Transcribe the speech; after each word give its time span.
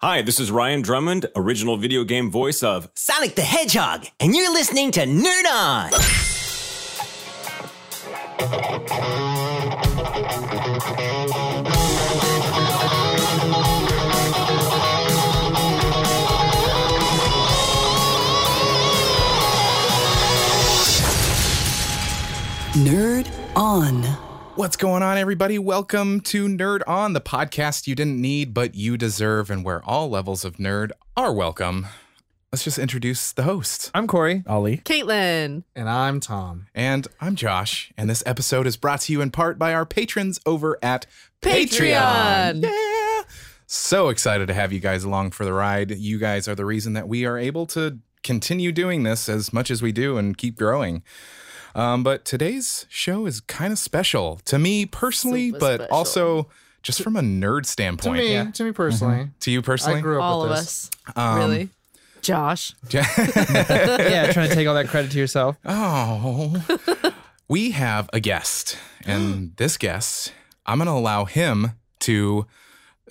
Hi, 0.00 0.22
this 0.22 0.38
is 0.38 0.52
Ryan 0.52 0.82
Drummond, 0.82 1.26
original 1.34 1.76
video 1.76 2.04
game 2.04 2.30
voice 2.30 2.62
of 2.62 2.88
Sonic 2.94 3.34
the 3.34 3.42
Hedgehog, 3.42 4.06
and 4.20 4.32
you're 4.32 4.52
listening 4.52 4.92
to 4.92 5.00
Nerd 5.04 5.44
On. 5.50 5.90
Nerd 22.84 23.28
On. 23.56 24.27
What's 24.58 24.76
going 24.76 25.04
on, 25.04 25.16
everybody? 25.16 25.56
Welcome 25.56 26.20
to 26.22 26.48
Nerd 26.48 26.80
On, 26.88 27.12
the 27.12 27.20
podcast 27.20 27.86
you 27.86 27.94
didn't 27.94 28.20
need 28.20 28.52
but 28.52 28.74
you 28.74 28.96
deserve, 28.96 29.50
and 29.50 29.64
where 29.64 29.84
all 29.84 30.10
levels 30.10 30.44
of 30.44 30.56
nerd 30.56 30.90
are 31.16 31.32
welcome. 31.32 31.86
Let's 32.50 32.64
just 32.64 32.76
introduce 32.76 33.30
the 33.30 33.44
host. 33.44 33.92
I'm 33.94 34.08
Corey. 34.08 34.42
Ollie. 34.48 34.78
Caitlin. 34.78 35.62
And 35.76 35.88
I'm 35.88 36.18
Tom. 36.18 36.66
And 36.74 37.06
I'm 37.20 37.36
Josh, 37.36 37.92
and 37.96 38.10
this 38.10 38.24
episode 38.26 38.66
is 38.66 38.76
brought 38.76 39.02
to 39.02 39.12
you 39.12 39.20
in 39.20 39.30
part 39.30 39.60
by 39.60 39.72
our 39.72 39.86
patrons 39.86 40.40
over 40.44 40.76
at 40.82 41.06
Patreon. 41.40 42.64
Yeah! 42.64 43.22
So 43.68 44.08
excited 44.08 44.48
to 44.48 44.54
have 44.54 44.72
you 44.72 44.80
guys 44.80 45.04
along 45.04 45.30
for 45.30 45.44
the 45.44 45.52
ride. 45.52 45.92
You 45.92 46.18
guys 46.18 46.48
are 46.48 46.56
the 46.56 46.66
reason 46.66 46.94
that 46.94 47.06
we 47.06 47.24
are 47.24 47.38
able 47.38 47.66
to 47.66 48.00
continue 48.24 48.72
doing 48.72 49.04
this 49.04 49.28
as 49.28 49.52
much 49.52 49.70
as 49.70 49.82
we 49.82 49.92
do 49.92 50.18
and 50.18 50.36
keep 50.36 50.56
growing. 50.56 51.04
Um, 51.74 52.02
but 52.02 52.24
today's 52.24 52.86
show 52.88 53.26
is 53.26 53.40
kind 53.40 53.72
of 53.72 53.78
special 53.78 54.40
to 54.46 54.58
me 54.58 54.86
personally, 54.86 55.48
Super 55.50 55.58
but 55.58 55.80
special. 55.82 55.96
also 55.96 56.48
just 56.82 57.02
from 57.02 57.16
a 57.16 57.20
nerd 57.20 57.66
standpoint. 57.66 58.16
To 58.18 58.22
standpoint. 58.24 58.46
me, 58.48 58.52
to 58.52 58.64
me 58.64 58.72
personally, 58.72 59.28
To 59.40 59.50
you 59.50 59.62
personally? 59.62 59.98
I 59.98 60.02
grew 60.02 60.18
up 60.18 60.24
All 60.24 60.42
with 60.42 60.50
of 60.52 60.56
this. 60.58 60.90
us. 61.08 61.16
Um, 61.16 61.38
really? 61.38 61.68
Josh. 62.22 62.74
yeah, 62.90 64.32
trying 64.32 64.48
to 64.48 64.54
take 64.54 64.66
all 64.66 64.74
that 64.74 64.88
credit 64.88 65.10
to 65.12 65.18
yourself. 65.18 65.56
Oh, 65.64 66.56
we 67.48 67.70
have 67.72 68.10
a 68.12 68.20
guest, 68.20 68.76
and 69.06 69.54
this 69.56 69.76
guest, 69.76 70.32
I'm 70.66 70.78
going 70.78 70.86
to 70.86 70.92
allow 70.92 71.24
him 71.26 71.72
to 72.00 72.46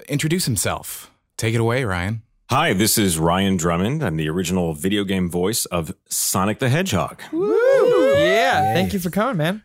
introduce 0.10 0.46
himself. 0.46 1.10
Take 1.38 1.56
it 1.56 1.62
away, 1.62 1.84
Ryan. 1.86 2.22
Hi, 2.50 2.74
this 2.74 2.98
is 2.98 3.18
Ryan 3.20 3.58
Drummond. 3.58 4.04
I'm 4.04 4.16
the 4.18 4.30
original 4.30 4.74
video 4.74 5.04
game 5.04 5.30
voice 5.30 5.66
of 5.66 5.94
Sonic 6.10 6.60
the 6.60 6.70
Hedgehog. 6.70 7.22
Yeah, 8.28 8.74
thank 8.74 8.94
you 8.94 9.00
for 9.00 9.10
coming, 9.10 9.38
man. 9.38 9.64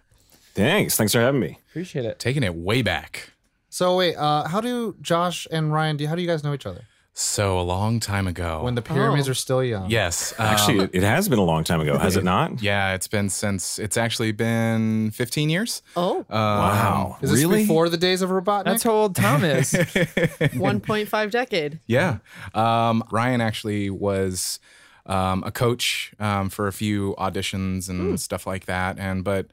Thanks. 0.55 0.97
Thanks 0.97 1.13
for 1.13 1.21
having 1.21 1.41
me. 1.41 1.59
Appreciate 1.71 2.05
it. 2.05 2.19
Taking 2.19 2.43
it 2.43 2.55
way 2.55 2.83
back. 2.83 3.31
So 3.71 3.97
wait, 3.97 4.17
uh, 4.17 4.47
how 4.49 4.61
do 4.61 4.97
Josh 5.01 5.47
and 5.51 5.73
Ryan? 5.73 5.97
Do 5.97 6.07
how 6.07 6.15
do 6.15 6.21
you 6.23 6.29
guys 6.29 6.45
know 6.45 6.53
each 6.53 6.67
other? 6.67 6.83
So 7.15 7.61
a 7.61 7.63
long 7.63 8.01
time 8.01 8.27
ago. 8.27 8.63
When 8.63 8.75
the 8.75 8.81
pyramids 8.81 9.29
Oh. 9.29 9.33
are 9.33 9.35
still 9.35 9.63
young. 9.63 9.91
yes, 9.91 10.33
um, 10.39 10.47
Actually, 10.47 10.79
it, 10.85 10.91
it 10.95 11.03
has 11.03 11.29
been 11.29 11.39
a 11.39 11.45
long 11.45 11.63
time 11.63 11.81
ago, 11.83 11.99
has 11.99 12.17
it 12.17 12.25
not? 12.25 12.63
yeah, 12.71 12.95
it's 12.95 13.07
been 13.07 13.29
since 13.29 13.79
it's 13.79 13.99
actually 13.99 14.33
been 14.33 15.11
15 15.11 15.51
years. 15.51 15.83
Oh, 15.95 16.19
Um, 16.21 16.25
Wow. 16.31 17.19
Is 17.21 17.31
this 17.31 17.41
really? 17.41 17.63
before 17.63 17.91
the 17.91 17.99
days 17.99 18.23
of 18.23 18.31
Robotnik? 18.31 18.65
That's 18.65 18.83
how 18.83 18.93
old 18.93 19.15
Tom 19.15 19.45
is. 19.45 19.73
1.5 19.75 21.31
decade. 21.31 21.81
Yeah. 21.87 22.19
Um, 22.55 23.05
Ryan 23.11 23.41
actually 23.41 23.91
was 23.91 24.59
um, 25.06 25.42
a 25.45 25.50
coach 25.50 26.12
um, 26.19 26.48
for 26.48 26.67
a 26.69 26.72
few 26.72 27.14
auditions 27.19 27.89
and 27.89 28.20
stuff 28.20 28.47
like 28.47 28.67
that. 28.67 28.98
And 28.98 29.25
but 29.25 29.47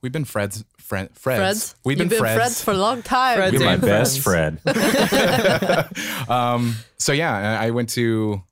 we've 0.00 0.12
been 0.12 0.24
Freds, 0.24 0.64
friend, 0.78 1.08
Freds. 1.14 1.38
Freds. 1.38 1.74
We've 1.84 1.98
been 1.98 2.10
You've 2.10 2.20
been 2.20 2.28
Freds. 2.28 2.38
Freds 2.38 2.64
for 2.64 2.72
a 2.72 2.76
long 2.76 3.02
time. 3.02 3.38
Freds. 3.38 3.52
You're 3.52 3.64
my 3.64 3.72
and 3.74 3.82
best 3.82 4.20
friends. 4.20 4.60
Fred. 4.62 6.28
um, 6.28 6.76
so 6.98 7.12
yeah, 7.12 7.58
I 7.60 7.66
I 7.66 7.70
went 7.70 7.90
to 7.90 8.42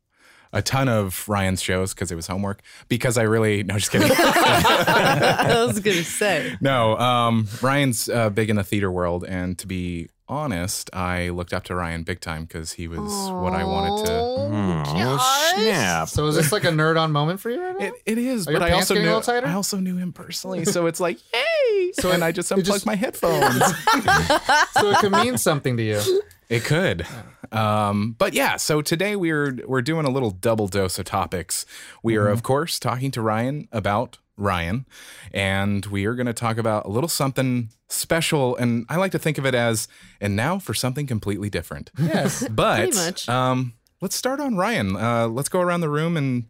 a 0.53 0.61
ton 0.61 0.89
of 0.89 1.27
Ryan's 1.29 1.63
shows 1.63 1.95
because 1.95 2.13
it 2.13 2.15
was 2.15 2.27
homework. 2.27 2.63
Because 2.89 3.17
I 3.17 3.23
really 3.23 3.63
no, 3.63 3.79
just 3.79 3.91
kidding. 3.91 4.11
I 4.15 5.65
was 5.67 5.81
going 5.81 5.97
to 5.97 6.05
say. 6.05 6.57
no, 6.61 6.97
um, 6.99 7.49
Ryan's 7.61 8.09
uh, 8.09 8.31
big 8.31 8.51
in 8.51 8.57
the 8.57 8.65
theater 8.65 8.91
world, 8.91 9.25
and 9.25 9.59
to 9.59 9.67
be 9.67 10.09
honest, 10.29 10.89
I 10.93 11.29
looked 11.31 11.53
up 11.53 11.65
to 11.65 11.75
Ryan 11.75 12.03
big 12.03 12.21
time 12.21 12.45
because 12.45 12.73
he 12.73 12.89
was 12.89 13.01
what 13.31 13.53
I 13.53 13.65
wanted 13.65 14.07
to. 14.07 14.13
Oh, 14.13 15.53
snap. 15.57 16.09
So 16.09 16.27
is 16.27 16.37
this 16.37 16.53
like 16.53 16.65
a 16.65 16.69
nerd 16.69 16.99
on 17.01 17.13
moment 17.13 17.41
for 17.41 17.51
you 17.51 17.61
right 17.61 17.79
now? 17.79 17.87
It, 17.87 17.95
it 18.07 18.19
is, 18.19 18.49
Are 18.49 18.53
but 18.53 18.63
I 18.63 18.73
also 18.73 18.95
knew? 18.95 19.11
I 19.11 19.53
also 19.53 19.79
knew 19.79 19.97
him 19.97 20.13
personally, 20.13 20.65
so 20.67 20.87
it's 20.87 21.01
like, 21.01 21.19
hey. 21.33 21.93
So 21.95 22.11
and 22.13 22.25
I 22.25 22.33
just 22.33 22.51
unplugged 22.51 22.67
just- 22.67 22.87
my 22.87 22.95
headphones. 22.95 23.59
so 24.73 24.91
it 24.91 24.99
could 24.99 25.13
mean 25.13 25.39
something 25.39 25.77
to 25.77 25.83
you. 25.83 26.23
it 26.49 26.65
could, 26.65 27.07
um, 27.51 28.15
but 28.19 28.33
yeah. 28.35 28.57
So 28.57 28.83
today 28.83 29.17
we're 29.17 29.59
we're 29.67 29.83
doing 29.83 30.07
a 30.07 30.11
little 30.11 30.31
double 30.31 30.69
dose 30.69 30.99
of 30.99 31.05
topics. 31.05 31.67
We 32.03 32.17
are 32.17 32.29
of 32.29 32.43
course 32.43 32.79
talking 32.79 33.11
to 33.13 33.23
Ryan 33.23 33.69
about 33.73 34.19
Ryan, 34.37 34.87
and 35.33 35.85
we 35.87 36.07
are 36.07 36.15
going 36.15 36.27
to 36.27 36.33
talk 36.33 36.57
about 36.59 36.87
a 36.87 36.89
little 36.89 37.09
something 37.09 37.69
special. 37.89 38.57
And 38.57 38.87
I 38.89 38.97
like 38.97 39.13
to 39.13 39.19
think 39.19 39.39
of 39.39 39.47
it 39.47 39.55
as, 39.55 39.89
and 40.21 40.35
now 40.35 40.59
for 40.59 40.75
something 40.75 41.07
completely 41.07 41.51
different. 41.51 41.91
yes. 41.99 42.47
But 42.51 43.29
Um, 43.29 43.75
let's 44.01 44.17
start 44.17 44.41
on 44.41 44.57
Ryan. 44.57 44.97
Uh, 44.97 45.29
let's 45.29 45.49
go 45.49 45.61
around 45.61 45.81
the 45.83 45.91
room 45.91 46.17
and 46.17 46.47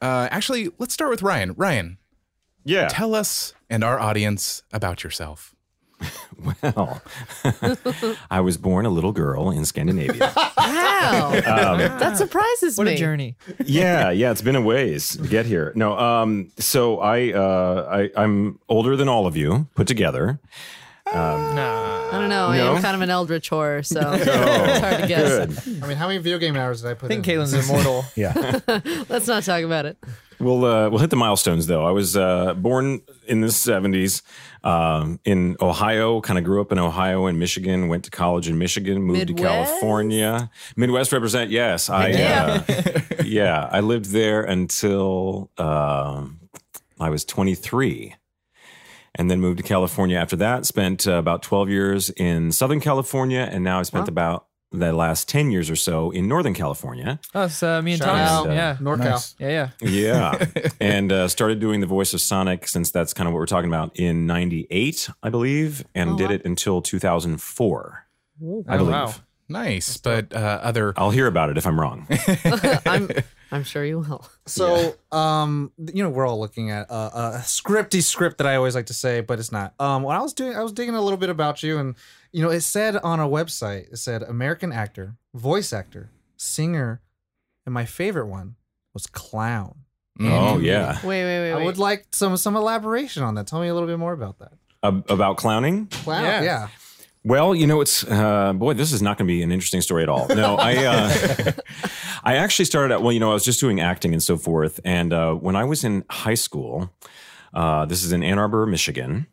uh, 0.00 0.28
actually 0.30 0.68
let's 0.78 0.94
start 0.94 1.10
with 1.10 1.22
Ryan. 1.22 1.54
Ryan. 1.56 1.98
Yeah. 2.64 2.88
Tell 2.88 3.14
us 3.14 3.54
and 3.68 3.82
our 3.82 3.98
audience 3.98 4.62
about 4.72 5.02
yourself. 5.02 5.54
Well, 6.74 7.00
I 8.30 8.40
was 8.40 8.56
born 8.56 8.84
a 8.84 8.90
little 8.90 9.12
girl 9.12 9.50
in 9.50 9.64
Scandinavia. 9.64 10.32
Wow. 11.02 11.32
Um, 11.34 11.78
that 11.98 12.16
surprises 12.16 12.78
What 12.78 12.86
me. 12.86 12.94
a 12.94 12.96
journey. 12.96 13.36
yeah, 13.64 14.10
yeah, 14.10 14.30
it's 14.30 14.40
been 14.42 14.54
a 14.56 14.60
ways 14.60 15.16
to 15.16 15.26
get 15.28 15.46
here. 15.46 15.72
No, 15.74 15.98
um, 15.98 16.50
so 16.58 17.00
I, 17.00 17.32
uh, 17.32 18.08
I, 18.16 18.22
I'm 18.22 18.60
older 18.68 18.94
than 18.96 19.08
all 19.08 19.26
of 19.26 19.36
you 19.36 19.66
put 19.74 19.88
together. 19.88 20.38
Nah. 21.14 22.08
I 22.12 22.18
don't 22.18 22.28
know. 22.28 22.48
I 22.48 22.56
No? 22.58 22.76
am 22.76 22.82
kind 22.82 22.94
of 22.94 23.02
an 23.02 23.10
eldritch 23.10 23.48
horror, 23.48 23.82
so 23.82 24.00
it's 24.14 24.80
hard 24.80 25.00
to 25.00 25.06
guess. 25.06 25.64
Good. 25.64 25.82
I 25.82 25.86
mean, 25.86 25.96
how 25.96 26.08
many 26.08 26.18
video 26.18 26.38
game 26.38 26.56
hours 26.56 26.82
did 26.82 26.90
I 26.90 26.94
put 26.94 27.06
I 27.06 27.08
think 27.14 27.26
in? 27.28 27.38
Caitlin's 27.40 27.54
immortal. 27.54 28.04
Yeah. 28.16 28.60
Let's 29.08 29.26
not 29.26 29.42
talk 29.44 29.62
about 29.62 29.86
it. 29.86 29.96
We'll 30.38 30.64
uh, 30.64 30.90
we'll 30.90 30.98
hit 30.98 31.10
the 31.10 31.16
milestones 31.16 31.68
though. 31.68 31.86
I 31.86 31.92
was 31.92 32.16
uh, 32.16 32.54
born 32.54 33.00
in 33.28 33.40
the 33.42 33.46
'70s 33.46 34.22
um, 34.64 35.20
in 35.24 35.56
Ohio. 35.60 36.20
Kind 36.20 36.36
of 36.38 36.44
grew 36.44 36.60
up 36.60 36.72
in 36.72 36.78
Ohio 36.80 37.26
and 37.26 37.38
Michigan. 37.38 37.86
Went 37.88 38.04
to 38.04 38.10
college 38.10 38.48
in 38.48 38.58
Michigan. 38.58 39.02
Moved 39.02 39.28
to 39.28 39.34
Midwest? 39.34 39.70
California. 39.70 40.50
Midwest 40.76 41.12
represent. 41.12 41.50
Yes, 41.52 41.88
I 41.88 42.08
Yeah. 42.08 42.64
uh, 42.68 43.22
yeah 43.24 43.68
I 43.70 43.80
lived 43.80 44.06
there 44.06 44.42
until 44.42 45.50
um 45.58 46.40
I 46.98 47.08
was 47.10 47.24
23. 47.24 48.14
And 49.16 49.30
then 49.30 49.40
moved 49.40 49.58
to 49.58 49.62
California 49.62 50.16
after 50.16 50.36
that. 50.36 50.64
Spent 50.64 51.06
uh, 51.06 51.12
about 51.14 51.42
12 51.42 51.68
years 51.68 52.10
in 52.10 52.50
Southern 52.52 52.80
California. 52.80 53.46
And 53.50 53.62
now 53.62 53.78
I 53.78 53.82
spent 53.82 54.08
about 54.08 54.46
the 54.74 54.90
last 54.94 55.28
10 55.28 55.50
years 55.50 55.68
or 55.68 55.76
so 55.76 56.10
in 56.12 56.26
Northern 56.28 56.54
California. 56.54 57.20
Us, 57.34 57.62
uh, 57.62 57.82
me 57.82 57.92
and 57.92 58.00
Tom. 58.00 58.16
out. 58.16 58.46
Yeah. 58.46 58.76
NorCal. 58.80 59.34
Yeah, 59.38 59.68
yeah. 59.82 59.88
Yeah. 59.88 60.46
and 60.80 61.12
uh, 61.12 61.28
started 61.28 61.60
doing 61.60 61.80
the 61.80 61.86
voice 61.86 62.14
of 62.14 62.22
Sonic 62.22 62.66
since 62.66 62.90
that's 62.90 63.12
kind 63.12 63.28
of 63.28 63.34
what 63.34 63.40
we're 63.40 63.44
talking 63.46 63.68
about 63.68 63.94
in 63.98 64.26
98, 64.26 65.10
I 65.22 65.28
believe, 65.28 65.84
and 65.94 66.12
Oh, 66.12 66.16
did 66.16 66.28
wow. 66.30 66.34
it 66.36 66.42
until 66.46 66.80
2004, 66.80 68.06
I 68.40 68.44
Oh, 68.44 68.62
believe. 68.78 68.88
wow. 68.92 69.14
Nice, 69.48 69.98
but 69.98 70.32
uh, 70.34 70.60
other 70.62 70.94
I'll 70.96 71.10
hear 71.10 71.26
about 71.26 71.50
it 71.50 71.58
if 71.58 71.66
I'm 71.66 71.78
wrong. 71.78 72.06
I'm, 72.86 73.10
I'm 73.52 73.62
sure 73.64 73.84
you 73.84 73.98
will. 74.00 74.26
So, 74.46 74.94
um, 75.12 75.70
you 75.78 76.02
know, 76.02 76.08
we're 76.10 76.26
all 76.26 76.40
looking 76.40 76.70
at 76.70 76.90
uh, 76.90 77.10
a 77.34 77.38
scripty 77.42 78.02
script 78.02 78.38
that 78.38 78.46
I 78.46 78.56
always 78.56 78.74
like 78.74 78.86
to 78.86 78.94
say, 78.94 79.20
but 79.20 79.38
it's 79.38 79.52
not. 79.52 79.74
Um, 79.78 80.02
when 80.02 80.16
I 80.16 80.20
was 80.20 80.32
doing, 80.32 80.56
I 80.56 80.62
was 80.62 80.72
digging 80.72 80.94
a 80.94 81.00
little 81.02 81.18
bit 81.18 81.28
about 81.30 81.62
you, 81.62 81.78
and 81.78 81.94
you 82.32 82.42
know, 82.42 82.50
it 82.50 82.62
said 82.62 82.96
on 82.96 83.20
a 83.20 83.28
website, 83.28 83.92
it 83.92 83.98
said 83.98 84.22
American 84.22 84.72
actor, 84.72 85.16
voice 85.34 85.72
actor, 85.72 86.10
singer, 86.36 87.02
and 87.66 87.72
my 87.74 87.84
favorite 87.84 88.26
one 88.26 88.56
was 88.94 89.06
clown. 89.06 89.76
oh, 90.20 90.58
yeah. 90.58 90.94
Wait, 91.06 91.24
wait, 91.24 91.40
wait, 91.50 91.54
wait. 91.54 91.62
I 91.62 91.64
would 91.64 91.78
like 91.78 92.06
some 92.12 92.36
some 92.36 92.56
elaboration 92.56 93.22
on 93.22 93.34
that. 93.36 93.46
Tell 93.46 93.60
me 93.60 93.68
a 93.68 93.74
little 93.74 93.88
bit 93.88 93.98
more 93.98 94.12
about 94.12 94.38
that. 94.40 94.52
Ab- 94.82 95.08
about 95.10 95.36
clowning? 95.36 95.86
Clown, 95.86 96.24
Yeah. 96.24 96.42
yeah. 96.42 96.68
Well, 97.24 97.54
you 97.54 97.66
know, 97.66 97.80
it's 97.80 98.04
uh, 98.04 98.52
boy, 98.52 98.74
this 98.74 98.92
is 98.92 99.00
not 99.00 99.16
going 99.18 99.28
to 99.28 99.32
be 99.32 99.42
an 99.42 99.52
interesting 99.52 99.80
story 99.80 100.02
at 100.02 100.08
all. 100.08 100.26
No, 100.28 100.56
I 100.58 100.74
uh, 100.84 101.52
I 102.24 102.36
actually 102.36 102.64
started 102.64 102.92
out. 102.94 103.02
Well, 103.02 103.12
you 103.12 103.20
know, 103.20 103.30
I 103.30 103.34
was 103.34 103.44
just 103.44 103.60
doing 103.60 103.80
acting 103.80 104.12
and 104.12 104.22
so 104.22 104.36
forth, 104.36 104.80
and 104.84 105.12
uh, 105.12 105.34
when 105.34 105.54
I 105.56 105.64
was 105.64 105.84
in 105.84 106.04
high 106.10 106.34
school, 106.34 106.92
uh, 107.54 107.84
this 107.86 108.02
is 108.02 108.12
in 108.12 108.22
Ann 108.22 108.38
Arbor, 108.38 108.66
Michigan. 108.66 109.26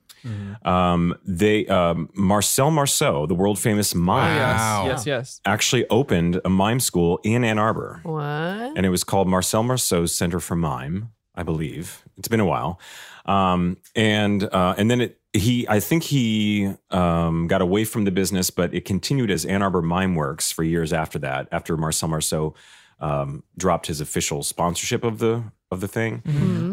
Um, 0.65 1.15
they 1.25 1.65
um, 1.67 2.09
Marcel 2.13 2.71
Marceau, 2.71 3.25
the 3.25 3.33
world 3.33 3.57
famous 3.57 3.95
mime, 3.95 4.37
Wow. 4.37 4.85
Yes, 4.87 5.05
yes. 5.05 5.41
actually 5.45 5.87
opened 5.89 6.41
a 6.43 6.49
mime 6.49 6.81
school 6.81 7.21
in 7.23 7.45
Ann 7.45 7.57
Arbor, 7.57 8.01
What? 8.03 8.21
and 8.21 8.85
it 8.85 8.89
was 8.89 9.05
called 9.05 9.29
Marcel 9.29 9.63
Marceau's 9.63 10.13
Center 10.13 10.41
for 10.41 10.57
Mime, 10.57 11.11
I 11.35 11.43
believe. 11.43 12.03
It's 12.17 12.27
been 12.27 12.41
a 12.41 12.45
while, 12.45 12.81
um, 13.25 13.77
and 13.95 14.43
uh, 14.43 14.75
and 14.77 14.91
then 14.91 14.99
it 14.99 15.18
he, 15.33 15.67
I 15.69 15.79
think 15.79 16.03
he 16.03 16.73
um, 16.91 17.47
got 17.47 17.61
away 17.61 17.85
from 17.85 18.05
the 18.05 18.11
business, 18.11 18.49
but 18.49 18.73
it 18.73 18.85
continued 18.85 19.29
as 19.31 19.45
Ann 19.45 19.61
Arbor 19.61 19.81
Mime 19.81 20.15
Works 20.15 20.51
for 20.51 20.63
years 20.63 20.91
after 20.91 21.19
that. 21.19 21.47
After 21.51 21.77
Marcel 21.77 22.09
Marceau 22.09 22.55
um, 22.99 23.43
dropped 23.57 23.87
his 23.87 24.01
official 24.01 24.43
sponsorship 24.43 25.03
of 25.03 25.19
the 25.19 25.43
of 25.71 25.81
the 25.81 25.87
thing, 25.87 26.23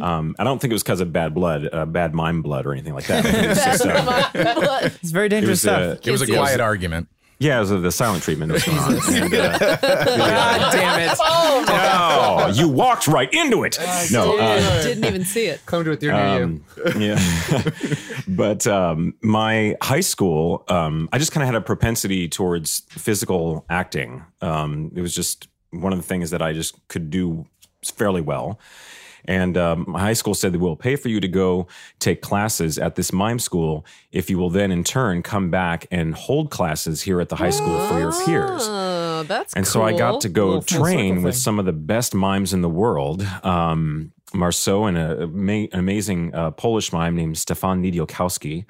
um, 0.02 0.34
I 0.38 0.44
don't 0.44 0.58
think 0.58 0.70
it 0.70 0.74
was 0.74 0.82
because 0.82 1.00
of 1.02 1.12
bad 1.12 1.34
blood, 1.34 1.68
uh, 1.70 1.84
bad 1.84 2.14
mime 2.14 2.40
blood, 2.40 2.64
or 2.64 2.72
anything 2.72 2.94
like 2.94 3.06
that. 3.08 3.24
It 3.44 3.48
was 3.48 3.58
just, 3.62 3.84
uh, 3.86 4.90
It's 5.02 5.10
very 5.10 5.26
it 5.26 5.28
dangerous 5.28 5.50
was, 5.50 5.60
stuff. 5.60 5.98
uh, 5.98 6.00
It 6.02 6.10
was 6.10 6.22
a 6.22 6.26
quiet 6.26 6.60
argument. 6.60 7.08
Yeah, 7.38 7.56
it 7.58 7.60
was 7.60 7.70
the 7.70 7.92
silent 7.92 8.22
treatment 8.22 8.50
that 8.50 8.54
was 8.54 8.64
going 8.64 8.78
on. 8.78 8.96
And, 9.24 9.34
uh, 9.34 9.58
God 9.78 10.72
damn 10.72 11.00
it. 11.00 11.18
no, 11.18 12.48
you 12.54 12.68
walked 12.68 13.06
right 13.06 13.32
into 13.32 13.64
it. 13.64 13.78
No, 14.10 14.38
uh, 14.38 14.82
Didn't 14.82 15.04
even 15.04 15.24
see 15.24 15.46
it. 15.46 15.60
Come 15.66 15.84
to 15.84 15.92
it, 15.92 16.00
they're 16.00 16.12
near 16.12 16.38
you. 16.38 16.44
Um, 16.44 16.64
yeah. 17.00 17.62
but 18.28 18.66
um, 18.66 19.14
my 19.22 19.76
high 19.82 20.00
school, 20.00 20.64
um, 20.68 21.08
I 21.12 21.18
just 21.18 21.32
kind 21.32 21.42
of 21.42 21.46
had 21.46 21.54
a 21.54 21.60
propensity 21.60 22.28
towards 22.28 22.80
physical 22.90 23.66
acting. 23.68 24.24
Um, 24.40 24.92
it 24.94 25.00
was 25.02 25.14
just 25.14 25.48
one 25.70 25.92
of 25.92 25.98
the 25.98 26.06
things 26.06 26.30
that 26.30 26.40
I 26.40 26.52
just 26.52 26.74
could 26.88 27.10
do 27.10 27.46
fairly 27.84 28.20
well. 28.20 28.58
And 29.28 29.56
um, 29.56 29.84
my 29.88 30.00
high 30.00 30.12
school 30.12 30.34
said 30.34 30.52
that 30.52 30.58
we'll 30.58 30.76
pay 30.76 30.96
for 30.96 31.08
you 31.08 31.20
to 31.20 31.28
go 31.28 31.66
take 31.98 32.22
classes 32.22 32.78
at 32.78 32.94
this 32.94 33.12
mime 33.12 33.38
school 33.38 33.84
if 34.12 34.30
you 34.30 34.38
will 34.38 34.50
then 34.50 34.70
in 34.70 34.84
turn 34.84 35.22
come 35.22 35.50
back 35.50 35.86
and 35.90 36.14
hold 36.14 36.50
classes 36.50 37.02
here 37.02 37.20
at 37.20 37.28
the 37.28 37.36
high 37.36 37.50
school 37.50 37.86
for 37.88 37.98
your 37.98 38.12
peers. 38.24 38.62
Oh, 38.68 39.24
that's 39.26 39.54
And 39.54 39.66
so 39.66 39.82
I 39.82 39.96
got 39.96 40.20
to 40.22 40.28
go 40.28 40.60
train 40.60 41.22
with 41.22 41.36
some 41.36 41.58
of 41.58 41.64
the 41.64 41.72
best 41.72 42.14
mimes 42.14 42.52
in 42.52 42.62
the 42.62 42.68
world. 42.68 43.22
Um, 43.42 44.12
Marceau 44.34 44.84
and 44.84 44.98
a, 44.98 45.22
an 45.22 45.68
amazing 45.72 46.34
uh, 46.34 46.50
Polish 46.52 46.92
mime 46.92 47.16
named 47.16 47.38
Stefan 47.38 47.82
Niedzialkowski. 47.82 48.64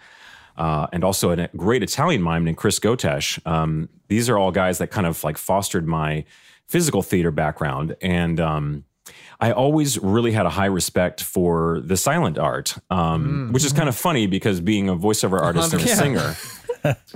Uh, 0.57 0.87
and 0.91 1.05
also 1.05 1.33
a 1.33 1.49
great 1.49 1.83
Italian 1.83 2.23
mime 2.23 2.45
named 2.45 2.57
Chris 2.57 2.81
Gotesh. 2.81 3.45
Um, 3.47 3.91
these 4.09 4.31
are 4.31 4.39
all 4.39 4.51
guys 4.51 4.79
that 4.79 4.91
kind 4.91 5.07
of 5.07 5.23
like 5.23 5.37
fostered 5.37 5.87
my 5.87 6.25
physical 6.67 7.03
theater 7.03 7.31
background. 7.31 7.95
And 8.01 8.41
um, 8.41 8.85
I 9.41 9.53
always 9.53 9.99
really 9.99 10.33
had 10.33 10.47
a 10.47 10.51
high 10.51 10.67
respect 10.67 11.23
for 11.23 11.81
the 11.85 11.97
silent 11.97 12.39
art, 12.39 12.77
um, 12.91 13.51
which 13.53 13.65
is 13.65 13.73
kind 13.73 13.89
of 13.89 13.97
funny 13.97 14.27
because 14.27 14.61
being 14.61 14.89
a 14.89 14.97
voiceover 14.97 15.41
artist 15.41 15.73
and 15.73 15.83
a 15.83 15.87
Yeah. 15.89 15.95
singer. 15.95 16.35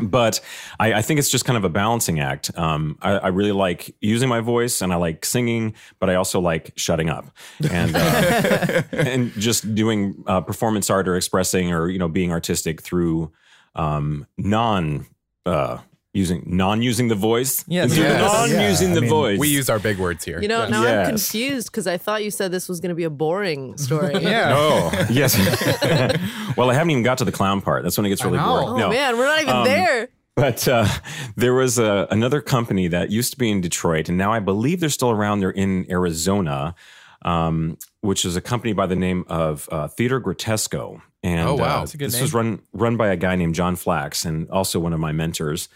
but 0.01 0.41
I, 0.81 0.95
I 0.95 1.03
think 1.03 1.19
it's 1.21 1.31
just 1.31 1.45
kind 1.45 1.57
of 1.57 1.65
a 1.65 1.69
balancing 1.69 2.19
act. 2.19 2.51
Um, 2.59 2.99
I, 3.01 3.13
I 3.13 3.29
really 3.29 3.53
like 3.53 3.95
using 4.01 4.29
my 4.29 4.41
voice 4.41 4.83
and 4.83 4.93
I 4.93 4.97
like 4.97 5.25
singing, 5.25 5.75
but 6.01 6.11
I 6.11 6.17
also 6.17 6.41
like 6.41 6.73
shutting 6.77 7.09
up 7.09 7.31
and 7.71 7.95
uh, 7.95 8.83
and 8.93 9.33
just 9.35 9.75
doing 9.75 10.25
uh, 10.27 10.41
performance 10.41 10.91
art 10.91 11.07
or 11.09 11.17
expressing 11.17 11.73
or 11.73 11.89
you 11.89 11.99
know 12.01 12.09
being 12.09 12.33
artistic 12.33 12.83
through 12.83 13.31
um, 13.77 14.27
non 14.37 15.07
uh, 15.47 15.79
using 16.13 16.43
non 16.47 16.83
using 16.83 17.09
the 17.09 17.15
voice. 17.15 17.65
Yes. 17.69 17.97
Yes. 17.97 18.21
non 18.21 18.51
Yeah, 18.51 18.69
using 18.69 18.91
I 18.93 18.95
the 18.95 19.01
mean, 19.03 19.11
voice. 19.11 19.39
We 19.39 19.49
use 19.49 19.71
our 19.71 19.79
big 19.79 19.99
words 19.99 20.25
here. 20.25 20.41
You 20.43 20.49
know, 20.49 20.67
now 20.69 20.83
Yes. 20.83 21.07
I'm 21.07 21.11
confused 21.13 21.71
because 21.71 21.87
I 21.87 21.97
thought 21.99 22.25
you 22.25 22.31
said 22.31 22.51
this 22.51 22.69
was 22.69 22.81
going 22.81 22.89
to 22.91 22.95
be 22.97 23.05
a 23.05 23.11
boring 23.11 23.77
story. 23.79 24.15
Yeah. 24.23 24.55
Oh 24.57 25.07
yes. 25.11 25.37
well, 26.57 26.71
I 26.71 26.75
haven't 26.75 26.91
even 26.91 27.03
got 27.03 27.19
to 27.19 27.25
the 27.25 27.33
clown 27.33 27.61
part. 27.61 27.83
That's 27.83 27.97
when 27.97 28.07
it 28.07 28.11
gets 28.11 28.25
really 28.25 28.39
boring. 28.39 28.69
Oh 28.69 28.77
No. 28.77 28.89
man, 28.91 29.17
we're 29.17 29.27
not 29.27 29.43
even 29.43 29.55
Um, 29.57 29.65
there. 29.65 30.09
But 30.37 30.67
uh, 30.69 30.87
there 31.37 31.53
was 31.55 31.79
a, 31.79 32.07
another 32.11 32.41
company 32.41 32.89
that 32.89 33.11
used 33.11 33.33
to 33.33 33.39
be 33.39 33.51
in 33.51 33.61
Detroit, 33.61 34.09
and 34.09 34.17
now 34.17 34.33
I 34.33 34.39
believe 34.41 34.81
they're 34.81 34.89
still 34.89 35.11
around. 35.11 35.41
They're 35.41 35.51
in 35.51 35.87
Arizona, 35.91 36.75
um, 37.23 37.77
which 38.01 38.25
is 38.25 38.37
a 38.37 38.41
company 38.41 38.73
by 38.73 38.87
the 38.87 38.97
name 38.97 39.25
of 39.29 39.69
uh, 39.71 39.89
Theater 39.89 40.21
Grottesco. 40.21 41.03
And 41.23 41.47
Oh, 41.47 41.57
wow. 41.57 41.65
uh, 41.65 41.79
That's 41.81 41.95
a 41.95 41.97
good 41.99 42.07
this 42.07 42.15
name. 42.15 42.23
was 42.23 42.33
run 42.33 42.63
run 42.73 42.97
by 42.97 43.09
a 43.09 43.17
guy 43.17 43.37
named 43.37 43.55
John 43.55 43.77
Flax, 43.77 44.25
and 44.25 44.49
also 44.51 44.79
one 44.81 44.93
of 44.95 45.01
my 45.01 45.13
mentors. 45.13 45.69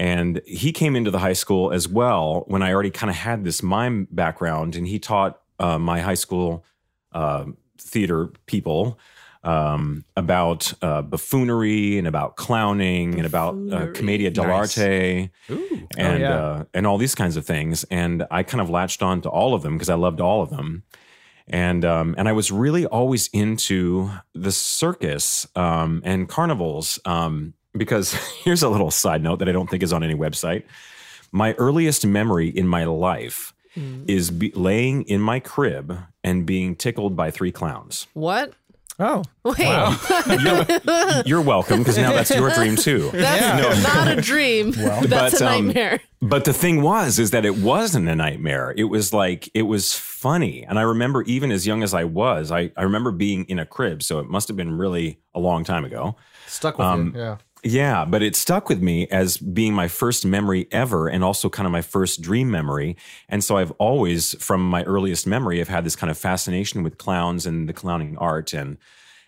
And 0.00 0.40
he 0.46 0.72
came 0.72 0.96
into 0.96 1.10
the 1.10 1.18
high 1.18 1.34
school 1.34 1.72
as 1.72 1.86
well 1.86 2.44
when 2.46 2.62
I 2.62 2.72
already 2.72 2.90
kind 2.90 3.10
of 3.10 3.16
had 3.16 3.44
this 3.44 3.62
mime 3.62 4.08
background, 4.10 4.74
and 4.74 4.88
he 4.88 4.98
taught 4.98 5.42
uh, 5.58 5.78
my 5.78 6.00
high 6.00 6.14
school 6.14 6.64
uh, 7.12 7.44
theater 7.76 8.32
people 8.46 8.98
um, 9.44 10.06
about 10.16 10.72
uh, 10.80 11.02
buffoonery 11.02 11.98
and 11.98 12.06
about 12.06 12.36
clowning 12.36 13.16
and 13.16 13.26
about 13.26 13.54
uh, 13.70 13.92
commedia 13.92 14.30
dell'arte 14.30 15.28
and 15.98 16.20
yeah. 16.20 16.34
uh, 16.34 16.64
and 16.72 16.86
all 16.86 16.96
these 16.96 17.14
kinds 17.14 17.36
of 17.36 17.44
things. 17.44 17.84
And 17.90 18.26
I 18.30 18.42
kind 18.42 18.62
of 18.62 18.70
latched 18.70 19.02
on 19.02 19.20
to 19.20 19.28
all 19.28 19.52
of 19.52 19.60
them 19.60 19.74
because 19.74 19.90
I 19.90 19.96
loved 19.96 20.22
all 20.22 20.40
of 20.40 20.48
them. 20.48 20.82
And 21.46 21.84
um, 21.84 22.14
and 22.16 22.26
I 22.26 22.32
was 22.32 22.50
really 22.50 22.86
always 22.86 23.28
into 23.34 24.10
the 24.32 24.52
circus 24.52 25.46
um, 25.54 26.00
and 26.06 26.26
carnivals 26.26 26.98
um, 27.04 27.52
because 27.72 28.12
here's 28.44 28.62
a 28.62 28.68
little 28.68 28.90
side 28.90 29.22
note 29.22 29.38
that 29.40 29.48
I 29.48 29.52
don't 29.52 29.68
think 29.68 29.82
is 29.82 29.92
on 29.92 30.02
any 30.02 30.14
website. 30.14 30.64
My 31.32 31.54
earliest 31.54 32.04
memory 32.04 32.48
in 32.48 32.66
my 32.66 32.84
life 32.84 33.52
is 34.06 34.30
be- 34.30 34.52
laying 34.52 35.02
in 35.04 35.20
my 35.20 35.38
crib 35.38 35.96
and 36.24 36.44
being 36.44 36.74
tickled 36.74 37.16
by 37.16 37.30
three 37.30 37.52
clowns. 37.52 38.08
What? 38.14 38.52
Oh. 38.98 39.22
Wait, 39.44 39.58
You're, 40.42 41.22
you're 41.24 41.40
welcome 41.40 41.78
because 41.78 41.96
now 41.96 42.12
that's 42.12 42.30
your 42.30 42.50
dream 42.50 42.76
too. 42.76 43.08
that's 43.14 43.82
not 43.82 44.08
a 44.08 44.20
dream. 44.20 44.72
that's 44.72 45.08
but, 45.08 45.40
a 45.40 45.48
um, 45.48 45.66
nightmare. 45.68 46.00
But 46.20 46.44
the 46.44 46.52
thing 46.52 46.82
was, 46.82 47.18
is 47.18 47.30
that 47.30 47.46
it 47.46 47.56
wasn't 47.56 48.08
a 48.10 48.14
nightmare. 48.14 48.74
It 48.76 48.84
was 48.84 49.14
like, 49.14 49.48
it 49.54 49.62
was 49.62 49.94
funny. 49.94 50.64
And 50.64 50.78
I 50.78 50.82
remember 50.82 51.22
even 51.22 51.50
as 51.50 51.66
young 51.66 51.82
as 51.82 51.94
I 51.94 52.04
was, 52.04 52.52
I, 52.52 52.72
I 52.76 52.82
remember 52.82 53.10
being 53.10 53.46
in 53.46 53.58
a 53.58 53.64
crib. 53.64 54.02
So 54.02 54.18
it 54.18 54.28
must 54.28 54.48
have 54.48 54.56
been 54.58 54.76
really 54.76 55.18
a 55.34 55.40
long 55.40 55.64
time 55.64 55.86
ago. 55.86 56.16
Stuck 56.46 56.76
with 56.76 56.86
um, 56.86 57.14
you. 57.14 57.20
Yeah. 57.22 57.36
Yeah, 57.62 58.04
but 58.04 58.22
it 58.22 58.36
stuck 58.36 58.68
with 58.68 58.80
me 58.82 59.06
as 59.08 59.36
being 59.36 59.74
my 59.74 59.86
first 59.88 60.24
memory 60.24 60.66
ever 60.72 61.08
and 61.08 61.22
also 61.22 61.48
kind 61.50 61.66
of 61.66 61.72
my 61.72 61.82
first 61.82 62.22
dream 62.22 62.50
memory. 62.50 62.96
And 63.28 63.44
so 63.44 63.56
I've 63.58 63.70
always, 63.72 64.34
from 64.42 64.68
my 64.68 64.82
earliest 64.84 65.26
memory, 65.26 65.58
have 65.58 65.68
had 65.68 65.84
this 65.84 65.94
kind 65.96 66.10
of 66.10 66.16
fascination 66.16 66.82
with 66.82 66.96
clowns 66.98 67.44
and 67.46 67.68
the 67.68 67.72
clowning 67.72 68.16
art. 68.18 68.52
And 68.52 68.78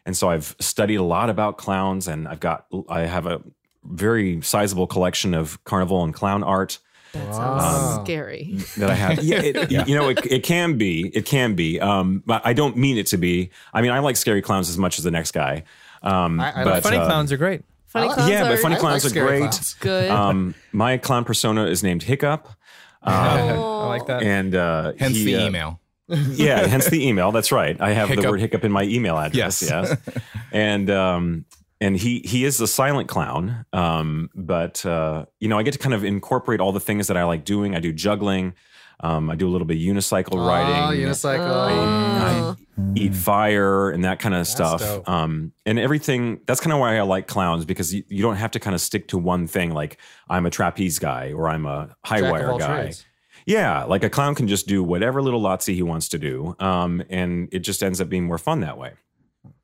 and 0.07 0.17
so 0.17 0.31
I've 0.31 0.57
studied 0.61 0.97
a 0.97 1.03
lot 1.03 1.31
about 1.31 1.59
clowns 1.59 2.09
and 2.09 2.27
I've 2.27 2.41
got 2.41 2.67
I 2.89 3.01
have 3.03 3.27
a 3.27 3.41
very 3.85 4.41
sizable 4.43 4.87
collection 4.87 5.35
of 5.35 5.63
carnival 5.65 6.03
and 6.05 6.15
clown 6.15 6.43
art 6.43 6.79
That 7.13 7.35
sounds 7.35 8.05
scary. 8.05 8.57
that 8.79 8.91
I 8.91 8.95
have. 8.95 9.23
Yeah, 9.23 9.43
it, 9.43 9.71
you 9.89 9.95
know, 9.95 10.09
it, 10.09 10.25
it 10.25 10.43
can 10.43 10.79
be. 10.79 11.11
It 11.15 11.27
can 11.27 11.55
be. 11.55 11.81
Um, 11.81 12.23
but 12.25 12.41
I 12.45 12.53
don't 12.55 12.77
mean 12.77 12.97
it 12.97 13.09
to 13.09 13.19
be. 13.19 13.51
I 13.75 13.83
mean, 13.83 13.91
I 13.91 13.99
like 13.99 14.17
scary 14.17 14.41
clowns 14.41 14.71
as 14.71 14.79
much 14.79 14.99
as 14.99 15.05
the 15.05 15.11
next 15.11 15.33
guy. 15.33 15.65
Um, 16.03 16.41
I- 16.41 16.61
I 16.61 16.65
but, 16.65 16.73
like 16.75 16.83
Funny 16.83 16.97
uh, 16.97 17.07
clowns 17.07 17.31
are 17.33 17.37
great. 17.37 17.63
Funny 17.93 18.09
I- 18.09 18.15
clowns 18.15 18.31
yeah, 18.31 18.43
but 18.45 18.53
are 18.53 18.57
funny 18.57 18.77
I 18.77 18.79
clowns 18.79 19.05
like 19.05 19.17
are 19.17 19.27
great. 19.27 19.39
clowns. 19.41 19.75
good. 19.75 20.11
Um, 20.11 20.55
my 20.73 20.97
clown 20.97 21.25
persona 21.25 21.67
is 21.67 21.83
named 21.83 22.03
Hiccup, 22.03 22.49
I 23.03 23.53
like 23.53 24.07
that. 24.07 24.23
and 24.23 24.55
uh, 24.55 24.93
Hence 24.99 25.17
he, 25.17 25.25
the 25.25 25.37
uh, 25.37 25.47
email. 25.47 25.81
yeah, 26.09 26.67
hence 26.67 26.89
the 26.89 27.07
email. 27.07 27.33
That's 27.33 27.53
right. 27.53 27.79
I 27.81 27.93
have 27.93 28.09
the 28.15 28.29
word 28.29 28.41
hiccup 28.41 28.65
in 28.65 28.73
my 28.73 28.83
email 28.85 29.17
address. 29.19 29.63
Yes. 29.63 29.97
Yes, 30.05 30.25
and 30.53 30.91
um, 30.91 31.45
and 31.81 31.97
he 31.97 32.21
he 32.21 32.45
is 32.45 32.61
a 32.61 32.67
silent 32.67 33.09
clown. 33.09 33.65
Um, 33.73 34.29
but 34.35 34.85
uh, 34.85 35.27
you 35.41 35.49
know, 35.49 35.59
I 35.59 35.63
get 35.63 35.73
to 35.73 35.79
kind 35.79 35.95
of 35.95 36.05
incorporate 36.05 36.61
all 36.61 36.73
the 36.73 36.81
things 36.81 37.07
that 37.07 37.17
I 37.17 37.25
like 37.25 37.45
doing. 37.45 37.75
I 37.75 37.81
do 37.81 37.93
juggling. 37.93 38.55
Um, 39.03 39.31
I 39.31 39.35
do 39.35 39.49
a 39.49 39.51
little 39.51 39.67
bit 39.67 39.77
of 39.79 39.83
unicycle 39.83 40.35
Oh, 40.39 40.47
riding. 40.47 41.07
unicycle. 41.07 41.41
Oh. 41.41 42.57
I 42.57 42.57
eat 42.95 43.15
fire 43.15 43.91
and 43.91 44.05
that 44.05 44.19
kind 44.21 44.35
of 44.35 44.47
stuff. 44.47 44.83
Um, 45.09 45.53
and 45.67 45.79
everything. 45.79 46.41
That's 46.47 46.61
kind 46.61 46.73
of 46.73 46.79
why 46.79 46.97
I 46.97 47.03
like 47.03 47.27
clowns 47.27 47.65
because 47.65 47.93
you, 47.93 48.05
you 48.09 48.23
don't 48.23 48.37
have 48.37 48.53
to 48.53 48.61
kind 48.61 48.75
of 48.75 48.81
stick 48.81 49.09
to 49.09 49.19
one 49.19 49.47
thing. 49.47 49.73
Like 49.73 49.99
I'm 50.29 50.47
a 50.47 50.51
trapeze 50.51 50.99
guy 50.99 51.33
or 51.33 51.49
I'm 51.49 51.67
a 51.67 51.95
high 52.05 52.21
Jack 52.21 52.33
wire 52.33 52.59
guy. 52.59 52.83
trades. 52.83 53.05
Yeah, 53.45 53.85
like 53.85 54.05
a 54.05 54.11
clown 54.11 54.37
can 54.37 54.47
just 54.47 54.69
do 54.69 54.85
whatever 54.85 55.21
little 55.21 55.41
lotsy 55.41 55.75
he 55.75 55.83
wants 55.83 56.09
to 56.11 56.19
do, 56.19 56.55
um, 56.61 57.03
and 57.11 57.49
it 57.51 57.61
just 57.61 57.83
ends 57.83 58.01
up 58.01 58.09
being 58.09 58.23
more 58.25 58.39
fun 58.39 58.61
that 58.61 58.79
way. 58.79 58.93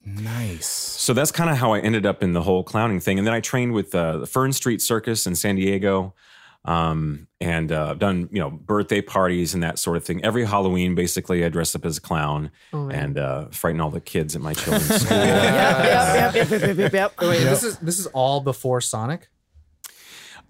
Nice. 0.04 0.66
So 0.66 1.12
that's 1.12 1.30
kind 1.30 1.50
of 1.50 1.58
how 1.58 1.72
I 1.74 1.80
ended 1.80 2.06
up 2.06 2.22
in 2.22 2.32
the 2.32 2.42
whole 2.42 2.64
clowning 2.64 2.98
thing. 2.98 3.18
And 3.18 3.26
then 3.26 3.34
I 3.34 3.40
trained 3.40 3.72
with 3.74 3.94
uh, 3.94 4.18
the 4.18 4.26
Fern 4.26 4.52
Street 4.52 4.80
Circus 4.82 5.26
in 5.26 5.34
San 5.34 5.56
Diego, 5.56 6.14
um, 6.64 7.28
and 7.40 7.70
uh, 7.72 7.90
I've 7.90 7.98
done 7.98 8.28
you 8.32 8.40
know 8.40 8.50
birthday 8.50 9.00
parties 9.00 9.54
and 9.54 9.62
that 9.62 9.78
sort 9.78 9.96
of 9.96 10.04
thing. 10.04 10.24
Every 10.24 10.44
Halloween, 10.44 10.94
basically, 10.94 11.44
I 11.44 11.48
dress 11.48 11.74
up 11.74 11.84
as 11.86 11.96
a 11.98 12.00
clown 12.00 12.50
Oh, 12.72 12.88
and 12.88 13.16
uh, 13.18 13.46
frighten 13.50 13.80
all 13.80 13.90
the 13.90 14.00
kids 14.00 14.34
at 14.36 14.42
my 14.42 14.52
children's 14.60 15.02
school. 15.02 15.16
Yep, 15.16 15.44
yep, 15.44 16.34
yep, 16.34 16.50
yep, 16.50 16.60
yep, 16.62 16.76
yep, 16.78 16.92
yep. 16.92 17.20
Wait, 17.20 17.44
this 17.44 17.62
is 17.62 17.78
this 17.78 17.98
is 17.98 18.06
all 18.08 18.40
before 18.40 18.80
Sonic. 18.80 19.28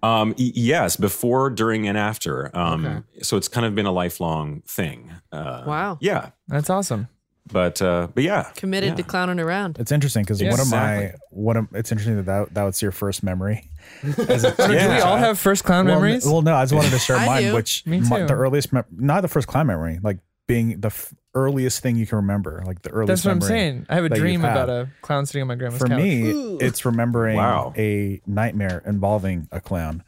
Um, 0.03 0.31
y- 0.39 0.53
yes, 0.55 0.95
before, 0.97 1.51
during, 1.51 1.89
and 1.89 1.99
after. 1.99 2.57
Um, 2.57 2.87
Okay. 2.87 3.23
So 3.23 3.37
it's 3.37 3.49
kind 3.49 3.67
of 3.67 3.75
been 3.75 3.87
a 3.87 3.91
lifelong 3.93 4.63
thing. 4.67 5.13
Uh, 5.33 5.65
Wow. 5.67 5.99
Yeah, 6.01 6.31
That's 6.47 6.71
awesome. 6.71 7.09
But 7.53 7.81
uh, 7.83 8.09
but 8.15 8.23
yeah, 8.25 8.45
Committed 8.57 8.91
yeah. 8.91 8.95
to 8.97 9.03
clowning 9.03 9.41
around. 9.41 9.79
It's 9.79 9.93
interesting 9.93 10.23
because 10.23 10.41
Yeah, 10.41 10.51
one 10.51 10.61
of 10.61 10.71
my 10.71 10.95
exactly. 10.97 11.21
one 11.31 11.57
of 11.57 11.69
it's 11.75 11.91
interesting 11.93 12.17
that 12.17 12.27
that, 12.27 12.55
that 12.55 12.63
was 12.65 12.81
your 12.83 12.93
first 12.93 13.23
memory. 13.23 13.69
As 14.03 14.45
a- 14.45 14.55
So 14.55 14.67
do 14.69 14.73
we 14.73 14.79
all 15.01 15.17
have 15.17 15.39
first 15.39 15.65
clown 15.65 15.87
well, 15.87 15.97
memories? 15.97 16.25
Well, 16.27 16.43
no, 16.43 16.55
I 16.55 16.63
just 16.65 16.75
wanted 16.75 16.91
to 16.91 16.99
share 16.99 17.17
mine, 17.27 17.43
do. 17.43 17.55
which 17.55 17.85
Me 17.87 18.01
my- 18.01 18.23
the 18.23 18.35
earliest, 18.35 18.73
mem- 18.73 18.85
not 18.97 19.21
the 19.23 19.29
first 19.29 19.49
clown 19.49 19.67
memory, 19.67 19.99
like 20.03 20.19
being 20.47 20.81
the 20.81 20.87
f- 20.89 21.13
earliest 21.35 21.83
thing 21.83 21.97
you 21.97 22.07
can 22.07 22.17
remember, 22.17 22.63
like 22.67 22.83
the 22.83 22.91
earliest. 22.91 23.09
That's 23.09 23.25
what 23.25 23.33
I'm 23.33 23.39
memory 23.39 23.49
saying. 23.49 23.87
I 23.89 23.95
have 23.97 24.05
a 24.05 24.09
dream 24.09 24.41
about 24.45 24.71
a 24.71 24.89
clown 25.03 25.27
sitting 25.27 25.43
on 25.43 25.49
my 25.49 25.55
grandma's 25.57 25.79
For 25.81 25.89
couch. 25.89 25.99
me, 25.99 26.57
it's 26.61 26.85
remembering 26.85 27.37
Wow. 27.37 27.73
a 27.77 28.21
nightmare 28.27 28.83
involving 28.87 29.47
a 29.53 29.61
clown, 29.61 30.03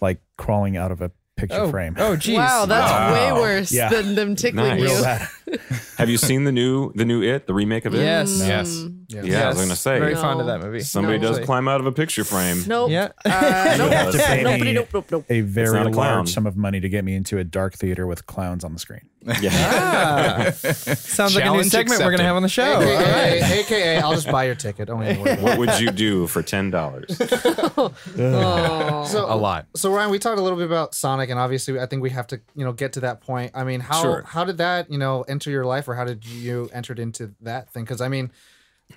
like 0.00 0.20
crawling 0.36 0.76
out 0.76 0.92
of 0.92 1.00
a 1.02 1.10
picture 1.40 1.60
oh, 1.60 1.70
frame. 1.70 1.94
oh, 1.98 2.16
geez. 2.16 2.36
Wow, 2.36 2.66
that's 2.66 2.90
Wow. 2.90 3.12
way 3.12 3.32
worse 3.32 3.72
Yeah. 3.72 3.88
than 3.88 4.14
them 4.14 4.36
tickling 4.36 4.80
Nice. 4.84 5.30
You. 5.48 5.58
Have 5.98 6.08
you 6.08 6.18
seen 6.18 6.44
the 6.44 6.52
new 6.52 6.92
the 6.94 7.04
new 7.04 7.22
It, 7.22 7.46
the 7.46 7.54
remake 7.54 7.84
of 7.84 7.94
it? 7.94 8.02
Yes. 8.02 8.38
Yes. 8.38 8.68
Mm. 8.76 8.99
Yeah. 9.12 9.22
Yeah, 9.24 9.44
I 9.46 9.48
was 9.48 9.58
gonna 9.58 9.76
say 9.76 9.98
Very 9.98 10.14
No. 10.14 10.20
fond 10.20 10.40
of 10.40 10.46
that 10.46 10.60
movie. 10.60 10.80
somebody 10.80 11.18
No. 11.18 11.22
does 11.28 11.36
Actually. 11.38 11.46
climb 11.46 11.68
out 11.68 11.80
of 11.80 11.86
a 11.86 11.92
picture 11.92 12.22
frame. 12.24 12.62
Nope. 12.66 12.90
Yeah. 12.90 13.08
Uh, 13.24 13.74
nope. 13.78 13.92
have 13.92 14.12
to 14.12 14.18
pay 14.18 14.42
Nope, 14.42 14.60
me 14.60 14.72
nope, 14.72 14.88
nope, 14.94 15.06
nope. 15.10 15.24
a 15.28 15.40
very 15.40 15.78
not 15.78 15.88
a 15.88 15.90
clown. 15.90 16.14
large 16.16 16.32
sum 16.32 16.46
of 16.46 16.56
money 16.56 16.78
to 16.80 16.88
get 16.88 17.04
me 17.04 17.14
into 17.14 17.38
a 17.38 17.44
dark 17.44 17.74
theater 17.74 18.06
with 18.06 18.26
clowns 18.26 18.62
on 18.64 18.72
the 18.72 18.78
screen. 18.78 19.00
Yeah. 19.42 19.50
Ah. 19.52 20.50
Sounds 20.52 21.34
like 21.34 21.44
a 21.44 21.48
new 21.48 21.52
Challenge 21.52 21.66
segment 21.68 22.00
we're 22.02 22.10
gonna 22.10 22.22
have 22.22 22.36
on 22.36 22.42
the 22.42 22.48
show. 22.48 22.76
All 22.76 22.82
AKA, 22.82 23.40
right. 23.42 23.50
AKA, 23.52 23.98
I'll 23.98 24.14
just 24.14 24.30
buy 24.30 24.44
your 24.44 24.54
ticket. 24.54 24.88
Don't 24.88 25.02
even 25.02 25.20
worry. 25.22 25.36
what 25.36 25.58
would 25.58 25.78
you 25.80 25.90
do 25.90 26.26
for 26.26 26.42
ten 26.42 26.70
dollars? 26.70 27.18
So 28.16 29.26
A 29.28 29.36
lot. 29.36 29.66
So 29.76 29.92
Ryan, 29.92 30.10
we 30.10 30.18
talked 30.18 30.38
a 30.38 30.42
little 30.42 30.58
bit 30.58 30.66
about 30.66 30.94
Sonic, 30.94 31.30
and 31.30 31.38
obviously, 31.38 31.78
I 31.80 31.86
think 31.86 32.02
we 32.02 32.10
have 32.10 32.26
to, 32.28 32.40
you 32.54 32.64
know, 32.64 32.72
get 32.72 32.92
to 32.94 33.00
that 33.00 33.20
point. 33.20 33.52
I 33.54 33.64
mean, 33.64 33.80
how 33.80 34.02
Sure. 34.02 34.22
how 34.26 34.44
did 34.44 34.58
that, 34.58 34.90
you 34.90 34.98
know, 34.98 35.22
enter 35.28 35.50
your 35.50 35.64
life, 35.64 35.88
or 35.88 35.94
how 35.94 36.04
did 36.04 36.24
you 36.24 36.70
entered 36.72 36.98
into 36.98 37.32
that 37.42 37.70
thing? 37.72 37.84
Because 37.84 38.00
I 38.00 38.08
mean, 38.08 38.30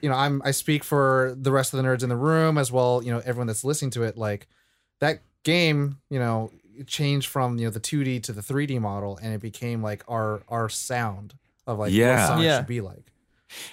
you 0.01 0.09
know, 0.09 0.15
I'm 0.15 0.41
I 0.43 0.51
speak 0.51 0.83
for 0.83 1.35
the 1.37 1.51
rest 1.51 1.73
of 1.73 1.81
the 1.81 1.87
nerds 1.87 2.03
in 2.03 2.09
the 2.09 2.17
room 2.17 2.57
as 2.57 2.71
well. 2.71 3.01
You 3.03 3.13
know, 3.13 3.21
everyone 3.25 3.47
that's 3.47 3.63
listening 3.63 3.91
to 3.91 4.03
it, 4.03 4.17
like 4.17 4.47
that 4.99 5.21
game, 5.43 5.97
you 6.09 6.19
know, 6.19 6.51
changed 6.87 7.29
from 7.29 7.57
you 7.57 7.65
know 7.65 7.71
the 7.71 7.79
2D 7.79 8.23
to 8.23 8.33
the 8.33 8.41
3D 8.41 8.79
model, 8.79 9.19
and 9.21 9.33
it 9.33 9.41
became 9.41 9.81
like 9.81 10.03
our 10.07 10.41
our 10.49 10.69
sound 10.69 11.35
of 11.67 11.79
like 11.79 11.93
Yeah. 11.93 12.15
what 12.15 12.27
Sonic 12.27 12.45
Yeah. 12.45 12.57
should 12.57 12.67
be 12.67 12.81
like. 12.81 13.11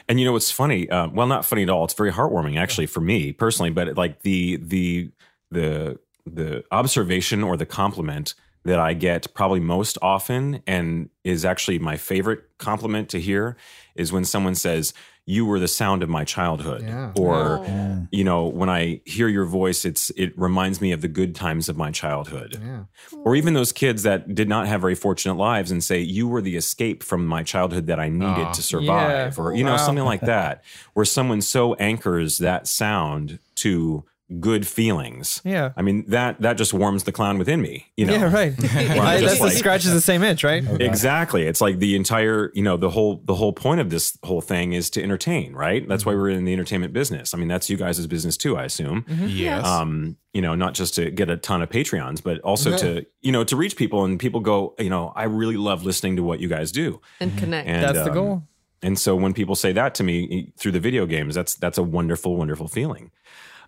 And 0.09 0.21
you 0.21 0.27
know 0.27 0.33
what's 0.33 0.51
funny? 0.51 0.89
Uh, 0.91 1.09
well, 1.09 1.27
not 1.27 1.47
funny 1.47 1.63
at 1.63 1.71
all. 1.71 1.85
It's 1.85 1.95
very 1.95 2.13
heartwarming, 2.13 2.59
actually, 2.59 2.87
for 2.87 3.01
me 3.01 3.33
personally. 3.33 3.71
But 3.71 3.97
like 3.97 4.23
the 4.23 4.57
the 4.57 5.11
the 5.51 5.99
the 6.27 6.65
observation 6.71 7.43
or 7.43 7.57
the 7.57 7.67
compliment 7.67 8.35
that 8.65 8.79
I 8.79 8.93
get 8.93 9.33
probably 9.35 9.61
most 9.61 9.97
often, 10.03 10.63
and 10.67 11.09
is 11.25 11.47
actually 11.47 11.79
my 11.79 11.97
favorite 11.97 12.45
compliment 12.59 13.09
to 13.11 13.21
hear, 13.21 13.57
is 13.95 14.13
when 14.13 14.25
someone 14.27 14.55
says, 14.55 14.93
"You 15.31 15.47
were 15.47 15.59
the 15.61 15.69
sound 15.69 16.03
of 16.03 16.09
my 16.09 16.25
childhood," 16.25 16.83
Yeah. 16.83 17.13
or 17.17 17.59
Oh. 17.61 18.07
you 18.11 18.25
know, 18.25 18.47
when 18.47 18.69
I 18.69 19.01
hear 19.05 19.29
your 19.29 19.45
voice, 19.45 19.85
it's 19.85 20.11
it 20.17 20.33
reminds 20.39 20.81
me 20.81 20.93
of 20.93 21.01
the 21.01 21.09
good 21.09 21.35
times 21.35 21.69
of 21.69 21.77
my 21.77 21.91
childhood. 21.91 22.59
Yeah. 22.61 22.85
Or 23.25 23.37
even 23.37 23.55
those 23.55 23.73
kids 23.73 24.03
that 24.03 24.35
did 24.35 24.49
not 24.49 24.67
have 24.67 24.81
very 24.81 24.95
fortunate 24.95 25.35
lives 25.37 25.71
and 25.71 25.83
say, 25.85 26.01
You 26.01 26.27
were 26.29 26.43
the 26.43 26.57
escape 26.57 27.03
from 27.03 27.27
my 27.27 27.43
childhood 27.43 27.87
that 27.87 28.01
I 28.01 28.09
needed 28.09 28.47
Aw. 28.49 28.53
to 28.53 28.63
survive. 28.63 29.37
Yeah. 29.37 29.43
Or, 29.43 29.55
you 29.55 29.65
know, 29.65 29.77
something 29.77 30.05
like 30.05 30.23
that, 30.23 30.63
where 30.95 31.05
someone 31.07 31.41
so 31.43 31.75
anchors 31.75 32.39
that 32.39 32.67
sound 32.67 33.39
to 33.57 34.05
good 34.39 34.67
feelings. 34.67 35.41
Yeah. 35.45 35.73
I 35.77 35.83
mean, 35.83 36.05
that 36.09 36.41
that 36.43 36.55
just 36.55 36.73
warms 36.73 37.05
the 37.05 37.13
clown 37.13 37.39
within 37.39 37.61
me, 37.61 37.87
you 37.97 38.07
know. 38.07 38.13
Yeah, 38.13 38.33
right. 38.33 38.53
I, 38.63 39.21
that's 39.21 39.41
like- 39.41 39.53
the 39.53 39.59
scratches 39.59 39.93
the 39.93 40.01
same 40.01 40.23
itch, 40.23 40.45
right? 40.45 40.65
Exactly. 40.81 41.43
It's 41.43 41.61
like 41.61 41.79
the 41.79 41.97
entire, 41.97 42.53
you 42.55 42.63
know, 42.63 42.77
the 42.77 42.91
whole 42.91 43.23
the 43.25 43.35
whole 43.35 43.53
point 43.53 43.81
of 43.81 43.91
this 43.91 44.17
whole 44.23 44.41
thing 44.41 44.73
is 44.73 44.91
to 44.91 45.03
entertain, 45.03 45.55
right? 45.55 45.87
That's 45.89 46.07
why 46.07 46.15
we're 46.15 46.31
in 46.31 46.45
the 46.45 46.53
entertainment 46.53 46.93
business. 46.93 47.35
I 47.35 47.39
mean, 47.39 47.49
that's 47.49 47.69
you 47.69 47.77
guys' 47.77 48.07
business 48.07 48.37
too, 48.37 48.57
I 48.57 48.65
assume. 48.65 49.05
Yes. 49.09 49.67
Um, 49.67 50.17
you 50.33 50.43
know, 50.43 50.55
not 50.55 50.75
just 50.75 50.95
to 50.95 51.11
get 51.11 51.29
a 51.29 51.37
ton 51.37 51.61
of 51.61 51.71
Patreons, 51.71 52.23
but 52.23 52.39
also 52.43 52.77
to, 52.77 53.05
you 53.21 53.33
know, 53.33 53.43
to 53.43 53.57
reach 53.57 53.77
people 53.77 54.05
and 54.05 54.21
people 54.21 54.39
go, 54.41 54.75
you 54.79 54.91
know, 54.91 55.13
I 55.17 55.25
really 55.25 55.57
love 55.57 55.85
listening 55.85 56.17
to 56.17 56.23
what 56.23 56.39
you 56.39 56.49
guys 56.49 56.71
do. 56.71 57.01
And 57.19 57.37
connect. 57.37 57.67
And 57.69 57.83
That's 57.83 58.05
the 58.05 58.11
um, 58.11 58.15
goal. 58.15 58.43
And 58.83 58.99
so 58.99 59.15
when 59.17 59.35
people 59.35 59.57
say 59.57 59.73
that 59.73 59.95
to 59.97 60.05
me 60.05 60.53
through 60.57 60.73
the 60.73 60.81
video 60.81 61.05
games, 61.07 61.35
that's 61.35 61.55
that's 61.55 61.79
a 61.79 61.83
wonderful, 61.83 62.37
wonderful 62.37 62.69
feeling. 62.69 63.11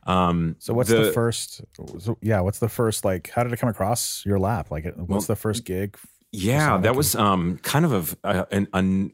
Um, 0.05 0.57
So 0.59 0.75
what's 0.75 0.91
the, 0.91 1.13
first? 1.13 1.63
So, 1.99 2.19
yeah, 2.21 2.41
what's 2.41 2.59
the 2.59 2.69
first? 2.69 3.05
Like, 3.05 3.31
how 3.31 3.45
did 3.45 3.53
it 3.53 3.59
come 3.59 3.69
across 3.69 4.25
your 4.27 4.39
lap? 4.39 4.71
Like, 4.71 4.85
what's 4.85 5.09
Well, 5.09 5.21
the 5.21 5.37
first 5.37 5.65
gig? 5.65 5.97
Yeah, 6.33 6.79
that 6.79 6.97
was 6.97 7.15
um, 7.15 7.59
kind 7.59 7.85
of 7.85 8.17
a, 8.25 8.29
a, 8.29 8.47
an, 8.51 8.69
an, 8.73 9.13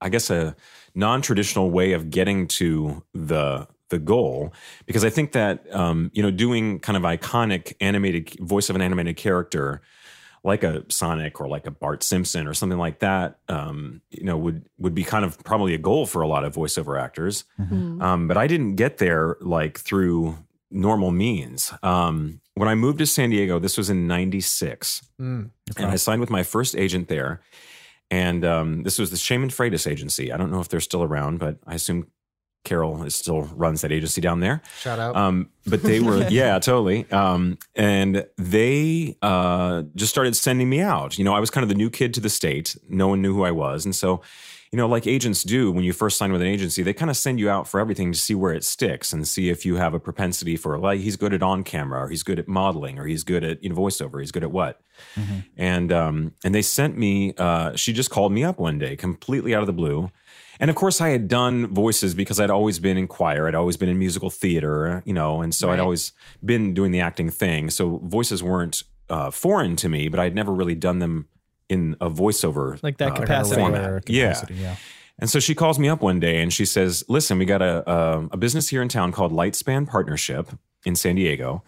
I 0.00 0.10
guess 0.10 0.30
a 0.30 0.54
non-traditional 0.94 1.70
way 1.70 1.92
of 1.92 2.10
getting 2.10 2.46
to 2.48 3.02
the 3.14 3.66
the 3.90 3.98
goal 3.98 4.52
because 4.84 5.02
I 5.02 5.08
think 5.08 5.32
that 5.32 5.64
um, 5.74 6.10
you 6.12 6.22
know 6.22 6.30
doing 6.30 6.78
kind 6.80 6.96
of 6.96 7.04
iconic 7.04 7.72
animated 7.80 8.38
voice 8.38 8.68
of 8.68 8.76
an 8.76 8.82
animated 8.82 9.16
character 9.16 9.80
like 10.44 10.62
a 10.62 10.84
Sonic 10.88 11.40
or 11.40 11.48
like 11.48 11.66
a 11.66 11.70
Bart 11.70 12.02
Simpson 12.02 12.46
or 12.46 12.54
something 12.54 12.78
like 12.78 13.00
that, 13.00 13.38
um, 13.48 14.00
you 14.10 14.24
know, 14.24 14.36
would 14.36 14.68
would 14.78 14.94
be 14.94 15.04
kind 15.04 15.24
of 15.24 15.42
probably 15.44 15.74
a 15.74 15.78
goal 15.78 16.06
for 16.06 16.22
a 16.22 16.28
lot 16.28 16.44
of 16.44 16.54
voiceover 16.54 17.00
actors. 17.00 17.44
Um, 17.58 18.28
but 18.28 18.36
I 18.36 18.46
didn't 18.46 18.76
get 18.76 18.98
there 18.98 19.36
like 19.40 19.78
through 19.78 20.36
normal 20.70 21.10
means. 21.10 21.72
Um, 21.82 22.40
when 22.54 22.68
I 22.68 22.74
moved 22.74 22.98
to 22.98 23.06
San 23.06 23.30
Diego, 23.30 23.58
this 23.58 23.76
was 23.78 23.88
in 23.90 24.06
'96 24.06 25.02
Mm. 25.20 25.50
and 25.76 25.86
I 25.86 25.96
signed 25.96 26.20
with 26.20 26.30
my 26.30 26.42
first 26.42 26.76
agent 26.76 27.08
there. 27.08 27.40
And 28.10 28.44
um, 28.44 28.82
this 28.84 28.98
was 28.98 29.10
the 29.10 29.16
Shamon 29.18 29.50
Freitas 29.50 29.90
agency. 29.90 30.32
I 30.32 30.36
don't 30.38 30.50
know 30.50 30.60
if 30.60 30.68
they're 30.68 30.80
still 30.80 31.02
around, 31.02 31.38
but 31.40 31.58
I 31.66 31.74
assume 31.74 32.06
Carol 32.64 33.02
is 33.04 33.14
still 33.14 33.42
runs 33.42 33.80
that 33.80 33.92
agency 33.92 34.20
down 34.20 34.40
there. 34.40 34.62
Shout 34.80 34.98
out. 34.98 35.16
Um, 35.16 35.50
but 35.66 35.82
they 35.82 36.00
were, 36.00 36.26
yeah, 36.30 36.58
totally. 36.58 37.10
Um, 37.10 37.58
and 37.74 38.26
they 38.36 39.16
uh, 39.22 39.84
just 39.94 40.10
started 40.10 40.36
sending 40.36 40.68
me 40.68 40.80
out. 40.80 41.18
You 41.18 41.24
know, 41.24 41.34
I 41.34 41.40
was 41.40 41.50
kind 41.50 41.62
of 41.62 41.68
the 41.68 41.74
new 41.74 41.90
kid 41.90 42.14
to 42.14 42.20
the 42.20 42.28
state. 42.28 42.76
No 42.88 43.08
one 43.08 43.22
knew 43.22 43.34
who 43.34 43.44
I 43.44 43.50
was. 43.52 43.84
And 43.84 43.94
so, 43.94 44.20
you 44.70 44.76
know, 44.76 44.86
like 44.86 45.06
agents 45.06 45.44
do 45.44 45.72
when 45.72 45.82
you 45.82 45.94
first 45.94 46.18
sign 46.18 46.30
with 46.30 46.42
an 46.42 46.46
agency, 46.46 46.82
they 46.82 46.92
kind 46.92 47.10
of 47.10 47.16
send 47.16 47.40
you 47.40 47.48
out 47.48 47.66
for 47.66 47.80
everything 47.80 48.12
to 48.12 48.18
see 48.18 48.34
where 48.34 48.52
it 48.52 48.64
sticks 48.64 49.14
and 49.14 49.26
see 49.26 49.48
if 49.48 49.64
you 49.64 49.76
have 49.76 49.94
a 49.94 50.00
propensity 50.00 50.56
for, 50.56 50.78
like, 50.78 51.00
he's 51.00 51.16
good 51.16 51.32
at 51.32 51.42
on 51.42 51.64
camera 51.64 52.04
or 52.04 52.08
he's 52.10 52.22
good 52.22 52.38
at 52.38 52.48
modeling 52.48 52.98
or 52.98 53.06
he's 53.06 53.24
good 53.24 53.44
at, 53.44 53.62
you 53.62 53.70
know, 53.70 53.76
voiceover. 53.76 54.20
He's 54.20 54.30
good 54.32 54.44
at 54.44 54.52
what? 54.52 54.82
And, 55.56 55.90
um, 55.90 56.34
and 56.44 56.54
they 56.54 56.60
sent 56.60 56.98
me, 56.98 57.32
uh, 57.38 57.76
she 57.76 57.94
just 57.94 58.10
called 58.10 58.30
me 58.30 58.44
up 58.44 58.58
one 58.58 58.78
day 58.78 58.94
completely 58.94 59.54
out 59.54 59.62
of 59.62 59.66
the 59.66 59.72
blue. 59.72 60.10
And 60.60 60.70
of 60.70 60.76
course, 60.76 61.00
I 61.00 61.10
had 61.10 61.28
done 61.28 61.66
voices 61.68 62.14
because 62.14 62.40
I'd 62.40 62.50
always 62.50 62.78
been 62.78 62.96
in 62.96 63.06
choir. 63.06 63.46
I'd 63.46 63.54
always 63.54 63.76
been 63.76 63.88
in 63.88 63.98
musical 63.98 64.28
theater, 64.30 65.02
you 65.06 65.12
know, 65.12 65.40
and 65.40 65.54
so 65.54 65.70
I'd 65.70 65.78
always 65.80 66.12
been 66.44 66.74
doing 66.74 66.90
the 66.90 67.00
acting 67.00 67.30
thing. 67.30 67.70
So 67.70 67.98
voices 68.04 68.42
weren't 68.42 68.82
uh, 69.08 69.30
foreign 69.30 69.76
to 69.76 69.88
me, 69.88 70.08
but 70.08 70.18
I'd 70.20 70.34
never 70.34 70.52
really 70.52 70.74
done 70.74 70.98
them 70.98 71.28
in 71.68 71.96
a 72.00 72.10
voiceover 72.10 72.82
Like 72.82 72.96
that 72.98 73.12
uh, 73.12 73.16
capacity. 73.16 73.60
format. 73.60 73.92
Regular 73.92 74.20
Yeah. 74.24 74.42
yeah. 74.50 74.76
And 75.20 75.28
so 75.28 75.40
she 75.40 75.54
calls 75.54 75.78
me 75.78 75.88
up 75.88 76.00
one 76.00 76.20
day 76.20 76.40
and 76.40 76.52
she 76.52 76.64
says, 76.64 77.04
"Listen, 77.08 77.38
we 77.38 77.44
got 77.44 77.60
a 77.60 77.88
a, 77.90 78.28
a 78.32 78.36
business 78.36 78.68
here 78.68 78.82
in 78.82 78.88
town 78.88 79.10
called 79.12 79.32
Lightspan 79.32 79.86
Partnership 79.88 80.48
in 80.84 80.96
San 80.96 81.16
Diego, 81.16 81.62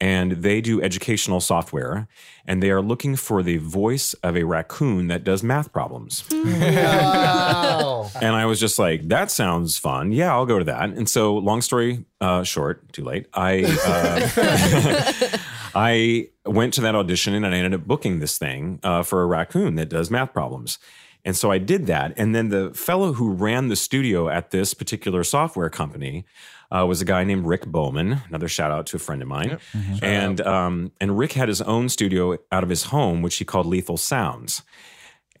and 0.00 0.32
they 0.32 0.60
do 0.60 0.82
educational 0.82 1.40
software, 1.40 2.08
and 2.46 2.62
they 2.62 2.70
are 2.70 2.82
looking 2.82 3.16
for 3.16 3.42
the 3.42 3.58
voice 3.58 4.14
of 4.22 4.36
a 4.36 4.44
raccoon 4.44 5.08
that 5.08 5.24
does 5.24 5.42
math 5.42 5.72
problems." 5.72 6.24
wow. 6.32 8.10
And 8.20 8.34
I 8.36 8.46
was 8.46 8.60
just 8.60 8.78
like, 8.78 9.08
that 9.08 9.30
sounds 9.30 9.78
fun. 9.78 10.12
Yeah, 10.12 10.32
I'll 10.32 10.46
go 10.46 10.58
to 10.58 10.64
that. 10.66 10.90
And 10.90 11.08
so, 11.08 11.36
long 11.36 11.62
story 11.62 12.04
uh, 12.20 12.42
short, 12.42 12.92
too 12.92 13.04
late. 13.04 13.26
I 13.34 13.64
uh, 13.86 15.38
I 15.74 16.28
went 16.46 16.74
to 16.74 16.80
that 16.82 16.94
audition 16.94 17.34
and 17.34 17.46
I 17.46 17.54
ended 17.56 17.74
up 17.74 17.86
booking 17.86 18.20
this 18.20 18.38
thing 18.38 18.80
uh, 18.82 19.02
for 19.02 19.22
a 19.22 19.26
raccoon 19.26 19.74
that 19.76 19.88
does 19.88 20.10
math 20.10 20.32
problems. 20.32 20.78
And 21.24 21.36
so 21.36 21.50
I 21.50 21.58
did 21.58 21.86
that. 21.86 22.12
And 22.16 22.34
then 22.34 22.50
the 22.50 22.72
fellow 22.74 23.14
who 23.14 23.32
ran 23.32 23.68
the 23.68 23.76
studio 23.76 24.28
at 24.28 24.50
this 24.50 24.74
particular 24.74 25.24
software 25.24 25.70
company 25.70 26.26
uh, 26.74 26.84
was 26.86 27.00
a 27.00 27.04
guy 27.04 27.24
named 27.24 27.46
Rick 27.46 27.66
Bowman. 27.66 28.20
Another 28.28 28.48
shout 28.48 28.70
out 28.70 28.86
to 28.86 28.96
a 28.96 28.98
friend 28.98 29.22
of 29.22 29.28
mine. 29.28 29.58
And 30.02 30.40
um, 30.40 30.92
and 31.00 31.16
Rick 31.18 31.32
had 31.32 31.48
his 31.48 31.60
own 31.62 31.88
studio 31.88 32.36
out 32.50 32.62
of 32.62 32.68
his 32.70 32.84
home, 32.84 33.22
which 33.22 33.36
he 33.36 33.44
called 33.44 33.66
Lethal 33.66 33.96
Sounds 33.96 34.62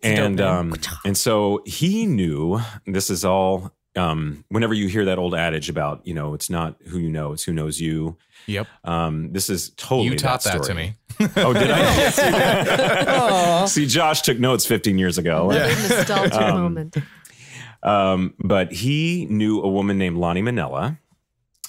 and 0.02 0.38
um, 0.40 0.74
and 1.06 1.16
so 1.16 1.62
he 1.64 2.04
knew 2.06 2.60
this 2.86 3.08
is 3.08 3.24
all 3.24 3.72
um, 3.96 4.44
whenever 4.50 4.74
you 4.74 4.86
hear 4.86 5.06
that 5.06 5.18
old 5.18 5.34
adage 5.34 5.70
about 5.70 6.06
you 6.06 6.12
know 6.12 6.34
it's 6.34 6.50
not 6.50 6.76
who 6.88 6.98
you 6.98 7.08
know 7.08 7.32
it's 7.32 7.42
who 7.44 7.52
knows 7.54 7.80
you 7.80 8.16
Yep. 8.46 8.66
um, 8.84 9.32
this 9.32 9.48
is 9.48 9.70
totally 9.78 10.08
You 10.10 10.16
taught 10.16 10.44
that, 10.44 10.62
to 10.64 10.74
me. 10.74 10.96
oh 11.38 11.54
did 11.54 11.70
i 11.70 13.64
see 13.66 13.86
josh 13.86 14.20
took 14.20 14.38
notes 14.38 14.66
15 14.66 14.98
years 14.98 15.16
ago 15.16 15.46
What 15.46 15.56
a 15.56 15.68
nostalgic 15.68 16.34
Um, 16.42 16.60
moment. 16.60 16.96
um, 17.82 18.34
but 18.38 18.72
he 18.72 19.26
knew 19.30 19.62
a 19.62 19.68
woman 19.68 19.96
named 19.96 20.16
Lani 20.18 20.42
Minella. 20.42 20.98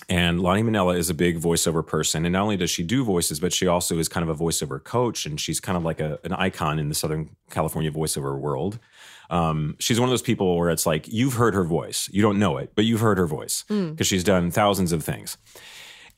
And 0.08 0.40
Lani 0.42 0.62
Minella 0.62 0.98
is 0.98 1.10
a 1.10 1.14
big 1.14 1.40
voiceover 1.40 1.86
person. 1.86 2.26
And 2.26 2.34
not 2.34 2.44
only 2.44 2.58
does 2.58 2.70
she 2.70 2.84
do 2.84 3.04
voices, 3.04 3.40
but 3.40 3.52
she 3.52 3.66
also 3.66 3.98
is 3.98 4.08
kind 4.08 4.28
of 4.28 4.40
a 4.40 4.44
voiceover 4.44 4.84
coach. 4.84 5.26
And 5.26 5.40
she's 5.40 5.60
kind 5.60 5.78
of 5.78 5.84
like 5.84 6.00
a, 6.00 6.20
an 6.24 6.34
icon 6.34 6.78
in 6.78 6.90
the 6.90 6.96
Southern 6.96 7.36
California 7.50 7.92
voiceover 7.92 8.38
world. 8.38 8.78
Um, 9.32 9.76
she's 9.80 10.00
one 10.00 10.08
of 10.08 10.12
those 10.12 10.22
people 10.22 10.56
where 10.58 10.70
it's 10.70 10.86
like, 10.86 11.08
you've 11.08 11.34
heard 11.34 11.56
her 11.56 11.64
voice. 11.64 12.08
You 12.12 12.22
don't 12.22 12.38
know 12.38 12.58
it, 12.58 12.74
but 12.76 12.86
you've 12.86 13.02
heard 13.02 13.18
her 13.18 13.26
voice 13.26 13.64
because 13.92 14.06
she's 14.06 14.24
done 14.24 14.52
thousands 14.52 14.92
of 14.92 15.04
things. 15.04 15.38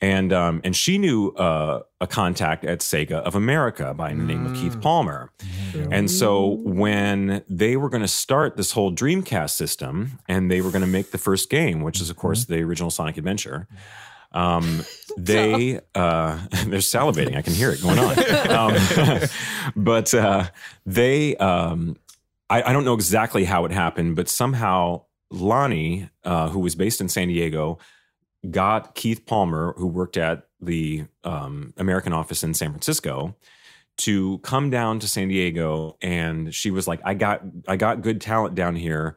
And 0.00 0.32
um, 0.32 0.60
and 0.62 0.76
she 0.76 0.96
knew 0.96 1.30
uh, 1.30 1.82
a 2.00 2.06
contact 2.06 2.64
at 2.64 2.80
Sega 2.80 3.20
of 3.22 3.34
America 3.34 3.92
by 3.94 4.10
the 4.10 4.22
name 4.22 4.46
of 4.46 4.54
Keith 4.54 4.80
Palmer. 4.80 5.32
And 5.90 6.10
so 6.10 6.60
when 6.62 7.42
they 7.48 7.76
were 7.76 7.88
going 7.88 8.02
to 8.02 8.08
start 8.08 8.56
this 8.56 8.72
whole 8.72 8.92
Dreamcast 8.92 9.50
system 9.50 10.20
and 10.28 10.50
they 10.50 10.60
were 10.60 10.70
going 10.70 10.82
to 10.82 10.88
make 10.88 11.10
the 11.10 11.18
first 11.18 11.50
game, 11.50 11.82
which 11.82 12.00
is 12.00 12.10
of 12.10 12.16
course 12.16 12.44
the 12.44 12.62
original 12.62 12.90
Sonic 12.90 13.16
Adventure, 13.16 13.66
um, 14.32 14.84
they 15.16 15.80
uh, 15.94 16.38
they're 16.66 16.80
salivating. 16.80 17.36
I 17.36 17.42
can 17.42 17.54
hear 17.54 17.70
it 17.70 17.82
going 17.82 17.98
on. 17.98 18.18
Um, 18.50 19.22
but 19.76 20.14
uh, 20.14 20.48
they, 20.86 21.36
um, 21.36 21.96
I, 22.48 22.62
I 22.62 22.72
don't 22.72 22.84
know 22.84 22.94
exactly 22.94 23.44
how 23.44 23.64
it 23.64 23.72
happened, 23.72 24.16
but 24.16 24.28
somehow 24.28 25.02
Lani, 25.30 26.08
uh, 26.24 26.48
who 26.48 26.60
was 26.60 26.74
based 26.74 27.00
in 27.00 27.08
San 27.08 27.28
Diego, 27.28 27.78
got 28.50 28.94
Keith 28.94 29.26
Palmer, 29.26 29.74
who 29.76 29.86
worked 29.86 30.16
at 30.16 30.46
the 30.60 31.04
um, 31.24 31.72
American 31.76 32.12
office 32.12 32.42
in 32.42 32.54
San 32.54 32.70
Francisco, 32.70 33.36
to 33.98 34.38
come 34.38 34.70
down 34.70 34.98
to 35.00 35.08
San 35.08 35.28
Diego. 35.28 35.96
And 36.02 36.54
she 36.54 36.70
was 36.70 36.86
like, 36.88 37.00
"I 37.04 37.14
got, 37.14 37.42
I 37.66 37.76
got 37.76 38.02
good 38.02 38.20
talent 38.20 38.54
down 38.54 38.76
here. 38.76 39.16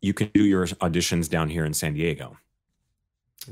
You 0.00 0.14
can 0.14 0.30
do 0.34 0.44
your 0.44 0.66
auditions 0.66 1.28
down 1.28 1.48
here 1.48 1.64
in 1.64 1.74
San 1.74 1.94
Diego." 1.94 2.36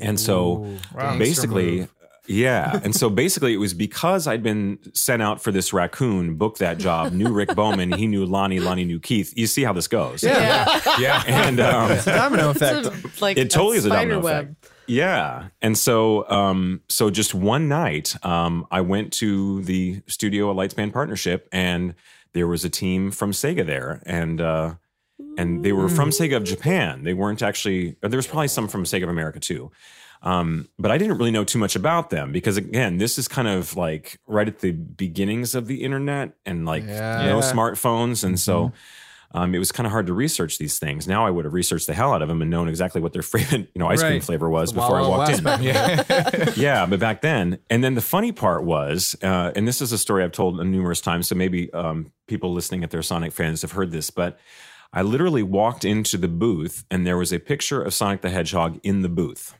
And 0.01 0.19
so 0.21 0.77
Gangster 0.95 1.19
basically 1.19 1.89
yeah 2.27 2.79
and 2.85 2.95
so 2.95 3.11
basically 3.11 3.53
it 3.53 3.57
was 3.57 3.75
because 3.75 4.27
i'd 4.29 4.43
been 4.43 4.79
sent 4.95 5.21
out 5.21 5.43
for 5.43 5.51
this 5.51 5.73
raccoon 5.73 6.37
booked 6.37 6.59
that 6.59 6.79
job 6.79 7.13
knew 7.13 7.33
rick 7.33 7.49
bowman 7.57 7.91
he 7.93 8.07
knew 8.07 8.25
lani 8.25 8.61
lani 8.61 8.85
knew 8.85 9.01
keith 9.01 9.33
you 9.37 9.47
see 9.47 9.65
how 9.65 9.73
this 9.73 9.89
goes 9.89 10.23
Yeah. 10.23 10.81
Yeah. 10.99 11.23
and 11.27 11.59
um, 11.59 11.99
Domino 12.05 12.51
effect. 12.51 12.87
It's 12.87 13.21
a- 13.21 13.25
like 13.25 13.37
it 13.37 13.51
totally 13.51 13.79
is 13.79 13.87
a 13.87 13.89
domino 13.89 14.21
web. 14.21 14.45
effect 14.45 14.70
yeah 14.91 15.49
and 15.63 15.79
so 15.79 16.29
um 16.31 16.81
so 16.89 17.11
just 17.11 17.35
one 17.35 17.69
night 17.69 18.15
um 18.25 18.67
i 18.71 18.81
went 18.81 19.13
to 19.13 19.63
the 19.63 20.03
studio 20.07 20.51
at 20.51 20.57
lightspan 20.57 20.93
partnership 20.93 21.49
and 21.53 21.95
there 22.33 22.47
was 22.47 22.65
a 22.65 22.71
team 22.71 23.11
from 23.11 23.31
sega 23.33 23.65
there 23.65 24.03
and 24.07 24.41
uh 24.41 24.75
and 25.39 25.63
they 25.65 25.73
were 25.73 25.89
from 25.89 26.11
Sega 26.11 26.37
of 26.37 26.45
Japan. 26.45 27.05
They 27.05 27.15
weren't 27.15 27.41
actually. 27.43 27.97
There 28.01 28.17
was 28.17 28.27
probably 28.27 28.49
some 28.49 28.69
from 28.69 28.85
Sega 28.85 29.05
of 29.05 29.11
America 29.11 29.39
too, 29.39 29.71
um, 30.23 30.69
but 30.79 30.91
I 30.91 30.99
didn't 30.99 31.19
really 31.19 31.31
know 31.31 31.45
too 31.45 31.59
much 31.59 31.77
about 31.77 32.11
them 32.11 32.33
because 32.33 32.57
again, 32.57 32.99
this 32.99 33.17
is 33.19 33.29
kind 33.29 33.47
of 33.47 33.77
like 33.77 34.19
right 34.27 34.49
at 34.49 34.59
the 34.61 34.73
beginnings 34.73 35.55
of 35.55 35.67
the 35.67 35.83
internet 35.85 36.33
and 36.47 36.67
like 36.67 36.85
Yeah. 36.85 37.27
no 37.27 37.39
smartphones, 37.41 38.25
and 38.25 38.41
so 38.41 38.73
um, 39.33 39.55
it 39.55 39.59
was 39.59 39.71
kind 39.71 39.87
of 39.87 39.93
hard 39.93 40.07
to 40.07 40.13
research 40.13 40.59
these 40.59 40.79
things. 40.79 41.07
Now 41.07 41.25
I 41.25 41.31
would 41.31 41.45
have 41.45 41.55
researched 41.55 41.87
the 41.87 41.95
hell 41.95 42.13
out 42.13 42.23
of 42.23 42.29
them 42.29 42.43
and 42.43 42.51
known 42.51 42.69
exactly 42.69 43.01
what 43.01 43.13
their 43.13 43.23
favorite 43.23 43.71
you 43.75 43.79
know 43.79 43.89
ice 43.89 44.03
cream 44.03 44.21
flavor 44.21 44.49
was 44.49 44.73
before 44.73 44.99
I 44.99 45.07
walked 45.07 45.39
in. 45.39 45.63
Yeah. 45.63 46.51
yeah, 46.57 46.87
but 46.87 47.01
back 47.01 47.21
then, 47.21 47.59
and 47.69 47.85
then 47.85 47.95
the 47.95 48.01
funny 48.01 48.33
part 48.33 48.65
was, 48.65 49.17
uh, 49.23 49.53
and 49.55 49.67
this 49.69 49.81
is 49.81 49.93
a 49.93 49.99
story 49.99 50.25
I've 50.25 50.33
told 50.33 50.65
numerous 50.65 51.01
times, 51.01 51.29
so 51.29 51.35
maybe 51.35 51.73
um, 51.73 52.13
people 52.27 52.53
listening 52.53 52.83
at 52.83 52.91
their 52.91 53.03
Sonic 53.03 53.33
fans 53.33 53.63
have 53.63 53.73
heard 53.73 53.93
this, 53.93 54.11
but 54.11 54.39
I 54.93 55.03
literally 55.03 55.45
walked 55.45 55.85
into 55.85 56.17
the 56.17 56.29
booth 56.29 56.85
and 56.91 57.07
there 57.07 57.17
was 57.17 57.33
a 57.33 57.39
picture 57.39 57.81
of 57.81 57.95
Sonic 57.95 58.23
the 58.23 58.31
Hedgehog 58.31 58.81
in 58.83 59.03
the 59.03 59.09
booth. 59.09 59.57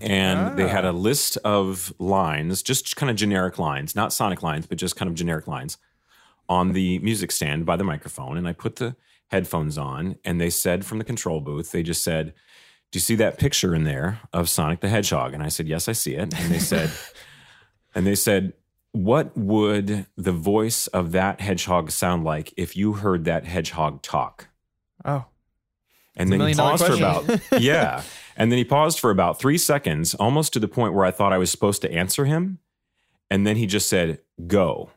And 0.00 0.56
they 0.56 0.68
had 0.68 0.86
a 0.86 0.92
list 0.92 1.36
of 1.38 1.92
lines, 1.98 2.62
just 2.62 2.96
kind 2.96 3.10
of 3.10 3.16
generic 3.16 3.58
lines, 3.58 3.94
not 3.94 4.12
Sonic 4.12 4.42
lines, 4.42 4.66
but 4.66 4.78
just 4.78 4.96
kind 4.96 5.08
of 5.08 5.14
generic 5.14 5.46
lines 5.46 5.76
on 6.48 6.72
the 6.72 6.98
music 7.00 7.30
stand 7.30 7.66
by 7.66 7.76
the 7.76 7.84
microphone. 7.84 8.36
And 8.36 8.48
I 8.48 8.52
put 8.52 8.76
the 8.76 8.96
headphones 9.28 9.76
on 9.76 10.16
and 10.24 10.40
they 10.40 10.50
said 10.50 10.84
from 10.84 10.98
the 10.98 11.04
control 11.04 11.40
booth, 11.40 11.70
they 11.70 11.82
just 11.82 12.02
said, 12.02 12.34
Do 12.90 12.96
you 12.96 13.00
see 13.00 13.14
that 13.16 13.38
picture 13.38 13.74
in 13.74 13.84
there 13.84 14.20
of 14.32 14.48
Sonic 14.48 14.80
the 14.80 14.88
Hedgehog? 14.88 15.34
And 15.34 15.42
I 15.42 15.48
said, 15.48 15.68
Yes, 15.68 15.88
I 15.88 15.92
see 15.92 16.14
it. 16.14 16.34
And 16.34 16.52
they 16.52 16.58
said, 16.58 16.90
and 17.94 18.06
they 18.06 18.14
said, 18.14 18.54
What 18.92 19.36
would 19.36 20.06
the 20.16 20.32
voice 20.32 20.86
of 20.88 21.12
that 21.12 21.40
hedgehog 21.40 21.90
sound 21.90 22.24
like 22.24 22.54
if 22.56 22.76
you 22.76 22.94
heard 22.94 23.24
that 23.24 23.44
hedgehog 23.44 24.02
talk? 24.02 24.48
Oh. 25.04 25.26
And 26.16 26.32
then 26.32 26.40
he 26.40 26.54
paused 26.54 26.84
for 26.84 26.94
about 26.94 27.40
yeah. 27.60 28.02
And 28.36 28.50
then 28.50 28.56
he 28.56 28.64
paused 28.64 28.98
for 28.98 29.10
about 29.10 29.38
three 29.38 29.58
seconds, 29.58 30.14
almost 30.14 30.52
to 30.52 30.60
the 30.60 30.68
point 30.68 30.94
where 30.94 31.04
I 31.04 31.10
thought 31.10 31.32
I 31.32 31.38
was 31.38 31.50
supposed 31.50 31.80
to 31.82 31.92
answer 31.92 32.24
him. 32.24 32.58
And 33.30 33.46
then 33.46 33.56
he 33.56 33.66
just 33.66 33.88
said, 33.88 34.20
go. 34.46 34.90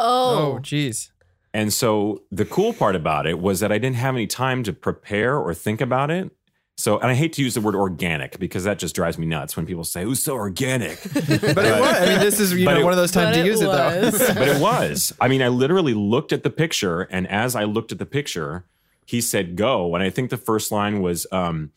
Oh, 0.00 0.54
Oh, 0.54 0.58
jeez. 0.60 1.10
And 1.52 1.72
so 1.72 2.22
the 2.30 2.44
cool 2.44 2.72
part 2.72 2.94
about 2.96 3.26
it 3.26 3.38
was 3.40 3.60
that 3.60 3.72
I 3.72 3.78
didn't 3.78 3.96
have 3.96 4.14
any 4.14 4.26
time 4.26 4.62
to 4.64 4.72
prepare 4.72 5.36
or 5.36 5.52
think 5.54 5.80
about 5.80 6.10
it. 6.10 6.30
So, 6.76 6.98
and 6.98 7.10
I 7.10 7.14
hate 7.14 7.32
to 7.34 7.42
use 7.42 7.54
the 7.54 7.60
word 7.60 7.74
organic 7.74 8.38
because 8.38 8.64
that 8.64 8.78
just 8.78 8.94
drives 8.94 9.18
me 9.18 9.26
nuts 9.26 9.54
when 9.56 9.66
people 9.66 9.84
say, 9.84 10.02
"Who's 10.02 10.22
so 10.22 10.34
organic?" 10.34 10.98
But 11.14 11.28
it 11.66 11.78
was. 11.80 11.96
I 11.96 12.06
mean, 12.06 12.20
this 12.20 12.40
is 12.40 12.54
you 12.54 12.64
know 12.64 12.80
it- 12.80 12.84
one 12.84 12.92
of 12.92 12.96
those 12.96 13.10
times 13.10 13.36
to 13.36 13.42
it 13.42 13.46
use 13.46 13.60
it 13.60 13.66
though. 13.70 14.10
but 14.34 14.48
it 14.48 14.60
was. 14.62 15.12
I 15.20 15.28
mean, 15.28 15.42
I 15.42 15.48
literally 15.48 15.92
looked 15.92 16.32
at 16.32 16.42
the 16.42 16.48
picture, 16.50 17.02
and 17.02 17.26
as 17.28 17.54
I 17.54 17.64
looked 17.64 17.92
at 17.92 17.98
the 17.98 18.06
picture, 18.06 18.64
he 19.04 19.20
said, 19.20 19.56
"Go." 19.56 19.94
And 19.94 20.02
I 20.02 20.08
think 20.08 20.30
the 20.30 20.38
first 20.38 20.72
line 20.72 21.02
was, 21.02 21.26
um, 21.32 21.72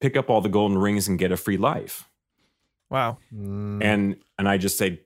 "Pick 0.00 0.16
up 0.16 0.30
all 0.30 0.40
the 0.40 0.48
golden 0.50 0.78
rings 0.78 1.08
and 1.08 1.18
get 1.18 1.32
a 1.32 1.36
free 1.36 1.56
life." 1.56 2.08
wow. 2.90 3.18
And 3.32 4.16
and 4.38 4.48
I 4.48 4.56
just 4.56 4.78
said, 4.78 4.98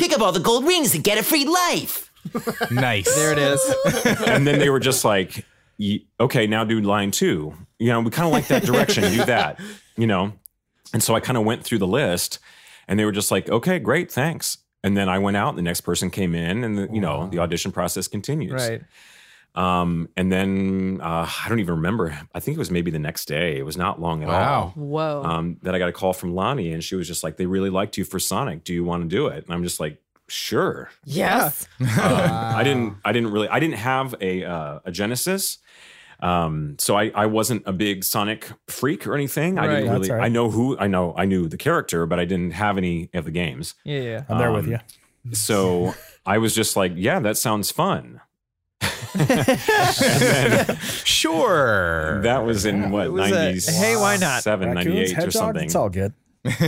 Pick 0.00 0.12
up 0.12 0.20
all 0.20 0.32
the 0.32 0.40
gold 0.40 0.64
rings 0.64 0.94
and 0.94 1.04
get 1.04 1.18
a 1.18 1.22
free 1.22 1.44
life. 1.44 2.10
nice. 2.70 3.14
There 3.14 3.32
it 3.32 3.38
is. 3.38 3.74
and 4.26 4.46
then 4.46 4.58
they 4.58 4.70
were 4.70 4.80
just 4.80 5.04
like, 5.04 5.44
okay, 6.18 6.46
now 6.46 6.64
do 6.64 6.80
line 6.80 7.10
two. 7.10 7.54
You 7.78 7.88
know, 7.88 8.00
we 8.00 8.10
kind 8.10 8.26
of 8.26 8.32
like 8.32 8.48
that 8.48 8.64
direction, 8.64 9.04
do 9.04 9.24
that, 9.24 9.60
you 9.96 10.06
know? 10.06 10.32
And 10.92 11.02
so 11.02 11.14
I 11.14 11.20
kind 11.20 11.38
of 11.38 11.44
went 11.44 11.64
through 11.64 11.78
the 11.78 11.86
list 11.86 12.38
and 12.88 12.98
they 12.98 13.04
were 13.04 13.12
just 13.12 13.30
like, 13.30 13.48
okay, 13.48 13.78
great, 13.78 14.10
thanks. 14.10 14.58
And 14.82 14.96
then 14.96 15.08
I 15.08 15.18
went 15.18 15.36
out, 15.36 15.50
and 15.50 15.58
the 15.58 15.62
next 15.62 15.82
person 15.82 16.10
came 16.10 16.34
in, 16.34 16.64
and 16.64 16.78
the, 16.78 16.88
you 16.90 17.02
know, 17.02 17.28
the 17.28 17.38
audition 17.38 17.70
process 17.70 18.08
continues. 18.08 18.52
right. 18.52 18.82
Um, 19.54 20.08
and 20.16 20.30
then 20.30 21.00
uh, 21.02 21.28
I 21.44 21.48
don't 21.48 21.58
even 21.60 21.74
remember. 21.74 22.16
I 22.34 22.40
think 22.40 22.56
it 22.56 22.58
was 22.58 22.70
maybe 22.70 22.90
the 22.90 22.98
next 23.00 23.26
day. 23.26 23.58
It 23.58 23.64
was 23.64 23.76
not 23.76 24.00
long 24.00 24.22
at 24.22 24.28
all. 24.28 24.34
Wow. 24.34 24.72
whoa. 24.76 25.22
Um, 25.24 25.56
that 25.62 25.74
I 25.74 25.78
got 25.78 25.88
a 25.88 25.92
call 25.92 26.12
from 26.12 26.34
Lani, 26.34 26.72
and 26.72 26.82
she 26.84 26.94
was 26.94 27.08
just 27.08 27.24
like, 27.24 27.36
"They 27.36 27.46
really 27.46 27.70
liked 27.70 27.98
you 27.98 28.04
for 28.04 28.18
Sonic. 28.20 28.62
Do 28.64 28.72
you 28.72 28.84
want 28.84 29.02
to 29.02 29.08
do 29.08 29.26
it?" 29.26 29.44
And 29.44 29.52
I'm 29.52 29.64
just 29.64 29.80
like, 29.80 30.00
"Sure." 30.28 30.90
yes. 31.04 31.66
Uh, 31.80 32.52
I 32.56 32.62
didn't. 32.62 32.94
I 33.04 33.10
didn't 33.12 33.32
really. 33.32 33.48
I 33.48 33.58
didn't 33.58 33.78
have 33.78 34.14
a 34.20 34.44
uh, 34.44 34.78
a 34.84 34.92
Genesis, 34.92 35.58
um, 36.20 36.76
so 36.78 36.96
I 36.96 37.10
I 37.14 37.26
wasn't 37.26 37.64
a 37.66 37.72
big 37.72 38.04
Sonic 38.04 38.52
freak 38.68 39.04
or 39.06 39.14
anything. 39.14 39.58
I 39.58 39.66
didn't 39.66 39.90
really. 39.90 40.10
all 40.10 40.16
right. 40.18 40.24
I 40.26 40.28
know 40.28 40.50
who. 40.50 40.78
I 40.78 40.86
know. 40.86 41.12
I 41.16 41.24
knew 41.24 41.48
the 41.48 41.56
character, 41.56 42.06
but 42.06 42.20
I 42.20 42.24
didn't 42.24 42.52
have 42.52 42.78
any 42.78 43.10
of 43.14 43.24
the 43.24 43.30
games. 43.32 43.74
Yeah, 43.84 44.00
yeah. 44.00 44.24
I'm 44.28 44.38
there 44.38 44.52
with 44.52 44.66
Um, 44.66 44.70
you. 44.72 44.78
So 45.34 45.94
I 46.24 46.38
was 46.38 46.54
just 46.54 46.76
like, 46.76 46.92
"Yeah, 46.94 47.18
that 47.20 47.36
sounds 47.36 47.70
fun." 47.72 48.20
and 49.18 49.28
then 50.68 50.76
Sure. 51.04 52.20
that 52.22 52.44
was 52.44 52.64
in 52.66 52.90
what 52.90 53.06
It 53.06 53.12
was 53.12 53.30
a, 53.30 53.34
nineties? 53.34 53.68
hey, 53.68 53.96
why 53.96 54.16
not? 54.16 54.42
Seven, 54.42 54.70
Raccoons, 54.74 55.12
or 55.12 55.14
hedgehogs, 55.14 55.34
something. 55.34 55.64
It's 55.64 55.74
all 55.74 55.88
good. 55.90 56.12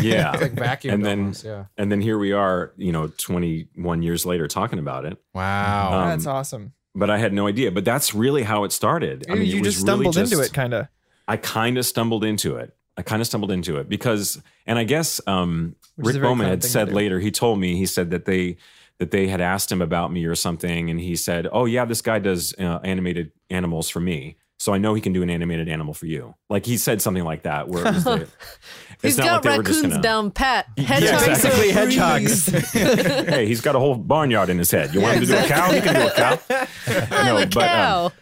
Yeah. 0.01 0.31
like 0.41 0.53
vacuum 0.53 0.95
and 0.95 1.05
then 1.05 1.19
almost, 1.21 1.45
yeah. 1.45 1.65
and 1.79 1.91
then 1.91 2.01
here 2.01 2.19
we 2.19 2.33
are, 2.33 2.73
you 2.77 2.93
know, 2.93 3.07
21 3.07 4.03
years 4.03 4.27
later 4.27 4.47
talking 4.49 4.79
about 4.79 5.05
it. 5.05 5.19
wow. 5.35 5.93
Um, 6.03 6.09
That's 6.11 6.27
awesome. 6.27 6.73
But 6.95 7.09
I 7.09 7.17
had 7.19 7.33
no 7.33 7.47
idea. 7.47 7.71
But 7.71 7.87
that's 7.87 8.15
really 8.15 8.43
how 8.43 8.65
it 8.65 8.73
started. 8.73 9.25
I 9.31 9.35
mean, 9.35 9.47
you 9.47 9.57
it 9.59 9.61
was 9.65 9.75
just 9.77 9.87
really 9.87 10.05
stumbled 10.05 10.17
into 10.19 10.31
just- 10.37 10.51
it, 10.51 10.55
kind 10.55 10.75
of. 10.75 10.89
I 11.27 11.37
kind 11.39 11.79
of 11.79 11.87
stumbled 11.87 12.25
into 12.25 12.57
it. 12.57 12.77
I 12.99 13.03
kind 13.03 13.23
of 13.23 13.27
stumbled 13.27 13.51
into 13.51 13.77
it 13.79 13.89
because, 13.89 14.43
and 14.67 14.79
I 14.79 14.85
guess 14.85 15.19
um, 15.27 15.77
Rick 15.97 16.21
Bowman 16.21 16.47
had 16.47 16.63
said 16.63 16.93
later. 16.93 17.19
He 17.21 17.31
told 17.31 17.59
me 17.59 17.77
he 17.77 17.87
said 17.87 18.11
that 18.11 18.27
they 18.27 18.59
that 19.03 19.11
they 19.11 19.27
had 19.27 19.41
asked 19.41 19.73
him 19.73 19.83
about 19.83 20.13
me 20.13 20.25
or 20.27 20.37
something, 20.37 20.89
and 20.89 21.01
he 21.01 21.17
said, 21.17 21.49
"Oh 21.51 21.65
yeah, 21.65 21.85
this 21.85 22.01
guy 22.03 22.21
does 22.21 22.55
uh, 22.57 22.79
animated 22.85 23.33
animals 23.51 23.89
for 23.89 23.99
me." 23.99 24.37
So 24.61 24.73
I 24.73 24.79
know 24.79 24.95
he 24.95 25.01
can 25.01 25.13
do 25.13 25.25
an 25.25 25.31
animated 25.31 25.69
animal 25.69 25.93
for 25.93 26.07
you. 26.07 26.37
Like 26.49 26.65
he 26.65 26.77
said 26.77 27.03
something 27.03 27.25
like 27.25 27.43
that. 27.43 27.67
Where 27.67 27.85
it 27.85 27.95
was 27.95 28.05
the, 28.05 28.17
He's 29.03 29.17
it's 29.17 29.19
not 29.19 29.25
got 29.25 29.33
like 29.35 29.43
they 29.43 29.57
were 29.59 29.63
just 29.65 29.79
raccoons 29.81 29.95
gonna- 29.95 30.03
down 30.05 30.31
pat. 30.31 30.67
Hedgehogs 30.79 31.27
exactly. 31.27 31.71
hedgehogs. 31.73 32.47
hey, 32.73 33.47
he's 33.47 33.61
got 33.61 33.75
a 33.75 33.81
whole 33.81 33.97
barnyard 33.97 34.51
in 34.51 34.59
his 34.59 34.71
head. 34.71 34.95
You 34.95 35.01
want 35.01 35.17
him 35.17 35.23
to 35.23 35.27
do 35.27 35.37
a 35.37 35.43
cow? 35.49 35.73
He 35.73 35.81
can 35.81 35.95
do 35.95 36.07
a 36.07 36.11
cow. 36.13 36.39
I'm 37.11 37.37
a 37.43 37.47
but, 37.47 37.57
um, 37.57 38.13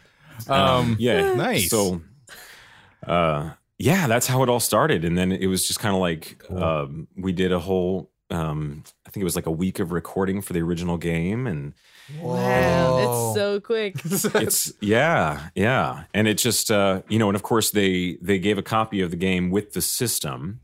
cow. 0.48 0.78
Um, 0.78 0.96
yeah 0.98 1.34
Nice. 1.34 1.68
so 1.68 2.00
uh 3.06 3.50
yeah 3.78 4.06
that's 4.06 4.26
how 4.26 4.42
it 4.42 4.48
all 4.48 4.60
started 4.60 5.04
and 5.04 5.16
then 5.16 5.32
it 5.32 5.46
was 5.46 5.66
just 5.66 5.78
kind 5.80 5.94
of 5.94 6.00
like 6.00 6.42
um 6.50 7.06
we 7.16 7.32
did 7.32 7.52
a 7.52 7.58
whole 7.58 8.10
um 8.30 8.82
i 9.10 9.12
think 9.12 9.22
it 9.22 9.24
was 9.24 9.34
like 9.34 9.46
a 9.46 9.50
week 9.50 9.80
of 9.80 9.90
recording 9.90 10.40
for 10.40 10.52
the 10.52 10.60
original 10.60 10.96
game 10.96 11.48
and 11.48 11.74
wow. 12.20 12.98
It's 12.98 13.34
so 13.34 13.60
quick. 13.60 13.96
it's 14.04 14.72
yeah 14.80 15.48
yeah 15.56 16.04
and 16.14 16.28
it 16.28 16.38
just 16.38 16.70
uh 16.70 17.02
you 17.08 17.18
know 17.18 17.28
and 17.28 17.34
of 17.34 17.42
course 17.42 17.72
they 17.72 18.18
they 18.22 18.38
gave 18.38 18.56
a 18.56 18.62
copy 18.62 19.00
of 19.00 19.10
the 19.10 19.16
game 19.16 19.50
with 19.50 19.72
the 19.72 19.82
system 19.82 20.60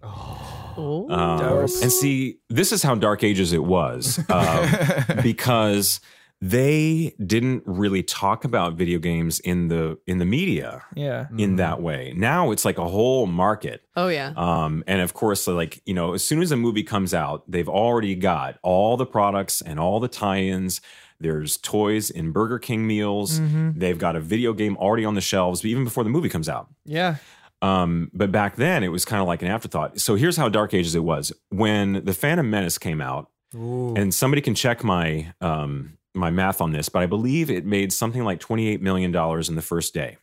Ooh. 0.78 1.10
um, 1.10 1.60
and 1.60 1.92
see, 1.92 2.38
this 2.48 2.70
is 2.70 2.82
how 2.82 2.94
Dark 2.94 3.24
Ages 3.24 3.52
it 3.52 3.64
was 3.64 4.20
uh, 4.28 5.16
because 5.22 6.00
they 6.40 7.14
didn't 7.24 7.62
really 7.66 8.02
talk 8.02 8.44
about 8.44 8.74
video 8.74 8.98
games 8.98 9.40
in 9.40 9.68
the 9.68 9.98
in 10.06 10.18
the 10.18 10.24
media 10.24 10.82
Yeah. 10.94 11.26
in 11.38 11.56
that 11.56 11.80
way. 11.80 12.12
Now 12.16 12.50
it's 12.50 12.64
like 12.64 12.78
a 12.78 12.86
whole 12.88 13.26
market. 13.26 13.82
oh 13.96 14.08
yeah. 14.08 14.32
Um, 14.36 14.84
and 14.86 15.00
of 15.00 15.14
course, 15.14 15.46
like, 15.46 15.80
you 15.86 15.94
know, 15.94 16.12
as 16.14 16.22
soon 16.22 16.42
as 16.42 16.52
a 16.52 16.56
movie 16.56 16.82
comes 16.82 17.14
out, 17.14 17.50
they've 17.50 17.68
already 17.68 18.14
got 18.14 18.58
all 18.62 18.96
the 18.96 19.06
products 19.06 19.62
and 19.62 19.80
all 19.80 19.98
the 20.00 20.08
tie 20.08 20.40
ins. 20.40 20.80
There's 21.18 21.56
toys 21.56 22.10
in 22.10 22.30
Burger 22.32 22.58
King 22.58 22.86
meals. 22.86 23.40
Mm-hmm. 23.40 23.78
They've 23.78 23.98
got 23.98 24.16
a 24.16 24.20
video 24.20 24.52
game 24.52 24.76
already 24.76 25.06
on 25.06 25.14
the 25.14 25.22
shelves, 25.22 25.64
even 25.64 25.84
before 25.84 26.04
the 26.04 26.10
movie 26.10 26.28
comes 26.28 26.48
out. 26.50 26.68
Yeah. 26.84 27.16
Um, 27.62 28.10
but 28.12 28.30
back 28.30 28.56
then, 28.56 28.84
it 28.84 28.88
was 28.88 29.06
kind 29.06 29.22
of 29.22 29.26
like 29.26 29.40
an 29.40 29.48
afterthought. 29.48 29.98
So 29.98 30.16
here's 30.16 30.36
how 30.36 30.50
Dark 30.50 30.74
Ages 30.74 30.94
it 30.94 31.02
was 31.02 31.32
when 31.48 32.04
the 32.04 32.12
Phantom 32.12 32.48
Menace 32.50 32.76
came 32.76 33.00
out, 33.00 33.30
and 33.54 34.12
somebody 34.14 34.42
can 34.42 34.54
check 34.54 34.84
my 34.84 35.32
um, 35.40 35.96
my 36.16 36.30
math 36.30 36.60
on 36.60 36.72
this, 36.72 36.88
but 36.88 37.02
I 37.02 37.06
believe 37.06 37.50
it 37.50 37.64
made 37.64 37.92
something 37.92 38.24
like 38.24 38.40
28 38.40 38.80
million 38.82 39.12
dollars 39.12 39.48
in 39.48 39.54
the 39.54 39.62
first 39.62 39.94
day. 39.94 40.18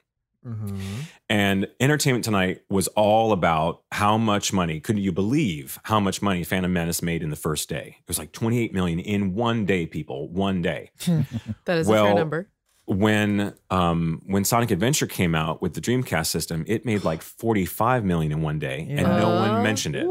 Mm-hmm. 0.46 0.76
And 1.30 1.68
Entertainment 1.80 2.26
Tonight 2.26 2.64
was 2.70 2.88
all 2.90 3.32
about 3.32 3.84
how 3.92 4.18
much 4.18 4.52
money. 4.52 4.80
Couldn't 4.82 5.02
you 5.02 5.12
believe 5.14 5.80
how 5.84 6.00
much 6.02 6.22
money 6.22 6.44
Phantom 6.44 6.72
Menace 6.72 7.02
made 7.02 7.24
in 7.24 7.30
the 7.30 7.38
first 7.38 7.70
day? 7.70 7.96
It 8.00 8.08
was 8.08 8.20
like 8.20 8.34
28 8.34 8.74
million 8.74 9.00
in 9.00 9.36
one 9.36 9.66
day, 9.66 9.86
people, 9.86 10.28
one 10.30 10.62
day. 10.62 10.92
That 11.66 11.78
is 11.78 11.88
a 11.88 11.92
Well, 11.92 12.06
fair 12.08 12.16
number. 12.16 12.50
When 12.86 13.54
um, 13.70 14.22
when 14.26 14.44
Sonic 14.44 14.70
Adventure 14.72 15.08
came 15.08 15.34
out 15.34 15.62
with 15.62 15.74
the 15.74 15.80
Dreamcast 15.80 16.26
system, 16.26 16.66
it 16.68 16.86
made 16.86 17.06
like 17.06 17.22
45 17.22 18.04
million 18.04 18.34
in 18.34 18.42
one 18.42 18.60
day, 18.60 18.86
and 18.90 19.08
no 19.08 19.30
one 19.30 19.64
mentioned 19.64 19.96
it. 19.96 20.06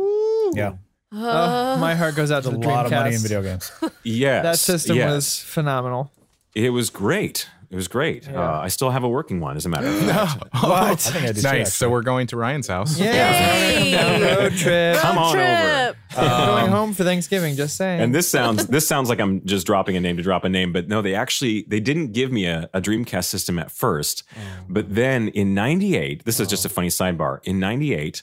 Yeah. 0.55 0.77
Oh, 1.15 1.77
my 1.77 1.95
heart 1.95 2.15
goes 2.17 2.31
out 2.31 2.43
to 2.45 2.49
a 2.49 2.53
the 2.53 2.59
lot 2.59 2.87
of 2.87 2.93
money 2.93 3.15
in 3.15 3.21
video 3.21 3.43
games. 3.43 3.71
Yes, 4.03 4.43
That 4.45 4.59
system 4.59 4.97
yes. 4.97 5.11
was 5.13 5.39
phenomenal. 5.41 6.11
It 6.55 6.71
was 6.71 6.91
great. 6.91 7.49
It 7.71 7.77
was 7.77 7.89
great. 7.89 8.29
Uh, 8.29 8.61
I 8.63 8.69
still 8.69 8.91
have 8.91 9.03
a 9.03 9.09
working 9.09 9.41
one, 9.41 9.57
as 9.57 9.65
a 9.65 9.71
matter 9.71 9.87
of 9.87 9.95
fact. 10.01 10.45
I 10.53 10.95
think 10.95 11.25
I 11.25 11.27
did 11.29 11.37
too, 11.37 11.43
nice. 11.43 11.75
So 11.75 11.89
we're 11.89 12.03
going 12.03 12.27
to 12.27 12.37
Ryan's 12.37 12.67
house. 12.69 12.99
Yeah. 12.99 14.37
Road 14.37 14.53
trip. 14.59 14.99
Come 14.99 15.17
on 15.17 15.37
over. 15.39 15.39
Trip. 15.41 15.97
going 16.15 16.71
home 16.71 16.93
for 16.93 17.05
Thanksgiving. 17.05 17.57
Just 17.57 17.79
saying. 17.79 18.01
And 18.03 18.15
this 18.15 18.29
sounds 18.29 18.67
this 18.67 18.87
sounds 18.87 19.09
like 19.09 19.21
I'm 19.21 19.43
just 19.47 19.65
dropping 19.67 19.97
a 19.97 20.01
name 20.01 20.19
to 20.19 20.23
drop 20.23 20.45
a 20.45 20.51
name, 20.51 20.71
but 20.75 20.89
no, 20.89 21.01
they 21.01 21.15
actually 21.15 21.65
they 21.67 21.81
didn't 21.81 22.13
give 22.13 22.31
me 22.31 22.45
a, 22.45 22.69
a 22.75 22.81
Dreamcast 22.83 23.25
system 23.25 23.59
at 23.59 23.71
first. 23.71 24.23
But 24.69 24.95
then 24.95 25.29
in 25.29 25.55
'98, 25.55 26.27
this 26.27 26.41
is 26.41 26.49
just 26.49 26.67
a 26.67 26.69
funny 26.69 26.89
sidebar. 26.89 27.41
In 27.45 27.59
'98, 27.59 28.23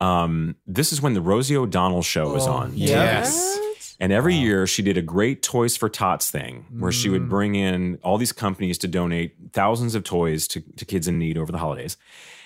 um, 0.00 0.56
this 0.66 0.92
is 0.92 1.02
when 1.02 1.14
the 1.14 1.20
Rosie 1.20 1.56
O'Donnell 1.56 2.02
show 2.02 2.32
was 2.32 2.46
on. 2.46 2.72
Yes. 2.74 3.58
And 4.00 4.12
every 4.12 4.34
year 4.34 4.66
she 4.66 4.82
did 4.82 4.96
a 4.96 5.02
great 5.02 5.42
Toys 5.42 5.76
for 5.76 5.90
Tots 5.90 6.30
thing 6.30 6.64
where 6.78 6.90
she 6.90 7.10
would 7.10 7.28
bring 7.28 7.54
in 7.54 7.98
all 8.02 8.16
these 8.16 8.32
companies 8.32 8.78
to 8.78 8.88
donate 8.88 9.34
thousands 9.52 9.94
of 9.94 10.04
toys 10.04 10.48
to, 10.48 10.60
to 10.76 10.86
kids 10.86 11.06
in 11.06 11.18
need 11.18 11.36
over 11.36 11.52
the 11.52 11.58
holidays. 11.58 11.98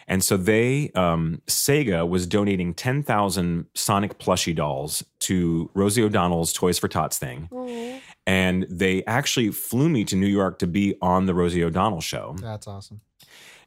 And 0.09 0.23
so 0.23 0.37
they, 0.37 0.91
um, 0.95 1.41
Sega 1.47 2.07
was 2.07 2.27
donating 2.27 2.75
10,000 2.75 3.67
Sonic 3.75 4.19
plushie 4.19 4.55
dolls 4.55 5.03
to 5.21 5.71
Rosie 5.75 6.03
O'Donnell's 6.03 6.53
Toys 6.53 6.79
for 6.79 6.89
Tots 6.89 7.19
thing. 7.19 7.49
And 8.27 8.67
they 8.69 9.05
actually 9.05 9.51
flew 9.51 9.89
me 9.89 10.05
to 10.05 10.17
New 10.17 10.27
York 10.27 10.59
to 10.59 10.67
be 10.67 10.97
on 11.01 11.27
the 11.27 11.35
Rosie 11.35 11.63
O'Donnell 11.63 12.01
show. 12.01 12.37
That's 12.41 12.67
awesome. 12.67 13.01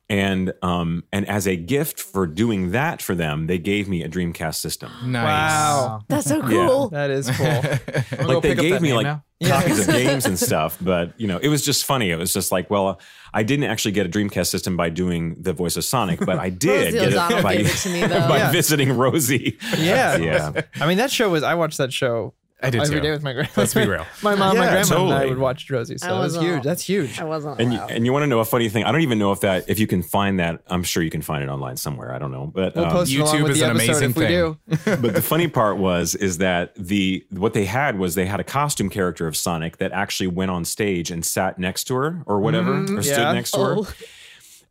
And 0.10 0.54
um, 0.62 1.04
and 1.12 1.28
as 1.28 1.48
a 1.48 1.58
gift 1.58 2.00
for 2.00 2.26
doing 2.28 2.72
that 2.72 3.02
for 3.02 3.13
them, 3.13 3.48
they 3.48 3.58
gave 3.58 3.89
me 3.89 4.04
a 4.04 4.10
Dreamcast 4.10 4.56
system. 4.56 4.89
Nice. 5.04 5.26
wow. 5.26 6.02
That's 6.08 6.28
so 6.28 6.41
cool. 6.41 6.88
That 6.89 7.10
is 7.10 7.30
cool. 7.30 7.46
I'm 7.48 7.62
gonna 7.62 8.17
go 8.17 8.26
like 8.36 8.41
they 8.43 8.56
gave 8.56 8.82
me 8.82 8.93
like 8.93 9.04
now. 9.04 9.24
copies 9.46 9.80
of 9.88 9.93
games 9.93 10.26
and 10.26 10.39
stuff 10.39 10.80
but 10.82 11.13
you 11.22 11.28
know 11.28 11.38
it 11.38 11.48
was 11.48 11.63
just 11.63 11.86
funny 11.86 12.10
it 12.10 12.15
was 12.15 12.34
just 12.34 12.52
like 12.52 12.72
well 12.72 13.00
i 13.36 13.43
didn't 13.43 13.65
actually 13.65 13.91
get 13.91 14.04
a 14.04 14.10
dreamcast 14.10 14.48
system 14.48 14.76
by 14.76 14.89
doing 14.89 15.36
the 15.39 15.54
voice 15.54 15.78
of 15.78 15.84
sonic 15.86 16.20
but 16.26 16.39
i 16.39 16.50
did 16.65 16.91
get 16.91 17.13
it 17.13 17.43
by, 17.43 17.54
it 17.54 17.86
me, 17.86 18.02
by 18.02 18.38
Yeah. 18.38 18.52
visiting 18.52 18.98
rosie 18.98 19.56
Yeah. 19.78 20.17
yeah 20.17 20.62
I 20.82 20.88
mean, 20.88 20.98
that 20.98 21.12
show 21.12 21.30
was. 21.30 21.43
I 21.43 21.54
watched 21.54 21.78
that 21.78 21.93
show 21.93 22.34
I 22.62 22.72
did 22.72 22.82
every 22.82 22.96
too. 22.96 23.02
day 23.02 23.12
with 23.12 23.22
my 23.22 23.34
grandma. 23.34 23.50
Let's 23.56 23.74
be 23.74 23.86
real. 23.86 24.06
my 24.24 24.34
mom, 24.34 24.58
my 24.58 24.65
Yeah, 24.65 24.84
grandma, 24.84 25.06
and 25.06 25.13
I 25.13 25.26
would 25.28 25.38
watch 25.38 25.70
Rosie. 25.70 25.98
So 25.98 26.08
I 26.13 26.17
it 26.17 26.20
was 26.20 26.36
huge. 26.38 26.63
That's 26.63 26.82
huge. 26.84 27.20
I 27.20 27.24
wasn't 27.24 27.60
and 27.62 27.72
you, 27.74 27.80
and 27.80 28.06
you 28.06 28.12
want 28.13 28.24
to 28.24 28.28
know 28.28 28.39
a 28.39 28.46
funny 28.46 28.67
thing 28.70 28.84
i 28.84 28.91
don't 28.91 29.02
even 29.02 29.20
know 29.20 29.32
if 29.32 29.41
that 29.41 29.70
if 29.70 29.78
you 29.80 29.86
can 29.88 30.02
find 30.02 30.39
that 30.39 30.62
i'm 30.67 30.84
sure 30.84 31.04
you 31.04 31.10
can 31.10 31.22
find 31.22 31.43
it 31.43 31.50
online 31.50 31.78
somewhere 31.78 32.13
i 32.13 32.17
don't 32.20 32.32
know 32.32 32.48
but 32.48 32.76
We'll 32.76 32.86
um, 32.86 32.91
post 32.91 33.12
it 33.13 33.20
along 33.20 33.36
YouTube 33.36 33.43
with 33.43 33.52
is 33.52 33.60
the 33.60 33.65
an 33.70 33.72
episode 33.78 33.91
amazing 33.91 34.10
if 34.10 34.17
we 34.17 34.26
thing. 34.26 34.91
do. 34.96 35.02
but 35.02 35.13
the 35.13 35.22
funny 35.22 35.48
part 35.48 35.78
was 35.78 36.15
is 36.15 36.39
that 36.39 36.74
the 36.76 37.26
what 37.30 37.54
they 37.54 37.65
had 37.65 37.98
was 38.00 38.15
they 38.15 38.26
had 38.26 38.39
a 38.39 38.43
costume 38.43 38.89
character 38.89 39.28
of 39.28 39.36
Sonic 39.38 39.78
that 39.78 39.91
actually 39.91 40.28
went 40.28 40.52
on 40.52 40.65
stage 40.65 41.12
and 41.12 41.24
sat 41.26 41.58
next 41.60 41.86
to 41.86 41.96
her 41.96 42.24
or 42.26 42.39
whatever 42.39 42.84
or 42.98 43.04
stood 43.04 43.34
next 43.34 43.52
to 43.52 43.60
her. 43.60 43.76
Oh. 43.80 43.88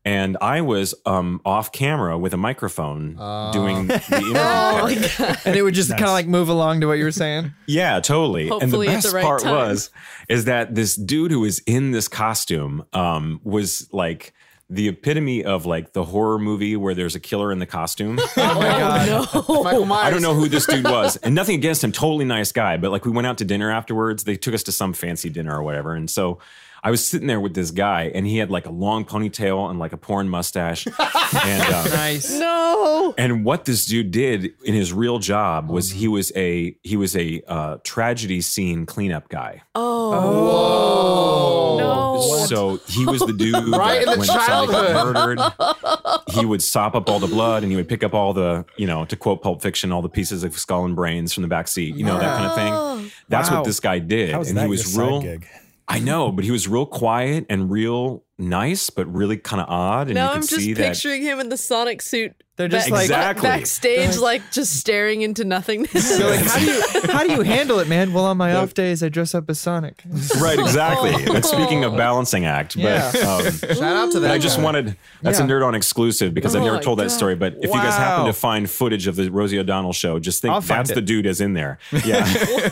And 0.07 0.37
I 0.41 0.61
was 0.61 0.95
um, 1.05 1.41
off 1.45 1.73
camera 1.73 2.17
with 2.17 2.33
a 2.33 2.37
microphone 2.37 3.17
Oh. 3.19 3.51
doing 3.53 3.89
the 3.89 3.95
interview 4.09 4.35
part. 4.35 5.21
and 5.47 5.57
it 5.57 5.63
would 5.63 5.75
just 5.75 5.91
kind 5.91 6.05
of 6.05 6.11
like 6.11 6.29
move 6.29 6.49
along 6.49 6.81
to 6.83 6.87
what 6.87 6.95
you 6.95 7.05
were 7.05 7.11
saying. 7.11 7.53
Yeah, 7.67 7.99
totally. 7.99 8.43
and 8.45 8.51
the 8.51 8.55
Hopefully 8.67 8.87
at 8.89 8.91
the 8.91 8.97
best 9.09 9.15
right 9.15 9.25
part 9.25 9.43
time. 9.43 9.53
was 9.53 9.91
is 10.29 10.45
that 10.45 10.77
this 10.77 10.95
dude 10.95 11.33
who 11.33 11.41
was 11.41 11.59
in 11.67 11.91
this 11.91 12.07
costume 12.07 12.85
um, 12.93 13.41
was 13.43 13.89
like 13.93 14.33
the 14.71 14.89
epitome 14.89 15.45
of 15.45 15.67
like 15.67 15.93
the 15.93 16.05
horror 16.05 16.39
movie 16.39 16.77
where 16.77 16.95
there's 16.95 17.15
a 17.17 17.21
killer 17.21 17.51
in 17.51 17.59
the 17.59 17.67
costume. 17.67 18.19
Oh, 18.37 18.55
my 18.55 18.69
god! 18.69 19.65
Michael 19.65 19.85
Myers. 19.87 20.07
I 20.07 20.11
don't 20.11 20.23
know 20.23 20.35
who 20.35 20.49
this 20.49 20.67
dude 20.67 20.85
was, 20.85 21.17
and 21.17 21.35
nothing 21.35 21.57
against 21.57 21.83
him. 21.83 21.91
Totally 21.93 22.25
nice 22.25 22.53
guy, 22.53 22.77
but 22.77 22.91
like 22.93 23.05
we 23.05 23.11
went 23.11 23.27
out 23.27 23.39
to 23.39 23.45
dinner 23.45 23.71
afterwards. 23.73 24.23
They 24.25 24.37
took 24.37 24.55
us 24.55 24.63
to 24.65 24.73
some 24.73 24.93
fancy 24.93 25.31
dinner 25.31 25.57
or 25.57 25.63
whatever, 25.63 25.95
and 25.95 26.09
so 26.11 26.39
I 26.83 26.91
was 26.91 27.05
sitting 27.05 27.27
there 27.27 27.41
with 27.41 27.55
this 27.55 27.71
guy, 27.71 28.11
and 28.15 28.27
he 28.27 28.39
had 28.39 28.51
like 28.51 28.67
a 28.67 28.71
long 28.71 29.05
ponytail 29.05 29.69
and 29.71 29.79
like 29.79 29.93
a 29.93 29.97
porn 29.97 30.29
mustache, 30.29 30.87
and 31.45 31.75
um, 31.75 31.91
Nice. 31.91 32.31
no. 32.33 33.15
and 33.19 33.45
what 33.45 33.65
this 33.65 33.87
dude 33.87 34.11
did 34.13 34.53
in 34.65 34.75
his 34.75 34.93
real 34.93 35.19
job 35.19 35.71
was 35.71 35.91
he 35.91 36.09
was 36.09 36.33
a 36.37 36.77
he 36.83 36.97
was 36.97 37.17
a 37.17 37.43
uh, 37.49 37.79
tragedy 37.85 38.41
scene 38.41 38.87
cleanup 38.87 39.29
guy. 39.29 39.63
Oh. 39.75 41.77
No. 41.79 42.47
So 42.47 42.77
he 42.89 43.05
was 43.05 43.21
the 43.21 43.33
dude 43.33 43.55
Right 43.69 44.01
in 44.03 44.07
that 44.07 44.13
the 44.15 44.19
when 44.19 44.27
somebody 44.27 44.73
got 44.73 45.15
murdered, 45.15 46.21
he 46.31 46.45
would 46.47 46.63
sop 46.63 46.95
up 46.95 47.09
all 47.11 47.19
the 47.19 47.27
blood 47.27 47.63
and 47.63 47.73
he 47.73 47.77
would 47.77 47.89
pick 47.89 48.03
up 48.05 48.15
all 48.15 48.33
the, 48.33 48.65
you 48.77 48.87
know, 48.87 49.05
to 49.07 49.17
quote 49.17 49.43
Pulp 49.43 49.63
Fiction, 49.63 49.93
all 49.93 50.03
the 50.03 50.09
pieces 50.09 50.45
of 50.45 50.57
skull 50.57 50.85
and 50.85 50.95
brains 50.97 51.33
from 51.33 51.43
the 51.43 51.49
back 51.49 51.69
seat, 51.69 51.97
you 51.97 52.05
know, 52.05 52.19
that 52.19 52.39
kind 52.39 52.47
of 52.47 52.55
thing. 53.03 53.11
That's 53.29 53.51
Wow. 53.51 53.59
what 53.59 53.67
this 53.67 53.81
guy 53.81 53.99
did. 53.99 54.33
How 54.33 54.41
is 54.41 54.49
and 54.49 54.57
that 54.57 54.63
he 54.63 54.67
your 54.67 54.71
was 54.71 54.95
side 54.95 55.01
real 55.03 55.21
gig? 55.23 55.47
I 55.89 55.99
know, 56.01 56.33
but 56.33 56.45
he 56.45 56.51
was 56.51 56.67
real 56.67 56.87
quiet 56.87 57.47
and 57.49 57.71
real 57.71 58.25
nice, 58.39 58.91
but 58.91 59.07
really 59.13 59.37
kind 59.37 59.63
of 59.63 59.69
odd. 59.69 60.09
And 60.09 60.15
Now 60.17 60.27
you 60.27 60.31
could 60.31 60.37
I'm 60.37 60.41
just 60.49 60.55
see 60.63 60.73
that 60.75 60.93
picturing 60.95 61.23
him 61.23 61.39
in 61.41 61.49
the 61.49 61.57
Sonic 61.57 62.03
suit. 62.03 62.33
They're 62.57 62.69
just 62.69 62.87
back- 62.87 62.93
like- 62.93 63.03
Exactly. 63.05 63.43
backstage, 63.49 64.17
like 64.17 64.41
just 64.51 64.77
staring 64.81 65.21
into 65.21 65.45
nothingness. 65.45 66.17
They're 66.17 66.31
like, 66.31 66.41
how 66.41 66.59
do 66.59 66.65
you 66.65 66.83
how 67.13 67.23
do 67.25 67.33
you 67.35 67.43
handle 67.43 67.79
it, 67.81 67.87
man? 67.89 68.15
Well, 68.15 68.25
on 68.25 68.39
my 68.39 68.55
off 68.55 68.73
days, 68.73 69.03
I 69.03 69.11
dress 69.11 69.35
up 69.35 69.49
as 69.51 69.61
Sonic. 69.61 70.03
Right, 70.41 70.59
exactly. 70.59 71.13
and 71.35 71.45
speaking 71.45 71.85
of 71.85 71.97
balancing 71.97 72.47
act, 72.47 72.75
but 72.81 73.15
um, 73.23 73.45
Shout 73.53 73.83
out 73.83 74.13
to 74.13 74.21
that. 74.21 74.31
I 74.31 74.39
just 74.39 74.59
wanted 74.59 74.97
that's 75.23 75.39
Yeah. 75.39 75.45
a 75.45 75.49
nerd 75.49 75.67
on 75.67 75.75
exclusive 75.75 76.33
because 76.33 76.57
I've 76.57 76.63
Oh 76.63 76.65
never 76.65 76.77
my 76.79 76.83
told 76.83 76.99
that 77.01 77.11
story. 77.11 77.37
But 77.37 77.57
if 77.59 77.65
you 77.65 77.71
guys 77.73 77.95
happen 77.95 78.25
to 78.27 78.33
find 78.33 78.69
footage 78.69 79.07
of 79.07 79.17
the 79.17 79.31
Rosie 79.31 79.59
O'Donnell 79.59 79.93
show, 79.93 80.19
just 80.19 80.41
think 80.43 80.65
that's 80.65 80.91
it. 80.91 80.95
the 80.95 81.03
dude 81.03 81.27
is 81.27 81.41
in 81.43 81.53
there. 81.55 81.79
Yeah. 82.05 82.25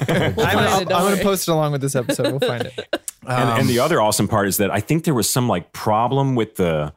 We'll 0.09 0.46
I'm, 0.46 0.55
gonna- 0.57 0.81
it, 0.81 0.92
I'm 0.92 1.11
gonna 1.12 1.22
post 1.22 1.46
it 1.46 1.53
along 1.53 1.72
with 1.72 1.81
this 1.83 1.94
episode. 1.94 2.31
We'll 2.31 2.40
find 2.40 2.62
it. 2.66 3.03
And, 3.28 3.60
and 3.60 3.68
the 3.68 3.78
other 3.78 4.00
awesome 4.00 4.28
part 4.28 4.48
is 4.48 4.56
that 4.58 4.70
I 4.70 4.80
think 4.80 5.04
there 5.04 5.14
was 5.14 5.28
some 5.30 5.48
like 5.48 5.72
problem 5.72 6.34
with 6.34 6.56
the 6.56 6.92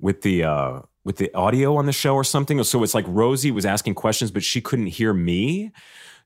with 0.00 0.22
the 0.22 0.44
uh 0.44 0.80
with 1.04 1.16
the 1.16 1.32
audio 1.34 1.76
on 1.76 1.86
the 1.86 1.92
show 1.92 2.14
or 2.14 2.24
something. 2.24 2.62
So 2.64 2.82
it's 2.82 2.94
like 2.94 3.04
Rosie 3.08 3.50
was 3.50 3.66
asking 3.66 3.94
questions, 3.94 4.30
but 4.30 4.42
she 4.44 4.60
couldn't 4.60 4.86
hear 4.86 5.12
me. 5.12 5.72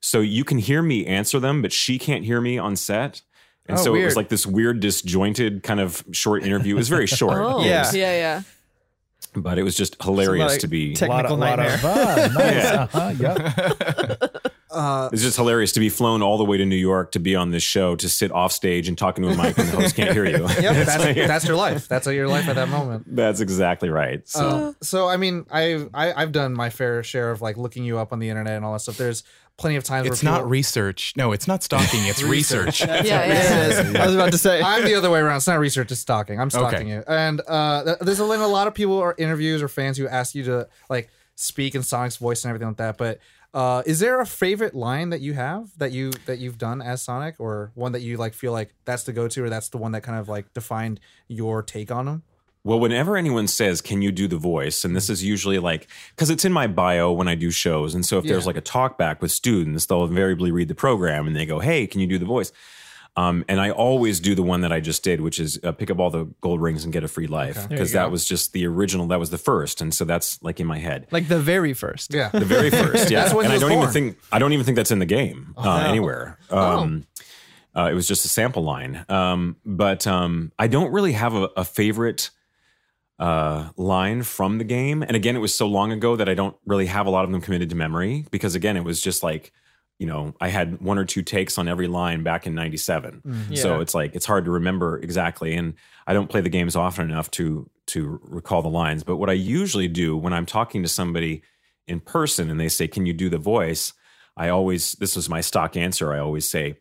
So 0.01 0.19
you 0.21 0.43
can 0.43 0.59
hear 0.59 0.81
me 0.83 1.05
answer 1.07 1.39
them, 1.39 1.61
but 1.63 1.71
she 1.73 1.97
can't 1.97 2.23
hear 2.23 2.39
me 2.39 2.57
on 2.59 2.75
set. 2.75 3.21
And 3.65 3.77
Oh, 3.79 3.81
so 3.83 3.95
it 3.95 4.05
was 4.05 4.15
like 4.15 4.29
this 4.29 4.45
weird, 4.45 4.79
disjointed 4.79 5.63
kind 5.63 5.79
of 5.79 6.03
short 6.11 6.43
interview. 6.43 6.75
It 6.75 6.77
was 6.77 6.89
very 6.89 7.07
short. 7.19 7.37
Oh, 7.39 7.63
Yeah. 7.65 7.89
yeah, 7.91 8.11
yeah. 8.13 8.41
but 9.35 9.57
it 9.57 9.63
was 9.63 9.75
just 9.75 10.01
hilarious 10.01 10.51
like 10.53 10.59
to 10.61 10.67
be. 10.67 10.93
tech- 10.93 11.09
A 11.09 11.11
lot 11.11 11.25
of, 11.25 11.39
Technical 11.39 11.47
lot 11.47 11.59
of 11.59 11.85
uh, 11.85 12.27
nice. 12.39 12.53
Yeah. 12.53 12.87
Uh-huh, 12.93 13.13
yep. 13.19 14.53
Uh, 14.77 15.09
It's 15.11 15.21
just 15.23 15.37
hilarious 15.37 15.71
to 15.73 15.79
be 15.79 15.89
flown 15.89 16.21
all 16.21 16.37
the 16.37 16.45
way 16.45 16.57
to 16.57 16.65
New 16.65 16.75
York 16.75 17.11
to 17.13 17.19
be 17.19 17.35
on 17.35 17.51
this 17.51 17.63
show 17.63 17.95
to 17.95 18.07
sit 18.07 18.31
off 18.31 18.51
stage 18.51 18.87
and 18.87 18.97
talking 18.97 19.23
to 19.23 19.29
a 19.31 19.35
mic 19.35 19.57
and 19.57 19.67
the 19.69 19.75
host 19.75 19.95
can't 19.95 20.11
hear 20.13 20.25
you. 20.25 20.43
yep, 20.61 20.85
that's, 20.85 21.03
that's 21.27 21.47
your 21.47 21.57
life. 21.57 21.87
That's 21.87 22.05
your 22.07 22.27
life 22.27 22.47
at 22.47 22.55
that 22.55 22.69
moment. 22.69 23.03
That's 23.15 23.39
exactly 23.41 23.89
right. 23.89 24.27
So 24.27 24.47
Uh, 24.47 24.73
so 24.81 25.07
I 25.07 25.17
mean, 25.17 25.45
I've 25.51 25.89
I, 25.93 26.13
I've 26.13 26.31
done 26.31 26.53
my 26.53 26.69
fair 26.69 27.03
share 27.03 27.31
of 27.31 27.41
like 27.41 27.57
looking 27.57 27.83
you 27.83 27.97
up 27.97 28.13
on 28.13 28.19
the 28.19 28.29
internet 28.29 28.55
and 28.55 28.63
all 28.65 28.73
that 28.73 28.79
stuff. 28.81 28.97
There's 28.97 29.23
plenty 29.57 29.75
of 29.75 29.83
times 29.83 30.05
It's 30.07 30.21
where 30.23 30.31
not 30.33 30.37
people- 30.39 30.49
research. 30.51 31.13
No, 31.17 31.31
it's 31.31 31.47
not 31.47 31.63
stalking. 31.63 32.05
It's 32.05 32.21
research. 32.37 32.81
Yeah, 32.81 33.01
yeah. 33.03 34.01
I 34.03 34.05
was 34.05 34.13
about 34.15 34.31
to 34.31 34.37
say. 34.37 34.61
I'm 34.61 34.83
the 34.83 34.93
other 34.93 35.09
way 35.09 35.19
around. 35.19 35.37
It's 35.37 35.47
not 35.47 35.59
research, 35.59 35.91
it's 35.91 36.01
stalking. 36.01 36.39
I'm 36.39 36.51
stalking 36.51 36.87
you. 36.87 37.03
And 37.07 37.41
uh, 37.47 37.95
there's 38.01 38.19
a, 38.19 38.23
a 38.23 38.25
lot 38.25 38.67
of 38.67 38.75
people 38.75 38.93
or 38.93 39.15
interviews 39.17 39.63
or 39.63 39.67
fans 39.67 39.97
who 39.97 40.07
ask 40.07 40.35
you 40.35 40.43
to 40.43 40.67
like 40.91 41.09
speak 41.35 41.73
in 41.75 41.81
Sonic's 41.83 42.17
voice 42.17 42.43
and 42.43 42.49
everything 42.49 42.67
like 42.67 42.77
that. 42.77 42.97
But 42.97 43.19
uh, 43.57 43.81
is 43.87 43.99
there 43.99 44.21
a 44.21 44.25
favorite 44.25 44.75
line 44.75 45.09
that 45.09 45.19
you 45.19 45.33
have 45.33 45.75
that 45.79 45.91
you 45.91 46.11
that 46.27 46.37
you've 46.37 46.59
done 46.59 46.79
as 46.79 47.01
Sonic, 47.01 47.37
or 47.39 47.71
one 47.73 47.91
that 47.93 48.01
you 48.01 48.15
like 48.15 48.35
feel 48.35 48.51
like 48.51 48.75
that's 48.85 49.01
the 49.01 49.11
go 49.11 49.27
to, 49.27 49.45
or 49.45 49.49
that's 49.49 49.69
the 49.69 49.79
one 49.79 49.93
that 49.93 50.01
kind 50.01 50.19
of 50.19 50.29
like 50.29 50.53
defined 50.53 50.99
your 51.27 51.63
take 51.63 51.91
on 51.91 52.07
him? 52.07 52.23
Well, 52.63 52.79
whenever 52.79 53.17
anyone 53.17 53.47
says, 53.47 53.81
"Can 53.81 54.03
you 54.03 54.11
do 54.11 54.27
the 54.27 54.37
voice?" 54.37 54.85
and 54.85 54.95
this 54.95 55.09
is 55.09 55.23
usually 55.23 55.57
like 55.57 55.87
because 56.15 56.29
it's 56.29 56.45
in 56.45 56.53
my 56.53 56.67
bio 56.67 57.11
when 57.11 57.27
I 57.27 57.33
do 57.33 57.49
shows, 57.49 57.95
and 57.95 58.05
so 58.05 58.19
if 58.19 58.25
there's 58.25 58.45
like 58.45 58.57
a 58.57 58.61
talk 58.61 58.95
back 58.95 59.23
with 59.23 59.31
students, 59.31 59.87
they'll 59.87 60.03
invariably 60.03 60.51
read 60.51 60.67
the 60.67 60.75
program 60.75 61.25
and 61.25 61.35
they 61.35 61.47
go, 61.47 61.57
"Hey, 61.57 61.87
can 61.87 61.99
you 61.99 62.05
do 62.05 62.19
the 62.19 62.25
voice?" 62.25 62.51
Um, 63.17 63.43
and 63.47 63.59
I 63.59 63.71
always 63.71 64.19
do 64.19 64.35
the 64.35 64.43
one 64.43 64.61
that 64.61 64.71
I 64.71 64.79
just 64.79 65.03
did, 65.03 65.21
which 65.21 65.39
is 65.39 65.59
uh, 65.63 65.71
pick 65.71 65.89
up 65.89 65.97
all 65.97 66.11
the 66.11 66.25
gold 66.39 66.61
rings 66.61 66.83
and 66.83 66.93
get 66.93 67.03
a 67.03 67.07
free 67.07 67.25
life, 67.25 67.67
because 67.67 67.91
that 67.93 68.11
was 68.11 68.23
just 68.23 68.53
the 68.53 68.67
original. 68.67 69.07
That 69.07 69.19
was 69.19 69.31
the 69.31 69.39
first, 69.39 69.81
and 69.81 69.91
so 69.91 70.05
that's 70.05 70.41
like 70.43 70.59
in 70.59 70.67
my 70.67 70.77
head. 70.77 71.07
Like 71.09 71.27
the 71.27 71.39
very 71.39 71.73
first. 71.73 72.13
Yeah. 72.13 72.29
The 72.29 72.45
very 72.45 72.69
first, 72.69 73.09
yeah. 73.11 73.27
And 73.35 73.51
I 73.51 73.57
don't 73.57 73.71
even 73.71 73.89
think 73.89 74.19
I 74.31 74.37
don't 74.37 74.53
even 74.53 74.65
think 74.65 74.75
that's 74.75 74.91
in 74.91 74.99
the 74.99 75.07
game 75.07 75.55
uh, 75.57 75.83
anywhere. 75.87 76.37
Um, 76.51 77.07
uh, 77.75 77.89
it 77.91 77.95
was 77.95 78.07
just 78.07 78.23
a 78.23 78.27
sample 78.27 78.63
line. 78.63 79.03
Um, 79.09 79.57
but 79.65 80.05
um, 80.05 80.51
I 80.59 80.67
don't 80.67 80.91
really 80.91 81.13
have 81.13 81.33
a, 81.33 81.49
a 81.57 81.65
favorite 81.65 82.29
uh, 83.17 83.69
line 83.77 84.21
from 84.21 84.59
the 84.59 84.63
game. 84.63 85.01
And 85.01 85.15
again, 85.15 85.35
it 85.35 85.39
was 85.39 85.55
so 85.55 85.65
long 85.67 85.91
ago 85.91 86.15
that 86.15 86.29
I 86.29 86.35
don't 86.35 86.55
really 86.67 86.85
have 86.85 87.07
a 87.07 87.09
lot 87.09 87.25
of 87.25 87.31
them 87.31 87.41
committed 87.41 87.69
to 87.71 87.75
memory 87.75 88.25
because 88.29 88.53
again, 88.53 88.77
it 88.77 88.83
was 88.83 89.01
just 89.01 89.23
like. 89.23 89.51
You 89.99 90.05
know, 90.07 90.35
I 90.39 90.49
had 90.49 90.79
one 90.79 90.97
or 90.99 91.05
two 91.05 91.23
takes 91.23 91.57
on 91.57 91.67
every 91.67 91.87
line 91.87 92.21
back 92.23 92.45
in 92.45 92.53
'97, 92.53 93.55
so 93.55 93.75
Yeah. 93.75 93.81
it's 93.81 93.95
like 93.95 94.13
it's 94.15 94.25
hard 94.27 94.45
to 94.45 94.51
remember 94.51 94.99
exactly. 94.99 95.55
And 95.55 95.73
I 96.05 96.13
don't 96.13 96.29
play 96.29 96.41
the 96.41 96.49
games 96.49 96.75
often 96.75 97.09
enough 97.09 97.31
to 97.31 97.69
to 97.87 98.19
recall 98.23 98.61
the 98.61 98.69
lines. 98.69 99.03
But 99.03 99.17
what 99.17 99.29
I 99.29 99.33
usually 99.33 99.87
do 99.87 100.15
when 100.15 100.33
I'm 100.33 100.45
talking 100.45 100.83
to 100.83 100.89
somebody 100.89 101.41
in 101.87 101.99
person 101.99 102.51
and 102.51 102.59
they 102.59 102.67
say, 102.69 102.87
"Can 102.87 103.05
you 103.07 103.13
do 103.13 103.27
the 103.29 103.37
voice?" 103.39 103.93
I 104.35 104.49
always 104.49 104.91
this 104.93 105.15
was 105.15 105.29
my 105.29 105.41
stock 105.41 105.75
answer. 105.75 106.13
I 106.13 106.19
always 106.19 106.47
say, 106.47 106.77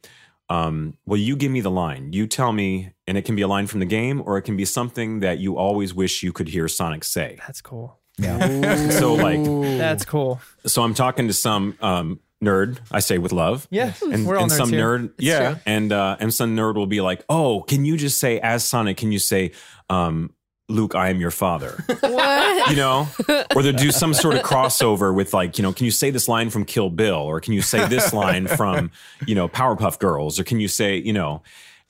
um, 0.50 0.98
"Well, 1.06 1.16
you 1.18 1.36
give 1.36 1.50
me 1.50 1.62
the 1.62 1.70
line. 1.70 2.12
You 2.12 2.26
tell 2.26 2.52
me, 2.52 2.90
and 3.06 3.16
it 3.16 3.24
can 3.24 3.34
be 3.34 3.40
a 3.42 3.48
line 3.48 3.66
from 3.66 3.80
the 3.80 3.86
game, 3.86 4.22
or 4.26 4.36
it 4.36 4.42
can 4.42 4.56
be 4.58 4.66
something 4.66 5.20
that 5.20 5.38
you 5.38 5.56
always 5.56 5.94
wish 5.94 6.22
you 6.22 6.32
could 6.34 6.48
hear 6.48 6.68
Sonic 6.68 7.02
say." 7.02 7.38
That's 7.46 7.62
cool. 7.62 7.98
Yeah. 8.18 8.88
so, 9.00 9.14
like, 9.14 9.42
That's 9.78 10.04
cool. 10.04 10.40
so 10.66 10.82
I'm 10.82 10.94
talking 10.94 11.28
to 11.28 11.34
some 11.34 11.76
um, 11.80 12.20
nerd. 12.44 12.78
I 12.90 13.00
say 13.00 13.18
with 13.18 13.32
love. 13.32 13.66
Yeah. 13.70 13.92
And, 14.02 14.26
We're 14.26 14.36
all 14.36 14.44
and 14.44 14.52
nerds 14.52 14.56
some 14.56 14.70
here. 14.70 14.98
nerd, 14.98 15.12
yeah, 15.18 15.58
and 15.66 15.92
uh, 15.92 16.16
and 16.20 16.32
some 16.32 16.56
nerd 16.56 16.74
will 16.74 16.86
be 16.86 17.00
like, 17.00 17.24
"Oh, 17.28 17.62
can 17.62 17.84
you 17.84 17.96
just 17.96 18.18
say 18.18 18.38
as 18.40 18.64
Sonic? 18.64 18.96
Can 18.96 19.12
you 19.12 19.18
say, 19.18 19.52
um, 19.88 20.32
Luke, 20.68 20.94
I 20.94 21.08
am 21.10 21.20
your 21.20 21.30
father?" 21.30 21.82
What? 22.00 22.70
you 22.70 22.76
know, 22.76 23.06
or 23.54 23.62
they'll 23.62 23.72
do 23.72 23.92
some 23.92 24.12
sort 24.14 24.34
of 24.34 24.42
crossover 24.42 25.14
with 25.14 25.32
like, 25.34 25.58
you 25.58 25.62
know, 25.62 25.72
can 25.72 25.84
you 25.84 25.90
say 25.92 26.10
this 26.10 26.26
line 26.28 26.50
from 26.50 26.64
Kill 26.64 26.90
Bill, 26.90 27.14
or 27.16 27.40
can 27.40 27.52
you 27.52 27.62
say 27.62 27.86
this 27.86 28.12
line 28.12 28.46
from, 28.48 28.90
you 29.26 29.34
know, 29.34 29.48
Powerpuff 29.48 29.98
Girls, 29.98 30.40
or 30.40 30.44
can 30.44 30.58
you 30.58 30.66
say, 30.66 30.96
you 30.96 31.12
know, 31.12 31.42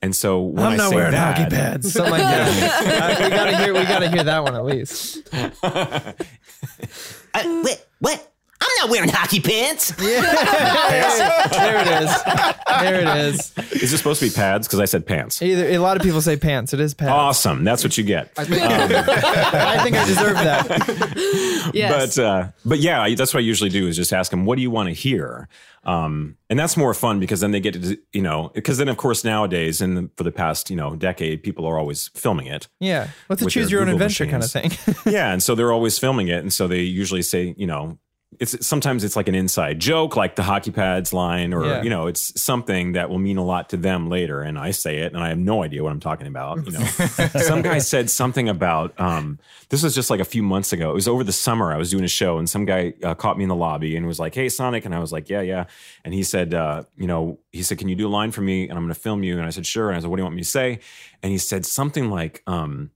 and 0.02 0.14
so 0.14 0.42
when 0.42 0.64
I'm 0.66 0.72
I 0.72 0.76
not 0.76 0.90
say 0.90 0.96
wearing 0.96 1.12
that, 1.12 1.38
hockey 1.38 1.54
pads. 1.54 1.92
Something 1.94 2.12
like 2.12 2.20
that. 2.22 3.20
Uh, 3.20 3.24
we 3.24 3.30
gotta 3.30 3.56
hear. 3.56 3.74
We 3.74 3.82
gotta 3.84 4.08
hear 4.10 4.24
that 4.24 4.42
one 4.42 4.54
at 4.54 4.64
least. 4.64 5.28
Uh, 7.34 7.62
wait, 7.64 7.84
what? 7.98 8.32
I'm 8.60 8.68
not 8.80 8.90
wearing 8.90 9.08
hockey 9.08 9.40
pants. 9.40 9.92
Yeah. 10.06 11.48
There 11.50 11.80
it 11.80 12.02
is. 12.02 12.22
There 12.80 13.00
it 13.00 13.26
is. 13.26 13.52
is 13.82 13.92
it 13.92 13.98
supposed 13.98 14.20
to 14.20 14.26
be 14.26 14.34
pads? 14.34 14.66
Because 14.66 14.80
I 14.80 14.84
said 14.84 15.06
pants. 15.06 15.42
Either 15.42 15.68
a 15.68 15.78
lot 15.78 15.96
of 15.96 16.02
people 16.02 16.20
say 16.20 16.36
pants. 16.36 16.72
It 16.72 16.80
is 16.80 16.94
pants. 16.94 17.12
Awesome, 17.12 17.64
that's 17.64 17.82
what 17.84 17.98
you 17.98 18.04
get. 18.04 18.32
I 18.36 18.44
think 18.44 18.62
I 18.62 19.82
think 19.82 19.96
I 19.96 20.06
deserve 20.06 20.34
that. 20.34 21.70
Yes. 21.74 22.16
But 22.16 22.22
uh, 22.22 22.48
but 22.64 22.78
yeah, 22.78 23.08
that's 23.14 23.34
what 23.34 23.40
I 23.40 23.42
usually 23.42 23.70
do 23.70 23.86
is 23.86 23.96
just 23.96 24.12
ask 24.12 24.30
them, 24.30 24.44
what 24.44 24.56
do 24.56 24.62
you 24.62 24.70
want 24.70 24.88
to 24.88 24.94
hear? 24.94 25.48
Um, 25.84 26.36
and 26.50 26.58
that's 26.58 26.76
more 26.76 26.92
fun 26.94 27.20
because 27.20 27.40
then 27.40 27.52
they 27.52 27.60
get 27.60 27.74
to 27.74 27.98
you 28.12 28.22
know 28.22 28.50
because 28.54 28.78
then 28.78 28.88
of 28.88 28.96
course 28.96 29.24
nowadays 29.24 29.80
and 29.80 30.10
for 30.16 30.24
the 30.24 30.32
past 30.32 30.68
you 30.68 30.76
know 30.76 30.96
decade 30.96 31.44
people 31.44 31.64
are 31.64 31.78
always 31.78 32.08
filming 32.08 32.46
it. 32.46 32.68
Yeah. 32.80 33.08
What's 33.28 33.42
a 33.42 33.46
choose 33.46 33.70
your 33.70 33.82
own 33.82 33.86
Google 33.86 34.02
adventure 34.02 34.26
kind 34.26 34.42
of 34.42 34.50
thing? 34.50 34.72
yeah, 35.12 35.32
and 35.32 35.42
so 35.42 35.54
they're 35.54 35.72
always 35.72 35.98
filming 35.98 36.28
it, 36.28 36.38
and 36.38 36.52
so 36.52 36.66
they 36.66 36.80
usually 36.80 37.22
say, 37.22 37.54
you 37.56 37.66
know, 37.66 37.98
it's 38.38 38.66
sometimes 38.66 39.02
it's 39.04 39.16
like 39.16 39.28
an 39.28 39.34
inside 39.34 39.78
joke, 39.78 40.14
like 40.16 40.34
the 40.36 40.42
hockey 40.42 40.70
pads 40.70 41.12
line, 41.12 41.54
or 41.54 41.64
Yeah. 41.64 41.82
you 41.82 41.88
know, 41.88 42.06
it's 42.06 42.38
something 42.40 42.92
that 42.92 43.08
will 43.08 43.18
mean 43.20 43.38
a 43.38 43.44
lot 43.44 43.70
to 43.70 43.76
them 43.78 44.10
later. 44.10 44.42
And 44.42 44.58
I 44.58 44.72
say 44.72 44.98
it, 44.98 45.14
and 45.14 45.22
I 45.22 45.28
have 45.28 45.38
no 45.38 45.62
idea 45.62 45.82
what 45.82 45.90
I'm 45.92 46.00
talking 46.00 46.26
about. 46.26 46.66
You 46.66 46.72
know, 46.72 46.84
some 47.40 47.62
guy 47.62 47.78
said 47.78 48.10
something 48.10 48.48
about 48.48 48.98
um, 49.00 49.38
this 49.70 49.82
was 49.82 49.94
just 49.94 50.10
like 50.10 50.20
a 50.20 50.24
few 50.24 50.42
months 50.42 50.72
ago. 50.72 50.90
It 50.90 50.94
was 50.94 51.08
over 51.08 51.24
the 51.24 51.32
summer. 51.32 51.72
I 51.72 51.76
was 51.78 51.90
doing 51.90 52.04
a 52.04 52.08
show, 52.08 52.36
and 52.38 52.50
some 52.50 52.64
guy 52.66 52.94
uh, 53.02 53.14
caught 53.14 53.38
me 53.38 53.44
in 53.44 53.48
the 53.48 53.54
lobby 53.56 53.96
and 53.96 54.06
was 54.06 54.18
like, 54.18 54.34
"Hey, 54.34 54.48
Sonic," 54.50 54.84
and 54.84 54.94
I 54.94 54.98
was 54.98 55.12
like, 55.12 55.30
"Yeah, 55.30 55.40
yeah," 55.40 55.64
and 56.04 56.12
he 56.12 56.22
said, 56.22 56.52
uh, 56.52 56.82
"You 56.96 57.06
know," 57.06 57.38
he 57.52 57.62
said, 57.62 57.78
"Can 57.78 57.88
you 57.88 57.94
do 57.96 58.06
a 58.06 58.10
line 58.10 58.32
for 58.32 58.42
me?" 58.42 58.64
And 58.68 58.72
I'm 58.72 58.84
going 58.84 58.92
to 58.94 59.00
film 59.00 59.22
you. 59.22 59.38
And 59.38 59.46
I 59.46 59.50
said, 59.50 59.64
"Sure." 59.66 59.88
And 59.88 59.96
I 59.96 60.00
said, 60.00 60.10
"What 60.10 60.16
do 60.16 60.20
you 60.20 60.24
want 60.24 60.36
me 60.36 60.42
to 60.42 60.48
say?" 60.48 60.80
And 61.22 61.32
he 61.32 61.38
said 61.38 61.64
something 61.64 62.10
like. 62.10 62.42
Um, 62.46 62.90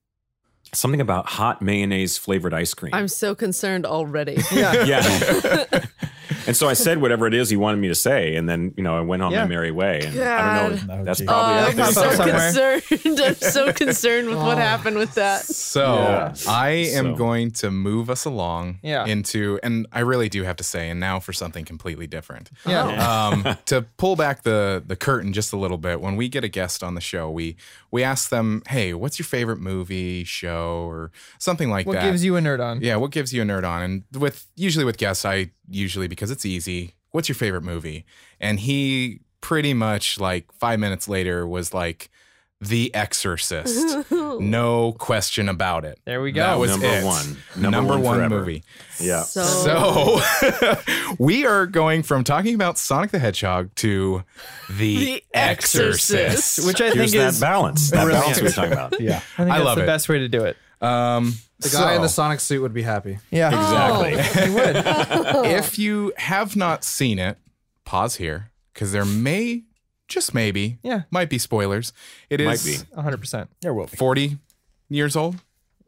Something 0.72 1.00
about 1.00 1.26
hot 1.26 1.60
mayonnaise 1.62 2.16
flavored 2.16 2.54
ice 2.54 2.74
cream. 2.74 2.94
I'm 2.94 3.08
so 3.08 3.34
concerned 3.34 3.84
already. 3.86 4.38
yeah. 4.52 4.84
Yeah. 4.84 5.84
and 6.46 6.56
so 6.56 6.68
I 6.68 6.74
said 6.74 7.00
whatever 7.00 7.26
it 7.26 7.34
is 7.34 7.50
he 7.50 7.56
wanted 7.56 7.78
me 7.78 7.88
to 7.88 7.94
say, 7.94 8.36
and 8.36 8.48
then 8.48 8.72
you 8.76 8.84
know 8.84 8.96
I 8.96 9.00
went 9.00 9.20
on 9.22 9.32
Yeah. 9.32 9.42
my 9.42 9.48
merry 9.48 9.72
way. 9.72 10.00
And 10.04 10.20
I 10.20 10.68
don't 10.68 10.86
know. 10.86 11.04
That's 11.04 11.20
oh, 11.22 11.24
probably. 11.24 11.82
Uh, 11.82 11.86
I'm 11.86 11.92
so 11.92 12.10
somewhere. 12.12 12.80
concerned. 12.80 13.20
I'm 13.20 13.34
so 13.34 13.72
concerned 13.72 14.28
with 14.28 14.38
what 14.38 14.58
happened 14.58 14.96
with 14.96 15.14
that. 15.14 15.42
So 15.44 15.82
Yeah. 15.82 16.34
I 16.48 16.70
am 16.70 17.12
So- 17.12 17.14
going 17.16 17.50
to 17.52 17.70
move 17.72 18.08
us 18.08 18.24
along 18.24 18.78
Yeah. 18.82 19.06
into, 19.06 19.58
and 19.64 19.86
I 19.92 20.00
really 20.00 20.28
do 20.28 20.44
have 20.44 20.56
to 20.56 20.64
say, 20.64 20.88
and 20.88 21.00
now 21.00 21.18
for 21.18 21.32
something 21.32 21.64
completely 21.64 22.06
different. 22.06 22.50
Yeah. 22.64 22.84
um, 22.86 23.56
to 23.66 23.82
pull 23.96 24.14
back 24.14 24.42
the 24.44 24.82
the 24.86 24.96
curtain 24.96 25.32
just 25.32 25.52
a 25.52 25.56
little 25.56 25.78
bit, 25.78 26.00
when 26.00 26.14
we 26.14 26.28
get 26.28 26.44
a 26.44 26.48
guest 26.48 26.84
on 26.84 26.94
the 26.94 27.00
show, 27.00 27.28
we 27.28 27.56
we 27.90 28.02
ask 28.02 28.30
them, 28.30 28.62
"Hey, 28.68 28.94
what's 28.94 29.18
your 29.18 29.26
favorite 29.26 29.58
movie, 29.60 30.24
show, 30.24 30.84
or 30.88 31.10
something 31.38 31.70
like 31.70 31.86
What 31.86 31.94
that?" 31.94 32.04
What 32.04 32.10
gives 32.10 32.24
you 32.24 32.36
a 32.36 32.40
nerd 32.40 32.60
on? 32.64 32.80
yeah, 32.80 32.96
what 32.96 33.10
gives 33.10 33.32
you 33.32 33.42
a 33.42 33.44
nerd 33.44 33.64
on? 33.64 33.82
And 33.82 34.04
with 34.18 34.46
usually 34.56 34.84
with 34.84 34.98
guests, 34.98 35.24
I 35.24 35.50
usually 35.68 36.08
because 36.08 36.30
it's 36.30 36.46
easy. 36.46 36.94
What's 37.10 37.28
your 37.28 37.36
favorite 37.36 37.62
movie? 37.64 38.04
And 38.40 38.60
he 38.60 39.20
pretty 39.40 39.74
much 39.74 40.20
like 40.20 40.50
five 40.52 40.78
minutes 40.78 41.08
later 41.08 41.46
was 41.46 41.74
like, 41.74 42.10
The 42.62 42.94
Exorcist. 42.94 44.10
no 44.10 44.92
question 44.92 45.48
about 45.48 45.86
it. 45.86 45.98
There 46.04 46.20
we 46.20 46.30
go. 46.30 46.42
That 46.42 46.58
was 46.58 46.70
Number 46.72 46.86
it. 46.86 47.04
one. 47.04 47.36
Number, 47.56 47.70
Number 47.70 47.98
one 47.98 48.20
one, 48.20 48.28
movie. 48.28 48.64
Yeah. 49.00 49.22
So, 49.22 50.20
So 50.20 50.76
we 51.18 51.46
are 51.46 51.66
going 51.66 52.02
from 52.02 52.22
talking 52.22 52.54
about 52.54 52.76
Sonic 52.76 53.12
the 53.12 53.18
Hedgehog 53.18 53.74
to 53.76 54.24
The, 54.68 54.96
The 54.96 55.24
Exorcist. 55.32 56.12
Exorcist. 56.12 56.66
Which 56.66 56.80
I 56.82 56.90
Here's 56.90 57.12
think 57.12 57.22
that 57.22 57.28
is 57.28 57.40
balance. 57.40 57.90
That 57.90 58.04
brilliant. 58.04 58.24
balance 58.24 58.40
we 58.40 58.46
were 58.46 58.52
talking 58.52 58.72
about. 58.72 58.90
Yeah. 59.00 59.16
I 59.16 59.20
think 59.20 59.50
I 59.50 59.56
that's 59.56 59.64
love 59.64 59.76
the 59.78 59.84
it. 59.84 59.86
best 59.86 60.08
way 60.10 60.18
to 60.18 60.28
do 60.28 60.44
it. 60.44 60.56
Um, 60.82 61.32
the 61.60 61.70
guy 61.70 61.94
in 61.94 62.02
the 62.02 62.08
Sonic 62.08 62.40
suit 62.40 62.60
would 62.60 62.74
be 62.74 62.82
happy. 62.82 63.18
Yeah. 63.30 63.48
Exactly. 63.48 64.44
He 64.44 64.50
would. 64.54 65.46
if 65.46 65.78
you 65.78 66.12
have 66.18 66.56
not 66.56 66.84
seen 66.84 67.18
it, 67.18 67.38
pause 67.86 68.16
here 68.16 68.50
because 68.74 68.92
there 68.92 69.04
may, 69.06 69.64
just 70.10 70.34
maybe, 70.34 70.78
Yeah. 70.82 71.02
might 71.10 71.30
be 71.30 71.38
spoilers. 71.38 71.92
It 72.28 72.40
is 72.40 72.46
Might 72.46 72.64
be. 72.96 73.00
100%. 73.00 73.48
There 73.62 73.72
will 73.72 73.86
be. 73.86 73.96
40 73.96 74.38
years 74.90 75.16
old. 75.16 75.36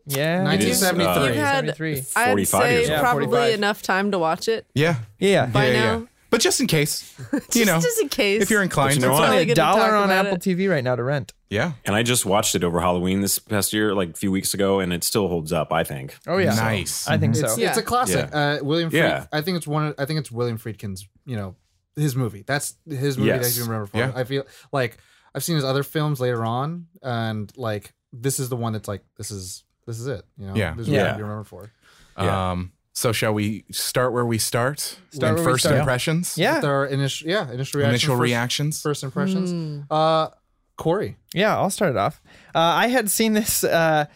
Yeah. 0.06 0.42
1973. 0.44 1.24
uh, 1.24 1.26
You've 1.26 1.36
had, 1.36 1.54
73. 1.76 1.98
I'd 2.16 2.28
45 2.30 2.62
say 2.62 2.74
years 2.78 2.90
old. 2.90 3.00
probably 3.00 3.26
45. 3.26 3.54
enough 3.54 3.82
time 3.82 4.10
to 4.12 4.18
watch 4.18 4.48
it. 4.48 4.66
Yeah. 4.74 4.96
Yeah. 5.18 5.46
By 5.46 5.66
yeah, 5.68 5.72
now. 5.72 5.98
yeah. 5.98 6.06
But 6.30 6.40
just 6.40 6.60
in 6.62 6.66
case, 6.66 7.14
you 7.52 7.66
know, 7.66 7.78
just 7.78 8.00
in 8.00 8.08
case. 8.08 8.40
if 8.40 8.48
you're 8.50 8.62
inclined 8.62 8.94
you 8.94 9.02
know 9.02 9.08
to. 9.08 9.12
what? 9.12 9.24
Only 9.28 9.42
a 9.42 9.44
good 9.44 9.54
to 9.56 9.60
talk 9.60 9.76
dollar 9.76 9.94
on 9.94 10.10
Apple 10.10 10.34
it. 10.36 10.40
TV 10.40 10.68
right 10.70 10.82
now 10.82 10.96
to 10.96 11.02
rent. 11.02 11.34
Yeah. 11.50 11.72
And 11.84 11.94
I 11.94 12.02
just 12.02 12.24
watched 12.24 12.54
it 12.54 12.64
over 12.64 12.80
Halloween 12.80 13.20
this 13.20 13.38
past 13.38 13.74
year, 13.74 13.94
like 13.94 14.08
a 14.10 14.14
few 14.14 14.32
weeks 14.32 14.54
ago, 14.54 14.80
and 14.80 14.94
it 14.94 15.04
still 15.04 15.28
holds 15.28 15.52
up. 15.52 15.74
I 15.74 15.84
think. 15.84 16.16
Oh 16.26 16.38
yeah. 16.38 16.54
Nice. 16.54 17.06
I 17.06 17.18
think 17.18 17.36
so. 17.36 17.44
It's, 17.44 17.58
Yeah. 17.58 17.68
it's 17.68 17.76
a 17.78 17.82
classic. 17.82 18.30
Uh, 18.32 18.58
William. 18.62 18.88
Fried, 18.88 19.02
Yeah. 19.02 19.26
I 19.30 19.42
think 19.42 19.58
it's 19.58 19.66
one. 19.66 19.88
Of, 19.88 19.94
I 19.98 20.06
think 20.06 20.20
it's 20.20 20.32
William 20.32 20.56
Friedkin's. 20.56 21.06
You 21.26 21.36
know, 21.36 21.54
his 21.96 22.16
movie. 22.16 22.44
That's 22.46 22.74
his 22.88 23.16
movie 23.18 23.28
Yes. 23.28 23.54
that 23.54 23.56
you 23.58 23.64
remember 23.66 23.86
for. 23.86 23.98
Yeah. 23.98 24.12
I 24.14 24.24
feel 24.24 24.44
like 24.72 24.98
I've 25.34 25.44
seen 25.44 25.56
his 25.56 25.64
other 25.64 25.82
films 25.82 26.20
later 26.20 26.44
on, 26.44 26.86
and 27.02 27.52
like 27.56 27.94
this 28.12 28.38
is 28.40 28.48
the 28.48 28.56
one 28.56 28.72
that's 28.72 28.88
like 28.88 29.02
this 29.16 29.30
is 29.30 29.64
this 29.86 29.98
is 29.98 30.06
it. 30.06 30.24
You 30.38 30.46
know, 30.48 30.54
Yeah. 30.54 30.74
This 30.74 30.86
is 30.86 30.92
Yeah. 30.92 31.10
what 31.12 31.18
you 31.18 31.22
remember 31.24 31.44
for. 31.44 31.70
Yeah. 32.18 32.50
Um, 32.52 32.72
so 32.92 33.10
shall 33.12 33.32
we 33.32 33.64
start 33.72 34.12
where 34.12 34.24
we 34.26 34.36
start? 34.38 34.80
Start 34.80 34.98
In 35.12 35.20
where 35.36 35.44
we 35.44 35.50
first 35.52 35.64
start. 35.64 35.78
impressions? 35.78 36.36
Yeah. 36.36 36.60
There 36.60 36.80
are 36.82 36.86
initial, 36.86 37.28
yeah, 37.28 37.50
initial 37.50 37.78
reactions. 37.80 38.02
Initial 38.02 38.14
first, 38.16 38.22
reactions? 38.22 38.82
first 38.82 39.02
impressions. 39.02 39.84
Uh, 39.90 40.28
Corey. 40.76 41.16
Yeah, 41.34 41.56
I'll 41.56 41.70
start 41.70 41.90
it 41.92 41.96
off. 41.96 42.20
Uh, 42.54 42.58
I 42.58 42.88
had 42.88 43.10
seen 43.10 43.32
this 43.32 43.64
uh, 43.64 44.06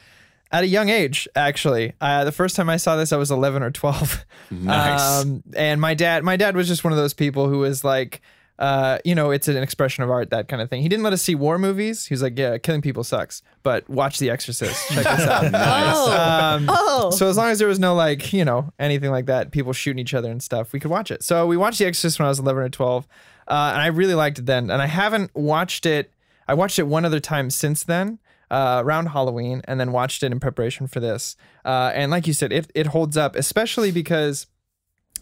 at 0.57 0.65
a 0.65 0.67
young 0.67 0.89
age, 0.89 1.29
actually. 1.37 1.93
Uh, 2.01 2.25
the 2.25 2.33
first 2.33 2.57
time 2.57 2.71
I 2.71 2.79
saw 2.79 2.97
this, 2.97 3.13
I 3.13 3.19
was 3.19 3.31
11 3.31 3.63
or 3.63 3.71
12. 3.71 4.25
Nice. 4.49 5.25
Um, 5.25 5.43
and 5.57 5.81
my 5.81 5.95
dad, 5.95 6.23
my 6.23 6.37
dad 6.37 6.55
was 6.55 6.69
just 6.69 6.85
one 6.85 6.93
of 6.93 6.97
those 6.97 7.13
people 7.13 7.49
who 7.49 7.59
was 7.59 7.83
like, 7.83 8.23
uh, 8.61 8.99
you 9.05 9.13
know, 9.13 9.33
it's 9.33 9.49
an 9.49 9.57
expression 9.57 10.05
of 10.05 10.11
art, 10.11 10.31
that 10.31 10.47
kind 10.47 10.63
of 10.63 10.71
thing. 10.71 10.83
He 10.83 10.89
didn't 10.89 11.03
let 11.03 11.13
us 11.13 11.21
see 11.21 11.35
war 11.35 11.59
movies. 11.59 12.07
He 12.07 12.15
was 12.15 12.23
like, 12.23 12.39
yeah, 12.39 12.57
killing 12.59 12.81
people 12.81 13.03
sucks, 13.03 13.43
but 13.65 13.89
watch 13.91 14.21
The 14.21 14.31
Exorcist. 14.31 14.89
Check 14.91 15.03
this 15.03 15.07
out. 15.29 15.51
Oh. 15.53 16.57
Um, 16.57 16.67
oh. 16.71 17.11
so 17.11 17.29
as 17.29 17.37
long 17.37 17.49
as 17.49 17.59
there 17.59 17.67
was 17.67 17.81
no 17.81 17.97
like, 17.97 18.33
you 18.33 18.45
know, 18.45 18.73
anything 18.79 19.11
like 19.11 19.27
that, 19.27 19.51
people 19.51 19.73
shooting 19.73 19.99
each 19.99 20.15
other 20.15 20.31
and 20.31 20.41
stuff, 20.41 20.73
we 20.73 20.79
could 20.79 20.93
watch 20.93 21.11
it. 21.11 21.25
So 21.25 21.45
we 21.49 21.57
watched 21.57 21.81
The 21.81 21.87
Exorcist 21.87 22.21
when 22.21 22.27
I 22.27 22.29
was 22.29 22.39
11 22.39 22.63
or 22.63 22.69
12, 22.69 23.09
uh, 23.49 23.71
and 23.75 23.83
I 23.83 23.89
really 23.89 24.15
liked 24.15 24.39
it 24.39 24.47
then. 24.47 24.71
And 24.71 24.81
I 24.81 24.87
haven't 24.87 25.35
watched 25.35 25.87
it. 25.87 26.13
I 26.47 26.55
watched 26.55 26.79
it 26.79 26.85
one 26.87 27.05
other 27.05 27.19
time 27.21 27.51
since 27.51 27.83
then, 27.83 28.21
uh, 28.51 28.83
around 28.85 29.07
Halloween, 29.07 29.63
and 29.65 29.79
then 29.81 29.93
watched 29.93 30.23
it 30.23 30.33
in 30.33 30.41
preparation 30.41 30.87
for 30.87 31.01
this. 31.01 31.37
Uh, 31.65 31.93
and 31.95 32.11
like 32.11 32.27
you 32.27 32.33
said, 32.33 32.53
it 32.53 32.71
it 32.75 32.89
holds 32.89 33.17
up, 33.17 33.37
especially 33.37 33.91
because 33.91 34.47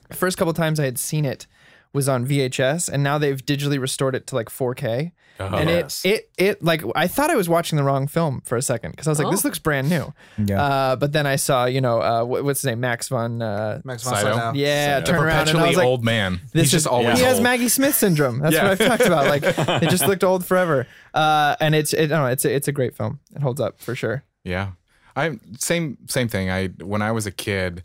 the 0.08 0.16
first 0.16 0.37
couple 0.37 0.52
times 0.52 0.78
I 0.78 0.84
had 0.84 0.98
seen 0.98 1.24
it 1.24 1.46
was 1.94 2.09
on 2.09 2.26
VHS, 2.26 2.90
and 2.90 3.02
now 3.02 3.16
they've 3.16 3.40
digitally 3.44 3.80
restored 3.80 4.14
it 4.14 4.26
to 4.26 4.35
like 4.35 4.50
4K. 4.50 5.12
and 5.38 5.68
yes. 5.68 6.04
it, 6.04 6.28
it, 6.37 6.44
it, 6.44 6.62
like, 6.64 6.83
I 6.94 7.07
thought 7.09 7.30
I 7.30 7.35
was 7.35 7.48
watching 7.48 7.76
the 7.76 7.83
wrong 7.83 8.07
film 8.07 8.40
for 8.44 8.57
a 8.57 8.62
second 8.62 8.90
because 8.92 9.07
I 9.09 9.11
was 9.11 9.18
like, 9.18 9.30
this 9.33 9.44
Oh. 9.44 9.48
looks 9.48 9.59
brand 9.59 9.88
new. 9.88 10.12
Yeah. 10.38 10.62
Uh, 10.62 10.96
but 10.96 11.12
then 11.12 11.26
I 11.26 11.37
saw, 11.37 11.64
you 11.64 11.80
know, 11.80 12.00
uh, 12.02 12.24
what, 12.24 12.44
what's 12.44 12.61
his 12.61 12.66
name, 12.66 12.80
Max 12.80 13.09
von, 13.09 13.40
uh, 13.42 13.80
Max 13.85 14.02
von 14.04 14.14
Sydow? 14.16 14.33
Sydow. 14.35 14.52
yeah, 14.54 15.00
The 15.00 15.07
turn 15.07 15.16
around 15.16 15.30
and 15.30 15.33
I 15.33 15.52
perpetually 15.52 15.68
was 15.68 15.76
like, 15.78 15.87
old 15.87 16.04
man. 16.04 16.40
this 16.52 16.62
He's 16.64 16.70
just 16.72 16.83
is, 16.83 16.87
always 16.87 17.18
he 17.18 17.24
has 17.24 17.35
old. 17.37 17.42
Maggie 17.42 17.68
Smith 17.68 17.94
syndrome. 17.94 18.38
That's 18.40 18.54
Yeah. 18.54 18.68
what 18.68 18.80
I've 18.80 18.87
talked 18.88 19.07
about. 19.07 19.26
Like, 19.26 19.42
it 19.83 19.88
just 19.90 20.07
looked 20.07 20.22
old 20.22 20.44
forever. 20.44 20.87
Uh, 21.12 21.57
and 21.61 21.74
it's, 21.74 21.92
it, 21.92 22.04
I 22.04 22.07
don't 22.07 22.20
know, 22.24 22.26
it's, 22.26 22.44
a, 22.44 22.54
it's 22.54 22.68
a 22.68 22.72
great 22.72 22.96
film. 22.96 23.18
It 23.35 23.42
holds 23.42 23.61
up 23.61 23.80
for 23.80 23.94
sure. 23.96 24.22
Yeah, 24.44 24.72
I 25.16 25.38
same 25.59 25.96
same 26.09 26.28
thing. 26.28 26.50
I 26.50 26.66
when 26.83 27.00
I 27.02 27.12
was 27.12 27.24
a 27.26 27.30
kid, 27.30 27.83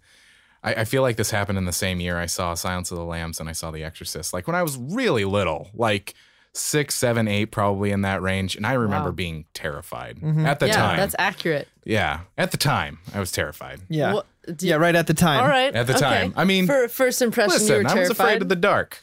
I, 0.63 0.73
I 0.75 0.83
feel 0.85 1.01
like 1.01 1.15
this 1.17 1.31
happened 1.31 1.57
in 1.57 1.65
the 1.65 1.73
same 1.73 1.99
year 1.99 2.17
I 2.19 2.25
saw 2.25 2.53
Silence 2.53 2.91
of 2.91 2.97
the 2.97 3.03
Lambs 3.05 3.39
and 3.39 3.47
I 3.49 3.53
saw 3.53 3.71
The 3.71 3.83
Exorcist. 3.83 4.33
Like 4.33 4.47
when 4.47 4.55
I 4.55 4.63
was 4.63 4.77
really 4.77 5.25
little, 5.25 5.69
like 5.73 6.13
six, 6.53 6.95
seven, 6.95 7.27
eight, 7.27 7.47
probably 7.47 7.91
in 7.91 8.01
that 8.01 8.21
range, 8.21 8.55
and 8.55 8.65
I 8.65 8.73
remember 8.73 9.09
Wow. 9.09 9.15
being 9.15 9.45
terrified 9.53 10.17
Mm-hmm. 10.17 10.45
at 10.45 10.59
the 10.59 10.67
yeah, 10.67 10.73
time. 10.75 10.97
that's 10.97 11.15
accurate. 11.19 11.67
yeah, 11.85 12.21
at 12.37 12.51
the 12.51 12.57
time, 12.57 12.99
I 13.13 13.19
was 13.19 13.31
terrified. 13.31 13.81
Yeah. 13.89 14.15
What- 14.15 14.25
do- 14.57 14.67
yeah, 14.67 14.75
right 14.77 14.95
at 14.95 15.05
the 15.05 15.13
time. 15.13 15.41
All 15.41 15.47
right. 15.47 15.73
At 15.75 15.85
the 15.85 15.93
okay. 15.93 16.01
time. 16.01 16.33
I 16.35 16.43
mean, 16.43 16.65
for 16.65 16.87
first 16.87 17.21
impression, 17.21 17.61
you 17.67 17.73
were 17.73 17.83
Listen, 17.83 17.97
I 17.97 18.01
was 18.01 18.09
afraid 18.09 18.41
of 18.41 18.49
the 18.49 18.55
dark. 18.55 18.99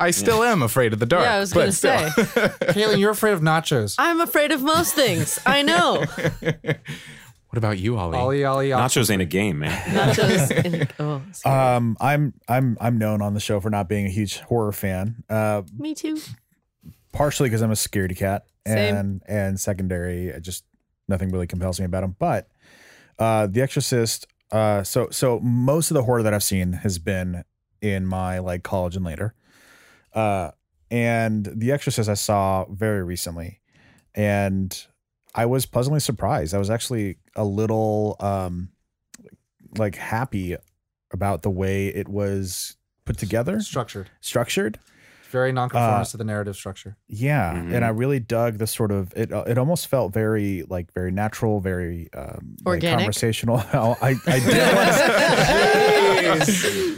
I 0.00 0.10
still 0.12 0.42
am 0.44 0.62
afraid 0.62 0.92
of 0.92 0.98
the 0.98 1.06
dark. 1.06 1.24
yeah, 1.24 1.34
I 1.34 1.40
was 1.40 1.52
gonna 1.52 1.72
say. 1.72 2.08
Caitlin, 2.14 2.98
you're 2.98 3.10
afraid 3.10 3.32
of 3.32 3.40
nachos. 3.40 3.94
I'm 3.98 4.20
afraid 4.20 4.50
of 4.52 4.62
most 4.62 4.94
things. 4.94 5.38
I 5.46 5.62
know. 5.62 6.04
What 7.58 7.70
about 7.70 7.78
you, 7.80 7.98
Ollie? 7.98 8.16
Ollie, 8.16 8.44
Ollie, 8.44 8.72
Ollie. 8.72 8.84
Nachos 8.84 9.10
ain't 9.10 9.20
a 9.20 9.24
game, 9.24 9.58
man. 9.58 9.72
Nachos. 9.90 10.64
And, 10.64 10.88
oh, 11.00 11.20
scary. 11.32 11.56
Um, 11.56 11.96
I'm 12.00 12.32
I'm 12.46 12.78
I'm 12.80 12.98
known 12.98 13.20
on 13.20 13.34
the 13.34 13.40
show 13.40 13.58
for 13.58 13.68
not 13.68 13.88
being 13.88 14.06
a 14.06 14.10
huge 14.10 14.38
horror 14.38 14.70
fan. 14.70 15.24
Uh, 15.28 15.62
me 15.76 15.92
too. 15.92 16.20
partially 17.12 17.48
because 17.48 17.60
I'm 17.60 17.72
a 17.72 17.74
scaredy 17.74 18.16
cat, 18.16 18.46
Same. 18.64 18.94
and 18.94 19.22
and 19.26 19.58
secondary, 19.58 20.32
I 20.32 20.38
just 20.38 20.62
nothing 21.08 21.30
really 21.30 21.48
compels 21.48 21.80
me 21.80 21.86
about 21.86 22.04
him. 22.04 22.14
But 22.16 22.48
uh, 23.18 23.48
The 23.48 23.60
Exorcist. 23.60 24.28
Uh, 24.52 24.84
so 24.84 25.08
so 25.10 25.40
most 25.40 25.90
of 25.90 25.96
the 25.96 26.04
horror 26.04 26.22
that 26.22 26.32
I've 26.32 26.44
seen 26.44 26.74
has 26.74 27.00
been 27.00 27.42
in 27.82 28.06
my 28.06 28.38
like 28.38 28.62
college 28.62 28.94
and 28.94 29.04
later. 29.04 29.34
Uh, 30.14 30.52
and 30.92 31.44
The 31.44 31.72
Exorcist 31.72 32.08
I 32.08 32.14
saw 32.14 32.66
very 32.66 33.02
recently, 33.02 33.62
and 34.14 34.80
I 35.38 35.46
was 35.46 35.66
pleasantly 35.66 36.00
surprised. 36.00 36.54
I 36.54 36.58
was 36.58 36.70
actually 36.70 37.18
a 37.36 37.44
little 37.44 38.16
um, 38.20 38.70
like 39.76 39.96
happy 39.96 40.56
about 41.12 41.42
the 41.42 41.50
way 41.50 41.88
it 41.88 42.08
was 42.08 42.76
put 43.04 43.18
together, 43.18 43.60
Structured. 43.60 44.08
structured. 44.20 44.78
Very 45.30 45.52
nonconformist 45.52 46.10
Uh, 46.10 46.12
to 46.12 46.16
the 46.16 46.24
narrative 46.24 46.56
structure. 46.56 46.96
Yeah, 47.06 47.52
Mhm. 47.54 47.74
and 47.74 47.84
I 47.84 47.88
really 47.90 48.18
dug 48.18 48.56
the 48.58 48.66
sort 48.66 48.90
of 48.90 49.12
it. 49.14 49.30
uh, 49.30 49.44
It 49.46 49.58
almost 49.58 49.86
felt 49.88 50.12
very 50.14 50.64
like 50.70 50.90
very 50.94 51.10
natural, 51.10 51.60
very 51.60 52.08
um, 52.14 52.56
like 52.64 52.76
Organic? 52.82 52.98
conversational. 53.00 53.58
I 53.72 54.16
I 54.26 54.38
did, 54.40 54.56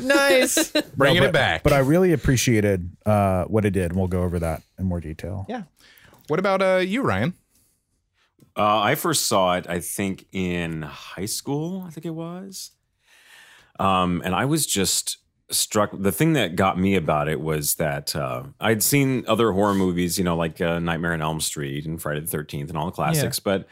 nice. 0.06 0.70
Bringing 0.96 1.22
No, 1.22 1.28
it 1.28 1.32
back. 1.32 1.64
but 1.64 1.72
I 1.72 1.78
really 1.78 2.12
appreciated 2.12 2.88
uh, 3.04 3.44
what 3.44 3.64
it 3.64 3.72
did, 3.72 3.86
and 3.90 3.96
we'll 3.98 4.06
go 4.08 4.22
over 4.22 4.38
that 4.38 4.62
in 4.78 4.86
more 4.86 5.00
detail. 5.00 5.44
Yeah. 5.48 5.62
what 6.28 6.38
about 6.38 6.62
uh, 6.62 6.76
you, 6.76 7.02
Ryan? 7.02 7.34
Uh, 8.56 8.80
I 8.80 8.94
first 8.94 9.26
saw 9.26 9.56
it, 9.56 9.66
I 9.68 9.80
think, 9.80 10.26
in 10.32 10.82
high 10.82 11.26
school. 11.26 11.84
I 11.86 11.90
think 11.90 12.04
it 12.04 12.14
was, 12.14 12.72
um, 13.78 14.22
and 14.24 14.34
I 14.34 14.44
was 14.44 14.66
just 14.66 15.18
struck. 15.50 15.90
The 15.92 16.12
thing 16.12 16.34
that 16.34 16.56
got 16.56 16.78
me 16.78 16.94
about 16.94 17.28
it 17.28 17.40
was 17.40 17.76
that 17.76 18.14
uh, 18.14 18.44
I'd 18.60 18.82
seen 18.82 19.24
other 19.26 19.52
horror 19.52 19.74
movies, 19.74 20.18
you 20.18 20.24
know, 20.24 20.36
like 20.36 20.60
uh, 20.60 20.78
Nightmare 20.78 21.12
on 21.12 21.22
Elm 21.22 21.40
Street 21.40 21.86
and 21.86 22.00
Friday 22.00 22.20
the 22.20 22.26
Thirteenth 22.26 22.68
and 22.70 22.78
all 22.78 22.86
the 22.86 22.92
classics. 22.92 23.38
But 23.40 23.66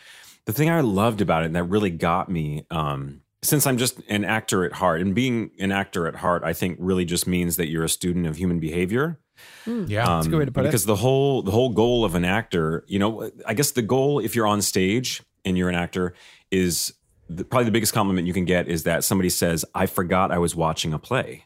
the 0.46 0.52
thing 0.52 0.70
I 0.70 0.80
loved 0.80 1.20
about 1.20 1.42
it 1.42 1.46
and 1.46 1.56
that 1.56 1.64
really 1.64 1.90
got 1.90 2.30
me, 2.30 2.64
um, 2.70 3.20
since 3.42 3.66
I'm 3.66 3.78
just 3.78 4.00
an 4.08 4.24
actor 4.24 4.64
at 4.64 4.72
heart, 4.72 5.00
and 5.00 5.14
being 5.14 5.50
an 5.58 5.70
actor 5.72 6.06
at 6.08 6.16
heart, 6.16 6.42
I 6.44 6.52
think 6.52 6.78
really 6.80 7.04
just 7.04 7.26
means 7.26 7.56
that 7.56 7.68
you're 7.68 7.84
a 7.84 7.88
student 7.88 8.26
of 8.26 8.36
human 8.36 8.58
behavior. 8.58 9.20
Yeah. 9.66 10.04
Um, 10.18 10.26
a 10.26 10.28
good 10.30 10.38
way 10.38 10.44
to 10.44 10.52
put 10.52 10.64
it. 10.64 10.68
because 10.68 10.84
the 10.84 10.96
whole 10.96 11.42
the 11.42 11.50
whole 11.50 11.68
goal 11.70 12.04
of 12.04 12.14
an 12.14 12.24
actor, 12.24 12.84
you 12.88 12.98
know, 12.98 13.30
I 13.46 13.54
guess 13.54 13.70
the 13.72 13.82
goal 13.82 14.18
if 14.18 14.34
you're 14.34 14.46
on 14.46 14.62
stage 14.62 15.22
and 15.44 15.56
you're 15.58 15.68
an 15.68 15.74
actor 15.74 16.14
is 16.50 16.92
the, 17.28 17.44
probably 17.44 17.66
the 17.66 17.70
biggest 17.70 17.92
compliment 17.92 18.26
you 18.26 18.32
can 18.32 18.44
get 18.46 18.68
is 18.68 18.84
that 18.84 19.04
somebody 19.04 19.28
says, 19.30 19.64
"I 19.74 19.86
forgot 19.86 20.30
I 20.32 20.38
was 20.38 20.54
watching 20.56 20.92
a 20.92 20.98
play." 20.98 21.44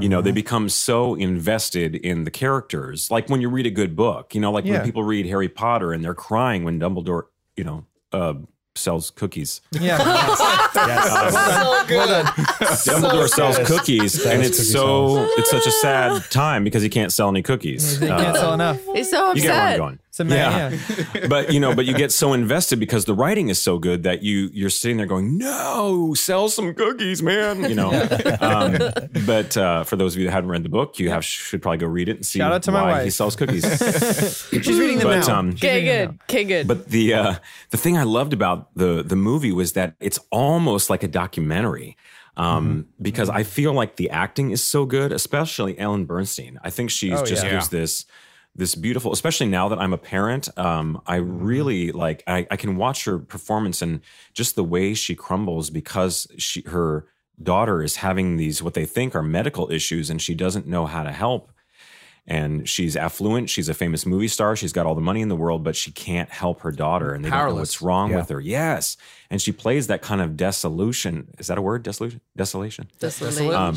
You 0.00 0.08
know, 0.08 0.22
they 0.22 0.30
become 0.30 0.68
so 0.68 1.16
invested 1.16 1.96
in 1.96 2.22
the 2.22 2.30
characters, 2.30 3.10
like 3.10 3.28
when 3.28 3.40
you 3.40 3.48
read 3.48 3.66
a 3.66 3.70
good 3.70 3.96
book. 3.96 4.32
You 4.34 4.40
know, 4.40 4.52
like 4.52 4.64
Yeah. 4.64 4.74
when 4.74 4.84
people 4.84 5.02
read 5.02 5.26
Harry 5.26 5.48
Potter 5.48 5.92
and 5.92 6.04
they're 6.04 6.14
crying 6.14 6.62
when 6.62 6.78
Dumbledore, 6.78 7.24
you 7.56 7.64
know, 7.64 7.84
uh, 8.12 8.34
sells 8.76 9.10
cookies. 9.10 9.60
Yeah. 9.72 9.98
so 10.72 11.84
good. 11.86 12.26
Dumbledore 12.26 13.28
sells 13.28 13.58
cookies, 13.66 14.24
and 14.26 14.42
it's 14.42 14.58
cookie 14.58 14.70
so 14.70 15.28
it's 15.36 15.50
such 15.50 15.66
a 15.66 15.70
sad 15.70 16.22
time 16.30 16.64
because 16.64 16.82
he 16.82 16.88
can't 16.88 17.12
sell 17.12 17.28
any 17.28 17.42
cookies. 17.42 18.00
They 18.00 18.08
can't 18.08 18.20
Uh, 18.28 18.34
sell 18.34 18.54
enough. 18.54 18.80
He's 18.94 19.10
so 19.10 19.32
you 19.34 19.42
get 19.42 19.50
where 19.50 19.60
I'm 19.60 19.66
upset. 19.66 19.78
going. 19.78 19.98
It's 20.14 20.20
a 20.20 20.24
man, 20.24 20.78
yeah. 21.12 21.26
but 21.28 21.52
you 21.52 21.58
know, 21.58 21.74
but 21.74 21.86
you 21.86 21.94
get 21.94 22.12
so 22.12 22.34
invested 22.34 22.78
because 22.78 23.04
the 23.04 23.14
writing 23.14 23.48
is 23.48 23.60
so 23.60 23.80
good 23.80 24.04
that 24.04 24.22
you 24.22 24.48
you're 24.52 24.70
sitting 24.70 24.96
there 24.96 25.06
going, 25.06 25.38
"No, 25.38 26.14
sell 26.14 26.48
some 26.48 26.72
cookies, 26.72 27.20
man!" 27.20 27.68
You 27.68 27.74
know. 27.74 27.90
um, 28.40 28.78
but 29.26 29.56
uh, 29.56 29.82
for 29.82 29.96
those 29.96 30.14
of 30.14 30.20
you 30.20 30.26
that 30.26 30.30
haven't 30.30 30.50
read 30.50 30.62
the 30.62 30.68
book, 30.68 31.00
you 31.00 31.10
have 31.10 31.24
should 31.24 31.60
probably 31.62 31.78
go 31.78 31.88
read 31.88 32.08
it 32.08 32.14
and 32.18 32.24
see 32.24 32.38
Shout 32.38 32.52
out 32.52 32.62
to 32.62 32.70
my 32.70 32.82
why 32.82 32.90
wife. 32.92 33.04
he 33.06 33.10
sells 33.10 33.34
cookies. 33.34 33.64
She's 34.52 34.78
reading 34.78 34.98
them 35.00 35.08
But, 35.08 35.26
now. 35.26 35.36
um, 35.36 35.50
Okay, 35.50 35.82
good. 35.82 36.18
Okay, 36.30 36.44
good. 36.44 36.68
but 36.68 36.86
the 36.90 37.14
uh, 37.14 37.34
the 37.70 37.76
thing 37.76 37.98
I 37.98 38.04
loved 38.04 38.32
about 38.32 38.72
the 38.76 39.02
the 39.02 39.16
movie 39.16 39.50
was 39.50 39.72
that 39.72 39.96
it's 39.98 40.20
almost 40.30 40.90
like 40.90 41.02
a 41.02 41.08
documentary. 41.08 41.96
Um, 42.36 42.86
because 43.02 43.28
I 43.30 43.42
feel 43.42 43.72
like 43.72 43.96
the 43.96 44.10
acting 44.10 44.52
is 44.52 44.62
so 44.62 44.86
good, 44.86 45.10
especially 45.10 45.76
Ellen 45.76 46.06
Burstyn. 46.06 46.56
I 46.62 46.70
think 46.70 46.90
she's 46.92 47.20
Oh, 47.20 47.24
just 47.24 47.42
yeah. 47.42 47.50
gives 47.50 47.68
this 47.70 48.06
this 48.56 48.74
beautiful, 48.74 49.12
especially 49.12 49.46
now 49.46 49.68
that 49.68 49.78
I'm 49.80 49.92
a 49.92 49.98
parent. 49.98 50.48
Um, 50.58 51.00
I 51.06 51.16
really 51.16 51.90
like 51.92 52.22
I, 52.26 52.46
I 52.50 52.56
can 52.56 52.76
watch 52.76 53.04
her 53.04 53.18
performance 53.18 53.82
and 53.82 54.00
just 54.32 54.54
the 54.54 54.64
way 54.64 54.94
she 54.94 55.14
crumbles 55.14 55.70
because 55.70 56.26
she 56.38 56.62
her 56.66 57.06
daughter 57.42 57.82
is 57.82 57.96
having 57.96 58.36
these 58.36 58.62
what 58.62 58.74
they 58.74 58.86
think 58.86 59.14
are 59.16 59.22
medical 59.22 59.70
issues 59.72 60.08
and 60.08 60.22
she 60.22 60.34
doesn't 60.36 60.68
know 60.68 60.86
how 60.86 61.02
to 61.02 61.10
help 61.10 61.50
and 62.26 62.66
she's 62.68 62.96
affluent. 62.96 63.50
She's 63.50 63.68
a 63.68 63.74
famous 63.74 64.06
movie 64.06 64.28
star. 64.28 64.56
She's 64.56 64.72
got 64.72 64.86
all 64.86 64.94
the 64.94 65.00
money 65.02 65.20
in 65.20 65.28
the 65.28 65.36
world, 65.36 65.62
but 65.62 65.76
she 65.76 65.90
can't 65.90 66.30
help 66.30 66.60
her 66.62 66.70
daughter, 66.72 67.12
and 67.12 67.22
they 67.22 67.28
don't 67.28 67.48
know 67.50 67.54
what's 67.56 67.82
wrong 67.82 68.12
Yeah. 68.12 68.16
with 68.18 68.30
her. 68.30 68.40
Yes, 68.40 68.96
and 69.30 69.42
she 69.42 69.52
plays 69.52 69.88
that 69.88 70.00
kind 70.00 70.22
of 70.22 70.34
desolation. 70.34 71.28
Is 71.38 71.48
that 71.48 71.58
a 71.58 71.62
word? 71.62 71.82
Desolation. 71.82 72.20
Desolation. 72.34 72.86
Desolate. 72.98 73.54
Um, 73.54 73.74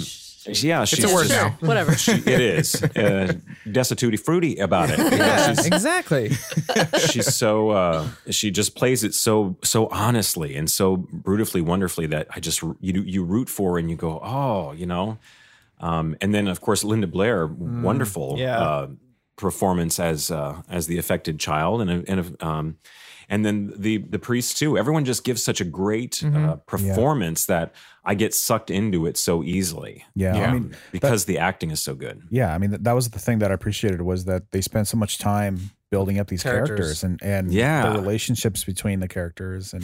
yeah, 0.48 0.86
she's 0.86 1.04
a 1.04 1.14
word 1.14 1.28
just- 1.28 1.30
now. 1.30 1.58
Whatever. 1.60 1.96
She, 1.96 2.12
it 2.14 2.28
is 2.42 2.82
uh, 2.96 3.34
destitute 3.72 4.20
fruity 4.20 4.58
about 4.58 4.90
it. 4.90 4.98
You 5.00 5.04
know, 5.12 5.16
Yeah, 5.18 5.54
she's, 5.54 5.66
exactly. 5.66 6.30
she's 7.10 7.34
so 7.36 7.70
uh, 7.72 8.08
she 8.30 8.52
just 8.52 8.76
plays 8.76 9.04
it 9.04 9.14
so 9.14 9.58
so 9.64 9.88
honestly 9.88 10.56
and 10.56 10.70
so 10.70 10.98
beautifully 10.98 11.62
wonderfully 11.62 12.08
that 12.08 12.28
I 12.36 12.40
just 12.40 12.62
you 12.80 13.02
you 13.02 13.24
root 13.24 13.50
for 13.50 13.74
her 13.74 13.78
and 13.80 13.90
you 13.90 13.96
go 13.96 14.20
oh 14.24 14.72
you 14.74 14.86
know 14.86 15.18
um, 15.80 16.16
and 16.22 16.34
then 16.34 16.48
of 16.48 16.62
course 16.62 16.84
Linda 16.84 17.08
Blair 17.08 17.48
wonderful 17.48 18.36
Yeah. 18.38 18.60
uh, 18.60 18.88
performance 19.36 20.00
as 20.00 20.32
uh, 20.32 20.62
as 20.70 20.88
the 20.88 20.98
affected 20.98 21.40
child 21.40 21.82
and 21.82 22.08
and 22.10 22.20
a, 22.40 22.46
um, 22.46 22.78
and 23.30 23.46
then 23.46 23.74
the 23.78 23.98
the 23.98 24.20
priest 24.20 24.58
too 24.58 24.78
everyone 24.78 25.06
just 25.06 25.24
gives 25.24 25.44
such 25.44 25.60
a 25.62 25.66
great 25.66 26.24
uh, 26.24 26.56
performance 26.66 27.46
that 27.46 27.74
I 28.06 28.16
get 28.16 28.34
sucked 28.34 28.72
into 28.72 29.06
it 29.06 29.18
so 29.18 29.44
easily 29.44 30.06
Yeah, 30.16 30.36
Yeah. 30.36 30.50
I 30.50 30.54
mean, 30.54 30.76
because 30.92 31.26
the 31.26 31.38
acting 31.38 31.72
is 31.72 31.82
so 31.82 31.94
good 31.96 32.22
yeah, 32.30 32.54
I 32.54 32.58
mean 32.58 32.72
that, 32.72 32.84
that 32.84 32.94
was 32.94 33.10
the 33.10 33.20
thing 33.20 33.40
that 33.40 33.52
I 33.52 33.54
appreciated 33.54 34.02
was 34.02 34.26
that 34.26 34.52
they 34.52 34.62
spent 34.62 34.88
so 34.88 34.98
much 34.98 35.18
time 35.18 35.72
building 35.90 36.20
up 36.20 36.28
these 36.28 36.44
Characters. 36.44 36.78
characters, 36.78 37.04
and 37.04 37.20
and 37.24 37.52
Yeah. 37.52 37.90
the 37.90 38.00
relationships 38.00 38.64
between 38.64 39.00
the 39.00 39.08
characters 39.08 39.74
and 39.74 39.84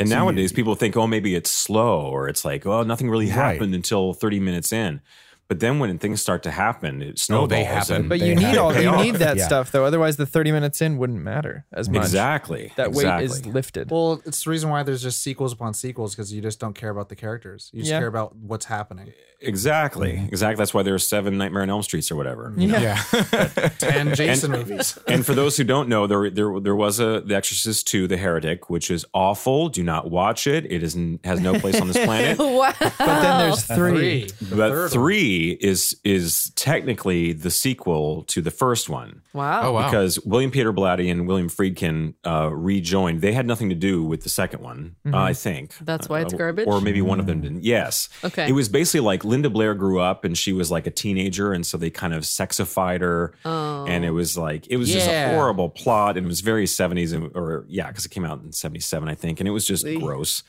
And 0.00 0.08
So 0.08 0.14
you- 0.16 0.20
nowadays, 0.20 0.52
people 0.52 0.74
think, 0.74 0.96
oh, 0.96 1.06
maybe 1.06 1.36
it's 1.36 1.50
slow, 1.52 2.00
or 2.10 2.28
it's 2.28 2.44
like, 2.44 2.66
oh, 2.66 2.82
nothing 2.82 3.08
really 3.08 3.26
Right. 3.26 3.34
happened 3.54 3.76
until 3.76 4.12
30 4.12 4.40
minutes 4.40 4.72
in. 4.72 5.00
But 5.46 5.60
then 5.60 5.78
when 5.78 5.98
things 5.98 6.22
start 6.22 6.42
to 6.44 6.50
happen, 6.50 7.02
it 7.02 7.18
snowballs. 7.18 7.50
they 7.50 7.64
happen. 7.64 8.08
But 8.08 8.20
They 8.20 8.28
you 8.30 8.34
need 8.34 8.44
have 8.44 8.58
all 8.58 8.70
to 8.70 8.76
pay 8.76 8.84
you 8.84 8.96
need 8.96 9.16
that 9.16 9.36
Yeah. 9.36 9.46
stuff 9.46 9.70
though. 9.72 9.84
Otherwise, 9.84 10.16
the 10.16 10.24
thirty 10.26 10.50
minutes 10.52 10.80
in 10.80 10.96
wouldn't 10.96 11.20
matter 11.22 11.66
as 11.72 11.88
much. 11.90 12.02
exactly. 12.02 12.72
That 12.76 12.92
weight 12.92 13.22
is 13.22 13.44
lifted. 13.46 13.90
Well, 13.90 14.22
it's 14.24 14.44
the 14.44 14.50
reason 14.50 14.70
why 14.70 14.82
there's 14.82 15.02
just 15.02 15.22
sequels 15.22 15.52
upon 15.52 15.74
sequels 15.74 16.14
because 16.14 16.32
you 16.32 16.40
just 16.40 16.60
don't 16.60 16.74
care 16.74 16.88
about 16.90 17.10
the 17.10 17.16
characters. 17.16 17.70
You 17.74 17.80
just 17.80 17.90
Yeah. 17.90 17.98
care 17.98 18.08
about 18.08 18.34
what's 18.36 18.64
happening. 18.66 19.12
Exactly. 19.40 20.26
Exactly. 20.28 20.56
That's 20.56 20.72
why 20.72 20.82
there 20.82 20.94
are 20.94 20.98
seven 20.98 21.36
Nightmare 21.36 21.60
on 21.62 21.68
Elm 21.68 21.82
Streets 21.82 22.10
or 22.10 22.16
whatever. 22.16 22.54
you 22.56 22.68
know? 22.68 22.78
yeah. 22.78 23.02
Ten 23.78 24.14
Jason 24.14 24.52
movies. 24.52 24.98
and 25.06 25.26
for 25.26 25.34
those 25.34 25.58
who 25.58 25.64
don't 25.64 25.88
know, 25.90 26.06
there 26.06 26.30
there 26.30 26.58
there 26.60 26.74
was 26.74 26.98
a 27.00 27.20
The 27.20 27.34
Exorcist 27.36 27.86
2, 27.88 28.06
The 28.08 28.16
Heretic, 28.16 28.70
which 28.70 28.90
is 28.90 29.04
awful. 29.12 29.68
Do 29.68 29.82
not 29.82 30.10
watch 30.10 30.46
it. 30.46 30.64
It 30.72 30.82
is 30.82 30.96
n- 30.96 31.20
has 31.24 31.40
no 31.40 31.58
place 31.60 31.78
on 31.78 31.88
this 31.88 32.02
planet. 32.04 32.38
wow. 32.38 32.72
But 32.80 32.94
then 32.98 33.38
there's 33.40 33.62
three. 33.64 34.28
The 34.40 34.56
but 34.56 34.70
third 34.70 34.80
one. 34.80 34.88
three 34.90 35.33
Three 35.34 35.58
is 35.60 35.96
is 36.04 36.50
technically 36.54 37.32
the 37.32 37.50
sequel 37.50 38.22
to 38.24 38.40
the 38.40 38.50
first 38.50 38.88
one. 38.88 39.22
Wow. 39.32 39.62
Oh, 39.62 39.72
wow. 39.72 39.90
because 39.90 40.18
William 40.24 40.50
Peter 40.50 40.72
Blatty 40.72 41.10
and 41.10 41.26
William 41.26 41.48
Friedkin 41.48 42.14
uh, 42.24 42.50
rejoined. 42.52 43.20
They 43.20 43.32
had 43.32 43.46
nothing 43.46 43.68
to 43.70 43.74
do 43.74 44.04
with 44.04 44.22
the 44.22 44.28
second 44.28 44.62
one, 44.62 44.96
uh, 45.12 45.16
I 45.16 45.32
think. 45.32 45.74
That's 45.80 46.08
why 46.08 46.20
it's 46.20 46.32
Uh, 46.34 46.36
garbage? 46.36 46.66
Or 46.68 46.80
maybe 46.80 47.02
one 47.02 47.18
of 47.20 47.26
them 47.26 47.40
didn't. 47.40 47.64
Yes. 47.64 48.08
Okay. 48.22 48.48
It 48.48 48.52
was 48.52 48.68
basically 48.68 49.00
like 49.00 49.24
Linda 49.24 49.50
Blair 49.50 49.74
grew 49.74 50.00
up 50.00 50.24
and 50.24 50.36
she 50.38 50.52
was 50.52 50.70
like 50.70 50.86
a 50.86 50.90
teenager, 50.90 51.52
and 51.52 51.66
so 51.66 51.76
they 51.76 51.90
kind 51.90 52.14
of 52.14 52.22
sexified 52.22 53.00
her. 53.00 53.34
Oh. 53.44 53.86
And 53.86 54.04
it 54.04 54.10
was 54.10 54.38
like 54.38 54.66
it 54.68 54.76
was 54.76 54.92
just 54.92 55.08
a 55.08 55.30
horrible 55.30 55.68
plot, 55.68 56.16
and 56.16 56.26
it 56.26 56.28
was 56.28 56.40
very 56.40 56.66
seventies, 56.66 57.12
or 57.12 57.64
yeah, 57.68 57.88
because 57.88 58.04
it 58.06 58.10
came 58.10 58.24
out 58.24 58.42
in 58.42 58.52
seventy 58.52 58.80
seven, 58.80 59.08
I 59.08 59.14
think, 59.14 59.40
and 59.40 59.48
it 59.48 59.52
was 59.52 59.66
just 59.66 59.86
Eek. 59.86 60.00
gross. 60.00 60.42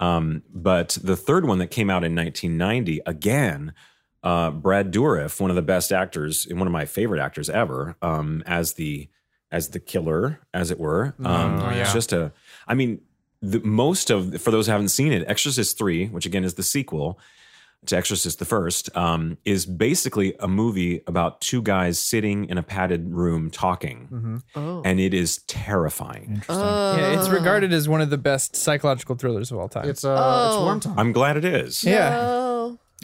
Um, 0.00 0.42
but 0.52 0.98
the 1.04 1.16
third 1.16 1.46
one 1.46 1.58
that 1.58 1.68
came 1.70 1.88
out 1.88 2.02
in 2.02 2.12
1990, 2.16 3.02
again, 3.06 3.72
uh, 4.22 4.50
Brad 4.50 4.92
Dourif, 4.92 5.40
one 5.40 5.50
of 5.50 5.56
the 5.56 5.62
best 5.62 5.92
actors 5.92 6.46
and 6.46 6.58
one 6.58 6.66
of 6.68 6.72
my 6.72 6.84
favorite 6.84 7.20
actors 7.20 7.50
ever, 7.50 7.96
um, 8.02 8.42
as 8.46 8.74
the 8.74 9.08
as 9.50 9.68
the 9.70 9.80
killer, 9.80 10.40
as 10.54 10.70
it 10.70 10.78
were. 10.80 11.14
Um, 11.24 11.60
Oh, 11.60 11.70
yeah. 11.70 11.82
It's 11.82 11.92
just 11.92 12.12
a, 12.14 12.32
I 12.66 12.72
mean, 12.74 13.00
the 13.42 13.60
most 13.60 14.08
of 14.10 14.40
for 14.40 14.50
those 14.50 14.66
who 14.66 14.72
haven't 14.72 14.88
seen 14.88 15.12
it, 15.12 15.24
Exorcist 15.28 15.76
Three, 15.76 16.06
which 16.06 16.24
again 16.26 16.44
is 16.44 16.54
the 16.54 16.62
sequel 16.62 17.18
to 17.86 17.96
Exorcist 17.96 18.38
the 18.38 18.44
first, 18.44 18.96
um, 18.96 19.36
is 19.44 19.66
basically 19.66 20.36
a 20.38 20.46
movie 20.46 21.02
about 21.08 21.40
two 21.40 21.60
guys 21.60 21.98
sitting 21.98 22.44
in 22.48 22.56
a 22.56 22.62
padded 22.62 23.12
room 23.12 23.50
talking, 23.50 24.40
Oh. 24.54 24.82
and 24.84 25.00
it 25.00 25.12
is 25.12 25.38
terrifying. 25.48 26.34
Interesting. 26.36 26.56
Yeah, 26.64 27.18
it's 27.18 27.28
regarded 27.28 27.72
as 27.72 27.88
one 27.88 28.00
of 28.00 28.08
the 28.08 28.18
best 28.18 28.54
psychological 28.54 29.16
thrillers 29.16 29.50
of 29.50 29.58
all 29.58 29.68
time. 29.68 29.88
It's 29.88 30.04
uh, 30.04 30.14
Oh. 30.16 30.46
it's 30.46 30.64
worm 30.64 30.78
time. 30.80 30.96
I'm 30.98 31.10
glad 31.12 31.36
it 31.36 31.44
is. 31.44 31.82
yeah. 31.82 32.20
Oh. 32.22 32.51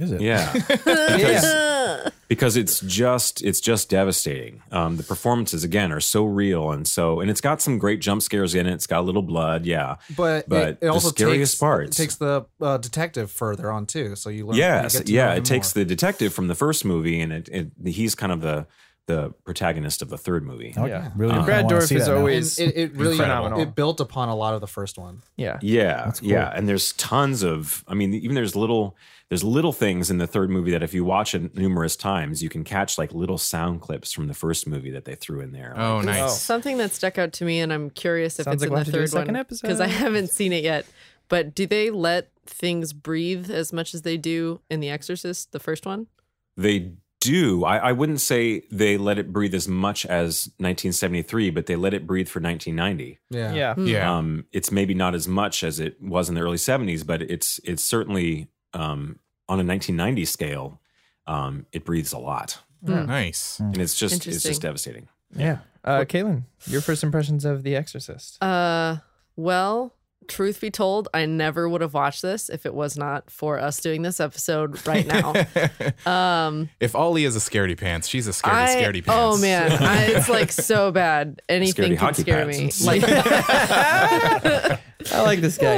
Is 0.00 0.12
it? 0.12 0.20
Yeah. 0.20 0.52
yeah. 0.86 2.08
because 2.28 2.56
it's 2.56 2.80
just 2.80 3.42
it's 3.42 3.60
just 3.60 3.88
devastating. 3.90 4.62
Um, 4.70 4.96
the 4.96 5.02
performances 5.02 5.64
again 5.64 5.92
are 5.92 6.00
so 6.00 6.24
real 6.24 6.70
and 6.70 6.86
so 6.86 7.20
and 7.20 7.30
it's 7.30 7.40
got 7.40 7.60
some 7.60 7.78
great 7.78 8.00
jump 8.00 8.22
scares 8.22 8.54
in 8.54 8.66
it. 8.66 8.74
It's 8.74 8.86
got 8.86 9.00
a 9.00 9.02
little 9.02 9.22
blood, 9.22 9.66
yeah. 9.66 9.96
but, 10.16 10.48
But 10.48 10.62
it, 10.62 10.68
it 10.68 10.80
the 10.82 10.88
also 10.88 11.08
scariest 11.08 11.54
takes, 11.54 11.60
parts- 11.60 11.96
takes 11.96 12.16
the 12.16 12.46
uh, 12.60 12.78
detective 12.78 13.30
further 13.30 13.70
on 13.72 13.86
too. 13.86 14.14
So 14.16 14.30
you 14.30 14.46
learn. 14.46 14.56
yes, 14.56 14.94
you 14.94 15.00
get 15.00 15.06
to 15.06 15.12
yeah. 15.12 15.32
him 15.32 15.38
It 15.38 15.44
takes 15.44 15.74
more. 15.74 15.84
the 15.84 15.88
detective 15.88 16.32
from 16.34 16.48
the 16.48 16.54
first 16.54 16.84
movie 16.84 17.20
and 17.20 17.32
it, 17.32 17.48
it 17.50 17.70
he's 17.86 18.14
kind 18.14 18.32
of 18.32 18.40
the 18.40 18.66
the 19.06 19.32
protagonist 19.42 20.02
of 20.02 20.10
the 20.10 20.18
third 20.18 20.44
movie. 20.44 20.74
Okay. 20.76 20.86
Yeah. 20.90 21.10
Really, 21.16 21.32
And 21.32 21.40
kinda 21.40 21.44
Brad 21.46 21.64
wanna 21.64 21.78
Dourif 21.78 21.88
see 21.88 21.96
is 21.96 22.08
always- 22.08 22.58
it, 22.58 22.76
it 22.76 22.92
really 22.92 23.16
Phenomenal. 23.16 23.58
it 23.62 23.74
built 23.74 24.00
upon 24.00 24.28
a 24.28 24.36
lot 24.36 24.52
of 24.52 24.60
the 24.60 24.66
first 24.66 24.98
one. 24.98 25.22
Yeah. 25.34 25.58
Yeah, 25.62 26.12
cool. 26.18 26.28
yeah, 26.28 26.52
and 26.54 26.68
there's 26.68 26.92
tons 26.92 27.42
of. 27.42 27.84
I 27.88 27.94
mean, 27.94 28.12
even 28.12 28.34
there's 28.34 28.54
little 28.54 28.96
there's 29.28 29.44
little 29.44 29.72
things 29.72 30.10
in 30.10 30.18
the 30.18 30.26
third 30.26 30.48
movie 30.48 30.70
that 30.70 30.82
if 30.82 30.94
you 30.94 31.04
watch 31.04 31.34
it 31.34 31.54
numerous 31.54 31.96
times, 31.96 32.42
you 32.42 32.48
can 32.48 32.64
catch 32.64 32.96
like 32.96 33.12
little 33.12 33.36
sound 33.38 33.80
clips 33.82 34.12
from 34.12 34.26
the 34.26 34.34
first 34.34 34.66
movie 34.66 34.90
that 34.90 35.04
they 35.04 35.14
threw 35.14 35.40
in 35.40 35.52
there. 35.52 35.74
Oh, 35.76 36.00
nice. 36.00 36.40
Something 36.40 36.78
that 36.78 36.92
stuck 36.92 37.18
out 37.18 37.32
to 37.34 37.44
me, 37.44 37.60
and 37.60 37.72
I'm 37.72 37.90
curious 37.90 38.38
if 38.38 38.44
Sounds 38.44 38.62
it's 38.62 38.62
like 38.62 38.68
in 38.68 38.72
the 38.72 38.78
have 38.78 38.86
to 38.86 38.92
do 38.92 38.98
a 38.98 39.00
third 39.02 39.10
second 39.10 39.34
one 39.34 39.36
episode. 39.36 39.62
because 39.66 39.80
I 39.80 39.86
haven't 39.86 40.30
seen 40.30 40.52
it 40.52 40.64
yet. 40.64 40.86
But 41.28 41.54
do 41.54 41.66
they 41.66 41.90
let 41.90 42.30
things 42.46 42.94
breathe 42.94 43.50
as 43.50 43.70
much 43.70 43.92
as 43.92 44.00
they 44.00 44.16
do 44.16 44.60
in 44.70 44.80
The 44.80 44.88
Exorcist, 44.88 45.52
the 45.52 45.60
first 45.60 45.84
one? 45.84 46.06
They 46.56 46.92
do. 47.20 47.64
I, 47.64 47.76
I 47.76 47.92
wouldn't 47.92 48.22
say 48.22 48.62
they 48.70 48.96
let 48.96 49.18
it 49.18 49.30
breathe 49.30 49.54
as 49.54 49.68
much 49.68 50.06
as 50.06 50.46
1973, 50.56 51.50
but 51.50 51.66
they 51.66 51.76
let 51.76 51.92
it 51.92 52.06
breathe 52.06 52.28
for 52.28 52.40
1990. 52.40 53.18
Yeah. 53.28 53.52
Yeah. 53.52 53.74
Yeah. 53.78 54.16
Um, 54.16 54.46
it's 54.52 54.72
maybe 54.72 54.94
not 54.94 55.14
as 55.14 55.28
much 55.28 55.62
as 55.62 55.80
it 55.80 56.00
was 56.00 56.30
in 56.30 56.34
the 56.34 56.40
early 56.40 56.56
70s, 56.56 57.06
but 57.06 57.20
it's 57.20 57.60
it's 57.64 57.84
certainly 57.84 58.48
um, 58.74 59.18
on 59.48 59.60
a 59.60 59.64
1990 59.64 60.24
scale. 60.24 60.80
Um, 61.26 61.66
it 61.72 61.84
breathes 61.84 62.12
a 62.12 62.18
lot, 62.18 62.62
nice. 62.80 63.58
and 63.60 63.76
it's 63.76 63.98
just 63.98 64.26
it's 64.26 64.42
just 64.42 64.62
devastating. 64.62 65.08
Yeah. 65.36 65.58
Uh, 65.84 66.04
Kaylin, 66.04 66.44
your 66.66 66.80
first 66.80 67.02
impressions 67.02 67.44
of 67.44 67.62
The 67.62 67.76
Exorcist? 67.76 68.42
Uh, 68.42 68.98
well, 69.36 69.94
truth 70.28 70.60
be 70.60 70.70
told, 70.70 71.08
I 71.12 71.26
never 71.26 71.68
would 71.68 71.80
have 71.80 71.94
watched 71.94 72.22
this 72.22 72.48
if 72.48 72.64
it 72.66 72.74
was 72.74 72.96
not 72.96 73.30
for 73.30 73.58
us 73.58 73.80
doing 73.80 74.02
this 74.02 74.20
episode 74.20 74.86
right 74.86 75.06
now. 75.06 75.34
um, 76.46 76.70
If 76.80 76.94
Ollie 76.94 77.24
is 77.24 77.34
a 77.34 77.40
scaredy 77.40 77.76
pants, 77.76 78.06
she's 78.06 78.28
a 78.28 78.30
scaredy 78.30 78.52
I, 78.52 78.76
scaredy 78.76 79.04
pants. 79.04 79.08
oh 79.10 79.36
man, 79.38 79.72
I, 79.72 80.04
it's 80.04 80.28
like 80.28 80.52
so 80.52 80.92
bad. 80.92 81.42
Anything 81.48 81.92
Scaredy 81.92 81.98
can 81.98 82.14
scare 82.14 82.46
pads. 82.46 82.86
me. 82.86 83.00
Like, 83.00 83.04
I 85.12 85.22
like 85.22 85.40
this 85.40 85.58
guy. 85.58 85.76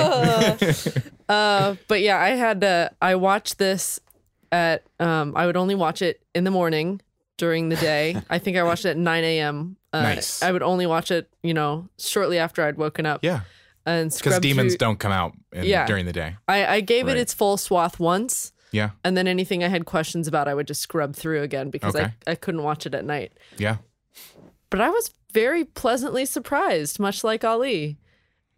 uh, 1.29 1.77
but 1.89 2.01
yeah, 2.01 2.19
I 2.19 2.31
had 2.31 2.61
to. 2.63 2.91
I 3.01 3.15
watched 3.15 3.59
this 3.59 4.01
at. 4.53 4.85
Um, 4.99 5.35
I 5.37 5.47
would 5.47 5.57
only 5.57 5.75
watch 5.75 6.03
it 6.03 6.21
in 6.35 6.45
the 6.45 6.51
morning 6.51 7.01
during 7.37 7.69
the 7.69 7.77
day. 7.77 8.17
I 8.29 8.39
think 8.39 8.57
I 8.57 8.63
watched 8.63 8.85
it 8.85 8.91
at 8.91 8.97
9 8.97 9.25
a.m. 9.25 9.77
Uh, 9.93 10.03
Nice. 10.03 10.43
I 10.43 10.53
would 10.53 10.63
only 10.63 10.87
watch 10.87 11.11
it, 11.11 11.29
you 11.43 11.55
know, 11.55 11.89
shortly 11.99 12.39
after 12.39 12.63
I'd 12.63 12.77
woken 12.77 13.07
up. 13.07 13.21
Yeah. 13.25 13.41
And 13.87 14.11
Because 14.13 14.39
demons 14.41 14.73
through- 14.73 14.79
don't 14.79 14.99
come 14.99 15.13
out 15.13 15.33
in, 15.53 15.65
Yeah. 15.65 15.87
during 15.87 16.07
the 16.07 16.13
day. 16.13 16.37
I, 16.49 16.67
I 16.67 16.81
gave 16.81 17.07
Right. 17.07 17.17
it 17.17 17.21
its 17.21 17.33
full 17.35 17.57
swath 17.57 17.99
once, 17.99 18.53
Yeah. 18.73 18.91
and 19.05 19.17
then 19.17 19.27
anything 19.27 19.65
I 19.65 19.69
had 19.69 19.85
questions 19.87 20.29
about, 20.29 20.49
I 20.49 20.55
would 20.55 20.67
just 20.67 20.81
scrub 20.83 21.17
through 21.17 21.43
again 21.43 21.71
because 21.71 21.95
Okay. 21.97 22.13
I, 22.27 22.33
I 22.33 22.35
couldn't 22.35 22.63
watch 22.63 22.87
it 22.87 22.95
at 22.95 23.05
night. 23.05 23.33
Yeah. 23.59 23.77
But 24.71 24.81
I 24.81 24.89
was 24.91 25.13
very 25.33 25.65
pleasantly 25.65 26.25
surprised, 26.25 26.99
much 27.01 27.25
like 27.25 27.45
Ali. 27.45 27.99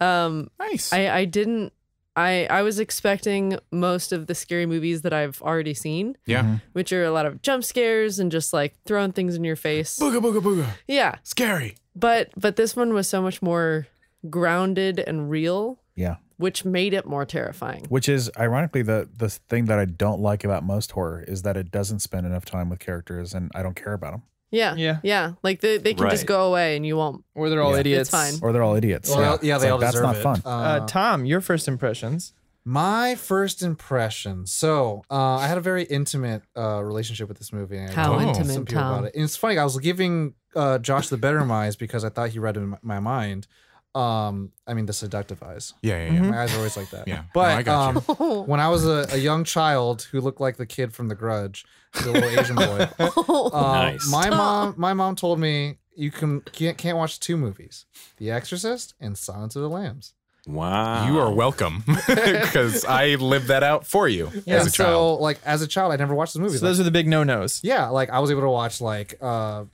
Um, 0.00 0.50
Nice. 0.58 0.92
I, 0.92 1.08
I 1.10 1.24
didn't. 1.24 1.72
I, 2.14 2.46
I 2.50 2.60
was 2.60 2.78
expecting 2.78 3.58
most 3.70 4.12
of 4.12 4.26
the 4.26 4.34
scary 4.34 4.66
movies 4.66 5.00
that 5.00 5.14
I've 5.14 5.40
already 5.40 5.72
seen, 5.72 6.18
yeah. 6.26 6.58
which 6.74 6.92
are 6.92 7.04
a 7.04 7.10
lot 7.10 7.24
of 7.24 7.40
jump 7.40 7.64
scares 7.64 8.18
and 8.18 8.30
just 8.30 8.52
like 8.52 8.74
throwing 8.84 9.12
things 9.12 9.34
in 9.34 9.44
your 9.44 9.56
face. 9.56 9.98
Booga 9.98 10.20
booga 10.20 10.42
booga. 10.42 10.66
Yeah, 10.86 11.16
Scary. 11.22 11.76
but 11.96 12.28
but 12.36 12.56
this 12.56 12.76
one 12.76 12.92
was 12.92 13.08
so 13.08 13.22
much 13.22 13.40
more 13.40 13.86
grounded 14.30 14.98
and 15.00 15.30
real, 15.30 15.80
Yeah. 15.96 16.16
which 16.36 16.64
made 16.64 16.94
it 16.94 17.06
more 17.06 17.24
terrifying. 17.24 17.84
Which 17.88 18.08
is 18.08 18.30
ironically 18.38 18.82
the 18.82 19.08
the 19.16 19.28
thing 19.28 19.66
that 19.66 19.78
I 19.78 19.84
don't 19.84 20.20
like 20.20 20.44
about 20.44 20.64
most 20.64 20.92
horror 20.92 21.24
is 21.26 21.42
that 21.42 21.56
it 21.56 21.70
doesn't 21.70 22.00
spend 22.00 22.26
enough 22.26 22.44
time 22.44 22.68
with 22.68 22.78
characters, 22.78 23.34
and 23.34 23.50
I 23.54 23.62
don't 23.62 23.76
care 23.76 23.92
about 23.92 24.12
them, 24.12 24.22
Yeah, 24.50 24.74
Yeah. 24.76 24.98
yeah. 25.02 25.32
Like 25.42 25.60
they, 25.60 25.78
they 25.78 25.94
can 25.94 26.10
just 26.10 26.26
go 26.26 26.48
away 26.48 26.76
and 26.76 26.84
you 26.84 26.96
won't. 26.96 27.24
Or 27.34 27.48
they're 27.48 27.62
all 27.62 27.72
Yeah. 27.74 27.80
idiots. 27.80 28.00
It's 28.02 28.10
fine. 28.10 28.34
or 28.42 28.52
they're 28.52 28.62
all 28.62 28.74
idiots. 28.76 29.08
Well, 29.08 29.38
yeah, 29.42 29.54
It's 29.56 29.64
they 29.64 29.70
like, 29.70 29.72
all 29.72 29.78
that's 29.78 30.00
not 30.00 30.16
it. 30.16 30.22
fun. 30.22 30.42
Uh, 30.44 30.86
Tom, 30.86 31.24
your 31.24 31.40
first 31.40 31.68
impressions? 31.68 32.34
My 32.64 33.14
first 33.16 33.60
impression. 33.62 34.46
So 34.46 35.02
uh, 35.10 35.36
I 35.36 35.48
had 35.48 35.58
a 35.58 35.60
very 35.60 35.82
intimate 35.84 36.42
uh, 36.56 36.80
relationship 36.84 37.28
with 37.28 37.38
this 37.38 37.52
movie. 37.52 37.76
and 37.78 37.90
How 37.92 38.08
told 38.10 38.22
intimate, 38.22 38.52
some 38.54 38.64
people 38.66 38.82
Tom? 38.82 38.92
about 38.98 39.04
it. 39.08 39.14
And 39.16 39.24
it's 39.24 39.36
funny. 39.36 39.58
I 39.58 39.64
was 39.64 39.76
giving 39.78 40.34
uh, 40.54 40.78
Josh 40.78 41.08
the 41.08 41.16
better 41.16 41.40
eyes 41.50 41.74
because 41.76 42.04
I 42.04 42.08
thought 42.10 42.28
he 42.30 42.38
read 42.38 42.56
in 42.56 42.68
my- 42.68 42.78
my 42.82 43.00
mind. 43.00 43.46
Um, 43.94 44.52
I 44.66 44.72
mean 44.74 44.86
the 44.86 44.92
seductive 44.92 45.42
eyes. 45.42 45.74
Yeah, 45.82 46.04
yeah, 46.06 46.12
yeah. 46.14 46.22
My 46.22 46.42
eyes 46.42 46.54
are 46.54 46.58
always 46.58 46.76
like 46.76 46.90
that. 46.90 47.06
Yeah. 47.06 47.16
No, 47.16 47.22
But 47.34 47.50
I 47.58 47.62
got 47.62 47.96
um, 48.20 48.46
when 48.46 48.58
I 48.60 48.68
was 48.70 48.86
a, 48.86 49.06
a 49.12 49.18
young 49.18 49.44
child 49.44 50.08
who 50.10 50.20
looked 50.20 50.40
like 50.40 50.56
the 50.56 50.64
kid 50.66 50.94
from 50.94 51.08
The 51.08 51.14
Grudge, 51.14 51.64
the 52.02 52.10
little 52.12 52.30
Asian 52.40 52.56
boy, 52.56 52.88
uh, 52.98 53.72
Nice. 53.90 54.10
my 54.10 54.30
mom, 54.30 54.74
my 54.78 54.94
mom 54.94 55.14
told 55.16 55.38
me 55.38 55.76
you 55.94 56.10
can 56.10 56.40
can't, 56.40 56.78
can't 56.78 56.96
watch 56.96 57.20
two 57.20 57.36
movies: 57.36 57.84
The 58.16 58.30
Exorcist 58.30 58.94
and 58.98 59.16
Silence 59.18 59.56
of 59.56 59.62
the 59.62 59.68
Lambs. 59.68 60.14
Wow, 60.46 61.06
You 61.06 61.20
are 61.20 61.30
welcome 61.32 61.84
because 62.08 62.84
I 62.84 63.14
lived 63.14 63.46
that 63.48 63.62
out 63.62 63.86
for 63.86 64.08
you 64.08 64.26
as 64.48 64.66
a 64.66 64.70
so, 64.70 64.84
child. 64.84 65.20
like 65.20 65.38
as 65.44 65.62
a 65.62 65.68
child, 65.68 65.92
I 65.92 65.96
never 65.96 66.14
watched 66.16 66.32
the 66.34 66.40
movies. 66.40 66.58
So 66.60 66.66
those 66.66 66.80
are 66.80 66.82
the 66.82 66.90
big 66.90 67.06
no 67.06 67.22
nos. 67.24 67.60
Yeah, 67.62 67.88
like 67.90 68.10
I 68.10 68.18
was 68.18 68.30
able 68.32 68.40
to 68.40 68.48
watch 68.50 68.80
like 68.80 69.14
uh 69.20 69.64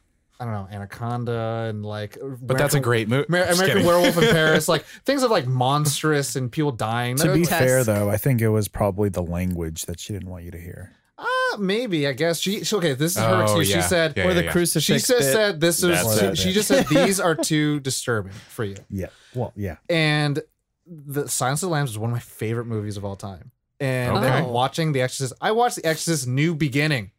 I 0.40 0.44
don't 0.44 0.54
know 0.54 0.68
Anaconda 0.70 1.66
and 1.68 1.84
like 1.84 2.16
But 2.40 2.58
that's 2.58 2.74
a 2.74 2.80
great 2.80 3.08
movie. 3.08 3.26
American 3.28 3.84
Werewolf 3.84 4.16
in 4.18 4.30
Paris, 4.30 4.68
like 4.68 4.84
things 5.04 5.22
of 5.24 5.30
like 5.30 5.46
monstrous 5.46 6.36
and 6.36 6.50
people 6.52 6.70
dying. 6.72 7.16
To 7.16 7.24
be 7.32 7.40
Grotesque. 7.42 7.58
fair, 7.58 7.84
though, 7.84 8.08
I 8.08 8.16
think 8.18 8.40
it 8.40 8.48
was 8.50 8.68
probably 8.68 9.08
the 9.08 9.22
language 9.22 9.86
that 9.86 9.98
she 9.98 10.12
didn't 10.12 10.28
want 10.30 10.44
you 10.44 10.50
to 10.52 10.58
hear. 10.60 10.92
uh, 11.18 11.56
maybe 11.58 12.06
I 12.06 12.12
guess 12.12 12.38
she, 12.38 12.62
she 12.62 12.76
okay. 12.76 12.92
This 12.94 13.16
is 13.16 13.18
her 13.22 13.28
Oh, 13.34 13.42
excuse. 13.42 13.70
yeah. 13.70 13.76
She 13.82 13.88
said 13.88 14.12
Yeah, 14.16 14.28
Or 14.28 14.34
the 14.34 14.44
yeah. 14.44 14.52
crucifix. 14.52 14.84
she 14.84 14.92
just 14.94 15.08
bit. 15.08 15.22
said 15.32 15.60
this 15.60 15.82
is 15.82 16.18
she, 16.38 16.48
she 16.48 16.52
just 16.52 16.68
said 16.68 16.86
these 16.90 17.18
are 17.18 17.34
too 17.34 17.80
disturbing 17.80 18.32
for 18.50 18.62
you. 18.64 18.76
Yeah. 18.90 19.08
Well, 19.34 19.52
yeah. 19.56 19.78
And 19.90 20.40
the 20.86 21.28
Silence 21.28 21.62
of 21.64 21.68
the 21.68 21.72
Lambs 21.72 21.90
is 21.90 21.98
one 21.98 22.10
of 22.10 22.14
my 22.14 22.20
favorite 22.20 22.66
movies 22.66 22.96
of 22.96 23.04
all 23.04 23.16
time. 23.16 23.50
And 23.80 24.16
Okay. 24.16 24.24
then 24.26 24.46
watching 24.46 24.92
The 24.92 25.02
Exorcist, 25.02 25.32
I 25.40 25.50
watched 25.50 25.76
The 25.76 25.86
Exorcist 25.86 26.26
New 26.28 26.54
Beginning. 26.54 27.10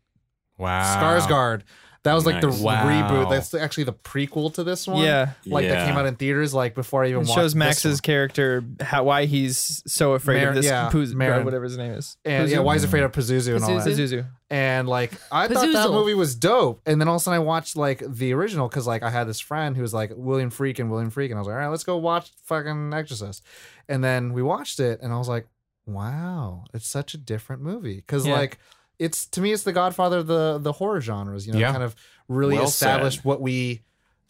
Wow. 0.57 0.95
Skarsgård. 1.19 1.61
That 2.03 2.13
was 2.13 2.25
like 2.25 2.41
Nice. 2.41 2.57
the 2.59 2.63
Wow. 2.63 2.85
reboot. 2.85 3.29
That's 3.29 3.53
actually 3.53 3.83
the 3.83 3.93
prequel 3.93 4.53
to 4.53 4.63
this 4.63 4.87
one. 4.87 5.03
Yeah. 5.03 5.31
like 5.45 5.67
that 5.67 5.85
came 5.87 5.97
out 5.97 6.05
in 6.05 6.15
theaters 6.15 6.53
like 6.53 6.73
before 6.73 7.03
I 7.03 7.07
even 7.09 7.23
It 7.23 7.27
watched. 7.27 7.35
shows 7.35 7.51
this 7.53 7.59
Max's 7.59 7.95
one. 7.95 7.99
character 8.03 8.63
how 8.79 9.03
why 9.03 9.25
he's 9.25 9.83
so 9.85 10.13
afraid 10.13 10.39
Mar- 10.39 10.49
of 10.49 10.55
this 10.55 10.65
yeah, 10.65 10.89
Puz- 10.89 11.13
Marin. 11.13 11.43
whatever 11.43 11.65
his 11.65 11.77
name 11.77 11.91
is. 11.91 12.15
and 12.23 12.49
yeah, 12.49 12.59
why 12.59 12.75
he's 12.75 12.85
afraid 12.85 13.03
of 13.03 13.11
Pazuzu 13.11 13.55
and 13.55 13.63
all 13.65 13.75
that. 13.77 13.85
Pazuzu. 13.87 14.25
And 14.49 14.87
like 14.87 15.11
I 15.31 15.47
thought 15.49 15.71
that 15.73 15.89
movie 15.91 16.13
was 16.13 16.35
dope. 16.35 16.81
And 16.85 17.01
then 17.01 17.07
all 17.09 17.15
of 17.15 17.21
a 17.21 17.23
sudden 17.23 17.35
I 17.35 17.43
watched 17.43 17.75
like 17.75 18.01
the 18.07 18.33
original 18.33 18.69
because 18.69 18.87
like 18.87 19.03
I 19.03 19.09
had 19.09 19.27
this 19.27 19.39
friend 19.41 19.75
who 19.75 19.81
was 19.81 19.93
like 19.93 20.11
William 20.15 20.49
Freak 20.49 20.79
and 20.79 20.89
William 20.89 21.09
Freak, 21.09 21.31
and 21.31 21.37
I 21.37 21.41
was 21.41 21.47
like, 21.47 21.55
all 21.55 21.59
right, 21.59 21.67
let's 21.67 21.83
go 21.83 21.97
watch 21.97 22.31
fucking 22.45 22.93
Exorcist. 22.93 23.43
And 23.89 24.03
then 24.03 24.31
we 24.33 24.41
watched 24.41 24.79
it, 24.79 24.99
and 25.01 25.11
I 25.11 25.17
was 25.17 25.27
like, 25.27 25.47
wow, 25.85 26.63
it's 26.73 26.87
such 26.87 27.13
a 27.13 27.17
different 27.17 27.61
movie 27.61 27.95
because 27.97 28.25
Yeah. 28.25 28.33
like 28.33 28.57
it's 28.99 29.25
to 29.27 29.41
me 29.41 29.51
it's 29.53 29.63
the 29.63 29.73
Godfather 29.73 30.17
of 30.19 30.27
the 30.27 30.59
the 30.61 30.73
horror 30.73 31.01
genres. 31.01 31.47
You 31.47 31.53
know, 31.53 31.59
Yeah. 31.59 31.71
kind 31.71 31.83
of 31.83 31.95
really 32.27 32.55
Well 32.57 32.65
established 32.65 33.19
said. 33.19 33.25
what 33.25 33.41
we 33.41 33.81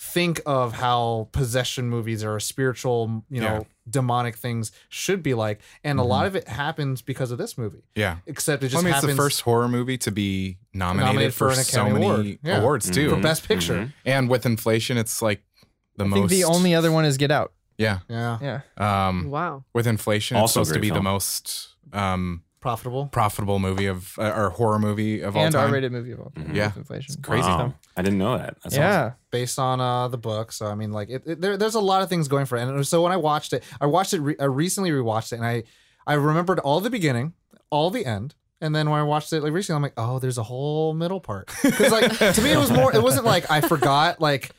think 0.01 0.41
of 0.45 0.71
how 0.75 1.27
possession 1.33 1.89
movies 1.89 2.23
or 2.23 2.39
spiritual, 2.39 3.25
you 3.29 3.41
know, 3.41 3.47
Yeah. 3.57 3.63
demonic 3.89 4.37
things 4.37 4.71
should 4.87 5.21
be 5.21 5.33
like, 5.33 5.59
and 5.83 5.99
a 5.99 6.03
lot 6.03 6.25
of 6.25 6.35
it 6.37 6.47
happens 6.47 7.01
because 7.01 7.31
of 7.31 7.37
this 7.37 7.57
movie. 7.57 7.83
Yeah. 7.95 8.17
Except 8.25 8.63
it 8.63 8.67
just 8.69 8.75
Well, 8.75 8.93
I 8.93 8.95
mean, 8.95 8.97
it's 8.97 9.05
the 9.05 9.21
first 9.21 9.41
horror 9.41 9.67
movie 9.67 9.97
to 9.97 10.11
be 10.11 10.57
nominated, 10.73 11.05
Nominated 11.07 11.33
for, 11.33 11.49
for 11.51 11.59
an 11.59 11.65
so 11.65 11.81
Academy 11.81 11.93
many 11.99 12.05
Award. 12.05 12.39
Yeah. 12.43 12.57
awards 12.59 12.89
too. 12.89 13.09
for 13.09 13.17
best 13.17 13.45
picture. 13.45 13.91
And 14.05 14.29
with 14.29 14.45
inflation, 14.45 14.95
it's 14.97 15.21
like 15.21 15.41
the 15.97 16.05
I 16.05 16.07
most. 16.07 16.19
think 16.19 16.29
the 16.29 16.45
only 16.45 16.73
other 16.73 16.93
one 16.93 17.03
is 17.03 17.17
Get 17.17 17.31
Out. 17.31 17.51
yeah. 17.77 17.99
Yeah, 18.07 18.37
Yeah. 18.77 19.07
Um, 19.09 19.29
Wow. 19.29 19.65
with 19.73 19.85
inflation, 19.85 20.37
Also 20.37 20.61
it's 20.61 20.69
supposed 20.69 20.69
to 20.75 20.79
great 20.79 20.93
be 20.93 20.95
the 20.97 21.03
most 21.03 21.75
um, 21.91 22.43
profitable. 22.61 23.07
profitable 23.07 23.59
movie 23.59 23.85
of 23.85 24.17
uh, 24.19 24.31
or 24.35 24.49
horror 24.49 24.79
movie 24.79 25.21
of 25.21 25.35
all 25.37 25.43
and 25.45 25.53
time. 25.53 25.69
R-rated 25.69 25.91
movie 25.91 26.11
of 26.11 26.19
all 26.19 26.31
time. 26.35 26.53
Yeah. 26.55 26.67
with 26.67 26.77
inflation. 26.77 27.21
crazy. 27.21 27.47
Wow. 27.47 27.73
I 27.97 28.01
didn't 28.01 28.19
know 28.19 28.37
that. 28.37 28.57
That's 28.63 28.75
yeah. 28.75 29.13
based 29.31 29.59
on 29.59 29.79
uh, 29.81 30.07
the 30.07 30.17
book. 30.17 30.51
So 30.51 30.65
I 30.67 30.75
mean, 30.75 30.91
like, 30.91 31.09
it, 31.09 31.23
it- 31.25 31.41
there, 31.41 31.57
there's 31.57 31.75
a 31.75 31.79
lot 31.79 32.01
of 32.01 32.09
things 32.09 32.27
going 32.27 32.45
for 32.45 32.57
it. 32.57 32.61
And 32.63 32.87
so 32.87 33.01
when 33.01 33.11
I 33.11 33.17
watched 33.17 33.53
it, 33.53 33.63
I 33.81 33.85
watched 33.85 34.13
it. 34.13 34.19
Re- 34.21 34.35
I 34.39 34.45
recently 34.45 34.91
rewatched 34.91 35.31
it, 35.33 35.37
and 35.37 35.45
I 35.45 35.63
I 36.07 36.13
remembered 36.13 36.59
all 36.59 36.79
the 36.81 36.89
beginning, 36.89 37.33
all 37.69 37.89
the 37.89 38.05
end. 38.05 38.35
And 38.61 38.75
then 38.75 38.89
when 38.89 38.99
I 38.99 39.03
watched 39.03 39.31
it 39.31 39.41
like 39.41 39.53
recently, 39.53 39.77
I'm 39.77 39.83
like, 39.83 39.93
oh, 39.95 40.19
there's 40.19 40.37
a 40.37 40.43
whole 40.43 40.93
middle 40.93 41.21
part. 41.21 41.49
Because 41.63 41.91
like 41.91 42.35
to 42.35 42.41
me, 42.41 42.51
it 42.51 42.57
was 42.57 42.71
more. 42.71 42.93
It 42.93 43.01
wasn't 43.01 43.25
like 43.25 43.49
I 43.49 43.61
forgot 43.61 44.19
like 44.19 44.51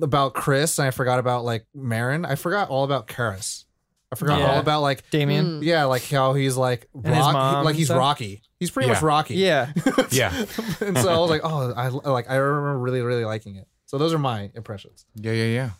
about 0.00 0.34
Chris 0.34 0.78
and 0.78 0.86
I 0.86 0.92
forgot 0.92 1.18
about 1.18 1.44
like 1.44 1.66
Marin. 1.74 2.24
I 2.24 2.36
forgot 2.36 2.68
all 2.68 2.84
about 2.84 3.08
Karras. 3.08 3.64
I 4.10 4.16
forgot 4.16 4.38
Yeah. 4.38 4.52
all 4.52 4.58
about 4.60 4.80
like 4.82 5.10
Damien. 5.10 5.60
yeah, 5.62 5.84
like 5.84 6.02
how 6.08 6.32
he's 6.34 6.56
like 6.56 6.88
And 6.94 7.06
his 7.14 7.16
rock, 7.18 7.32
mom 7.34 7.64
like 7.64 7.72
and 7.72 7.78
he's 7.78 7.88
stuff? 7.88 7.98
Rocky. 7.98 8.42
He's 8.58 8.70
pretty 8.70 8.88
much 8.88 9.02
Yeah. 9.02 9.06
Rocky. 9.06 9.34
Yeah. 9.34 9.72
Yeah. 10.10 10.32
and 10.80 10.96
so 10.98 11.08
I 11.12 11.18
was 11.18 11.30
like, 11.30 11.42
oh, 11.44 11.72
I 11.76 11.88
like 11.88 12.30
I 12.30 12.36
remember 12.36 12.78
really 12.78 13.02
really 13.02 13.24
liking 13.24 13.56
it. 13.56 13.68
So 13.86 13.98
those 13.98 14.12
are 14.14 14.18
my 14.18 14.50
impressions. 14.54 15.04
Yeah. 15.14 15.32
Yeah. 15.32 15.44
Yeah. 15.46 15.70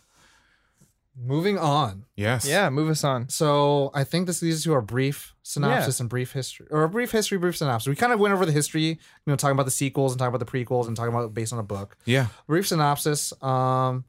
Moving 1.21 1.57
on. 1.57 2.05
Yes. 2.15 2.47
Yeah. 2.47 2.69
Move 2.69 2.89
us 2.89 3.03
on. 3.03 3.27
So 3.29 3.91
I 3.93 4.03
think 4.05 4.25
this 4.25 4.41
leads 4.41 4.63
to 4.63 4.73
our 4.73 4.81
brief 4.81 5.35
synopsis 5.43 5.99
and 5.99 6.07
brief 6.07 6.31
history, 6.31 6.67
or 6.71 6.83
a 6.83 6.89
brief 6.89 7.11
history, 7.11 7.37
brief 7.37 7.57
synopsis. 7.57 7.87
We 7.89 7.95
kind 7.95 8.13
of 8.13 8.19
went 8.19 8.33
over 8.33 8.45
the 8.45 8.51
history, 8.53 8.83
you 8.83 8.97
know, 9.25 9.35
talking 9.35 9.51
about 9.53 9.65
the 9.65 9.71
sequels 9.71 10.13
and 10.13 10.19
talking 10.19 10.33
about 10.33 10.45
the 10.45 10.51
prequels 10.51 10.87
and 10.87 10.95
talking 10.95 11.13
about 11.13 11.33
based 11.33 11.51
on 11.51 11.59
a 11.59 11.63
book. 11.63 11.97
Yeah. 12.05 12.27
Brief 12.47 12.67
synopsis. 12.67 13.33
Um, 13.43 14.05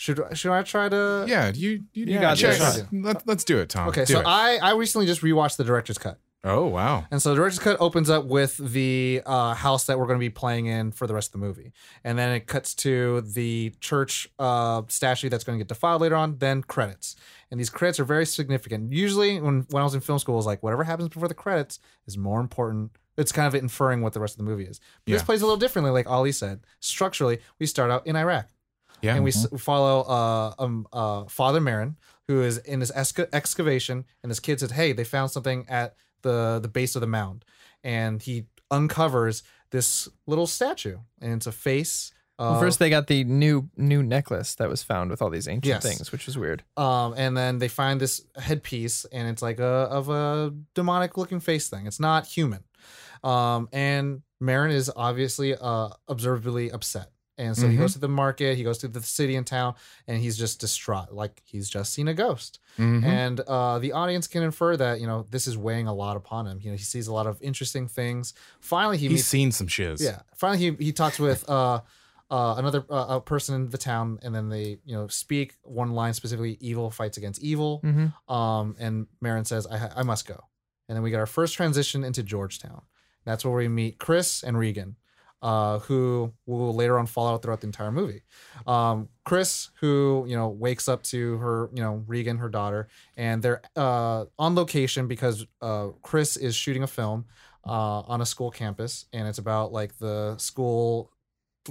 should 0.00 0.18
should 0.32 0.50
I 0.50 0.62
try 0.62 0.88
to? 0.88 1.26
Yeah. 1.28 1.52
You. 1.54 1.84
You, 1.92 2.06
You 2.06 2.18
got 2.20 2.38
check. 2.38 2.56
this. 2.56 2.84
Let, 2.90 3.26
let's 3.26 3.44
do 3.44 3.58
it, 3.58 3.68
Tom. 3.68 3.90
Okay, 3.90 4.06
Do 4.06 4.14
so 4.14 4.20
it. 4.20 4.26
I 4.26 4.56
I 4.56 4.72
recently 4.72 5.06
just 5.06 5.20
rewatched 5.20 5.58
the 5.58 5.64
director's 5.64 5.98
cut. 5.98 6.18
Oh 6.42 6.68
wow. 6.68 7.04
And 7.10 7.20
so 7.20 7.28
the 7.28 7.36
director's 7.36 7.58
cut 7.58 7.76
opens 7.80 8.08
up 8.08 8.24
with 8.24 8.56
the 8.56 9.20
uh, 9.26 9.52
house 9.52 9.84
that 9.84 9.98
we're 9.98 10.06
going 10.06 10.18
to 10.18 10.24
be 10.24 10.30
playing 10.30 10.64
in 10.66 10.90
for 10.90 11.06
the 11.06 11.12
rest 11.12 11.28
of 11.28 11.32
the 11.32 11.46
movie, 11.46 11.72
and 12.02 12.18
then 12.18 12.32
it 12.32 12.46
cuts 12.46 12.74
to 12.76 13.20
the 13.20 13.74
church 13.80 14.26
uh, 14.38 14.80
statue 14.88 15.28
that's 15.28 15.44
going 15.44 15.58
to 15.58 15.62
get 15.62 15.68
defiled 15.68 16.00
later 16.00 16.16
on. 16.16 16.38
Then 16.38 16.62
credits, 16.62 17.14
and 17.50 17.60
these 17.60 17.68
credits 17.68 18.00
are 18.00 18.04
very 18.04 18.24
significant. 18.24 18.94
Usually, 18.94 19.38
when 19.38 19.66
when 19.68 19.82
I 19.82 19.84
was 19.84 19.94
in 19.94 20.00
film 20.00 20.18
school, 20.18 20.36
it 20.36 20.36
was 20.36 20.46
like 20.46 20.62
whatever 20.62 20.82
happens 20.82 21.10
before 21.10 21.28
the 21.28 21.34
credits 21.34 21.78
is 22.06 22.16
more 22.16 22.40
important. 22.40 22.92
It's 23.18 23.32
kind 23.32 23.46
of 23.46 23.54
inferring 23.54 24.00
what 24.00 24.14
the 24.14 24.20
rest 24.20 24.32
of 24.32 24.38
the 24.38 24.50
movie 24.50 24.64
is. 24.64 24.80
But 25.04 25.12
This 25.12 25.22
plays 25.22 25.42
a 25.42 25.44
little 25.44 25.58
differently, 25.58 25.90
like 25.92 26.08
Ali 26.08 26.32
said. 26.32 26.60
Structurally, 26.80 27.40
we 27.58 27.66
start 27.66 27.90
out 27.90 28.06
in 28.06 28.16
Iraq 28.16 28.48
Yeah. 29.02 29.14
and 29.14 29.24
we 29.24 29.30
s 29.30 29.46
follow 29.58 30.00
uh, 30.02 30.54
um, 30.58 30.86
uh, 30.92 31.24
Father 31.24 31.60
Marin, 31.60 31.96
who 32.28 32.42
is 32.42 32.58
in 32.58 32.80
this 32.80 32.92
esca- 32.92 33.28
excavation, 33.32 34.04
and 34.22 34.30
his 34.30 34.40
kid 34.40 34.60
says, 34.60 34.70
"Hey, 34.72 34.92
they 34.92 35.04
found 35.04 35.30
something 35.30 35.66
at 35.68 35.94
the 36.22 36.58
the 36.62 36.68
base 36.68 36.94
of 36.96 37.00
the 37.00 37.06
mound," 37.06 37.44
and 37.82 38.22
he 38.22 38.46
uncovers 38.70 39.42
this 39.70 40.08
little 40.26 40.46
statue, 40.46 40.98
and 41.20 41.32
it's 41.34 41.46
a 41.46 41.52
face. 41.52 42.12
Well, 42.38 42.58
first 42.58 42.78
they 42.78 42.88
got 42.88 43.06
the 43.06 43.22
new 43.24 43.68
new 43.76 44.02
necklace 44.02 44.54
that 44.54 44.68
was 44.70 44.82
found 44.82 45.10
with 45.10 45.20
all 45.20 45.28
these 45.28 45.46
ancient 45.46 45.66
Yes. 45.66 45.82
things, 45.82 46.10
which 46.10 46.24
was 46.26 46.38
weird. 46.38 46.64
um, 46.78 47.12
and 47.16 47.36
then 47.36 47.58
they 47.58 47.68
find 47.68 48.00
this 48.00 48.22
headpiece, 48.36 49.04
and 49.12 49.28
it's 49.28 49.42
like 49.42 49.58
a 49.60 49.64
of 49.90 50.08
a 50.08 50.54
demonic 50.74 51.18
looking 51.18 51.40
face 51.40 51.68
thing. 51.68 51.86
It's 51.86 52.00
not 52.00 52.26
human, 52.26 52.64
um, 53.22 53.68
and 53.72 54.22
Marin 54.40 54.70
is 54.70 54.90
obviously 54.96 55.54
uh, 55.54 55.90
observably 56.08 56.70
upset. 56.72 57.10
And 57.40 57.56
so 57.56 57.66
he 57.68 57.76
Mhm. 57.76 57.80
goes 57.80 57.92
to 57.94 57.98
the 57.98 58.08
market, 58.24 58.56
he 58.58 58.62
goes 58.62 58.78
to 58.78 58.88
the 58.88 59.02
city 59.02 59.34
and 59.36 59.46
town, 59.46 59.74
and 60.06 60.20
he's 60.20 60.36
just 60.36 60.60
distraught, 60.60 61.12
like 61.12 61.42
he's 61.44 61.68
just 61.68 61.92
seen 61.94 62.06
a 62.08 62.14
ghost. 62.14 62.58
Mhm. 62.78 63.02
and 63.04 63.40
uh, 63.40 63.78
the 63.80 63.92
audience 63.92 64.26
can 64.28 64.42
infer 64.42 64.76
that 64.76 65.00
you 65.00 65.06
know 65.06 65.26
this 65.30 65.46
is 65.46 65.56
weighing 65.58 65.86
a 65.88 65.94
lot 65.94 66.16
upon 66.16 66.46
him. 66.46 66.60
You 66.62 66.70
know, 66.70 66.76
he 66.76 66.84
sees 66.84 67.06
a 67.08 67.12
lot 67.12 67.26
of 67.26 67.40
interesting 67.42 67.88
things. 67.88 68.32
Finally, 68.60 68.98
he 68.98 69.08
He's 69.08 69.18
meets. 69.18 69.28
seen 69.28 69.50
some 69.52 69.66
shiz. 69.66 70.00
Yeah, 70.00 70.20
finally 70.36 70.60
he 70.78 70.84
he 70.86 70.92
talks 70.92 71.18
with 71.18 71.48
uh, 71.48 71.80
uh, 72.30 72.54
another 72.58 72.84
uh, 72.88 73.06
a 73.16 73.20
person 73.20 73.54
in 73.56 73.70
the 73.70 73.78
town, 73.78 74.18
and 74.22 74.32
then 74.34 74.48
they 74.50 74.78
you 74.84 74.94
know 74.96 75.08
speak 75.08 75.56
one 75.62 75.90
line 76.00 76.14
specifically: 76.14 76.56
"Evil 76.60 76.90
fights 76.90 77.16
against 77.18 77.42
evil." 77.42 77.80
Mm-hmm. 77.82 78.32
Um, 78.32 78.76
and 78.78 79.06
Marin 79.20 79.44
says, 79.44 79.66
I, 79.66 79.90
"I 79.96 80.02
must 80.04 80.26
go." 80.26 80.38
And 80.88 80.94
then 80.96 81.02
we 81.02 81.10
get 81.10 81.18
our 81.20 81.26
first 81.26 81.54
transition 81.54 82.04
into 82.04 82.22
Georgetown. 82.22 82.82
That's 83.24 83.44
where 83.44 83.54
we 83.54 83.68
meet 83.68 83.98
Chris 83.98 84.42
and 84.42 84.56
Regan, 84.58 84.96
uh, 85.42 85.78
who 85.80 86.32
will 86.46 86.74
later 86.74 86.98
on 86.98 87.06
fall 87.06 87.28
out 87.28 87.42
throughout 87.42 87.60
the 87.60 87.66
entire 87.66 87.90
movie. 87.92 88.22
Um, 88.66 89.08
Chris, 89.24 89.70
who 89.80 90.24
you 90.28 90.36
know 90.36 90.48
wakes 90.48 90.88
up 90.88 91.02
to 91.04 91.38
her, 91.38 91.70
you 91.74 91.82
know 91.82 92.04
Regan, 92.06 92.38
her 92.38 92.48
daughter, 92.48 92.88
and 93.16 93.42
they're 93.42 93.62
uh, 93.76 94.24
on 94.38 94.54
location 94.54 95.06
because 95.08 95.46
uh, 95.62 95.88
Chris 96.02 96.36
is 96.36 96.54
shooting 96.54 96.82
a 96.82 96.86
film 96.86 97.24
uh, 97.66 98.00
on 98.00 98.20
a 98.20 98.26
school 98.26 98.50
campus, 98.50 99.06
and 99.12 99.26
it's 99.28 99.38
about 99.38 99.72
like 99.72 99.96
the 99.98 100.36
school 100.38 101.10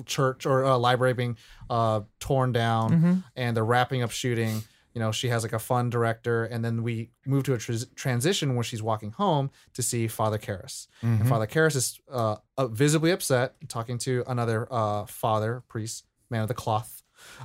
church 0.06 0.46
or 0.46 0.64
uh, 0.66 0.78
library 0.78 1.14
being 1.14 1.36
uh, 1.70 2.02
torn 2.20 2.52
down 2.52 2.92
Mm-hmm. 2.92 3.14
and 3.36 3.58
they're 3.58 3.66
wrapping 3.66 4.04
up 4.04 4.12
shooting. 4.12 4.62
You 4.94 5.00
know, 5.02 5.12
she 5.12 5.30
has 5.30 5.44
like 5.44 5.54
a 5.54 5.60
fun 5.60 5.90
director, 5.90 6.46
and 6.46 6.66
then 6.66 6.82
we 6.84 7.12
move 7.26 7.44
to 7.44 7.54
a 7.54 7.58
tr- 7.58 7.74
transition 7.96 8.56
where 8.56 8.64
she's 8.64 8.82
walking 8.82 9.12
home 9.12 9.52
to 9.74 9.82
see 9.84 10.08
Father 10.08 10.38
Karras. 10.38 10.88
Mhm. 11.04 11.20
And 11.22 11.30
Father 11.30 11.46
Karras 11.48 11.76
is 11.76 12.00
uh, 12.12 12.38
uh, 12.58 12.68
visibly 12.68 13.12
upset, 13.12 13.56
talking 13.68 13.98
to 14.00 14.24
another 14.28 14.68
uh, 14.72 15.06
father, 15.06 15.64
priest, 15.68 16.06
man 16.30 16.42
of 16.42 16.48
the 16.48 16.54
cloth, 16.56 17.04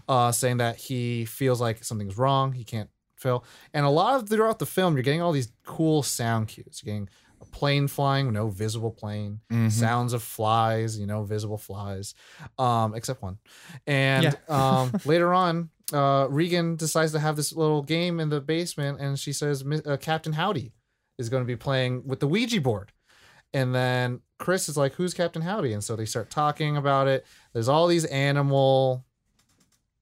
uh, 0.08 0.32
saying 0.32 0.56
that 0.58 0.76
he 0.76 1.24
feels 1.26 1.60
like 1.60 1.84
something's 1.84 2.16
wrong. 2.16 2.52
He 2.52 2.64
can't 2.64 2.88
feel. 3.16 3.44
And 3.72 3.84
a 3.86 3.90
lot 3.90 4.20
of 4.20 4.28
throughout 4.28 4.58
the 4.58 4.66
film, 4.66 4.94
you're 4.94 5.02
getting 5.02 5.22
all 5.22 5.32
these 5.32 5.52
cool 5.64 6.02
sound 6.02 6.48
cues. 6.48 6.80
You're 6.82 6.92
getting 6.94 7.08
a 7.40 7.44
plane 7.46 7.88
flying, 7.88 8.32
no 8.32 8.48
visible 8.48 8.90
plane, 8.90 9.40
Mhm. 9.52 9.70
sounds 9.70 10.12
of 10.14 10.22
flies, 10.22 10.98
you 10.98 11.06
know, 11.06 11.24
visible 11.24 11.58
flies, 11.58 12.14
um, 12.58 12.94
except 12.94 13.20
one. 13.22 13.38
And 13.86 14.36
um, 14.48 14.92
later 15.04 15.32
on, 15.34 15.70
uh, 15.92 16.26
Regan 16.30 16.76
decides 16.76 17.12
to 17.12 17.18
have 17.18 17.36
this 17.36 17.52
little 17.52 17.82
game 17.82 18.20
in 18.20 18.28
the 18.30 18.40
basement, 18.40 19.00
and 19.00 19.18
she 19.18 19.32
says 19.32 19.64
uh, 19.86 19.96
Captain 20.00 20.32
Howdy 20.32 20.72
is 21.18 21.28
going 21.28 21.42
to 21.42 21.46
be 21.46 21.56
playing 21.56 22.06
with 22.06 22.20
the 22.20 22.28
Ouija 22.28 22.60
board. 22.60 22.92
And 23.52 23.74
then 23.74 24.20
Chris 24.38 24.68
is 24.68 24.76
like, 24.76 24.94
"Who's 24.94 25.14
Captain 25.14 25.42
Howdy?" 25.42 25.72
And 25.72 25.84
so 25.84 25.94
they 25.94 26.06
start 26.06 26.30
talking 26.30 26.76
about 26.76 27.06
it. 27.06 27.24
There's 27.52 27.68
all 27.68 27.86
these 27.86 28.04
animal 28.06 29.04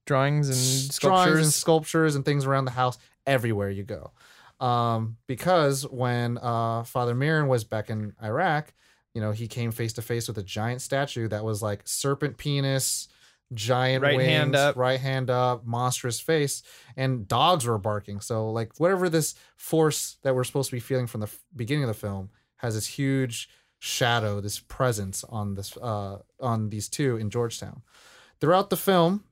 Drawings 0.05 0.49
and 0.49 0.57
drawings 0.57 0.95
sculptures. 0.95 1.45
and 1.45 1.53
sculptures 1.53 2.15
and 2.15 2.25
things 2.25 2.45
around 2.45 2.65
the 2.65 2.71
house 2.71 2.97
everywhere 3.25 3.69
you 3.69 3.83
go. 3.83 4.11
Um, 4.59 5.17
because 5.27 5.87
when 5.87 6.37
uh, 6.39 6.83
Father 6.83 7.15
Marin 7.15 7.47
was 7.47 7.63
back 7.63 7.89
in 7.89 8.13
Iraq, 8.21 8.73
you 9.13 9.21
know, 9.21 9.31
he 9.31 9.47
came 9.47 9.71
face 9.71 9.93
to 9.93 10.01
face 10.01 10.27
with 10.27 10.37
a 10.37 10.43
giant 10.43 10.81
statue 10.81 11.27
that 11.29 11.43
was 11.43 11.61
like 11.61 11.83
serpent 11.85 12.37
penis, 12.37 13.07
giant 13.55 14.03
Right 14.03 14.17
wings, 14.17 14.29
hand 14.29 14.55
up. 14.55 14.75
right 14.75 14.99
hand 14.99 15.29
up, 15.29 15.65
monstrous 15.65 16.19
face, 16.19 16.63
and 16.97 17.27
dogs 17.27 17.65
were 17.65 17.77
barking. 17.77 18.19
So 18.21 18.51
like 18.51 18.79
whatever 18.79 19.09
this 19.09 19.35
force 19.55 20.17
that 20.23 20.35
we're 20.35 20.43
supposed 20.43 20.69
to 20.69 20.75
be 20.75 20.79
feeling 20.79 21.07
from 21.07 21.21
the 21.21 21.27
f- 21.27 21.39
beginning 21.55 21.83
of 21.83 21.87
the 21.87 21.93
film 21.93 22.29
has 22.57 22.75
this 22.75 22.87
huge 22.87 23.49
shadow, 23.79 24.39
this 24.39 24.59
presence 24.59 25.23
on 25.25 25.55
this 25.55 25.75
uh, 25.77 26.19
on 26.39 26.69
these 26.69 26.87
two 26.89 27.17
in 27.17 27.29
Georgetown. 27.29 27.81
Throughout 28.39 28.69
the 28.69 28.77
film, 28.77 29.23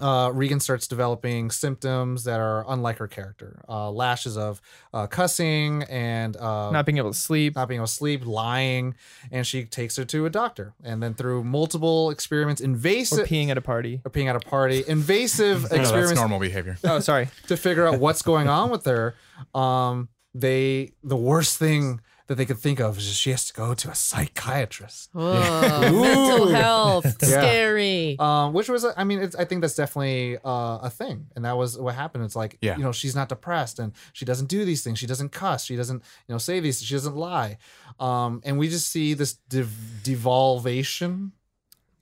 uh, 0.00 0.30
Regan 0.32 0.60
starts 0.60 0.86
developing 0.86 1.50
symptoms 1.50 2.24
that 2.24 2.40
are 2.40 2.64
unlike 2.68 2.98
her 2.98 3.08
character. 3.08 3.60
Uh, 3.68 3.90
lashes 3.90 4.36
of 4.36 4.60
uh, 4.92 5.06
cussing 5.06 5.82
and 5.84 6.36
uh, 6.36 6.70
not 6.70 6.86
being 6.86 6.98
able 6.98 7.12
to 7.12 7.18
sleep. 7.18 7.56
not 7.56 7.68
being 7.68 7.78
able 7.78 7.86
to 7.86 7.92
sleep, 7.92 8.24
lying, 8.26 8.94
and 9.30 9.46
she 9.46 9.64
takes 9.64 9.96
her 9.96 10.04
to 10.04 10.26
a 10.26 10.30
doctor. 10.30 10.74
And 10.84 11.02
then 11.02 11.14
through 11.14 11.44
multiple 11.44 12.10
experiments, 12.10 12.60
invasive 12.60 13.18
Or 13.18 13.22
invasive 13.22 13.28
peeing 13.28 13.48
at 13.50 13.58
a 13.58 13.62
party. 13.62 14.00
or 14.04 14.10
peeing 14.10 14.26
at 14.26 14.36
a 14.36 14.40
party, 14.40 14.84
invasive 14.86 15.62
No, 15.62 15.68
that's 15.68 15.80
experiments 15.80 16.20
normal 16.20 16.40
behavior. 16.40 16.78
Oh, 16.84 17.00
sorry. 17.00 17.28
to 17.48 17.56
figure 17.56 17.86
out 17.86 17.98
what's 17.98 18.22
going 18.22 18.48
on 18.48 18.70
with 18.70 18.84
her. 18.84 19.14
Um, 19.54 20.08
they 20.34 20.92
the 21.02 21.16
worst 21.16 21.58
thing 21.58 22.00
that 22.28 22.34
they 22.34 22.44
could 22.44 22.58
think 22.58 22.80
of 22.80 22.98
is 22.98 23.06
just 23.06 23.20
she 23.20 23.30
has 23.30 23.46
to 23.46 23.52
go 23.54 23.72
to 23.74 23.90
a 23.90 23.94
psychiatrist. 23.94 25.10
Whoa, 25.12 25.80
mental 25.80 26.48
health, 26.48 27.04
Yeah. 27.22 27.28
scary. 27.28 28.16
Um, 28.18 28.52
which 28.52 28.68
was, 28.68 28.84
I 28.96 29.04
mean, 29.04 29.20
it's, 29.20 29.36
I 29.36 29.44
think 29.44 29.60
that's 29.60 29.76
definitely 29.76 30.36
uh, 30.44 30.78
a 30.82 30.90
thing, 30.90 31.28
and 31.36 31.44
that 31.44 31.56
was 31.56 31.78
what 31.78 31.94
happened. 31.94 32.24
It's 32.24 32.34
like, 32.36 32.58
Yeah. 32.60 32.76
you 32.76 32.82
know, 32.82 32.92
she's 32.92 33.14
not 33.14 33.28
depressed, 33.28 33.78
and 33.78 33.92
she 34.12 34.24
doesn't 34.24 34.48
do 34.48 34.64
these 34.64 34.82
things. 34.82 34.98
She 34.98 35.06
doesn't 35.06 35.30
cuss. 35.30 35.64
She 35.64 35.76
doesn't, 35.76 36.02
you 36.26 36.32
know, 36.34 36.38
say 36.38 36.60
these. 36.60 36.82
She 36.82 36.94
doesn't 36.94 37.16
lie. 37.16 37.58
Um, 38.00 38.42
and 38.44 38.58
we 38.58 38.68
just 38.68 38.88
see 38.90 39.14
this 39.14 39.34
dev- 39.48 40.02
devolvation, 40.02 41.32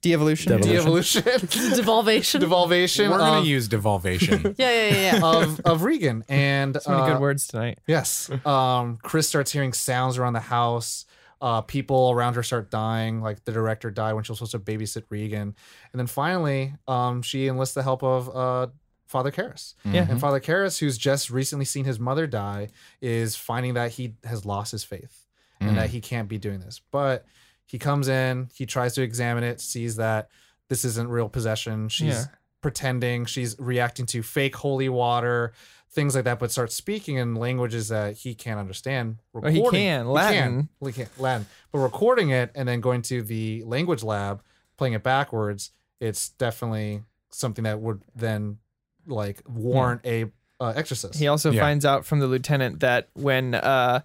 De-evolution. 0.05 0.61
De-evolution. 0.61 1.23
de-evolution, 1.23 1.71
Devolvation. 1.77 2.41
devolvation 2.41 3.11
We're 3.11 3.19
gonna 3.19 3.39
of, 3.39 3.47
use 3.47 3.69
devolvation. 3.69 4.55
yeah, 4.59 4.71
yeah, 4.71 4.89
yeah. 4.89 5.17
yeah. 5.17 5.25
of 5.25 5.61
of 5.61 5.83
Regan. 5.83 6.25
And 6.29 6.77
So 6.81 6.91
many 6.91 7.03
uh, 7.03 7.07
good 7.15 7.21
words 7.21 7.47
tonight. 7.47 7.79
Yes. 7.87 8.31
Um, 8.45 8.99
Chris 9.03 9.27
starts 9.27 9.51
hearing 9.51 9.73
sounds 9.73 10.19
around 10.19 10.35
the 10.35 10.41
house. 10.41 11.07
Uh, 11.41 11.63
people 11.63 12.11
around 12.11 12.35
her 12.35 12.43
start 12.43 12.71
dying. 12.71 13.23
Like 13.23 13.45
the 13.45 13.53
director 13.53 13.91
died 13.91 14.13
when 14.13 14.25
she 14.25 14.33
was 14.33 14.39
supposed 14.39 14.53
to 14.53 14.59
babysit 14.59 15.05
Regan, 15.09 15.55
and 15.93 15.99
then 15.99 16.07
finally, 16.07 16.75
um, 16.87 17.23
she 17.23 17.49
enlists 17.49 17.75
the 17.75 17.83
help 17.83 18.03
of 18.03 18.29
uh, 18.35 18.67
Father 19.07 19.31
Karras. 19.31 19.75
Yeah. 19.85 20.07
And 20.09 20.21
Father 20.21 20.41
Karras, 20.41 20.79
who's 20.79 20.99
just 20.99 21.31
recently 21.31 21.65
seen 21.65 21.87
his 21.87 21.99
mother 21.99 22.27
die, 22.27 22.69
is 23.01 23.37
finding 23.37 23.75
that 23.75 23.93
he 23.93 24.17
has 24.25 24.45
lost 24.45 24.73
his 24.73 24.85
faith 24.85 25.27
and 25.61 25.79
that 25.79 25.89
he 25.89 26.01
can't 26.03 26.29
be 26.29 26.37
doing 26.37 26.61
this. 26.61 26.83
But 26.91 27.25
he 27.67 27.79
comes 27.79 28.09
in, 28.09 28.49
he 28.55 28.67
tries 28.67 28.95
to 28.95 29.03
examine 29.03 29.45
it, 29.45 29.61
sees 29.61 29.97
that 29.97 30.29
this 30.69 30.85
isn't 30.85 31.09
real 31.09 31.29
possession. 31.29 31.89
She's 31.89 32.15
Yeah. 32.15 32.25
pretending, 32.61 33.25
she's 33.27 33.57
reacting 33.59 34.07
to 34.07 34.23
fake 34.23 34.57
holy 34.57 34.89
water, 34.89 35.53
things 35.91 36.15
like 36.15 36.25
that, 36.25 36.39
but 36.39 36.51
starts 36.51 36.75
speaking 36.75 37.17
in 37.17 37.35
languages 37.35 37.89
that 37.89 38.17
he 38.17 38.35
can't 38.35 38.59
understand. 38.59 39.19
Well, 39.33 39.51
he 39.53 39.59
Recording- 39.59 39.81
can, 39.81 40.05
He 40.07 40.11
Latin. 40.11 40.39
can, 40.57 40.69
Well, 40.81 40.93
he 40.93 40.93
can, 41.05 41.09
Latin. 41.19 41.47
But 41.73 41.79
recording 41.79 42.31
it 42.31 42.51
and 42.55 42.69
then 42.69 42.81
going 42.81 43.03
to 43.03 43.23
the 43.23 43.63
language 43.65 44.03
lab, 44.03 44.43
playing 44.77 44.95
it 44.95 45.03
backwards, 45.03 45.71
it's 46.01 46.31
definitely 46.31 47.03
something 47.31 47.63
that 47.65 47.81
would 47.81 48.03
then 48.15 48.59
like 49.07 49.43
warrant 49.47 50.01
a 50.05 50.27
uh, 50.61 50.73
exorcist. 50.77 51.19
He 51.19 51.27
also 51.29 51.51
Yeah. 51.51 51.61
finds 51.61 51.85
out 51.85 52.07
from 52.07 52.21
the 52.21 52.27
lieutenant 52.27 52.81
that 52.81 53.09
when 53.15 53.55
uh, 53.55 54.01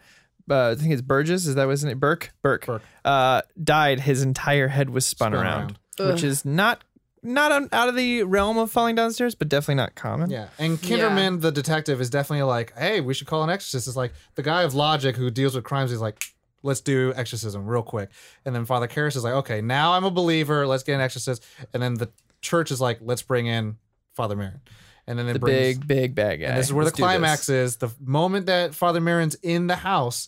uh 0.52 0.70
I 0.72 0.76
think 0.76 0.92
it's 0.94 1.02
Burgess, 1.02 1.46
is 1.46 1.56
that 1.56 1.68
wasn't 1.68 1.92
it? 1.94 2.00
Burke? 2.00 2.32
Burke. 2.42 2.66
Burke. 2.66 2.82
Uh 3.06 3.42
died, 3.62 4.02
his 4.02 4.22
entire 4.22 4.68
head 4.68 4.90
was 4.90 5.06
spun, 5.06 5.32
Spun 5.34 5.44
around, 5.46 5.78
around. 6.00 6.14
which 6.14 6.24
is 6.24 6.46
not 6.46 6.84
not 7.22 7.52
on, 7.52 7.68
out 7.74 7.90
of 7.90 7.96
the 7.96 8.24
realm 8.24 8.58
of 8.58 8.72
falling 8.72 8.96
downstairs, 8.96 9.36
but 9.36 9.50
definitely 9.50 9.76
not 9.76 9.94
common. 9.94 10.30
Yeah, 10.30 10.48
and 10.58 10.78
Kinderman, 10.78 11.42
the 11.42 11.52
detective, 11.52 12.00
is 12.00 12.10
definitely 12.10 12.44
like, 12.44 12.74
"Hey, 12.78 13.02
we 13.02 13.14
should 13.14 13.28
call 13.28 13.44
an 13.44 13.50
exorcist." 13.50 13.88
It's 13.90 13.98
like 13.98 14.14
the 14.36 14.42
guy 14.44 14.64
of 14.64 14.74
logic 14.74 15.18
who 15.18 15.30
deals 15.30 15.54
with 15.54 15.66
crimes. 15.66 15.92
He's 15.92 16.00
like, 16.00 16.24
"Let's 16.64 16.80
do 16.80 17.12
exorcism 17.18 17.66
real 17.68 17.84
quick." 17.84 18.10
And 18.46 18.56
then 18.56 18.64
Father 18.64 18.88
Karras 18.88 19.18
is 19.18 19.24
like, 19.26 19.34
"Okay, 19.34 19.60
now 19.60 19.94
I'm 19.94 20.06
a 20.06 20.12
believer. 20.12 20.66
Let's 20.66 20.84
get 20.84 20.94
an 20.96 21.02
exorcist." 21.02 21.44
And 21.74 21.84
then 21.84 21.96
the 21.96 22.10
church 22.42 22.72
is 22.72 22.80
like, 22.80 23.00
"Let's 23.02 23.22
bring 23.22 23.48
in 23.48 23.76
Father 24.14 24.38
Marin." 24.38 24.62
And 25.10 25.18
then 25.18 25.28
it 25.28 25.34
The 25.34 25.40
brings, 25.40 25.78
big, 25.80 25.88
big 25.88 26.16
bad 26.16 26.40
guy. 26.40 26.46
and 26.50 26.58
this 26.58 26.68
is 26.68 26.74
where 26.74 26.86
Let's 26.86 26.96
the 26.96 27.02
climax 27.02 27.50
is. 27.50 27.78
The 27.78 27.90
moment 28.00 28.46
that 28.46 28.76
Father 28.76 29.02
Marin's 29.02 29.34
in 29.36 29.66
the 29.68 29.76
house, 29.76 30.28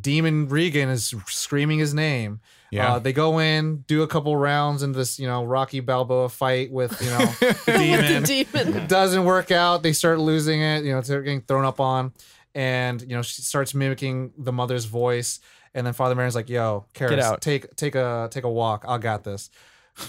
Demon 0.00 0.48
Regan 0.48 0.90
is 0.90 1.14
screaming 1.26 1.78
his 1.78 1.94
name. 1.94 2.40
Yeah. 2.70 2.96
Uh, 2.96 2.98
they 2.98 3.14
go 3.14 3.38
in, 3.38 3.78
do 3.86 4.02
a 4.02 4.06
couple 4.06 4.36
rounds 4.36 4.82
in 4.82 4.92
this, 4.92 5.18
you 5.18 5.26
know, 5.26 5.42
Rocky 5.42 5.80
Balboa 5.80 6.28
fight 6.28 6.70
with, 6.70 7.00
you 7.00 7.08
know, 7.08 7.18
the 7.40 7.72
demon. 7.78 8.22
the 8.22 8.44
demon. 8.62 8.76
It 8.82 8.88
doesn't 8.90 9.24
work 9.24 9.50
out. 9.50 9.82
They 9.82 9.94
start 9.94 10.18
losing 10.18 10.60
it. 10.60 10.84
You 10.84 10.92
know, 10.92 11.00
they're 11.00 11.22
getting 11.22 11.40
thrown 11.40 11.64
up 11.64 11.80
on, 11.80 12.12
and 12.54 13.00
you 13.00 13.08
know 13.16 13.22
she 13.22 13.40
starts 13.40 13.72
mimicking 13.74 14.32
the 14.36 14.52
mother's 14.52 14.84
voice. 14.84 15.40
And 15.74 15.86
then 15.86 15.94
Father 15.94 16.14
Marin's 16.14 16.34
like, 16.34 16.50
"Yo, 16.50 16.84
Karras, 16.94 17.20
out. 17.20 17.40
take 17.40 17.74
take 17.76 17.94
a 17.94 18.28
take 18.30 18.44
a 18.44 18.50
walk. 18.50 18.84
I 18.86 18.98
got 18.98 19.24
this." 19.24 19.48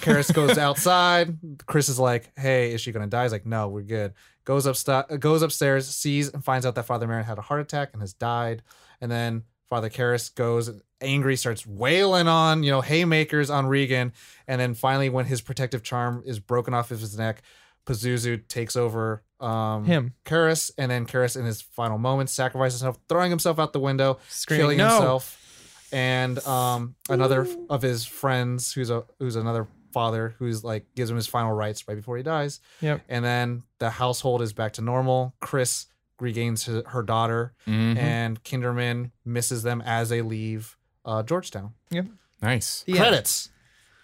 Karras 0.02 0.34
goes 0.34 0.58
outside. 0.58 1.38
Chris 1.66 1.90
is 1.90 2.00
like, 2.00 2.32
"Hey, 2.38 2.72
is 2.72 2.82
she 2.82 2.92
gonna 2.92 3.08
die?" 3.08 3.24
He's 3.24 3.32
like, 3.32 3.46
"No, 3.46 3.68
we're 3.68 3.82
good." 3.82 4.14
Goes 4.46 4.66
up 4.66 5.20
goes 5.20 5.42
upstairs, 5.42 5.88
sees 5.88 6.30
and 6.30 6.44
finds 6.44 6.66
out 6.66 6.76
that 6.76 6.86
Father 6.86 7.08
Marin 7.08 7.26
had 7.26 7.38
a 7.38 7.42
heart 7.42 7.62
attack 7.62 7.90
and 7.94 8.02
has 8.02 8.14
died. 8.14 8.64
And 9.02 9.12
then 9.12 9.44
Father 9.70 9.90
Karras 9.90 10.34
goes 10.34 10.72
angry, 11.02 11.36
starts 11.36 11.66
wailing 11.66 12.28
on, 12.28 12.64
you 12.64 12.72
know, 12.72 12.82
haymakers 12.82 13.50
on 13.50 13.68
Regan. 13.68 14.12
And 14.48 14.60
then 14.60 14.74
finally, 14.74 15.10
when 15.10 15.26
his 15.26 15.42
protective 15.42 15.84
charm 15.84 16.24
is 16.26 16.40
broken 16.40 16.74
off 16.74 16.92
of 16.92 17.00
his 17.00 17.18
neck, 17.18 17.44
Pazuzu 17.86 18.48
takes 18.48 18.76
over 18.76 19.24
um, 19.40 19.86
Him. 19.86 20.14
Karras, 20.26 20.72
and 20.78 20.92
then 20.92 21.06
Karras, 21.06 21.38
in 21.38 21.46
his 21.46 21.62
final 21.62 21.98
moments, 21.98 22.34
sacrifices 22.34 22.82
himself, 22.82 23.00
throwing 23.08 23.30
himself 23.30 23.60
out 23.60 23.74
the 23.74 23.80
window, 23.80 24.20
Screaming, 24.30 24.62
killing 24.62 24.78
"No!" 24.78 24.90
himself. 24.90 25.36
And 25.92 26.46
um, 26.46 26.96
another 27.10 27.48
of 27.70 27.82
his 27.82 28.06
friends, 28.06 28.74
who's 28.74 28.90
a 28.90 29.06
who's 29.18 29.36
another 29.36 29.68
father, 29.92 30.36
who's 30.40 30.64
like 30.64 30.86
gives 30.96 31.10
him 31.10 31.16
his 31.16 31.28
final 31.28 31.52
rites 31.54 31.88
right 31.88 31.96
before 31.96 32.18
he 32.18 32.24
dies. 32.24 32.60
Yep. 32.82 33.02
And 33.10 33.24
then 33.26 33.64
the 33.80 33.90
household 33.90 34.42
is 34.42 34.54
back 34.54 34.74
to 34.74 34.82
normal. 34.82 35.34
Chris 35.40 35.88
regains 36.20 36.66
her, 36.66 36.84
her 36.88 37.02
daughter, 37.04 37.54
Mhm. 37.68 37.98
and 37.98 38.44
Kinderman 38.44 39.12
misses 39.26 39.64
them 39.64 39.82
as 39.86 40.10
they 40.10 40.22
leave 40.22 40.76
uh, 41.06 41.24
Georgetown. 41.24 41.74
Yep. 41.92 42.08
Nice. 42.42 42.84
The 42.84 42.92
end. 42.94 43.02
Credits. 43.02 43.50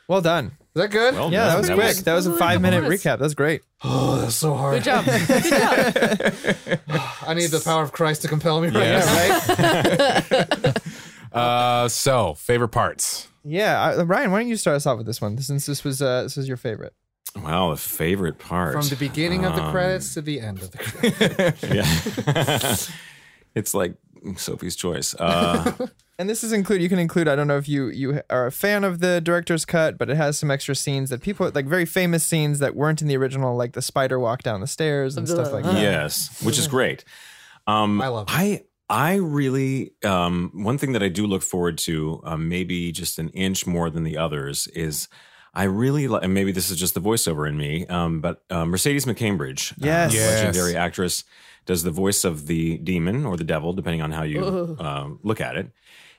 Well 0.07 0.21
done. 0.21 0.51
Is 0.75 0.81
that 0.81 0.91
good? 0.91 1.13
Well 1.15 1.31
Yeah, 1.31 1.47
that 1.47 1.57
was 1.57 1.67
That 1.67 1.73
quick. 1.75 1.87
was- 1.87 2.03
that 2.03 2.13
was 2.13 2.27
a 2.27 2.37
five 2.37 2.61
minute 2.61 2.83
nice. 2.83 3.03
recap. 3.03 3.19
That's 3.19 3.33
great. 3.33 3.63
oh, 3.83 4.17
that's 4.21 4.35
so 4.35 4.53
hard. 4.55 4.75
Good 4.75 4.83
job. 4.83 5.05
Good 5.27 5.43
job. 5.43 6.81
I 7.27 7.33
need 7.33 7.47
the 7.51 7.61
power 7.63 7.81
of 7.83 7.91
Christ 7.91 8.21
to 8.23 8.27
compel 8.27 8.61
me 8.61 8.67
right 8.69 8.83
Yes. 8.83 9.47
now, 9.47 10.65
right? 10.65 10.77
Uh, 11.35 11.89
so 11.89 12.33
favorite 12.35 12.69
parts. 12.69 13.27
Yeah, 13.45 13.81
I, 13.81 14.01
Ryan, 14.03 14.31
why 14.31 14.39
don't 14.39 14.47
you 14.49 14.55
start 14.57 14.75
us 14.75 14.85
off 14.85 14.97
with 14.97 15.05
this 15.05 15.21
one 15.21 15.37
since 15.37 15.65
this 15.65 15.83
was 15.83 16.01
uh, 16.01 16.23
this 16.23 16.35
was 16.35 16.47
your 16.47 16.57
favorite? 16.57 16.93
Well, 17.41 17.69
the 17.71 17.77
favorite 17.77 18.39
part 18.39 18.73
From 18.73 18.87
the 18.87 18.95
beginning 18.95 19.45
of 19.45 19.55
the 19.55 19.63
Um, 19.63 19.71
credits 19.71 20.13
to 20.15 20.21
the 20.21 20.39
end 20.39 20.61
of 20.61 20.71
the 20.71 20.77
credits. 21.59 22.89
Yeah, 22.89 22.95
it's 23.55 23.73
like 23.73 23.95
Sophie's 24.37 24.75
choice. 24.75 25.15
Uh, 25.19 25.71
And 26.17 26.29
this 26.29 26.45
is 26.45 26.53
include. 26.53 26.81
You 26.81 26.87
can 26.87 26.97
include. 26.97 27.27
I 27.27 27.35
don't 27.35 27.45
know 27.49 27.57
if 27.57 27.67
you 27.67 27.87
you 27.87 28.21
are 28.29 28.45
a 28.47 28.51
fan 28.51 28.85
of 28.85 28.99
the 29.01 29.19
director's 29.19 29.65
cut, 29.65 29.97
but 29.97 30.09
it 30.09 30.15
has 30.15 30.37
some 30.37 30.49
extra 30.49 30.73
scenes 30.73 31.09
that 31.09 31.21
people 31.21 31.51
like 31.53 31.65
very 31.65 31.85
famous 31.85 32.23
scenes 32.23 32.59
that 32.59 32.73
weren't 32.73 33.01
in 33.01 33.09
the 33.09 33.17
original, 33.17 33.57
like 33.57 33.73
the 33.73 33.81
spider 33.81 34.17
walk 34.17 34.41
down 34.41 34.61
the 34.61 34.65
stairs 34.67 35.17
and 35.17 35.27
stuff 35.27 35.51
like 35.51 35.65
that. 35.65 35.73
yes, 35.81 36.41
which 36.41 36.57
is 36.57 36.69
great. 36.69 37.03
Um, 37.67 38.01
I 38.01 38.07
love 38.07 38.29
it. 38.29 38.33
I 38.33 38.63
I 38.89 39.15
really 39.15 39.93
um, 40.03 40.51
one 40.53 40.77
thing 40.77 40.91
that 40.93 41.01
I 41.03 41.09
do 41.09 41.25
look 41.25 41.41
forward 41.41 41.77
to, 41.79 42.21
um, 42.23 42.47
maybe 42.49 42.91
just 42.91 43.17
an 43.19 43.29
inch 43.29 43.65
more 43.65 43.89
than 43.89 44.03
the 44.03 44.17
others, 44.17 44.67
is 44.67 45.07
I 45.53 45.63
really 45.63 46.07
like, 46.07 46.23
and 46.23 46.33
maybe 46.33 46.51
this 46.51 46.69
is 46.69 46.77
just 46.77 46.93
the 46.93 47.01
voiceover 47.01 47.47
in 47.49 47.57
me, 47.57 47.87
um, 47.87 48.21
but 48.21 48.43
uh, 48.49 48.65
Mercedes 48.65 49.05
McCambridge, 49.05 49.71
uh, 49.73 49.75
Yes. 49.85 50.13
Yes. 50.13 50.43
legendary 50.45 50.75
actress, 50.75 51.23
does 51.65 51.81
the 51.83 51.91
voice 51.91 52.23
of 52.23 52.45
the 52.45 52.77
demon 52.77 53.25
or 53.25 53.37
the 53.37 53.43
devil, 53.43 53.73
depending 53.73 54.01
on 54.01 54.11
how 54.11 54.23
you 54.23 54.75
um, 54.79 55.19
look 55.23 55.41
at 55.41 55.55
it. 55.55 55.71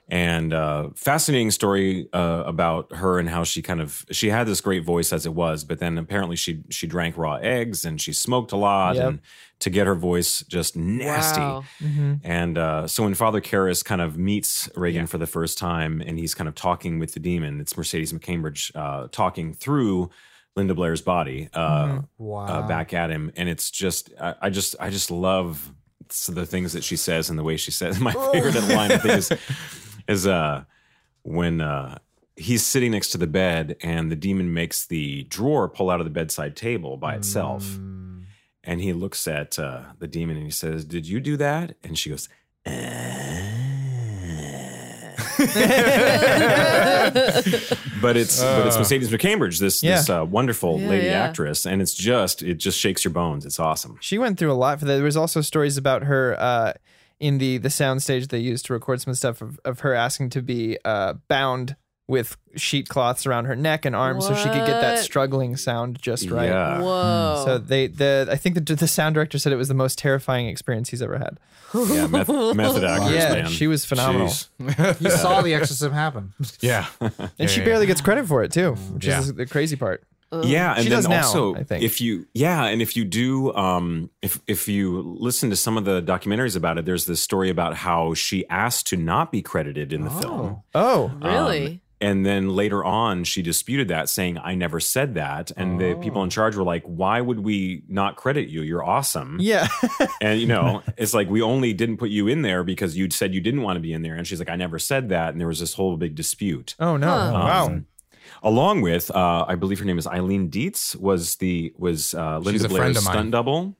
And 0.08 0.52
uh, 0.54 0.90
fascinating 0.94 1.50
story 1.50 2.08
uh, 2.12 2.44
about 2.46 2.94
her 2.94 3.18
and 3.18 3.28
how 3.28 3.42
she 3.42 3.60
kind 3.60 3.80
of 3.80 4.04
she 4.12 4.28
had 4.30 4.46
this 4.46 4.60
great 4.60 4.84
voice 4.84 5.12
as 5.12 5.26
it 5.26 5.34
was, 5.34 5.64
but 5.64 5.80
then 5.80 5.98
apparently 5.98 6.36
she 6.36 6.62
she 6.70 6.86
drank 6.86 7.16
raw 7.18 7.34
eggs 7.36 7.84
and 7.84 8.00
she 8.00 8.12
smoked 8.12 8.52
a 8.52 8.56
lot, 8.56 8.94
Yep. 8.96 9.04
and 9.08 9.20
to 9.58 9.70
get 9.70 9.86
her 9.86 9.94
voice 9.94 10.42
just 10.42 10.76
nasty. 10.76 11.40
Wow. 11.40 11.64
And 12.22 12.58
uh, 12.58 12.86
so 12.86 13.04
when 13.04 13.14
Father 13.14 13.40
Karras 13.40 13.84
kind 13.84 14.00
of 14.02 14.18
meets 14.18 14.68
Regan 14.76 15.06
for 15.06 15.16
the 15.18 15.26
first 15.26 15.56
time 15.56 16.02
and 16.04 16.18
he's 16.18 16.34
kind 16.34 16.46
of 16.46 16.54
talking 16.54 16.98
with 16.98 17.14
the 17.14 17.20
demon, 17.20 17.60
it's 17.60 17.76
Mercedes 17.76 18.12
McCambridge 18.12 18.70
uh, 18.74 19.08
talking 19.10 19.54
through 19.54 20.10
Linda 20.56 20.74
Blair's 20.74 21.00
body 21.00 21.48
uh, 21.54 22.00
Wow. 22.18 22.46
uh, 22.46 22.68
back 22.68 22.92
at 22.92 23.10
him. 23.10 23.32
And 23.34 23.48
it's 23.48 23.70
just, 23.70 24.10
I, 24.20 24.34
I 24.42 24.50
just, 24.50 24.76
I 24.78 24.90
just 24.90 25.10
love 25.10 25.72
the 26.28 26.44
things 26.46 26.72
that 26.74 26.84
she 26.84 26.96
says 26.96 27.30
and 27.30 27.38
the 27.38 27.42
way 27.42 27.56
she 27.56 27.70
says. 27.70 27.98
My 28.08 28.12
favorite 28.32 28.54
line, 28.68 28.92
I 28.92 28.98
think, 28.98 29.14
is, 29.14 29.32
is 30.08 30.26
uh, 30.26 30.64
when 31.22 31.62
uh, 31.62 31.98
he's 32.36 32.64
sitting 32.64 32.92
next 32.92 33.08
to 33.10 33.18
the 33.18 33.26
bed 33.26 33.76
and 33.82 34.12
the 34.12 34.16
demon 34.16 34.52
makes 34.52 34.86
the 34.86 35.24
drawer 35.24 35.66
pull 35.68 35.88
out 35.90 36.00
of 36.00 36.04
the 36.04 36.10
bedside 36.10 36.56
table 36.56 36.96
by 36.98 37.14
itself. 37.14 37.64
Mm. 37.64 38.02
And 38.68 38.80
he 38.80 38.92
looks 38.92 39.28
at 39.28 39.58
uh, 39.58 39.82
the 40.00 40.08
demon 40.08 40.36
and 40.36 40.44
he 40.44 40.50
says, 40.50 40.84
Did 40.84 41.06
you 41.06 41.20
do 41.20 41.36
that? 41.36 41.76
And 41.84 41.96
she 41.96 42.10
goes, 42.10 42.28
but 48.00 48.16
it's 48.16 48.40
but 48.42 48.66
it's 48.66 48.76
Mercedes 48.78 49.10
McCambridge, 49.10 49.58
this 49.60 49.80
this 49.80 50.10
uh, 50.10 50.24
wonderful 50.24 50.80
Yeah, 50.80 50.88
lady 50.88 51.06
yeah. 51.06 51.22
actress, 51.24 51.66
and 51.66 51.80
it's 51.82 51.94
just 51.94 52.42
it 52.42 52.54
just 52.54 52.78
shakes 52.78 53.04
your 53.04 53.12
bones. 53.12 53.44
It's 53.46 53.58
awesome. 53.58 53.98
She 54.00 54.18
went 54.18 54.38
through 54.38 54.52
a 54.52 54.54
lot 54.54 54.78
for 54.78 54.84
that. 54.86 54.94
There 54.94 55.04
was 55.04 55.16
also 55.16 55.40
stories 55.40 55.76
about 55.76 56.02
her 56.04 56.36
uh, 56.38 56.72
in 57.20 57.38
the 57.38 57.58
the 57.58 57.70
sound 57.70 58.02
stage 58.02 58.28
they 58.28 58.38
used 58.38 58.66
to 58.66 58.72
record 58.72 59.00
some 59.00 59.14
stuff 59.14 59.40
of, 59.42 59.58
of 59.64 59.80
her 59.80 59.94
asking 59.94 60.30
to 60.30 60.42
be 60.42 60.78
uh, 60.84 61.14
bound 61.28 61.76
with 62.08 62.36
sheet 62.54 62.88
cloths 62.88 63.26
around 63.26 63.46
her 63.46 63.56
neck 63.56 63.84
and 63.84 63.96
arms 63.96 64.26
so 64.26 64.34
she 64.34 64.44
could 64.44 64.64
get 64.64 64.80
that 64.80 64.94
What? 64.94 65.02
struggling 65.04 65.56
sound 65.56 66.00
just 66.00 66.30
right. 66.30 66.46
Yeah. 66.48 66.76
Hmm. 66.76 66.82
Whoa. 66.82 67.42
So 67.44 67.58
they 67.58 67.88
the 67.88 68.28
I 68.30 68.36
think 68.36 68.54
the 68.54 68.74
the 68.76 68.86
sound 68.88 69.14
director 69.16 69.38
said 69.38 69.52
it 69.52 69.56
was 69.56 69.68
the 69.68 69.74
most 69.74 69.98
terrifying 69.98 70.46
experience 70.48 70.90
he's 70.90 71.02
ever 71.02 71.18
had. 71.18 71.38
Yeah, 71.74 72.06
meth- 72.06 72.28
method 72.28 72.84
actors, 72.94 73.12
Yeah, 73.12 73.32
man. 73.32 73.46
she 73.48 73.66
was 73.66 73.84
phenomenal. 73.84 74.28
Jeez. 74.28 75.00
You 75.00 75.10
saw 75.10 75.42
the 75.42 75.52
exorcism 75.54 75.92
happen. 75.92 76.32
Yeah. 76.60 76.86
And 77.38 77.50
she 77.50 77.60
barely 77.60 77.86
gets 77.86 78.00
credit 78.00 78.26
for 78.26 78.44
it 78.44 78.52
too, 78.52 78.72
mm, 78.74 78.90
which 78.94 79.06
Yeah. 79.06 79.18
is 79.20 79.34
the 79.34 79.46
crazy 79.46 79.74
part. 79.76 80.04
Yeah, 80.42 80.74
and 80.74 80.82
She 80.82 80.88
then 80.90 80.98
does 80.98 81.08
now, 81.08 81.24
also 81.24 81.54
I 81.54 81.62
think. 81.62 81.82
if 81.84 82.00
you 82.00 82.26
yeah, 82.34 82.64
and 82.64 82.82
if 82.82 82.96
you 82.96 83.04
do 83.04 83.52
um 83.54 84.10
if 84.22 84.40
if 84.46 84.68
you 84.68 85.00
listen 85.18 85.50
to 85.50 85.56
some 85.56 85.76
of 85.76 85.84
the 85.84 86.02
documentaries 86.02 86.56
about 86.56 86.78
it, 86.78 86.84
there's 86.84 87.06
this 87.06 87.20
story 87.20 87.48
about 87.48 87.74
how 87.74 88.12
she 88.14 88.46
asked 88.48 88.86
to 88.88 88.96
not 88.96 89.30
be 89.32 89.40
credited 89.40 89.92
in 89.92 90.02
the 90.02 90.10
film. 90.10 90.62
Oh, 90.74 91.12
really? 91.22 91.66
Um, 91.66 91.80
And 91.98 92.26
then 92.26 92.50
later 92.50 92.84
on, 92.84 93.24
she 93.24 93.40
disputed 93.40 93.88
that, 93.88 94.10
saying, 94.10 94.36
I 94.36 94.54
never 94.54 94.80
said 94.80 95.14
that. 95.14 95.50
And 95.56 95.80
the 95.80 95.94
people 95.94 96.22
in 96.22 96.28
charge 96.28 96.54
were 96.54 96.62
like, 96.62 96.82
Why 96.84 97.22
would 97.22 97.40
we 97.40 97.84
not 97.88 98.16
credit 98.16 98.48
you? 98.48 98.60
You're 98.62 98.84
awesome. 98.84 99.38
yeah. 99.40 99.66
And, 100.20 100.38
you 100.40 100.46
know, 100.46 100.82
it's 100.98 101.14
like, 101.14 101.30
we 101.30 101.40
only 101.40 101.72
didn't 101.72 101.96
put 101.96 102.10
you 102.10 102.28
in 102.28 102.42
there 102.42 102.62
because 102.64 102.96
you'd 102.98 103.12
said 103.14 103.32
you 103.34 103.40
didn't 103.40 103.62
want 103.62 103.76
to 103.76 103.80
be 103.80 103.92
in 103.94 104.02
there. 104.02 104.14
And 104.14 104.26
she's 104.26 104.38
like, 104.38 104.50
I 104.50 104.56
never 104.56 104.78
said 104.78 105.08
that. 105.08 105.30
And 105.30 105.40
there 105.40 105.48
was 105.48 105.58
this 105.60 105.72
whole 105.74 105.96
big 105.96 106.14
dispute. 106.14 106.74
oh 106.78 106.96
no. 106.98 107.06
Huh. 107.08 107.32
Wow. 107.32 107.66
Um, 107.66 107.86
Along 108.42 108.82
with, 108.82 109.10
uh, 109.10 109.44
I 109.48 109.54
believe 109.54 109.78
her 109.78 109.84
name 109.86 109.98
is 109.98 110.06
Eileen 110.06 110.50
Dietz, 110.50 110.94
was 110.96 111.36
the 111.36 111.72
was 111.78 112.12
uh, 112.14 112.38
Linda 112.38 112.52
She's 112.52 112.64
a 112.64 112.68
friend 112.68 112.78
Blair's 112.92 112.96
of 112.98 113.02
stunt 113.04 113.30
double. 113.30 113.76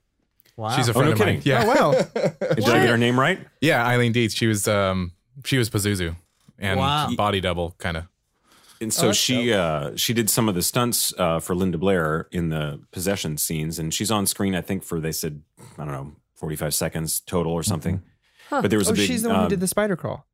Wow. 0.55 0.69
She's 0.75 0.87
a 0.87 0.91
Oh, 0.91 0.93
friend 0.93 1.07
no 1.09 1.13
of 1.13 1.19
mine. 1.19 1.41
kidding. 1.41 1.41
Yeah. 1.51 1.63
Oh 1.65 1.91
wow. 1.91 2.01
Did 2.55 2.65
I 2.67 2.79
get 2.79 2.89
her 2.89 2.97
name 2.97 3.19
right? 3.19 3.39
Yeah, 3.61 3.85
Eileen 3.85 4.11
Dietz. 4.13 4.33
She 4.33 4.47
was 4.47 4.67
um 4.67 5.11
she 5.45 5.57
was 5.59 5.69
Pazuzu 5.69 6.15
and 6.59 6.79
Wow. 6.79 7.09
body 7.15 7.39
double 7.41 7.75
kind 7.77 7.97
of. 7.97 8.03
And 8.79 8.93
so 8.93 9.07
that's 9.07 9.17
she 9.17 9.53
uh, 9.53 9.95
she 9.95 10.13
did 10.13 10.29
some 10.29 10.47
of 10.47 10.53
the 10.53 10.61
stunts 10.61 11.11
uh, 11.17 11.39
for 11.39 11.55
Linda 11.55 11.79
Blair 11.79 12.27
in 12.31 12.49
the 12.49 12.79
possession 12.91 13.37
scenes, 13.37 13.79
and 13.79 13.91
she's 13.91 14.11
on 14.11 14.27
screen. 14.27 14.53
I 14.53 14.61
think 14.61 14.83
for 14.83 14.99
they 14.99 15.11
said 15.11 15.41
I 15.79 15.85
don't 15.85 15.91
know 15.93 16.11
forty 16.35 16.55
five 16.55 16.75
seconds 16.75 17.19
total 17.19 17.53
or 17.53 17.63
something. 17.63 18.03
But 18.51 18.69
there 18.69 18.77
was 18.77 18.87
Oh, 18.89 18.93
a 18.93 18.95
big. 18.95 19.07
she's 19.07 19.23
the 19.23 19.29
one 19.29 19.37
who 19.39 19.43
um, 19.45 19.49
did 19.49 19.59
the 19.61 19.67
spider 19.67 19.95
crawl. 19.95 20.26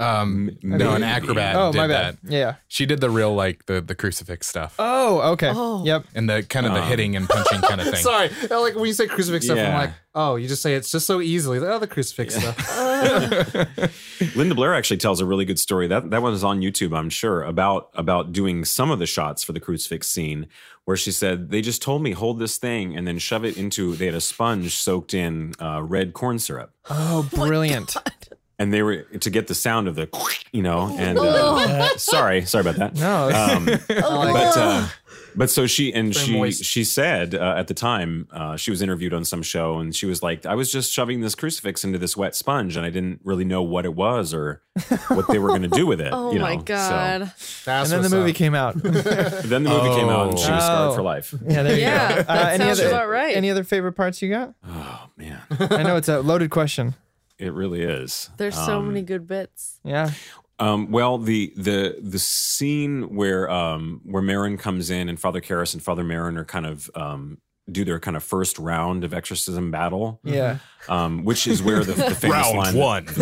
Um 0.00 0.50
M- 0.62 0.78
no, 0.78 0.94
an 0.94 1.02
acrobat 1.02 1.56
Oh, 1.56 1.72
did 1.72 1.78
my 1.78 1.88
bad. 1.88 2.18
that. 2.22 2.30
Yeah. 2.32 2.54
She 2.68 2.86
did 2.86 3.00
the 3.00 3.10
real 3.10 3.34
like 3.34 3.66
the 3.66 3.80
the 3.80 3.94
crucifix 3.96 4.46
stuff. 4.46 4.76
Oh, 4.78 5.32
okay. 5.32 5.50
Oh. 5.54 5.84
Yep. 5.84 6.04
and 6.14 6.30
the 6.30 6.42
kind 6.44 6.66
of 6.66 6.72
the 6.74 6.82
Um, 6.82 6.88
hitting 6.88 7.16
and 7.16 7.28
punching 7.28 7.60
kind 7.62 7.80
of 7.80 7.86
thing. 7.88 7.96
Sorry, 8.02 8.30
I 8.50 8.56
like 8.58 8.76
when 8.76 8.86
you 8.86 8.92
say 8.92 9.06
crucifix 9.08 9.44
stuff, 9.46 9.58
I'm 9.58 9.64
Yeah. 9.64 9.78
like, 9.78 9.90
oh, 10.14 10.36
you 10.36 10.46
just 10.46 10.62
say 10.62 10.74
it's 10.74 10.90
just 10.92 11.06
so 11.06 11.20
easily. 11.20 11.58
Like, 11.58 11.70
oh, 11.70 11.78
the 11.80 11.86
crucifix 11.88 12.36
stuff. 12.36 12.56
Linda 14.36 14.54
Blair 14.54 14.74
actually 14.74 14.96
tells 14.98 15.20
a 15.20 15.26
really 15.26 15.44
good 15.44 15.58
story. 15.58 15.86
That 15.88 16.10
that 16.10 16.22
one 16.22 16.32
is 16.32 16.44
on 16.44 16.60
YouTube, 16.60 16.96
I'm 16.96 17.10
sure, 17.10 17.42
about 17.42 17.90
about 17.94 18.32
doing 18.32 18.64
some 18.64 18.90
of 18.90 18.98
the 18.98 19.06
shots 19.06 19.42
for 19.44 19.52
the 19.52 19.60
crucifix 19.60 20.08
scene, 20.08 20.46
where 20.84 20.96
she 20.96 21.10
said 21.12 21.50
they 21.50 21.60
just 21.60 21.82
told 21.82 22.02
me 22.02 22.12
hold 22.12 22.38
this 22.38 22.56
thing 22.56 22.96
and 22.96 23.06
then 23.06 23.18
shove 23.18 23.44
it 23.44 23.56
into. 23.56 23.94
They 23.96 24.06
had 24.06 24.14
a 24.14 24.20
sponge 24.20 24.76
soaked 24.76 25.14
in 25.14 25.54
uh, 25.60 25.82
red 25.82 26.12
corn 26.12 26.38
syrup, 26.38 26.72
Oh, 26.90 27.28
brilliant. 27.34 27.96
And 28.58 28.72
they 28.72 28.82
were 28.82 29.02
to 29.02 29.30
get 29.30 29.46
the 29.46 29.54
sound 29.54 29.88
of 29.88 29.94
the, 29.94 30.08
you 30.52 30.62
know. 30.62 30.94
And 30.98 31.18
uh, 31.18 31.88
sorry, 31.96 32.44
sorry 32.44 32.62
about 32.62 32.76
that. 32.76 32.94
No. 32.94 33.28
Um, 33.30 33.64
but 33.88 34.56
uh, 34.56 34.88
but 35.36 35.50
so 35.50 35.66
she 35.66 35.92
and 35.94 36.12
Very 36.12 36.26
she 36.26 36.32
moist. 36.36 36.64
she 36.64 36.82
said 36.84 37.34
uh, 37.34 37.54
at 37.56 37.68
the 37.68 37.74
time 37.74 38.26
uh, 38.32 38.56
she 38.56 38.70
was 38.70 38.82
interviewed 38.82 39.14
on 39.14 39.24
some 39.24 39.42
show 39.42 39.78
and 39.78 39.94
she 39.94 40.06
was 40.06 40.22
like 40.22 40.44
I 40.46 40.54
was 40.54 40.72
just 40.72 40.90
shoving 40.92 41.20
this 41.20 41.34
crucifix 41.36 41.84
into 41.84 41.98
this 41.98 42.16
wet 42.16 42.34
sponge 42.34 42.76
and 42.76 42.84
I 42.84 42.90
didn't 42.90 43.20
really 43.22 43.44
know 43.44 43.62
what 43.62 43.84
it 43.84 43.94
was 43.94 44.34
or 44.34 44.62
what 45.08 45.28
they 45.28 45.38
were 45.38 45.48
going 45.48 45.62
to 45.62 45.68
do 45.68 45.86
with 45.86 46.00
it. 46.00 46.12
Oh 46.18 46.32
you 46.32 46.38
know? 46.38 46.44
my 46.46 46.56
god. 46.56 47.32
That's 47.64 47.92
and 47.92 48.02
then 48.02 48.10
the 48.10 48.16
movie 48.16 48.30
up. 48.30 48.36
came 48.36 48.54
out. 48.54 48.74
then 48.82 49.62
the 49.62 49.70
movie 49.70 49.94
came 49.94 50.08
out 50.08 50.30
and 50.30 50.38
she 50.38 50.50
was 50.50 50.64
scarred 50.64 50.90
Oh. 50.92 50.94
for 50.96 51.02
life. 51.02 51.32
yeah, 51.46 51.62
there 51.62 51.74
you 51.76 51.82
Yeah, 51.82 52.08
go. 52.16 52.22
that 52.22 52.54
any 52.54 52.64
sounds 52.64 52.80
other 52.80 52.88
about 52.88 53.08
right. 53.08 53.36
any 53.36 53.50
other 53.50 53.62
favorite 53.64 53.92
parts 53.92 54.20
you 54.22 54.30
got? 54.30 54.54
Oh 54.66 55.08
man, 55.16 55.40
I 55.60 55.82
know 55.84 55.96
it's 55.96 56.08
a 56.08 56.20
loaded 56.20 56.50
question. 56.50 56.94
It 57.38 57.52
really 57.52 57.82
is. 57.82 58.30
There's 58.36 58.54
so 58.56 58.78
Um, 58.78 58.88
many 58.88 59.02
good 59.02 59.26
bits. 59.26 59.78
Yeah. 59.84 60.10
Um, 60.60 60.90
well, 60.90 61.18
the 61.18 61.52
the 61.56 61.98
the 62.00 62.18
scene 62.18 63.14
where 63.14 63.48
um, 63.48 64.00
where 64.04 64.22
Marin 64.22 64.56
comes 64.58 64.90
in 64.90 65.08
and 65.08 65.18
Father 65.20 65.40
Karras 65.40 65.72
and 65.72 65.82
Father 65.82 66.02
Marin 66.02 66.36
are 66.36 66.44
kind 66.44 66.66
of 66.66 66.90
um, 66.96 67.38
do 67.70 67.84
their 67.84 68.00
kind 68.00 68.16
of 68.16 68.24
first 68.24 68.58
round 68.58 69.04
of 69.04 69.14
exorcism 69.14 69.70
battle. 69.70 70.18
Yeah. 70.24 70.58
um, 70.88 71.22
which 71.24 71.46
is 71.46 71.62
where 71.62 71.84
the, 71.84 71.92
the 71.92 72.14
famous 72.14 72.24
Round 72.52 72.56
line. 72.56 72.74
one. 72.74 73.06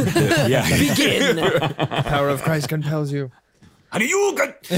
yeah. 0.48 0.66
Begin. 0.78 1.36
Power 2.04 2.30
of 2.30 2.42
Christ 2.42 2.68
compels 2.70 3.12
you. 3.12 3.30
How 3.96 4.00
do 4.00 4.06
you 4.06 4.34
get? 4.36 4.62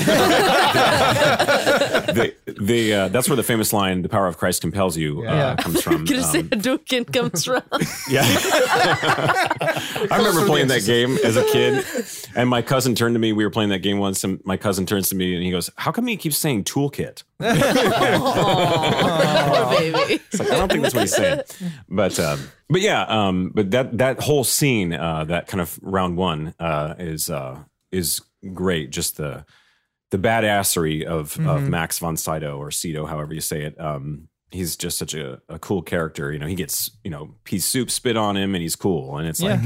the, 2.14 2.34
the, 2.60 2.94
uh, 2.94 3.08
that's 3.08 3.28
where 3.28 3.34
the 3.34 3.42
famous 3.42 3.72
line, 3.72 4.02
"The 4.02 4.08
power 4.08 4.28
of 4.28 4.38
Christ 4.38 4.60
compels 4.60 4.96
you," 4.96 5.22
uh, 5.26 5.32
Yeah. 5.34 5.56
comes 5.56 5.82
from. 5.82 6.04
Gonna 6.08 6.22
say 6.22 6.38
Um, 6.38 6.48
Hadouken 6.50 7.12
comes 7.12 7.44
from. 7.44 7.62
yeah, 8.08 8.22
I 10.08 10.16
remember 10.18 10.46
playing 10.46 10.68
that 10.68 10.84
game 10.86 11.18
as 11.24 11.36
a 11.36 11.42
kid, 11.46 11.84
and 12.36 12.48
my 12.48 12.62
cousin 12.62 12.94
turned 12.94 13.16
to 13.16 13.18
me. 13.18 13.32
We 13.32 13.42
were 13.42 13.50
playing 13.50 13.70
that 13.70 13.80
game 13.80 13.98
once, 13.98 14.22
and 14.22 14.40
my 14.44 14.56
cousin 14.56 14.86
turns 14.86 15.08
to 15.08 15.16
me 15.16 15.34
and 15.34 15.42
he 15.42 15.50
goes, 15.50 15.68
"How 15.74 15.90
come 15.90 16.06
he 16.06 16.16
keeps 16.16 16.38
saying 16.38 16.62
toolkit?" 16.62 17.24
Poor 17.40 17.48
baby. 19.78 20.22
It's 20.30 20.38
like, 20.38 20.48
I 20.52 20.54
don't 20.58 20.70
think 20.70 20.82
that's 20.82 20.94
what 20.94 21.00
he's 21.00 21.16
saying. 21.16 21.40
But 21.88 22.20
um, 22.20 22.52
but 22.70 22.82
yeah, 22.82 23.02
um, 23.02 23.50
but 23.52 23.72
that 23.72 23.98
that 23.98 24.20
whole 24.20 24.44
scene, 24.44 24.92
uh, 24.92 25.24
that 25.24 25.48
kind 25.48 25.60
of 25.60 25.76
round 25.82 26.16
one, 26.16 26.54
uh, 26.60 26.94
is 27.00 27.28
uh, 27.30 27.58
is 27.90 28.20
great. 28.54 28.90
Just 28.90 29.16
the 29.16 29.44
the 30.10 30.18
badassery 30.18 31.04
of 31.04 31.38
of 31.46 31.68
Max 31.68 31.98
von 31.98 32.16
Sydow 32.16 32.58
or 32.58 32.70
Sydow, 32.70 33.06
however 33.06 33.34
you 33.34 33.40
say 33.40 33.62
it. 33.62 33.78
Um, 33.80 34.28
he's 34.50 34.76
just 34.76 34.96
such 34.98 35.12
a, 35.14 35.40
a 35.48 35.58
cool 35.58 35.82
character. 35.82 36.32
You 36.32 36.38
know, 36.38 36.46
he 36.46 36.54
gets 36.54 36.90
you 37.04 37.10
know 37.10 37.34
pea 37.44 37.58
soup 37.58 37.90
spit 37.90 38.16
on 38.16 38.36
him, 38.36 38.54
and 38.54 38.62
he's 38.62 38.76
cool. 38.76 39.18
And 39.18 39.28
it's 39.28 39.42
like 39.42 39.60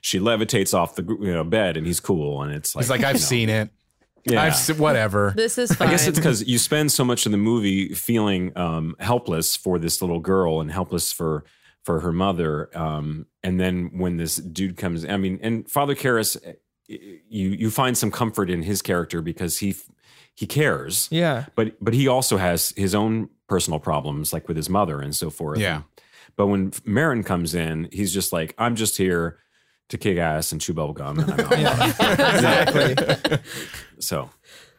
she 0.00 0.18
levitates 0.20 0.72
off 0.74 0.94
the 0.96 1.02
you 1.20 1.32
know 1.32 1.44
bed, 1.44 1.76
and 1.76 1.86
he's 1.86 2.00
cool. 2.00 2.42
And 2.42 2.52
it's 2.52 2.74
like 2.74 2.84
He's 2.84 2.90
like, 2.90 3.04
I've 3.04 3.14
know, 3.16 3.20
seen 3.20 3.48
it. 3.50 3.70
yeah. 4.24 4.42
I've 4.42 4.56
se- 4.56 4.74
whatever. 4.74 5.32
This 5.36 5.58
is 5.58 5.74
fine. 5.74 5.88
I 5.88 5.90
guess 5.90 6.06
it's 6.06 6.18
because 6.18 6.42
you 6.46 6.58
spend 6.58 6.90
so 6.92 7.04
much 7.04 7.26
of 7.26 7.32
the 7.32 7.38
movie 7.38 7.90
feeling 7.94 8.56
um, 8.56 8.96
helpless 9.00 9.56
for 9.56 9.78
this 9.78 10.00
little 10.00 10.20
girl 10.20 10.60
and 10.60 10.70
helpless 10.70 11.12
for 11.12 11.44
for 11.84 12.00
her 12.00 12.12
mother. 12.12 12.70
Um, 12.74 13.26
and 13.42 13.60
then 13.60 13.90
when 13.98 14.16
this 14.16 14.36
dude 14.36 14.78
comes, 14.78 15.04
I 15.04 15.18
mean, 15.18 15.38
and 15.42 15.70
Father 15.70 15.94
Karras, 15.94 16.38
you 16.88 17.50
you 17.50 17.70
find 17.70 17.96
some 17.96 18.10
comfort 18.10 18.50
in 18.50 18.62
his 18.62 18.82
character 18.82 19.22
because 19.22 19.58
he 19.58 19.74
he 20.34 20.46
cares, 20.46 21.08
Yeah. 21.10 21.46
but 21.56 21.76
but 21.80 21.94
he 21.94 22.08
also 22.08 22.36
has 22.36 22.72
his 22.76 22.94
own 22.94 23.28
personal 23.48 23.78
problems, 23.78 24.32
like 24.32 24.48
with 24.48 24.56
his 24.56 24.68
mother 24.68 25.00
and 25.00 25.14
so 25.14 25.30
forth. 25.30 25.58
Yeah. 25.60 25.82
But 26.36 26.48
when 26.48 26.72
Marin 26.84 27.22
comes 27.22 27.54
in, 27.54 27.88
he's 27.92 28.12
just 28.12 28.32
like, 28.32 28.54
I'm 28.58 28.74
just 28.74 28.96
here 28.96 29.38
to 29.90 29.98
kick 29.98 30.18
ass 30.18 30.50
and 30.50 30.60
chew 30.60 30.72
bubble 30.74 30.94
gum. 30.94 31.20
And 31.20 31.30
I'm 31.30 31.66
out. 31.66 31.88
Exactly. 32.34 33.38
So 34.00 34.30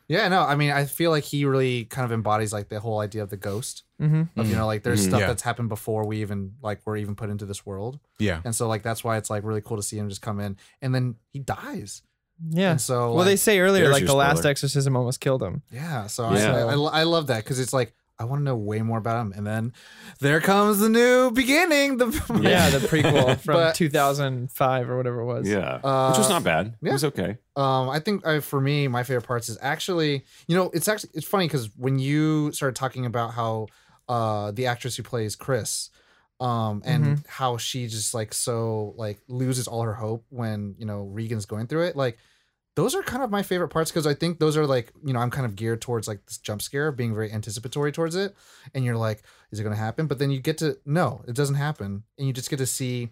Yeah, 0.10 0.28
no, 0.28 0.42
I 0.42 0.56
mean, 0.56 0.72
I 0.72 0.86
feel 0.86 1.12
like 1.12 1.24
he 1.24 1.46
really 1.46 1.86
kind 1.86 2.04
of 2.06 2.12
embodies 2.12 2.52
like 2.52 2.68
the 2.70 2.80
whole 2.82 3.00
idea 3.00 3.24
of 3.24 3.30
the 3.30 3.38
ghost. 3.38 3.84
Hmm 4.00 4.24
Of 4.36 4.50
you 4.50 4.56
know, 4.56 4.66
like 4.66 4.84
there's 4.84 5.02
Mhm. 5.06 5.10
stuff 5.10 5.20
Yeah. 5.22 5.28
that's 5.28 5.42
happened 5.44 5.70
before 5.70 6.06
we 6.06 6.22
even 6.22 6.54
like 6.62 6.82
we're 6.86 6.98
even 6.98 7.16
put 7.16 7.30
into 7.30 7.46
this 7.46 7.66
world, 7.66 8.00
Yeah. 8.20 8.42
and 8.44 8.54
so 8.56 8.68
like 8.68 8.84
that's 8.84 9.04
why 9.04 9.18
it's 9.18 9.30
like 9.30 9.44
really 9.44 9.62
cool 9.62 9.78
to 9.78 9.84
see 9.84 9.98
him 9.98 10.10
just 10.10 10.22
come 10.22 10.40
in, 10.40 10.58
and 10.82 10.94
then 10.94 11.16
he 11.32 11.40
dies. 11.40 12.02
Yeah. 12.50 12.72
And 12.72 12.82
so, 12.82 13.14
well, 13.14 13.24
they 13.24 13.38
say 13.38 13.60
earlier, 13.60 13.88
like 13.90 14.02
your 14.02 14.08
the 14.08 14.16
last 14.16 14.46
exorcism 14.46 14.98
almost 14.98 15.22
killed 15.22 15.42
him. 15.42 15.62
Yeah, 15.72 16.08
so 16.08 16.34
Yeah. 16.34 16.54
I, 16.66 16.74
I 16.74 17.00
I 17.02 17.04
love 17.04 17.28
that 17.28 17.44
because 17.46 17.60
it's 17.60 17.72
like 17.72 17.94
I 18.18 18.24
want 18.24 18.40
to 18.40 18.44
know 18.46 18.56
way 18.56 18.82
more 18.82 18.98
about 18.98 19.20
him, 19.22 19.34
and 19.36 19.46
then 19.46 19.74
there 20.22 20.40
comes 20.42 20.80
the 20.80 20.88
new 20.90 21.32
beginning. 21.32 21.98
The 21.98 22.08
Yeah, 22.42 22.70
the 22.70 22.80
prequel 22.88 23.38
from 23.46 23.54
But- 23.56 23.76
2005 23.76 24.90
or 24.90 24.98
whatever 24.98 25.20
it 25.22 25.26
was. 25.26 25.48
yeah, 25.48 25.80
Uh, 25.84 26.10
which 26.10 26.20
was 26.20 26.30
not 26.30 26.44
bad. 26.44 26.76
yeah. 26.82 26.90
It 26.90 26.94
was 26.94 27.04
okay. 27.06 27.38
Um, 27.56 27.90
I 27.90 28.00
think 28.00 28.26
uh, 28.26 28.40
for 28.42 28.60
me, 28.62 28.88
my 28.88 29.04
favorite 29.04 29.26
parts 29.28 29.48
is 29.50 29.58
actually, 29.62 30.26
you 30.48 30.56
know, 30.58 30.70
it's 30.74 30.88
actually 30.88 31.12
it's 31.14 31.26
funny 31.28 31.46
because 31.48 31.70
when 31.78 32.00
you 32.00 32.52
started 32.52 32.76
talking 32.76 33.06
about 33.06 33.34
how 33.34 33.68
uh 34.10 34.52
the 34.52 34.68
actress 34.68 34.96
who 34.96 35.04
plays 35.04 35.36
Chris, 35.36 35.90
um, 36.40 36.82
and 36.86 37.24
how 37.28 37.58
she 37.58 37.88
just 37.88 38.14
like 38.14 38.34
so 38.34 38.94
like 38.98 39.20
loses 39.28 39.68
all 39.68 39.82
her 39.84 39.94
hope 39.94 40.26
when 40.30 40.76
you 40.78 40.86
know 40.86 41.04
Regan's 41.04 41.46
going 41.46 41.68
through 41.68 41.84
it, 41.84 41.96
like 41.96 42.18
those 42.76 42.94
are 42.94 43.02
kind 43.02 43.24
of 43.24 43.32
my 43.32 43.42
favorite 43.42 43.70
parts 43.70 43.90
because 43.90 44.06
I 44.06 44.14
think 44.14 44.38
those 44.40 44.58
are 44.58 44.68
like 44.68 44.92
you 45.06 45.14
know 45.14 45.20
I'm 45.20 45.32
kind 45.32 45.46
of 45.46 45.56
geared 45.56 45.82
towards 45.82 46.08
like 46.08 46.26
this 46.26 46.38
jump 46.38 46.62
scare, 46.62 46.92
being 46.92 47.14
very 47.16 47.32
anticipatory 47.32 47.92
towards 47.92 48.16
it, 48.16 48.36
and 48.74 48.84
you're 48.84 48.98
like, 48.98 49.24
is 49.52 49.60
it 49.60 49.64
going 49.64 49.76
to 49.76 49.82
happen? 49.82 50.08
But 50.08 50.20
then 50.20 50.30
you 50.30 50.40
get 50.40 50.58
to 50.60 50.78
no, 50.86 51.24
it 51.28 51.36
doesn't 51.36 51.56
happen, 51.56 52.04
and 52.18 52.28
you 52.28 52.34
just 52.34 52.50
get 52.50 52.58
to 52.58 52.66
see 52.68 53.10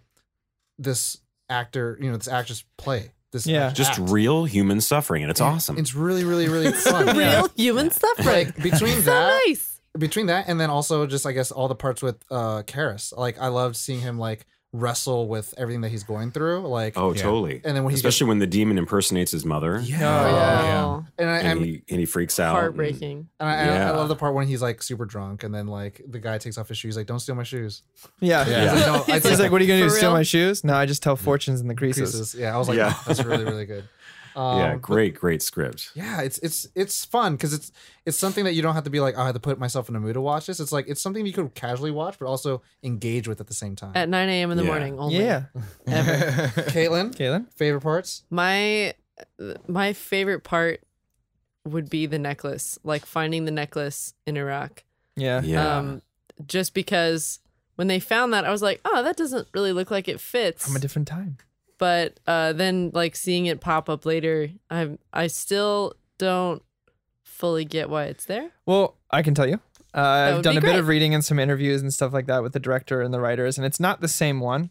this 0.78 1.18
actor, 1.50 1.98
you 2.02 2.10
know, 2.12 2.18
this 2.18 2.28
actress 2.28 2.64
play 2.78 3.12
this, 3.32 3.48
Yeah. 3.48 3.68
act. 3.68 3.78
Just 3.78 3.98
real 4.00 4.46
human 4.46 4.80
suffering, 4.82 5.24
and 5.24 5.32
it's 5.32 5.42
awesome. 5.42 5.78
It's 5.78 5.96
really, 5.96 6.24
really, 6.24 6.48
really 6.50 6.72
fun. 6.74 7.18
real 7.18 7.48
human 7.56 7.90
suffering 7.90 8.48
Like 8.48 8.56
between 8.58 8.96
so 9.02 9.12
that, 9.12 9.42
nice. 9.48 9.73
Between 9.98 10.26
that, 10.26 10.46
and 10.48 10.60
then 10.60 10.70
also 10.70 11.06
just 11.06 11.26
I 11.26 11.32
guess 11.34 11.52
all 11.52 11.68
the 11.68 11.76
parts 11.76 12.02
with 12.02 12.18
uh 12.32 12.64
Karras. 12.64 13.16
Like 13.16 13.38
I 13.40 13.48
loved 13.50 13.76
seeing 13.76 14.00
him 14.02 14.18
like 14.18 14.46
wrestle 14.76 15.28
with 15.28 15.54
everything 15.56 15.82
that 15.82 15.90
he's 15.90 16.04
going 16.04 16.32
through. 16.32 16.62
Like, 16.62 16.98
Oh, 16.98 17.14
totally. 17.14 17.62
And 17.64 17.76
then 17.78 17.84
when 17.84 17.92
he 17.92 17.96
especially 17.96 18.26
when 18.26 18.40
the 18.40 18.48
demon 18.48 18.80
impersonates 18.80 19.32
his 19.32 19.46
mother, 19.46 19.76
Oh, 19.78 19.84
yeah. 19.86 20.84
Oh, 20.84 21.06
and 21.20 21.30
I, 21.30 21.38
and 21.38 21.48
and, 21.60 21.62
he 21.66 21.84
and 21.92 22.00
he 22.00 22.08
freaks 22.08 22.40
out. 22.40 22.54
heartbreaking. 22.54 23.28
and 23.40 23.48
I, 23.50 23.66
Yeah. 23.66 23.92
I 23.92 23.96
love 23.96 24.08
the 24.10 24.16
part 24.16 24.34
when 24.34 24.48
he's 24.48 24.64
like 24.64 24.82
super 24.82 25.06
drunk, 25.06 25.44
and 25.44 25.54
then 25.54 25.68
like 25.68 26.02
the 26.08 26.18
guy 26.18 26.40
takes 26.40 26.58
off 26.58 26.70
his 26.70 26.80
shoes, 26.80 26.98
like, 26.98 27.06
"Don't 27.06 27.20
steal 27.20 27.36
my 27.36 27.44
shoes." 27.44 27.84
Yeah. 28.20 28.44
He's 28.46 28.54
like, 28.56 29.08
no, 29.08 29.14
I 29.14 29.20
He's 29.20 29.40
like, 29.40 29.52
what 29.52 29.62
are 29.62 29.64
you 29.64 29.68
going 29.68 29.82
to 29.82 29.90
do? 29.90 29.94
Steal 29.96 30.12
my 30.12 30.24
shoes? 30.24 30.64
No, 30.64 30.74
I 30.74 30.88
just 30.88 31.04
tell 31.04 31.16
fortunes 31.18 31.62
in 31.62 31.68
the 31.68 31.76
creases. 31.76 32.10
creases. 32.12 32.34
Yeah, 32.34 32.56
I 32.56 32.58
was 32.58 32.68
like, 32.68 32.78
Yeah. 32.78 32.94
"Oh, 32.96 33.04
that's 33.06 33.24
really 33.24 33.44
really 33.44 33.66
good. 33.74 33.88
Um, 34.36 34.60
yeah, 34.60 34.72
but- 34.74 34.82
great, 34.82 35.16
great 35.16 35.42
script. 35.42 35.92
yeah, 35.96 36.22
it's 36.22 36.38
it's 36.40 36.68
it's 36.76 37.06
fun 37.06 37.34
because 37.36 37.54
it's 37.54 37.72
it's 38.06 38.18
something 38.18 38.44
that 38.46 38.54
you 38.54 38.62
don't 38.62 38.74
have 38.76 38.84
to 38.86 38.90
be 38.90 39.00
like, 39.00 39.16
oh, 39.18 39.22
I 39.22 39.26
have 39.28 39.36
to 39.36 39.40
put 39.40 39.60
myself 39.60 39.90
in 39.90 39.96
a 39.96 40.00
mood 40.00 40.16
to 40.16 40.22
watch 40.22 40.46
this. 40.48 40.60
It's 40.60 40.72
like 40.72 40.88
it's 40.88 41.02
something 41.02 41.26
you 41.26 41.34
could 41.34 41.54
casually 41.56 41.92
watch, 41.92 42.18
but 42.20 42.26
also 42.28 42.62
engage 42.84 43.28
with 43.28 43.40
at 43.40 43.48
the 43.48 43.54
same 43.54 43.76
time. 43.76 43.92
At 43.96 44.10
9 44.10 44.30
a.m. 44.30 44.52
in 44.52 44.58
the 44.58 44.64
Yeah. 44.64 44.70
morning 44.70 45.00
only. 45.00 45.18
Yeah. 45.20 45.44
Caitlin, 45.88 47.16
Caitlin, 47.16 47.52
favorite 47.54 47.82
parts? 47.82 48.24
My 48.30 48.94
my 49.68 49.94
favorite 49.94 50.44
part 50.44 50.82
would 51.66 51.90
be 51.90 52.06
the 52.06 52.20
necklace, 52.20 52.78
like 52.84 53.06
finding 53.06 53.46
the 53.46 53.52
necklace 53.52 54.14
in 54.28 54.36
Iraq. 54.38 54.84
Yeah. 55.16 55.42
Yeah. 55.44 55.78
Um, 55.78 56.02
just 56.48 56.74
because 56.74 57.40
when 57.76 57.88
they 57.88 58.00
found 58.00 58.34
that, 58.34 58.46
I 58.46 58.52
was 58.52 58.62
like, 58.62 58.82
oh, 58.86 59.04
that 59.04 59.16
doesn't 59.16 59.48
really 59.54 59.72
look 59.72 59.90
like 59.92 60.08
it 60.08 60.20
fits. 60.20 60.66
From 60.66 60.76
a 60.76 60.80
different 60.80 61.08
time. 61.08 61.38
But 61.78 62.20
uh, 62.28 62.54
then 62.54 62.92
like 62.94 63.16
seeing 63.16 63.46
it 63.46 63.60
pop 63.62 63.90
up 63.90 64.06
later, 64.06 64.50
I 64.70 64.98
I 65.12 65.28
still 65.28 65.94
don't 66.18 66.62
fully 67.24 67.66
get 67.66 67.90
why 67.90 68.06
it's 68.06 68.26
there. 68.26 68.52
Well, 68.66 68.98
I 69.12 69.22
can 69.22 69.34
tell 69.34 69.48
you. 69.48 69.60
Uh, 69.96 70.36
I've 70.38 70.42
done 70.44 70.56
be 70.56 70.58
a 70.58 70.62
bit 70.62 70.76
of 70.76 70.88
reading 70.88 71.14
and 71.14 71.24
some 71.24 71.38
interviews 71.38 71.82
and 71.82 71.94
stuff 71.94 72.14
like 72.14 72.26
that 72.26 72.42
with 72.42 72.54
the 72.54 72.60
director 72.60 73.02
and 73.02 73.14
the 73.14 73.20
writers, 73.20 73.58
and 73.58 73.66
it's 73.66 73.80
not 73.80 74.02
the 74.02 74.08
same 74.08 74.40
one. 74.40 74.70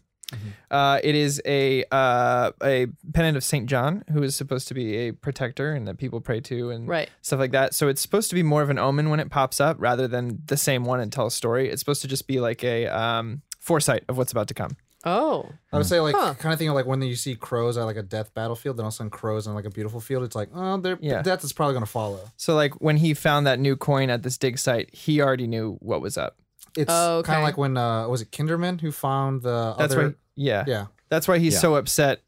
Uh, 0.71 0.99
it 1.03 1.13
is 1.13 1.39
a 1.45 1.83
uh, 1.91 2.51
a 2.63 2.87
pennant 3.13 3.37
of 3.37 3.43
Saint 3.43 3.67
John, 3.69 4.03
who 4.11 4.23
is 4.23 4.35
supposed 4.35 4.67
to 4.69 4.73
be 4.73 4.95
a 4.95 5.11
protector 5.11 5.73
and 5.73 5.87
that 5.87 5.97
people 5.99 6.19
pray 6.21 6.39
to 6.41 6.71
and 6.71 6.87
Right. 6.87 7.09
stuff 7.21 7.39
like 7.39 7.51
that. 7.51 7.75
So 7.75 7.87
it's 7.87 8.01
supposed 8.01 8.29
to 8.29 8.35
be 8.35 8.41
more 8.41 8.63
of 8.63 8.71
an 8.71 8.79
omen 8.79 9.09
when 9.11 9.19
it 9.19 9.29
pops 9.29 9.61
up, 9.61 9.77
rather 9.79 10.07
than 10.07 10.39
the 10.47 10.57
same 10.57 10.85
one 10.85 10.99
and 10.99 11.11
tell 11.11 11.27
a 11.27 11.31
story. 11.31 11.69
It's 11.69 11.79
supposed 11.81 12.01
to 12.01 12.07
just 12.07 12.25
be 12.25 12.39
like 12.39 12.63
a 12.63 12.87
um, 12.87 13.43
foresight 13.59 14.03
of 14.09 14.17
what's 14.17 14.31
about 14.31 14.47
to 14.47 14.55
come. 14.55 14.75
Oh, 15.05 15.49
I 15.71 15.77
would 15.77 15.85
say 15.85 15.99
like 15.99 16.15
Huh. 16.15 16.33
kind 16.35 16.53
of 16.53 16.59
thing 16.59 16.69
of 16.69 16.75
like 16.75 16.85
when 16.85 17.01
you 17.01 17.15
see 17.15 17.35
crows 17.35 17.77
at 17.77 17.83
like 17.83 17.97
a 17.97 18.03
death 18.03 18.33
battlefield, 18.33 18.77
then 18.77 18.85
all 18.85 18.87
of 18.87 18.93
a 18.93 18.97
sudden 18.97 19.09
crows 19.09 19.47
on 19.47 19.53
like 19.55 19.65
a 19.65 19.69
beautiful 19.69 19.99
field. 19.99 20.23
It's 20.23 20.35
like, 20.35 20.49
oh, 20.53 20.77
they're, 20.77 20.97
Yeah. 21.01 21.21
death 21.21 21.43
is 21.43 21.51
probably 21.51 21.73
gonna 21.73 21.85
follow. 21.85 22.19
So 22.37 22.55
like 22.55 22.73
when 22.81 22.97
he 22.97 23.13
found 23.13 23.45
that 23.47 23.59
new 23.59 23.75
coin 23.75 24.09
at 24.09 24.23
this 24.23 24.37
dig 24.37 24.57
site, 24.57 24.93
he 24.95 25.21
already 25.21 25.47
knew 25.47 25.77
what 25.81 26.01
was 26.01 26.17
up. 26.17 26.37
It's 26.77 26.89
Oh, 26.91 27.21
kind 27.25 27.35
okay. 27.35 27.41
of 27.41 27.43
like 27.43 27.57
when 27.57 27.75
uh 27.77 28.07
was 28.07 28.21
it 28.21 28.31
Kinderman 28.31 28.79
who 28.81 28.91
found 28.91 29.41
the 29.41 29.75
That's 29.77 29.93
other 29.93 30.07
why, 30.09 30.13
yeah, 30.35 30.63
yeah 30.67 30.85
That's 31.09 31.27
why 31.27 31.37
he's 31.39 31.53
Yeah. 31.55 31.59
so 31.59 31.75
upset 31.75 32.21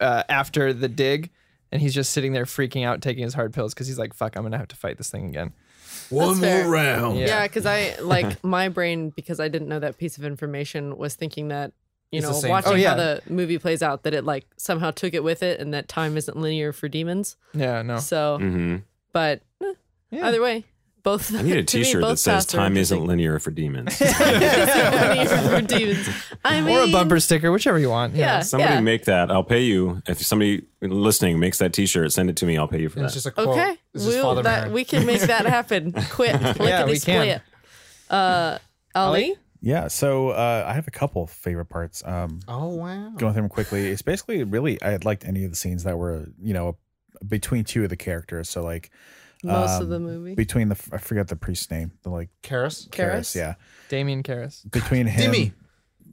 uh, 0.00 0.22
after 0.28 0.72
the 0.72 0.88
dig, 0.88 1.30
and 1.72 1.80
he's 1.82 1.94
just 1.94 2.12
sitting 2.12 2.32
there 2.34 2.44
freaking 2.44 2.84
out, 2.84 3.00
taking 3.02 3.22
his 3.24 3.34
hard 3.34 3.52
pills 3.54 3.72
because 3.74 3.86
he's 3.86 3.98
like, 3.98 4.12
"Fuck, 4.14 4.36
I'm 4.36 4.42
gonna 4.42 4.58
have 4.58 4.68
to 4.68 4.76
fight 4.76 4.96
this 4.98 5.10
thing 5.10 5.28
again." 5.28 5.52
one 6.10 6.38
more 6.40 6.68
round. 6.68 7.18
Yeah. 7.18 7.26
yeah, 7.26 7.46
because 7.46 7.64
I 7.66 7.96
like 8.00 8.42
my 8.44 8.68
brain 8.68 9.10
because 9.10 9.40
I 9.40 9.48
didn't 9.48 9.68
know 9.68 9.78
that 9.80 9.96
piece 9.98 10.18
of 10.18 10.24
information 10.24 10.96
was 10.98 11.14
thinking 11.14 11.48
that 11.48 11.72
you 12.12 12.18
It's 12.18 12.42
know 12.42 12.48
watching. 12.50 12.72
Oh, 12.72 12.74
yeah. 12.76 12.90
how 12.90 12.96
the 12.96 13.22
movie 13.28 13.58
plays 13.58 13.82
out 13.82 14.02
that 14.04 14.14
it 14.14 14.24
like 14.24 14.46
somehow 14.56 14.90
took 14.92 15.14
it 15.14 15.24
with 15.24 15.42
it 15.42 15.58
and 15.60 15.72
that 15.74 15.88
time 15.88 16.16
isn't 16.16 16.36
linear 16.36 16.72
for 16.72 16.86
demons. 16.88 17.36
Yeah, 17.54 17.82
no. 17.82 17.98
So, 17.98 18.38
hmm 18.38 18.76
but 19.12 19.40
eh, 19.62 19.72
Yeah. 20.10 20.26
either 20.28 20.40
way, 20.40 20.64
both. 21.02 21.34
I 21.34 21.42
need 21.42 21.56
a 21.56 21.62
to 21.64 21.78
me, 21.78 21.84
T-shirt 21.84 22.02
that 22.02 22.18
says 22.18 22.46
"Time 22.60 22.76
isn't 22.76 23.04
linear 23.04 23.38
for 23.38 23.50
demons." 23.50 24.00
linear 24.00 25.26
for 25.26 25.60
demons. 25.62 26.08
I 26.44 26.60
mean, 26.60 26.76
or 26.76 26.82
a 26.82 26.92
bumper 26.92 27.18
sticker, 27.20 27.50
whichever 27.52 27.78
you 27.78 27.90
want. 27.90 28.14
Yeah, 28.14 28.40
Somebody 28.40 28.74
yeah. 28.74 28.80
make 28.80 29.04
that. 29.06 29.30
I'll 29.30 29.44
pay 29.44 29.60
you. 29.62 30.02
If 30.06 30.22
somebody 30.24 30.64
listening 30.80 31.38
makes 31.40 31.58
that 31.58 31.72
T-shirt, 31.72 32.12
send 32.12 32.30
it 32.30 32.36
to 32.36 32.46
me. 32.46 32.56
I'll 32.58 32.68
pay 32.68 32.80
you 32.80 32.88
for 32.88 32.98
and 32.98 33.04
that. 33.04 33.14
it's 33.14 33.14
just 33.14 33.26
a 33.26 33.30
quote. 33.30 33.48
Okay, 33.48 33.76
we'll, 33.94 34.42
that, 34.42 34.70
we 34.70 34.84
can 34.84 35.06
make 35.06 35.20
that 35.22 35.46
happen. 35.46 35.92
Quit. 36.10 36.40
Yeah, 36.40 36.84
we 36.86 36.98
can. 36.98 37.40
split. 37.40 37.42
Uh, 38.10 38.58
Ali, 38.94 39.36
Yeah. 39.62 39.88
So 39.88 40.30
uh, 40.30 40.64
I 40.66 40.74
have 40.74 40.88
a 40.88 40.90
couple 40.90 41.26
favorite 41.26 41.66
parts. 41.66 42.02
Um, 42.04 42.40
oh 42.48 42.68
wow. 42.68 43.12
going 43.16 43.32
through 43.32 43.42
them 43.42 43.48
quickly. 43.48 43.88
It's 43.90 44.02
basically 44.02 44.44
really 44.44 44.82
I 44.82 44.98
liked 45.04 45.24
any 45.24 45.44
of 45.44 45.50
the 45.50 45.56
scenes 45.56 45.84
that 45.84 45.96
were 45.96 46.26
you 46.40 46.52
know 46.52 46.76
between 47.26 47.64
two 47.64 47.84
of 47.84 47.88
the 47.88 47.96
characters. 47.96 48.50
So 48.50 48.62
like 48.62 48.90
most 49.44 49.76
of 49.76 49.82
um, 49.82 49.90
the 49.90 50.00
movie. 50.00 50.34
between 50.34 50.68
the 50.68 50.78
I 50.92 50.98
forget 50.98 51.28
the 51.28 51.36
priest's 51.36 51.70
name. 51.70 51.92
The 52.02 52.10
like 52.10 52.28
Karras. 52.42 52.88
Karras? 52.90 53.34
yeah. 53.34 53.54
Damien 53.88 54.22
Karras. 54.22 54.68
Between 54.70 55.06
him, 55.06 55.32
Dimmy. 55.32 55.52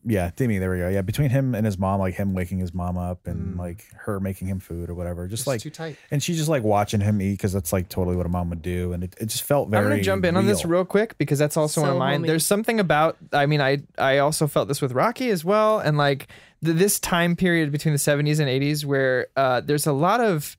Yeah, 0.05 0.31
Dimmy. 0.31 0.59
There 0.59 0.71
we 0.71 0.77
go. 0.77 0.89
Yeah, 0.89 1.01
between 1.01 1.29
him 1.29 1.55
and 1.55 1.65
his 1.65 1.77
mom, 1.77 1.99
like 1.99 2.13
him 2.15 2.33
waking 2.33 2.59
his 2.59 2.73
mom 2.73 2.97
up 2.97 3.27
and 3.27 3.55
Mm. 3.55 3.59
like 3.59 3.85
her 4.05 4.19
making 4.19 4.47
him 4.47 4.59
food 4.59 4.89
or 4.89 4.93
whatever. 4.95 5.27
Just 5.27 5.41
It's 5.41 5.47
like 5.47 5.61
too 5.61 5.69
tight. 5.69 5.97
and 6.11 6.21
she's 6.21 6.37
just 6.37 6.49
like 6.49 6.63
watching 6.63 7.01
him 7.01 7.21
eat 7.21 7.31
because 7.33 7.53
that's 7.53 7.71
like 7.73 7.89
totally 7.89 8.15
what 8.15 8.25
a 8.25 8.29
mom 8.29 8.49
would 8.49 8.61
do, 8.61 8.93
and 8.93 9.03
it, 9.03 9.15
it 9.19 9.25
just 9.27 9.43
felt 9.43 9.69
very. 9.69 9.83
I'm 9.85 9.89
gonna 9.91 10.01
jump 10.03 10.25
in 10.25 10.37
on 10.37 10.45
this 10.45 10.63
real. 10.65 10.71
real 10.79 10.85
quick 10.85 11.17
because 11.17 11.39
that's 11.39 11.57
also 11.57 11.81
one 11.81 11.89
of 11.89 11.95
So 11.95 11.99
mine. 11.99 12.13
homey. 12.15 12.27
There's 12.27 12.45
something 12.45 12.79
about. 12.79 13.17
I 13.33 13.45
mean, 13.45 13.61
I 13.61 13.79
I 13.97 14.17
also 14.19 14.47
felt 14.47 14.67
this 14.67 14.81
with 14.81 14.91
Rocky 14.91 15.29
as 15.29 15.43
well, 15.45 15.79
and 15.79 15.97
like 15.97 16.27
th- 16.63 16.77
this 16.77 16.99
time 16.99 17.35
period 17.35 17.71
between 17.71 17.93
the 17.93 17.99
70s 17.99 18.39
and 18.39 18.49
80s 18.49 18.85
where 18.85 19.27
uh, 19.35 19.61
there's 19.61 19.87
a 19.87 19.93
lot 19.93 20.19
of. 20.21 20.55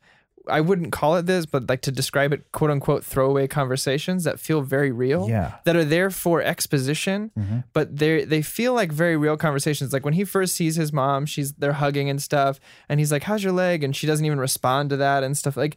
I 0.51 0.61
wouldn't 0.61 0.93
call 0.93 1.17
it 1.17 1.27
this, 1.27 1.47
but 1.47 1.69
like 1.69 1.81
to 1.83 1.93
describe 1.93 2.33
it, 2.33 2.51
quote 2.53 2.71
unquote, 2.71 3.05
throwaway 3.05 3.47
conversations 3.47 4.25
that 4.25 4.39
feel 4.41 4.61
very 4.63 4.91
real. 4.93 5.29
Yeah. 5.29 5.55
That 5.65 5.77
are 5.77 5.85
there 5.85 6.11
for 6.11 6.43
exposition, 6.43 7.31
but 7.73 7.97
they 7.97 8.25
they 8.25 8.43
feel 8.43 8.75
like 8.75 8.93
very 8.93 9.17
real 9.17 9.37
conversations. 9.37 9.93
Like 9.93 10.05
when 10.05 10.15
he 10.15 10.25
first 10.25 10.55
sees 10.55 10.77
his 10.77 10.93
mom, 10.93 11.27
she's 11.27 11.53
they're 11.55 11.75
hugging 11.75 12.11
and 12.11 12.21
stuff, 12.23 12.61
and 12.89 13.01
he's 13.01 13.13
like, 13.13 13.23
"How's 13.25 13.43
your 13.43 13.53
leg?" 13.53 13.83
and 13.85 13.95
she 13.97 14.07
doesn't 14.07 14.25
even 14.27 14.39
respond 14.41 14.91
to 14.91 14.97
that 14.99 15.23
and 15.23 15.37
stuff. 15.37 15.57
Like 15.57 15.77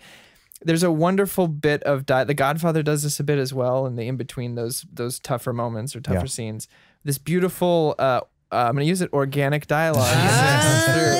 there's 0.66 0.84
a 0.84 0.92
wonderful 0.92 1.48
bit 1.48 1.84
of 1.84 2.06
di- 2.06 2.24
the 2.24 2.34
Godfather 2.34 2.82
does 2.84 3.04
this 3.04 3.20
a 3.20 3.24
bit 3.24 3.38
as 3.38 3.54
well, 3.54 3.86
in 3.86 3.96
the 3.96 4.08
in 4.08 4.18
between 4.18 4.56
those 4.56 4.86
those 4.92 5.20
tougher 5.20 5.54
moments 5.54 5.96
or 5.96 6.02
tougher 6.02 6.20
Yeah. 6.20 6.26
scenes. 6.26 6.68
This 7.04 7.18
beautiful. 7.18 7.96
Uh, 8.00 8.22
uh, 8.54 8.66
I'm 8.68 8.74
gonna 8.76 8.86
use 8.86 9.02
it. 9.02 9.12
Organic 9.14 9.68
dialogue, 9.68 10.08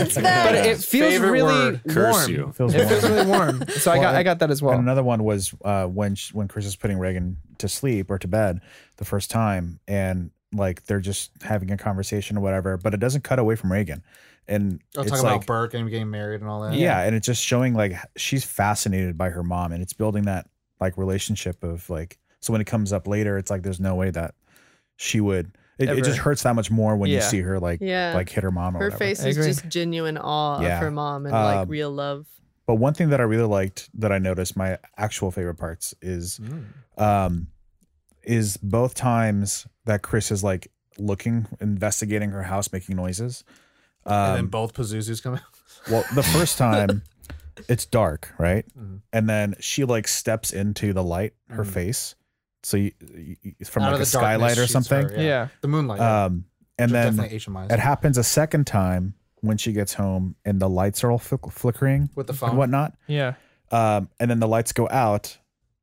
it's 0.02 0.16
but 0.16 0.56
it 0.56 0.78
feels 0.78 1.14
Favorite 1.14 1.32
really 1.32 1.44
word. 1.54 1.82
Curse 1.90 2.16
warm. 2.16 2.32
you. 2.32 2.52
Feels 2.54 2.74
It 2.74 2.78
warm. 2.78 2.90
feels 2.90 3.04
really 3.10 3.26
warm. 3.26 3.68
So 3.70 3.92
I 3.92 3.98
got 3.98 4.16
I 4.16 4.24
got 4.24 4.40
that 4.40 4.52
as 4.52 4.62
well. 4.62 4.74
And 4.74 4.82
another 4.84 5.04
one 5.04 5.24
was 5.24 5.54
uh, 5.64 5.86
when 5.88 6.16
sh 6.16 6.34
when 6.34 6.48
Chris 6.48 6.66
is 6.66 6.76
putting 6.76 6.98
Regan 7.00 7.38
to 7.60 7.68
sleep 7.68 8.10
or 8.12 8.18
to 8.20 8.28
bed 8.28 8.62
the 8.98 9.06
first 9.06 9.30
time, 9.32 9.80
and 9.88 10.32
like 10.54 10.84
they're 10.86 11.00
just 11.00 11.32
having 11.42 11.72
a 11.72 11.78
conversation 11.78 12.38
or 12.38 12.42
whatever, 12.42 12.78
but 12.78 12.94
it 12.94 13.00
doesn't 13.00 13.24
cut 13.24 13.40
away 13.40 13.56
from 13.56 13.72
Regan, 13.72 14.04
and 14.48 14.80
Oh, 14.96 15.02
it's 15.02 15.10
talking 15.12 15.24
like 15.26 15.36
about 15.38 15.46
Burke 15.48 15.74
and 15.74 15.90
getting 15.90 16.10
married 16.12 16.42
and 16.42 16.50
all 16.50 16.62
that. 16.62 16.74
yeah. 16.76 17.02
and 17.02 17.16
it's 17.16 17.26
just 17.26 17.44
showing 17.44 17.74
like 17.74 17.94
she's 18.16 18.44
fascinated 18.44 19.18
by 19.18 19.30
her 19.30 19.44
mom, 19.44 19.72
and 19.72 19.82
it's 19.82 19.94
building 19.94 20.24
that 20.26 20.48
like 20.80 20.98
relationship 20.98 21.64
of 21.64 21.90
like 21.90 22.20
so 22.40 22.52
when 22.52 22.62
it 22.62 22.66
comes 22.68 22.92
up 22.94 23.08
later, 23.08 23.38
it's 23.38 23.50
like 23.50 23.64
there's 23.64 23.80
no 23.80 23.96
way 23.96 24.12
that 24.12 24.36
she 24.98 25.20
would. 25.22 25.58
It, 25.80 25.90
it 25.90 26.04
just 26.04 26.20
hurts 26.20 26.44
that 26.44 26.56
much 26.56 26.70
more 26.70 26.96
when 26.96 27.10
you 27.10 27.20
see 27.22 27.42
her 27.42 27.60
like 27.60 27.80
Yeah. 27.82 28.14
like 28.16 28.30
hit 28.30 28.44
her 28.44 28.52
mom 28.52 28.76
or 28.76 28.80
Her 28.80 28.86
whatever. 28.86 29.00
face 29.00 29.24
is 29.26 29.36
just 29.36 29.68
genuine 29.68 30.18
awe 30.18 30.62
Yeah. 30.62 30.76
of 30.76 30.82
her 30.84 30.92
mom 30.92 31.26
and 31.26 31.34
like 31.34 31.58
Um, 31.60 31.68
real 31.70 31.90
love. 31.92 32.28
But 32.66 32.76
one 32.76 32.94
thing 32.94 33.10
that 33.10 33.20
I 33.20 33.24
really 33.24 33.48
liked 33.48 33.90
that 34.00 34.12
I 34.12 34.20
noticed 34.20 34.56
my 34.56 34.78
actual 34.98 35.32
favorite 35.32 35.56
parts 35.56 35.94
is 36.02 36.40
um 36.98 37.48
is 38.24 38.56
both 38.58 38.94
times 38.94 39.68
that 39.86 40.02
Chris 40.02 40.32
is 40.32 40.44
like 40.44 40.70
looking, 40.98 41.48
investigating 41.60 42.30
her 42.32 42.44
house, 42.44 42.72
making 42.72 42.96
noises. 42.96 43.44
And 44.06 44.36
then 44.36 44.40
Um, 44.46 44.48
both 44.48 44.74
Pazuzus 44.74 45.22
come 45.24 45.34
out. 45.36 45.42
well, 45.92 46.06
the 46.14 46.24
first 46.24 46.58
time 46.58 47.02
it's 47.68 47.86
dark, 47.86 48.32
right? 48.38 48.66
Mhm. 48.78 49.02
And 49.12 49.28
then 49.30 49.56
she 49.60 49.84
like 49.86 50.08
steps 50.08 50.52
into 50.52 50.94
the 50.94 51.04
light, 51.04 51.34
her 51.50 51.66
face. 51.66 52.16
So 52.64 52.78
you, 52.78 52.92
you, 53.02 53.54
from 53.66 53.84
Out 53.84 53.94
like 53.94 54.02
a 54.02 54.06
skylight 54.06 54.58
or 54.58 54.68
something. 54.68 55.10
her, 55.10 55.22
yeah. 55.22 55.48
The 55.62 55.68
moonlight. 55.68 56.00
yeah. 56.00 56.26
Um, 56.26 56.46
and 56.80 56.92
Which 56.92 57.46
then 57.46 57.68
it 57.70 57.80
happens 57.80 58.18
a 58.18 58.24
second 58.24 58.66
time 58.68 59.14
when 59.42 59.58
she 59.58 59.74
gets 59.74 59.94
home 59.94 60.36
and 60.46 60.60
the 60.60 60.70
lights 60.70 61.04
are 61.04 61.12
all 61.12 61.20
flick- 61.20 61.52
flickering 61.52 62.10
With 62.16 62.28
the 62.28 62.34
phone 62.34 62.50
and 62.52 62.58
whatnot. 62.58 62.94
Yeah. 63.08 63.34
um, 63.72 64.10
and 64.20 64.32
then 64.32 64.40
the 64.40 64.48
lights 64.48 64.72
go 64.72 64.88
out 64.90 65.38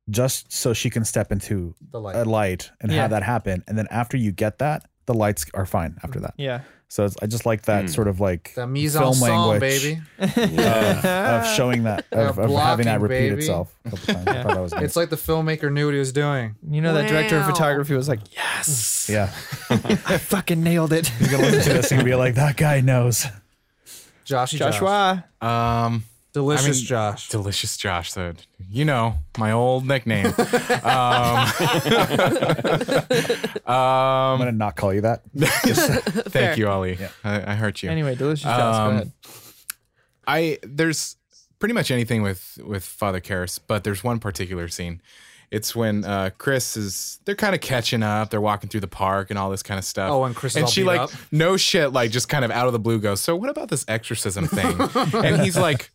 just 0.09 0.51
so 0.51 0.73
she 0.73 0.89
can 0.89 1.05
step 1.05 1.31
into 1.31 1.75
The 1.91 2.01
light. 2.01 2.15
a 2.15 2.25
light 2.25 2.71
and 2.81 2.91
Yeah. 2.91 3.01
have 3.03 3.11
that 3.11 3.23
happen. 3.23 3.63
And 3.67 3.77
then 3.77 3.87
after 3.91 4.17
you 4.17 4.31
get 4.31 4.57
that, 4.59 4.83
the 5.05 5.13
lights 5.13 5.45
are 5.53 5.65
fine 5.65 5.97
after 6.03 6.19
that. 6.21 6.33
Yeah. 6.37 6.61
So 6.91 7.05
it's, 7.05 7.15
I 7.21 7.25
just 7.25 7.45
like 7.45 7.61
that 7.63 7.89
sort 7.89 8.09
of 8.09 8.19
like 8.19 8.53
the 8.53 8.67
mise 8.67 8.97
film 8.97 9.05
en 9.05 9.13
scène, 9.13 9.21
language 9.21 9.61
baby. 9.61 10.01
of, 10.19 11.05
of 11.05 11.47
showing 11.55 11.83
that 11.83 12.05
of, 12.11 12.37
of 12.37 12.51
having 12.51 12.85
that 12.85 12.99
repeat 12.99 13.29
baby. 13.29 13.35
itself. 13.39 13.73
A 13.85 13.91
couple 13.91 14.13
times. 14.13 14.27
I 14.27 14.43
that 14.43 14.59
was 14.61 14.71
nice. 14.73 14.83
It's 14.83 14.95
like 14.97 15.09
the 15.09 15.15
filmmaker 15.15 15.71
knew 15.71 15.85
what 15.85 15.93
he 15.93 15.99
was 15.99 16.11
doing. 16.11 16.55
You 16.69 16.81
know 16.81 16.93
that 16.93 17.07
director 17.07 17.37
of 17.37 17.45
photography 17.45 17.93
was 17.93 18.09
like, 18.09 18.19
yes, 18.35 19.07
yeah, 19.09 19.33
I 19.69 20.17
fucking 20.17 20.61
nailed 20.61 20.91
it. 20.91 21.09
you're 21.21 21.29
gonna 21.31 21.43
listen 21.43 21.61
to 21.61 21.73
this 21.81 21.93
and 21.93 22.03
be 22.03 22.13
like, 22.13 22.35
that 22.35 22.57
guy 22.57 22.81
knows. 22.81 23.25
Joshy 24.25 24.57
Josh. 24.57 24.79
Joshua. 24.79 25.23
Um, 25.39 26.03
Delicious 26.33 26.65
I 26.65 26.71
mean, 26.71 26.85
Josh. 26.85 27.27
Delicious 27.29 27.75
Josh. 27.77 28.11
So 28.11 28.33
you 28.69 28.85
know 28.85 29.15
my 29.37 29.51
old 29.51 29.85
nickname. 29.85 30.25
um, 30.27 30.33
I'm 33.65 34.33
um, 34.33 34.39
gonna 34.39 34.51
not 34.53 34.75
call 34.75 34.93
you 34.93 35.01
that. 35.01 35.23
thank 35.35 36.57
you, 36.57 36.67
Ollie. 36.69 36.97
I, 37.23 37.51
I 37.51 37.55
hurt 37.55 37.83
you. 37.83 37.89
Anyway, 37.89 38.15
delicious 38.15 38.43
Josh. 38.43 38.57
Go 38.57 38.81
Um, 38.81 38.95
ahead. 38.95 39.11
I 40.27 40.59
there's 40.63 41.17
pretty 41.59 41.73
much 41.73 41.91
anything 41.91 42.21
with 42.21 42.57
with 42.65 42.83
Father 42.85 43.19
Karras, 43.19 43.59
but 43.65 43.83
there's 43.83 44.03
one 44.03 44.19
particular 44.19 44.67
scene. 44.67 45.01
It's 45.49 45.75
when 45.75 46.05
uh, 46.05 46.29
Chris 46.37 46.77
is 46.77 47.19
they're 47.25 47.35
kind 47.35 47.53
of 47.53 47.59
catching 47.59 48.03
up. 48.03 48.29
They're 48.29 48.39
walking 48.39 48.69
through 48.69 48.79
the 48.81 48.87
park 48.87 49.31
and 49.31 49.37
all 49.37 49.49
this 49.49 49.63
kind 49.63 49.77
of 49.77 49.83
stuff. 49.83 50.09
Oh, 50.09 50.23
and 50.23 50.33
Chris 50.33 50.53
is 50.53 50.55
and 50.57 50.65
all 50.65 50.71
she 50.71 50.81
beat 50.81 50.87
like 50.87 50.99
up? 51.01 51.11
no 51.31 51.57
shit, 51.57 51.91
like 51.91 52.11
just 52.11 52.29
kind 52.29 52.45
of 52.45 52.51
out 52.51 52.67
of 52.67 52.73
the 52.73 52.79
blue 52.79 52.99
goes. 53.01 53.19
So 53.19 53.35
what 53.35 53.49
about 53.49 53.67
this 53.67 53.83
exorcism 53.89 54.47
thing? 54.47 54.79
and 55.13 55.41
he's 55.41 55.57
like. 55.57 55.91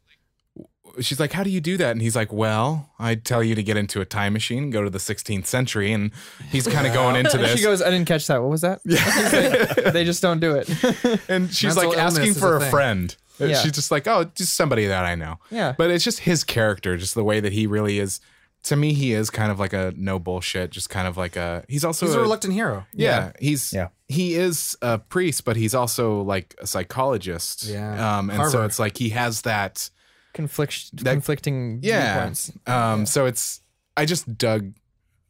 She's 1.01 1.21
like, 1.21 1.33
"How 1.33 1.43
do 1.43 1.51
you 1.51 1.61
do 1.61 1.77
that?" 1.77 1.91
And 1.93 2.01
he's 2.03 2.17
like, 2.17 2.33
"Well, 2.33 2.91
I 2.99 3.15
tell 3.15 3.43
you 3.43 3.55
to 3.55 3.63
get 3.63 3.77
into 3.77 4.01
a 4.01 4.05
time 4.05 4.33
machine, 4.33 4.71
go 4.71 4.83
to 4.83 4.91
the 4.91 4.99
16th 4.99 5.47
century." 5.47 5.93
And 5.93 6.11
he's 6.51 6.67
kind 6.67 6.87
of 6.87 6.93
going 6.95 7.17
into 7.17 7.37
this. 7.39 7.57
She 7.59 7.63
goes, 7.65 7.83
I 7.83 7.91
didn't 7.91 8.07
catch 8.09 8.27
that. 8.29 8.41
What 8.41 8.51
was 8.51 8.63
that? 8.63 8.81
Yeah. 8.85 9.91
they 9.91 10.05
just 10.05 10.23
don't 10.23 10.41
do 10.41 10.55
it. 10.57 10.69
and 11.29 11.53
she's 11.53 11.75
Mental 11.75 11.91
like 11.91 11.99
illness 11.99 12.15
asking 12.19 12.31
is 12.33 12.39
for 12.39 12.55
a 12.55 12.57
a, 12.57 12.61
thing. 12.61 12.71
friend. 12.71 13.17
Yeah. 13.39 13.55
She's 13.57 13.73
just 13.73 13.91
like, 13.91 14.07
oh, 14.09 14.25
just 14.35 14.55
somebody 14.55 14.87
that 14.87 15.05
I 15.05 15.15
know. 15.15 15.39
Yeah. 15.51 15.75
But 15.77 15.91
it's 15.91 16.03
just 16.05 16.21
his 16.21 16.43
character, 16.45 16.97
just 16.97 17.15
the 17.15 17.25
way 17.25 17.41
that 17.41 17.53
he 17.53 17.67
really 17.67 17.99
is. 17.99 18.21
To 18.65 18.75
me, 18.77 18.95
he 18.95 19.13
is 19.13 19.31
kind 19.31 19.53
of 19.53 19.61
like 19.61 19.73
a 19.75 19.93
no 19.97 20.19
bullshit, 20.19 20.71
just 20.71 20.89
kind 20.91 21.07
of 21.07 21.17
like 21.17 21.37
a. 21.37 21.63
He's 21.69 21.85
also 21.85 22.07
He's 22.07 22.15
a 22.17 22.21
reluctant 22.21 22.53
hero. 22.55 22.85
Yeah, 22.95 23.31
he's 23.39 23.73
Yeah. 23.73 23.89
he 24.09 24.35
is 24.35 24.77
a 24.83 24.99
priest, 24.99 25.45
but 25.45 25.55
he's 25.57 25.73
also 25.75 26.23
like 26.23 26.55
a 26.61 26.67
psychologist. 26.67 27.65
Yeah. 27.65 28.19
Um, 28.19 28.29
and 28.31 28.39
so 28.39 28.43
Harvard. 28.43 28.65
it's 28.67 28.79
like 28.79 28.97
he 28.97 29.11
has 29.11 29.43
that. 29.43 29.89
Conflict, 30.37 30.97
That- 31.05 31.13
conflicting 31.13 31.81
Yeah. 31.83 32.15
viewpoints. 32.15 32.53
Um. 32.67 33.07
So 33.07 33.27
it's. 33.27 33.61
I 33.97 34.05
just 34.05 34.37
dug. 34.39 34.75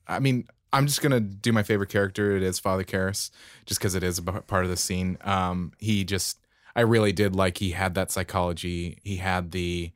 I 0.09 0.19
mean, 0.19 0.47
I'm 0.73 0.87
just 0.87 1.01
gonna 1.03 1.21
do 1.21 1.53
my 1.53 1.63
favorite 1.63 1.89
character. 1.91 2.37
It 2.37 2.43
is 2.43 2.59
Father 2.59 2.85
Karras, 2.85 3.31
just 3.65 3.81
because 3.81 3.95
it 3.95 4.03
is 4.03 4.19
a 4.19 4.23
b- 4.23 4.33
part 4.47 4.65
of 4.65 4.71
the 4.71 4.77
scene. 4.77 5.17
Um. 5.23 5.73
He 5.79 6.05
just. 6.05 6.39
I 6.75 6.81
really 6.83 7.13
did 7.13 7.35
like 7.35 7.59
he 7.59 7.71
had 7.71 7.95
that 7.95 8.11
psychology. 8.11 8.99
He 9.03 9.17
had 9.17 9.53
the, 9.53 9.93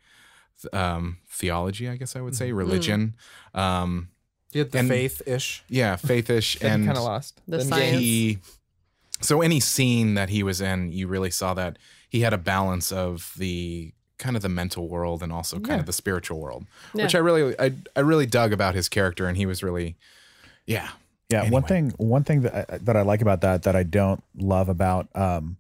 um, 0.73 1.19
theology. 1.29 1.89
I 1.91 1.97
guess 1.97 2.17
I 2.17 2.23
would 2.23 2.33
Mm-hmm. 2.33 2.39
say 2.39 2.53
religion. 2.53 3.17
Um. 3.55 4.09
He 4.53 4.59
had 4.61 4.71
the 4.73 4.79
And- 4.79 4.89
faith 4.89 5.23
ish. 5.27 5.63
Yeah, 5.69 5.97
faith 5.97 6.31
ish, 6.31 6.57
and 6.63 6.87
kind 6.87 6.97
of 6.99 7.05
lost. 7.05 7.41
The 7.47 7.63
science. 7.65 7.99
he 7.99 8.39
so 9.21 9.43
any 9.43 9.61
scene 9.61 10.15
that 10.15 10.31
he 10.31 10.43
was 10.43 10.61
in 10.63 10.93
you 10.93 11.07
really 11.07 11.31
saw 11.31 11.53
that 11.55 11.79
he 12.09 12.21
had 12.23 12.33
a 12.33 12.39
balance 12.39 12.91
of 12.91 13.33
the 13.37 13.93
kind 14.21 14.37
of 14.37 14.43
the 14.43 14.49
mental 14.49 14.85
world 14.89 15.23
and 15.25 15.33
also 15.33 15.57
kind 15.57 15.69
Yeah. 15.79 15.81
of 15.81 15.87
the 15.87 15.93
spiritual 15.93 16.39
world 16.45 16.63
Yeah. 16.95 17.05
which 17.05 17.15
i 17.15 17.19
really 17.19 17.55
I, 17.59 17.73
I 17.97 18.01
really 18.01 18.27
dug 18.27 18.53
about 18.53 18.75
his 18.77 18.89
character 18.89 19.27
and 19.27 19.37
he 19.37 19.47
was 19.47 19.63
really 19.63 19.97
yeah 20.67 20.89
Yeah, 21.31 21.49
one 21.51 21.63
thing 21.65 21.91
one 21.99 22.25
thing 22.25 22.43
that 22.43 22.55
I, 22.73 22.79
that 22.87 22.97
I 22.97 23.03
like 23.03 23.23
about 23.23 23.41
that 23.41 23.63
that 23.63 23.75
I 23.77 23.85
don't 23.85 24.23
love 24.37 24.69
about 24.69 25.09
um, 25.15 25.57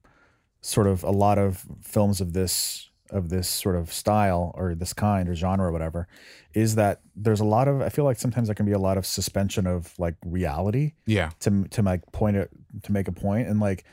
sort 0.62 0.86
of 0.92 1.02
a 1.04 1.10
lot 1.26 1.38
of 1.38 1.64
films 1.82 2.20
of 2.20 2.32
this 2.32 2.86
of 3.18 3.28
this 3.28 3.48
sort 3.48 3.76
of 3.76 3.92
style 3.92 4.52
or 4.58 4.74
this 4.74 4.92
kind 4.92 5.28
or 5.28 5.34
genre 5.34 5.66
or 5.68 5.72
whatever 5.72 6.06
is 6.54 6.74
that 6.74 7.00
there's 7.16 7.40
a 7.40 7.44
lot 7.56 7.66
of 7.68 7.80
I 7.82 7.88
feel 7.88 8.04
like 8.04 8.18
sometimes 8.20 8.46
there 8.48 8.54
can 8.54 8.66
be 8.66 8.72
a 8.72 8.78
lot 8.88 8.98
of 8.98 9.04
suspension 9.06 9.66
of 9.66 9.98
like 9.98 10.16
reality 10.24 10.92
yeah 11.06 11.30
to 11.40 11.50
to 11.74 11.82
like 11.82 12.02
point 12.12 12.36
it 12.36 12.50
to 12.84 12.92
make 12.92 13.08
a 13.08 13.12
point 13.12 13.48
and 13.48 13.58
like 13.60 13.84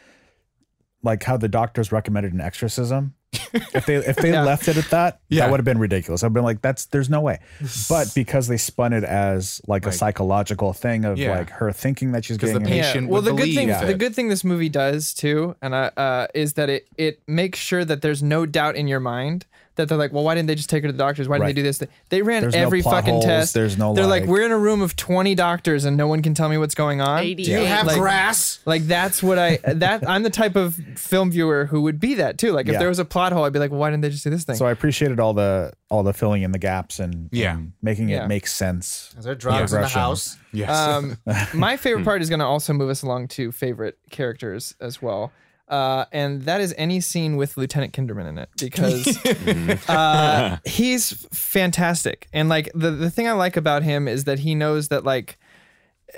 like 1.03 1.24
how 1.24 1.38
the 1.38 1.47
doctors 1.49 1.91
recommended 1.91 2.34
an 2.34 2.41
exorcism 2.41 3.13
if 3.34 3.86
they 3.86 3.95
if 3.95 4.15
they 4.17 4.32
Yeah. 4.38 4.43
left 4.43 4.67
it 4.67 4.78
at 4.78 4.89
that 4.89 5.19
Yeah. 5.30 5.41
that 5.41 5.51
would 5.51 5.59
have 5.59 5.65
been 5.65 5.78
ridiculous 5.80 6.23
i've 6.23 6.34
been 6.34 6.43
like 6.43 6.61
that's 6.61 6.86
there's 6.86 7.09
no 7.09 7.21
way 7.21 7.39
but 7.89 8.11
because 8.15 8.47
they 8.47 8.57
spun 8.57 8.93
it 8.93 9.03
as 9.03 9.61
like 9.67 9.86
a 9.86 9.91
psychological 9.91 10.73
thing 10.73 11.05
of 11.05 11.17
Yeah. 11.17 11.38
like 11.38 11.49
her 11.51 11.71
thinking 11.71 12.13
that 12.13 12.25
she's 12.25 12.38
'Cause 12.38 12.53
the 12.53 12.59
getting 12.59 12.73
patient- 12.84 13.09
Well, 13.09 13.21
the 13.21 13.34
good 13.34 13.53
thing, 13.53 13.67
believe 13.67 13.88
the 13.88 13.93
good 13.95 14.15
thing 14.15 14.30
this 14.30 14.43
movie 14.43 14.69
does 14.69 15.13
too, 15.13 15.55
and 15.61 15.73
uh, 15.73 15.91
uh, 15.97 16.28
is 16.34 16.53
that 16.53 16.69
it 16.69 16.88
it 16.97 17.21
makes 17.28 17.59
sure 17.59 17.84
that 17.86 18.01
there's 18.01 18.23
no 18.23 18.45
doubt 18.45 18.75
in 18.75 18.88
your 18.88 18.99
mind 18.99 19.45
that 19.78 19.88
they're 19.89 19.97
like, 19.97 20.11
well, 20.13 20.23
why 20.23 20.36
didn't 20.36 20.47
they 20.47 20.55
just 20.55 20.69
take 20.69 20.84
her 20.84 20.88
to 20.89 20.91
the 20.91 20.97
doctors? 20.97 21.28
Why 21.28 21.38
didn't 21.38 21.43
Right. 21.47 21.55
they 21.55 21.61
do 21.61 21.63
this? 21.63 21.82
They 22.09 22.21
ran 22.21 22.41
There's 22.41 22.53
no 22.55 22.59
every 22.61 22.82
plot 22.82 22.95
fucking 22.95 23.13
holes, 23.13 23.25
test. 23.25 23.53
there's 23.53 23.78
no, 23.78 23.93
They're 23.93 24.05
like, 24.05 24.21
like- 24.23 24.30
we're 24.30 24.45
in 24.45 24.51
a 24.51 24.57
room 24.57 24.82
of 24.82 24.95
20 24.95 25.34
doctors 25.36 25.86
and 25.86 25.95
no 25.97 26.07
one 26.07 26.21
can 26.21 26.34
tell 26.34 26.49
me 26.49 26.57
what's 26.57 26.75
going 26.75 26.99
on. 27.01 27.23
Eighty. 27.23 27.43
Do 27.43 27.51
you 27.51 27.65
have 27.65 27.88
Like- 27.88 27.97
grass? 27.97 28.59
Like 28.65 28.84
that's 28.88 29.23
what 29.23 29.39
I 29.39 29.57
that 29.73 30.07
I'm 30.07 30.23
the 30.23 30.30
type 30.30 30.55
of 30.55 30.75
film 30.95 31.32
viewer 31.32 31.65
who 31.67 31.82
would 31.82 31.99
be 31.99 32.15
that 32.15 32.38
too. 32.38 32.51
Like 32.51 32.67
if 32.67 32.73
Yeah. 32.73 32.80
there 32.80 32.89
was 32.89 32.99
a 32.99 33.05
plot 33.05 33.32
hole, 33.32 33.45
I'd 33.45 33.53
be 33.53 33.59
like, 33.59 33.71
well, 33.71 33.80
why 33.80 33.89
didn't 33.89 34.01
they 34.01 34.09
just 34.09 34.23
do 34.23 34.30
this 34.30 34.43
thing? 34.43 34.55
so 34.55 34.65
i 34.65 34.71
appreciated 34.71 35.19
all 35.19 35.34
the 35.34 35.71
all 35.89 36.03
the 36.03 36.13
filling 36.13 36.41
in 36.43 36.51
the 36.51 36.59
gaps 36.59 36.99
and 36.99 37.30
Yeah. 37.32 37.53
and 37.55 37.71
making 37.82 38.09
Yeah. 38.09 38.25
it 38.25 38.28
make 38.28 38.47
sense 38.47 39.13
Is 39.17 39.23
there 39.25 39.36
drugs 39.36 39.57
in 39.71 39.82
the 39.82 39.88
Progression. 39.88 39.99
house? 40.01 40.38
yes 40.51 40.69
Um, 40.69 41.17
my 41.53 41.78
favorite 41.78 42.03
part 42.03 42.21
is 42.21 42.30
going 42.30 42.39
to 42.39 42.45
also 42.45 42.73
move 42.73 42.89
us 42.89 43.03
along 43.03 43.28
to 43.30 43.51
favorite 43.51 43.97
characters 44.09 44.75
as 44.82 45.01
well. 45.01 45.32
Uh, 45.68 46.05
and 46.13 46.43
that 46.43 46.61
is 46.61 46.74
any 46.78 47.01
scene 47.01 47.36
with 47.36 47.57
Lieutenant 47.57 47.93
Kinderman 47.93 48.30
in 48.30 48.38
it 48.38 48.49
because 48.57 49.18
uh, 49.89 50.57
he's 50.65 51.11
fantastic. 51.34 52.28
And 52.32 52.47
like 52.47 52.72
the, 52.74 52.91
the 52.91 53.09
thing 53.09 53.28
I 53.28 53.34
like 53.34 53.57
about 53.57 53.84
him 53.84 54.07
is 54.07 54.24
that 54.24 54.39
he 54.39 54.55
knows 54.55 54.88
that 54.88 55.03
like, 55.03 55.38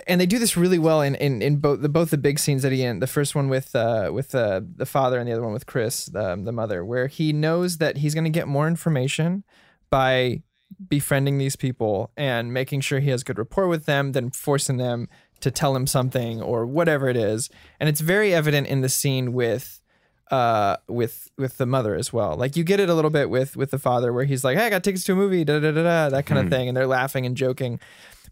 and 0.05 0.21
they 0.21 0.27
do 0.27 0.37
this 0.37 0.55
really 0.55 0.77
well 0.77 1.01
in, 1.01 1.15
in, 1.15 1.41
in 1.41 1.57
both 1.57 1.81
the 1.81 1.89
both 1.89 2.11
the 2.11 2.17
big 2.17 2.37
scenes 2.37 2.61
that 2.61 2.71
he 2.71 2.83
in 2.83 2.99
the 2.99 3.07
first 3.07 3.33
one 3.33 3.49
with 3.49 3.75
uh, 3.75 4.11
with 4.13 4.35
uh, 4.35 4.61
the 4.75 4.85
father 4.85 5.17
and 5.17 5.27
the 5.27 5.33
other 5.33 5.41
one 5.41 5.53
with 5.53 5.65
Chris 5.65 6.05
the, 6.05 6.39
the 6.39 6.51
mother 6.51 6.85
where 6.85 7.07
he 7.07 7.33
knows 7.33 7.79
that 7.79 7.97
he's 7.97 8.13
going 8.13 8.23
to 8.23 8.29
get 8.29 8.47
more 8.47 8.67
information 8.67 9.43
by 9.89 10.43
befriending 10.87 11.39
these 11.39 11.55
people 11.55 12.11
and 12.15 12.53
making 12.53 12.81
sure 12.81 12.99
he 12.99 13.09
has 13.09 13.23
good 13.23 13.39
rapport 13.39 13.67
with 13.67 13.85
them 13.85 14.11
than 14.11 14.29
forcing 14.29 14.77
them 14.77 15.09
to 15.41 15.51
tell 15.51 15.75
him 15.75 15.87
something 15.87 16.41
or 16.41 16.65
whatever 16.65 17.07
it 17.09 17.17
is. 17.17 17.49
And 17.79 17.89
it's 17.89 18.01
very 18.01 18.33
evident 18.33 18.67
in 18.67 18.81
the 18.81 18.89
scene 18.89 19.33
with 19.33 19.81
uh 20.31 20.77
with 20.87 21.31
with 21.37 21.57
the 21.57 21.65
mother 21.65 21.95
as 21.95 22.13
well. 22.13 22.35
Like 22.35 22.55
you 22.55 22.63
get 22.63 22.79
it 22.79 22.89
a 22.89 22.93
little 22.93 23.11
bit 23.11 23.29
with 23.29 23.57
with 23.57 23.71
the 23.71 23.79
father 23.79 24.13
where 24.13 24.25
he's 24.25 24.43
like 24.43 24.57
hey 24.57 24.67
i 24.67 24.69
got 24.69 24.83
tickets 24.83 25.03
to 25.05 25.13
a 25.13 25.15
movie 25.15 25.43
da 25.43 25.59
da 25.59 25.71
da 25.71 25.83
da 25.83 26.09
that 26.09 26.25
kind 26.25 26.39
of 26.39 26.49
thing. 26.49 26.67
And 26.67 26.77
they're 26.77 26.87
laughing 26.87 27.25
and 27.25 27.35
joking. 27.35 27.79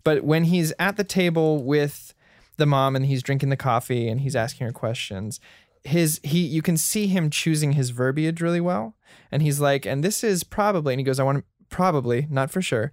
But 0.04 0.24
when 0.24 0.46
he's 0.46 0.74
at 0.80 0.96
the 0.96 1.04
table 1.04 1.64
with 1.64 2.14
the 2.58 2.66
mom 2.66 2.96
and 2.96 3.06
he's 3.06 3.24
drinking 3.24 3.50
the 3.50 3.58
coffee 3.58 4.08
and 4.08 4.22
he's 4.22 4.36
asking 4.36 4.68
her 4.68 4.74
questions 4.74 5.40
his 5.84 6.20
he 6.24 6.40
you 6.40 6.62
can 6.62 6.78
see 6.78 7.08
him 7.08 7.30
choosing 7.30 7.72
his 7.72 7.90
verbiage 7.92 8.42
really 8.42 8.62
well. 8.62 8.96
And 9.32 9.42
he's 9.42 9.60
like 9.60 9.86
and 9.86 10.04
this 10.04 10.24
is 10.24 10.44
probably 10.44 10.94
and 10.94 11.00
he 11.00 11.04
goes 11.04 11.20
i 11.20 11.24
want 11.24 11.40
to 11.40 11.44
probably 11.70 12.28
not 12.30 12.52
for 12.52 12.62
sure 12.62 12.92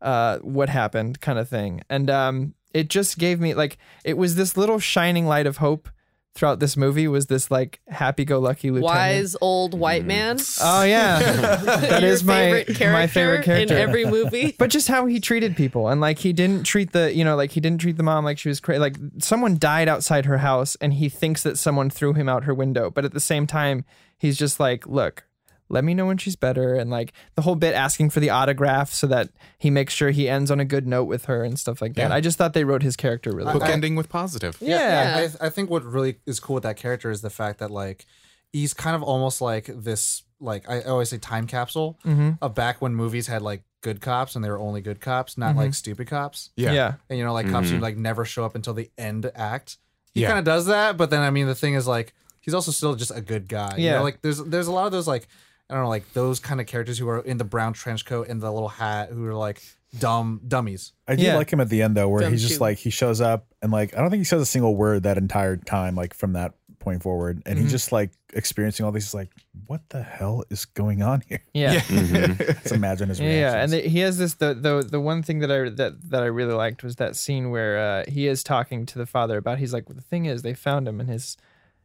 uh 0.00 0.38
what 0.38 0.68
happened 0.68 1.20
kind 1.20 1.38
of 1.38 1.48
thing. 1.48 1.80
And 1.88 2.10
um 2.10 2.54
it 2.74 2.88
just 2.88 3.18
gave 3.18 3.40
me 3.40 3.54
like 3.54 3.78
it 4.04 4.16
was 4.16 4.34
this 4.34 4.56
little 4.56 4.78
shining 4.78 5.26
light 5.26 5.46
of 5.46 5.58
hope 5.58 5.88
throughout 6.34 6.60
this 6.60 6.76
movie 6.76 7.06
was 7.06 7.26
this 7.26 7.50
like 7.50 7.80
happy-go-lucky 7.88 8.70
lieutenant 8.70 8.96
Wise 8.96 9.36
old 9.40 9.78
white 9.78 10.00
mm-hmm. 10.02 10.08
man. 10.08 10.38
oh 10.62 10.82
yeah 10.82 11.18
that 11.76 12.02
is 12.02 12.24
my 12.24 12.34
favorite 12.34 12.66
character 12.68 12.92
my 12.92 13.06
favorite 13.06 13.44
character 13.44 13.74
in 13.74 13.80
every 13.80 14.06
movie. 14.06 14.54
but 14.58 14.70
just 14.70 14.88
how 14.88 15.06
he 15.06 15.20
treated 15.20 15.56
people 15.56 15.88
and 15.88 16.00
like 16.00 16.18
he 16.18 16.32
didn't 16.32 16.64
treat 16.64 16.92
the 16.92 17.14
you 17.14 17.24
know 17.24 17.36
like 17.36 17.50
he 17.50 17.60
didn't 17.60 17.80
treat 17.80 17.96
the 17.96 18.02
mom 18.02 18.24
like 18.24 18.38
she 18.38 18.48
was 18.48 18.60
crazy 18.60 18.78
like 18.78 18.96
someone 19.18 19.58
died 19.58 19.88
outside 19.88 20.24
her 20.24 20.38
house 20.38 20.76
and 20.80 20.94
he 20.94 21.08
thinks 21.08 21.42
that 21.42 21.58
someone 21.58 21.90
threw 21.90 22.14
him 22.14 22.28
out 22.28 22.44
her 22.44 22.54
window 22.54 22.90
but 22.90 23.04
at 23.04 23.12
the 23.12 23.20
same 23.20 23.46
time 23.46 23.84
he's 24.18 24.38
just 24.38 24.58
like 24.58 24.86
look 24.86 25.24
let 25.72 25.82
me 25.82 25.94
know 25.94 26.06
when 26.06 26.18
she's 26.18 26.36
better 26.36 26.74
and 26.76 26.90
like 26.90 27.12
the 27.34 27.42
whole 27.42 27.56
bit 27.56 27.74
asking 27.74 28.10
for 28.10 28.20
the 28.20 28.30
autograph 28.30 28.92
so 28.92 29.06
that 29.08 29.30
he 29.58 29.70
makes 29.70 29.92
sure 29.92 30.10
he 30.10 30.28
ends 30.28 30.50
on 30.50 30.60
a 30.60 30.64
good 30.64 30.86
note 30.86 31.04
with 31.04 31.24
her 31.24 31.42
and 31.42 31.58
stuff 31.58 31.82
like 31.82 31.94
that 31.94 32.10
Yeah. 32.10 32.14
i 32.14 32.20
just 32.20 32.38
thought 32.38 32.52
they 32.52 32.64
wrote 32.64 32.82
his 32.82 32.94
character 32.96 33.32
really 33.32 33.52
book 33.52 33.62
well 33.62 33.72
ending 33.72 33.96
with 33.96 34.08
positive 34.08 34.56
yeah, 34.60 35.18
Yeah. 35.20 35.28
I, 35.40 35.46
I 35.46 35.48
think 35.48 35.70
what 35.70 35.82
really 35.84 36.18
is 36.26 36.38
cool 36.38 36.54
with 36.54 36.62
that 36.62 36.76
character 36.76 37.10
is 37.10 37.22
the 37.22 37.30
fact 37.30 37.58
that 37.58 37.70
like 37.70 38.06
he's 38.52 38.74
kind 38.74 38.94
of 38.94 39.02
almost 39.02 39.40
like 39.40 39.70
this 39.74 40.22
like 40.40 40.68
I 40.68 40.82
always 40.82 41.08
say 41.08 41.18
time 41.18 41.46
capsule 41.46 41.98
Mm-hmm. 42.04 42.30
of 42.42 42.54
back 42.54 42.82
when 42.82 42.94
movies 42.94 43.26
had 43.26 43.40
like 43.42 43.62
good 43.80 44.00
cops 44.00 44.36
and 44.36 44.44
they 44.44 44.50
were 44.50 44.58
only 44.58 44.80
good 44.80 45.00
cops, 45.00 45.36
not 45.38 45.56
like 45.56 45.74
stupid 45.74 46.06
cops. 46.08 46.50
yeah 46.56 46.72
yeah 46.72 46.94
And 47.08 47.18
you 47.18 47.24
know, 47.24 47.32
like 47.32 47.48
cops 47.50 47.70
who 47.70 47.78
like 47.78 47.96
never 47.96 48.24
show 48.24 48.44
up 48.44 48.54
until 48.54 48.74
the 48.74 48.90
end 48.98 49.30
act. 49.34 49.78
He 50.14 50.20
Yeah. 50.20 50.28
kind 50.28 50.38
of 50.38 50.44
does 50.44 50.66
that, 50.66 50.96
but 50.96 51.10
then 51.10 51.20
I 51.20 51.30
mean 51.30 51.46
the 51.46 51.54
thing 51.54 51.74
is 51.74 51.86
like 51.88 52.12
he's 52.40 52.54
also 52.54 52.70
still 52.72 52.94
just 52.96 53.10
a 53.14 53.20
good 53.20 53.48
guy. 53.48 53.76
You 53.78 53.86
Yeah. 53.86 53.96
know, 53.98 54.02
like 54.02 54.20
there's 54.22 54.38
there's 54.44 54.66
a 54.66 54.72
lot 54.72 54.86
of 54.86 54.92
those 54.92 55.06
like 55.08 55.26
I 55.72 55.76
don't 55.76 55.84
know, 55.84 55.88
like 55.88 56.12
those 56.12 56.38
kind 56.38 56.60
of 56.60 56.66
characters 56.66 56.98
who 56.98 57.08
are 57.08 57.20
in 57.20 57.38
the 57.38 57.44
brown 57.44 57.72
trench 57.72 58.04
coat 58.04 58.28
and 58.28 58.40
the 58.40 58.52
little 58.52 58.68
hat 58.68 59.08
who 59.10 59.24
are 59.26 59.34
like 59.34 59.60
dumb 59.98 60.40
dummies. 60.46 60.92
I 61.08 61.16
do 61.16 61.22
Yeah. 61.24 61.36
like 61.36 61.52
him 61.52 61.60
at 61.60 61.68
the 61.68 61.82
end 61.82 61.96
though, 61.96 62.08
where 62.08 62.22
Dumb 62.22 62.32
he's 62.32 62.42
just 62.42 62.54
shoe. 62.54 62.60
like 62.60 62.78
he 62.78 62.90
shows 62.90 63.20
up 63.20 63.46
and 63.62 63.72
like 63.72 63.96
I 63.96 64.00
don't 64.00 64.10
think 64.10 64.20
he 64.20 64.24
says 64.24 64.40
a 64.42 64.46
single 64.46 64.76
word 64.76 65.02
that 65.02 65.18
entire 65.18 65.56
time, 65.56 65.94
like 65.96 66.14
from 66.14 66.34
that 66.34 66.54
point 66.78 67.02
forward, 67.02 67.42
and 67.46 67.58
he's 67.58 67.70
just 67.70 67.92
like 67.92 68.10
experiencing 68.32 68.84
all 68.84 68.90
these. 68.92 69.04
He's 69.04 69.14
like, 69.14 69.30
what 69.66 69.82
the 69.90 70.02
hell 70.02 70.42
is 70.50 70.64
going 70.64 71.00
on 71.02 71.22
here? 71.28 71.40
yeah. 71.54 71.80
Let's 71.90 72.72
imagine 72.72 73.08
his 73.08 73.20
Yeah, 73.20 73.26
reactions. 73.26 73.72
yeah, 73.72 73.78
and 73.78 73.84
the, 73.84 73.88
he 73.88 73.98
has 74.00 74.18
this 74.18 74.34
the, 74.34 74.52
the 74.54 74.86
the 74.90 75.00
one 75.00 75.22
thing 75.22 75.38
that 75.40 75.52
I 75.52 75.68
that 75.70 76.10
that 76.10 76.22
I 76.22 76.26
really 76.26 76.54
liked 76.54 76.82
was 76.82 76.96
that 76.96 77.14
scene 77.16 77.50
where 77.50 77.78
uh, 77.78 78.04
he 78.10 78.26
is 78.26 78.42
talking 78.42 78.84
to 78.86 78.98
the 78.98 79.06
father 79.06 79.36
about 79.36 79.58
he's 79.58 79.72
like 79.72 79.88
well, 79.88 79.96
the 79.96 80.02
thing 80.02 80.24
is 80.24 80.42
they 80.42 80.54
found 80.54 80.88
him 80.88 80.98
and 81.00 81.08
his 81.08 81.36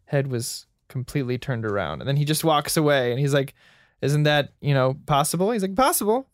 head 0.05 0.27
was 0.27 0.65
completely 0.87 1.37
turned 1.37 1.65
around 1.65 1.99
and 2.01 2.07
then 2.07 2.15
he 2.15 2.23
just 2.23 2.45
walks 2.45 2.77
away 2.77 3.11
and 3.11 3.19
he's 3.19 3.33
like 3.33 3.53
Isn't 4.01 4.23
that 4.23 4.53
you 4.61 4.73
know 4.73 4.95
possible?" 5.05 5.51
He's 5.51 5.61
like, 5.61 5.75
"Possible." 5.75 6.27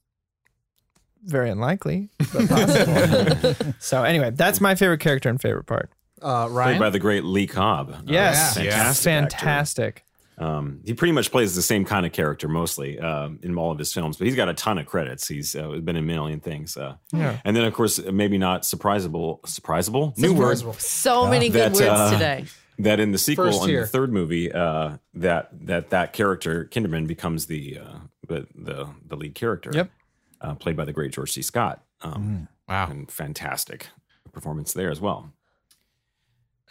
Very 1.25 1.49
unlikely, 1.49 2.09
but 2.33 2.49
possible. 2.49 3.73
so 3.79 4.03
anyway, 4.03 4.31
that's 4.31 4.59
my 4.59 4.75
favorite 4.75 4.99
character 4.99 5.29
and 5.29 5.39
favorite 5.39 5.65
part. 5.65 5.89
Uh, 6.21 6.47
Played 6.49 6.79
by 6.79 6.89
the 6.89 6.99
great 6.99 7.23
Lee 7.23 7.47
Cobb. 7.47 7.95
Yes, 8.07 8.57
Uh, 8.57 8.61
Yeah. 8.61 8.71
fantastic. 8.71 9.07
actor. 9.11 9.37
fantastic. 9.37 10.03
Um, 10.37 10.79
he 10.83 10.93
pretty 10.93 11.11
much 11.13 11.31
plays 11.31 11.55
the 11.55 11.61
same 11.61 11.85
kind 11.85 12.05
of 12.05 12.11
character 12.11 12.47
mostly 12.49 12.99
um, 12.99 13.39
in 13.43 13.55
all 13.57 13.71
of 13.71 13.77
his 13.79 13.93
films, 13.93 14.17
but 14.17 14.25
he's 14.25 14.35
got 14.35 14.49
a 14.49 14.53
ton 14.53 14.77
of 14.79 14.85
credits. 14.85 15.27
He's 15.27 15.55
uh, 15.55 15.69
been 15.69 15.95
in 15.95 15.97
a 15.97 16.01
million 16.01 16.39
things. 16.41 16.75
Uh, 16.75 16.95
Yeah. 17.13 17.37
And 17.45 17.55
then, 17.55 17.63
of 17.65 17.73
course, 17.73 17.99
maybe 18.03 18.37
not 18.37 18.63
surprisable, 18.63 19.41
surprisable, 19.43 20.17
new 20.17 20.33
word 20.33 20.57
Surprisable. 20.57 20.79
So 20.81 21.27
many 21.27 21.49
good 21.49 21.73
That, 21.73 21.73
words 21.73 21.81
uh, 21.87 22.11
today. 22.11 22.45
That 22.79 22.99
in 22.99 23.11
the 23.11 23.17
sequel 23.17 23.45
First 23.45 23.67
in 23.67 23.75
the 23.75 23.87
third 23.87 24.11
movie, 24.11 24.51
uh, 24.51 24.97
that 25.13 25.49
that 25.65 25.89
that 25.91 26.13
character 26.13 26.65
Kinderman 26.65 27.07
becomes 27.07 27.45
the 27.47 27.79
uh, 27.79 27.97
the, 28.27 28.47
the 28.55 28.89
the 29.05 29.15
lead 29.15 29.35
character. 29.35 29.71
Yep. 29.73 29.91
Uh, 30.41 30.55
played 30.55 30.75
by 30.75 30.85
the 30.85 30.93
great 30.93 31.11
George 31.13 31.31
C. 31.31 31.41
Scott. 31.41 31.83
Um, 32.01 32.47
Wow. 32.67 32.87
And 32.89 33.11
fantastic 33.11 33.87
performance 34.31 34.73
there 34.73 34.89
as 34.89 35.01
well. 35.01 35.33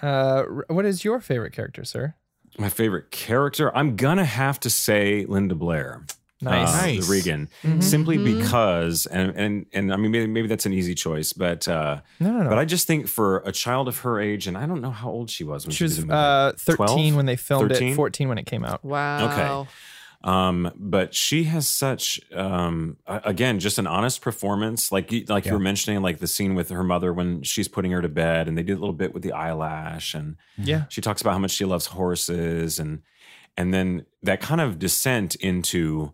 Uh, 0.01 0.43
what 0.69 0.85
is 0.85 1.05
your 1.05 1.21
favorite 1.21 1.53
character, 1.53 1.85
sir? 1.85 2.15
My 2.59 2.69
favorite 2.69 3.11
character, 3.11 3.75
I'm 3.77 3.95
gonna 3.97 4.25
have 4.25 4.59
to 4.61 4.71
say 4.71 5.25
Linda 5.27 5.55
Blair. 5.55 6.05
Nice. 6.43 6.75
uh, 6.75 6.87
Nice. 6.87 7.07
the 7.07 7.13
Regan, 7.13 7.49
simply 7.81 8.19
because, 8.19 9.07
and 9.07 9.31
and 9.37 9.67
and 9.73 9.93
I 9.93 9.97
mean 9.97 10.11
maybe, 10.11 10.27
maybe 10.27 10.49
that's 10.49 10.67
an 10.67 10.73
easy 10.73 10.95
choice, 10.95 11.33
but 11.33 11.67
uh, 11.69 12.01
No, 12.21 12.31
no, 12.33 12.43
no. 12.43 12.49
but 12.51 12.59
I 12.59 12.65
just 12.65 12.87
think 12.87 13.07
for 13.09 13.39
a 13.47 13.53
child 13.53 13.89
of 13.89 13.99
her 14.01 14.21
age, 14.21 14.47
and 14.47 14.59
I 14.59 14.67
don't 14.67 14.81
know 14.81 14.91
how 14.91 15.11
old 15.11 15.31
she 15.31 15.45
was 15.45 15.65
when 15.65 15.71
she 15.71 15.79
she, 15.79 15.85
was 15.85 15.97
did 15.99 16.09
the 16.09 16.15
uh, 16.15 16.53
13 16.59 16.77
12? 16.87 17.15
when 17.17 17.27
they 17.27 17.37
filmed 17.37 17.71
13? 17.71 17.93
it, 17.93 17.95
14 17.97 18.29
when 18.29 18.39
it 18.39 18.47
came 18.47 18.65
out. 18.65 18.85
Wow. 18.85 19.63
Okay. 19.65 19.71
Um, 20.25 20.71
but 20.77 21.15
she 21.17 21.45
has 21.45 21.67
such 21.67 22.21
um 22.33 22.97
again 23.09 23.59
just 23.59 23.79
an 23.79 23.89
honest 23.89 24.21
performance. 24.21 24.93
Like 24.93 25.11
you, 25.11 25.25
like 25.29 25.47
you 25.47 25.53
were 25.53 25.59
mentioning, 25.59 26.01
like 26.01 26.19
the 26.19 26.29
scene 26.29 26.55
with 26.55 26.69
her 26.71 26.85
mother 26.85 27.13
when 27.13 27.43
she's 27.43 27.67
putting 27.67 27.91
her 27.91 28.01
to 28.01 28.09
bed, 28.09 28.47
and 28.47 28.57
they 28.57 28.63
did 28.63 28.75
a 28.77 28.81
little 28.81 28.95
bit 28.95 29.13
with 29.15 29.25
the 29.25 29.33
eyelash, 29.33 30.15
and 30.15 30.37
Yeah. 30.57 30.85
she 30.91 31.01
talks 31.01 31.21
about 31.23 31.33
how 31.33 31.39
much 31.41 31.51
she 31.51 31.65
loves 31.65 31.87
horses, 31.87 32.79
and 32.79 33.03
and 33.57 33.75
then 33.75 34.07
that 34.23 34.41
kind 34.41 34.61
of 34.61 34.79
descent 34.79 35.35
into 35.37 36.13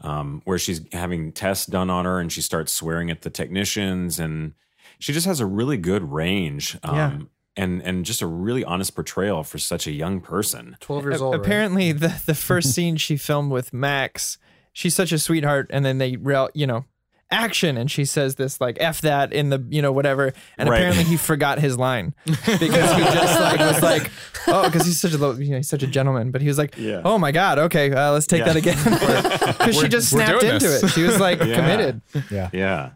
um, 0.00 0.42
where 0.44 0.58
she's 0.58 0.80
having 0.92 1.32
tests 1.32 1.66
done 1.66 1.90
on 1.90 2.04
her, 2.04 2.18
and 2.20 2.32
she 2.32 2.40
starts 2.40 2.72
swearing 2.72 3.10
at 3.10 3.22
the 3.22 3.30
technicians, 3.30 4.18
and 4.18 4.54
she 4.98 5.12
just 5.12 5.26
has 5.26 5.40
a 5.40 5.46
really 5.46 5.76
good 5.76 6.12
range. 6.12 6.76
Um, 6.82 6.96
Yeah. 6.96 7.18
And, 7.58 7.80
and 7.84 8.04
just 8.04 8.20
a 8.20 8.26
really 8.26 8.62
honest 8.64 8.94
portrayal 8.94 9.42
for 9.42 9.56
such 9.56 9.86
a 9.86 9.90
young 9.90 10.20
person. 10.20 10.76
12 10.80 11.04
years 11.04 11.20
A- 11.22 11.24
old. 11.24 11.34
right? 11.36 11.40
apparently, 11.40 11.90
the 11.92 12.20
the 12.26 12.34
first 12.34 12.70
scene 12.74 12.96
she 12.96 13.16
filmed 13.16 13.50
with 13.50 13.72
Max, 13.72 14.36
she's 14.74 14.94
such 14.94 15.10
a 15.10 15.18
sweetheart, 15.18 15.70
and 15.70 15.82
then 15.82 15.96
they 15.96 16.16
real 16.16 16.50
you 16.52 16.66
know 16.66 16.84
action, 17.30 17.76
and 17.76 17.90
she 17.90 18.04
says 18.04 18.36
this 18.36 18.60
like 18.60 18.76
f 18.80 19.00
that 19.00 19.32
in 19.32 19.50
the 19.50 19.64
you 19.68 19.82
know 19.82 19.92
whatever, 19.92 20.32
and 20.58 20.68
Right. 20.68 20.78
apparently 20.78 21.04
he 21.04 21.16
forgot 21.16 21.58
his 21.58 21.76
line 21.76 22.14
because 22.24 22.60
he 22.60 22.68
just 22.68 23.40
like 23.40 23.58
was 23.60 23.82
like 23.92 24.10
oh 24.46 24.64
because 24.64 24.86
he's 24.86 25.00
such 25.00 25.12
a 25.12 25.18
low, 25.18 25.32
you 25.32 25.50
know 25.50 25.56
he's 25.56 25.68
such 25.68 25.82
a 25.82 25.86
gentleman, 25.88 26.30
but 26.30 26.40
he 26.40 26.48
was 26.48 26.58
like 26.58 26.76
Yeah. 26.78 27.02
oh 27.04 27.18
my 27.18 27.32
god 27.32 27.58
okay 27.58 27.92
uh, 27.92 28.12
let's 28.12 28.26
take 28.26 28.40
Yeah. 28.46 28.52
that 28.52 28.56
again 28.56 28.78
because 29.58 29.76
she 29.80 29.88
just 29.88 30.10
snapped 30.10 30.42
into 30.42 30.66
this. 30.68 30.82
it. 30.84 30.88
She 30.90 31.02
was 31.02 31.18
like 31.18 31.40
Yeah. 31.42 31.54
committed. 31.56 32.00
Yeah. 32.30 32.50
Yeah. 32.52 32.90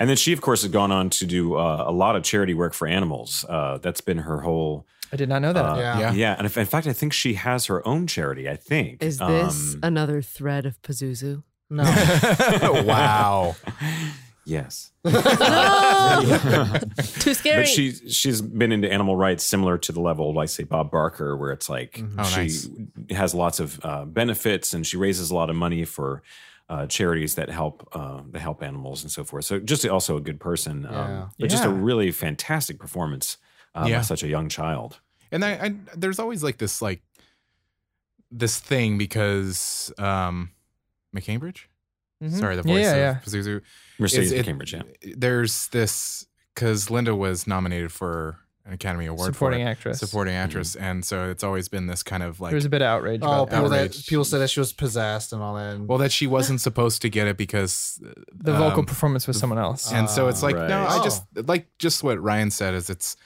And 0.00 0.08
then 0.08 0.16
she, 0.16 0.32
of 0.32 0.40
course, 0.40 0.62
has 0.62 0.70
gone 0.70 0.92
on 0.92 1.10
to 1.10 1.26
do 1.26 1.56
uh, 1.56 1.84
a 1.86 1.90
lot 1.92 2.14
of 2.14 2.22
charity 2.22 2.54
work 2.54 2.72
for 2.72 2.86
animals. 2.86 3.44
Uh, 3.48 3.78
that's 3.78 4.00
been 4.00 4.18
her 4.18 4.42
whole. 4.42 4.86
I 5.12 5.16
did 5.16 5.28
not 5.28 5.42
know 5.42 5.52
that. 5.52 5.64
Uh, 5.64 5.76
Yeah. 5.76 5.98
yeah. 5.98 6.12
Yeah. 6.12 6.34
And 6.38 6.46
if, 6.46 6.56
in 6.56 6.66
fact, 6.66 6.86
I 6.86 6.92
think 6.92 7.12
she 7.12 7.34
has 7.34 7.66
her 7.66 7.86
own 7.86 8.06
charity. 8.06 8.48
I 8.48 8.54
think. 8.54 9.02
Is 9.02 9.18
this 9.18 9.74
Um, 9.74 9.80
another 9.82 10.22
thread 10.22 10.66
of 10.66 10.80
Pazuzu? 10.82 11.42
No. 11.70 11.82
wow. 12.86 13.56
yes. 14.44 14.90
Too 15.04 15.10
scary. 17.34 17.62
But 17.62 17.68
she 17.68 17.92
she's 18.08 18.40
been 18.40 18.72
into 18.72 18.90
animal 18.90 19.16
rights 19.16 19.44
similar 19.44 19.78
to 19.78 19.92
the 19.92 20.00
level, 20.00 20.32
like 20.32 20.48
say 20.48 20.64
Bob 20.64 20.90
Barker, 20.90 21.36
where 21.36 21.52
it's 21.52 21.68
like 21.68 22.02
Oh, 22.18 22.22
she 22.24 22.36
nice. 22.40 22.68
has 23.10 23.34
lots 23.34 23.60
of 23.60 23.80
uh, 23.84 24.04
benefits 24.04 24.72
and 24.72 24.86
she 24.86 24.96
raises 24.96 25.30
a 25.30 25.34
lot 25.34 25.50
of 25.50 25.56
money 25.56 25.84
for 25.84 26.22
uh, 26.68 26.86
charities 26.86 27.34
that 27.36 27.50
help 27.50 27.88
uh, 27.92 28.20
that 28.30 28.40
help 28.40 28.62
animals 28.62 29.02
and 29.02 29.10
so 29.10 29.24
forth. 29.24 29.44
So 29.44 29.58
just 29.58 29.86
also 29.86 30.16
a 30.16 30.20
good 30.20 30.40
person, 30.40 30.86
Yeah. 30.90 31.22
um, 31.22 31.30
but 31.38 31.50
just 31.50 31.64
a 31.64 31.70
really 31.70 32.10
fantastic 32.10 32.78
performance 32.78 33.38
uh, 33.74 33.86
Yeah. 33.88 33.98
by 33.98 34.02
such 34.02 34.22
a 34.22 34.28
young 34.28 34.48
child. 34.48 35.00
And 35.32 35.44
I, 35.44 35.50
I 35.52 35.74
there's 35.96 36.18
always 36.18 36.42
like 36.42 36.58
this 36.58 36.80
like 36.82 37.02
this 38.30 38.58
thing 38.58 38.98
because 38.98 39.92
um 39.98 40.50
McCambridge? 41.20 41.64
Mhm. 42.22 42.38
Sorry, 42.38 42.56
the 42.56 42.62
voice 42.62 42.82
yeah, 42.84 42.92
of 42.92 42.98
yeah. 42.98 43.20
Pazuzu. 43.24 43.60
Mercedes 43.98 44.32
It's- 44.32 44.40
it- 44.40 44.44
Cambridge, 44.46 44.72
yeah. 44.72 44.82
There's 45.16 45.68
this 45.68 46.26
because 46.54 46.90
Linda 46.90 47.14
was 47.14 47.46
nominated 47.46 47.92
for 47.92 48.38
an 48.66 48.74
Academy 48.74 49.06
Award 49.06 49.32
Supporting 49.32 49.60
for 49.60 49.66
it, 49.66 49.70
actress. 49.70 49.98
supporting 50.00 50.34
actress, 50.34 50.74
and 50.76 51.02
so 51.04 51.30
it's 51.30 51.42
always 51.44 51.68
been 51.68 51.86
this 51.86 52.02
kind 52.02 52.22
of 52.22 52.38
like 52.40 52.50
there 52.50 52.56
was 52.56 52.64
a 52.66 52.68
bit 52.68 52.82
of 52.82 52.86
outrage 52.88 53.20
Oh, 53.22 53.44
about 53.44 53.50
that. 53.50 53.56
people, 53.56 53.68
that, 53.70 54.04
people 54.08 54.24
said 54.24 54.38
that 54.40 54.50
she 54.50 54.60
was 54.60 54.72
possessed 54.74 55.32
and 55.32 55.40
all 55.40 55.54
that. 55.54 55.76
And, 55.76 55.88
well 55.88 55.96
that 55.98 56.12
she 56.12 56.26
wasn't 56.26 56.60
supposed 56.60 57.00
to 57.02 57.08
get 57.08 57.26
it 57.28 57.38
because 57.38 57.98
The 58.34 58.52
vocal 58.52 58.80
um, 58.80 58.86
performance 58.86 59.26
was 59.26 59.38
someone 59.38 59.58
else. 59.58 59.90
and 59.90 60.10
so 60.10 60.28
it's 60.28 60.42
like 60.42 60.54
Right. 60.56 60.68
no 60.68 60.86
i 60.86 61.02
just 61.02 61.22
like 61.46 61.66
just 61.78 62.02
what 62.02 62.20
ryan 62.22 62.50
said 62.50 62.74
is 62.74 62.90
it's 62.90 63.16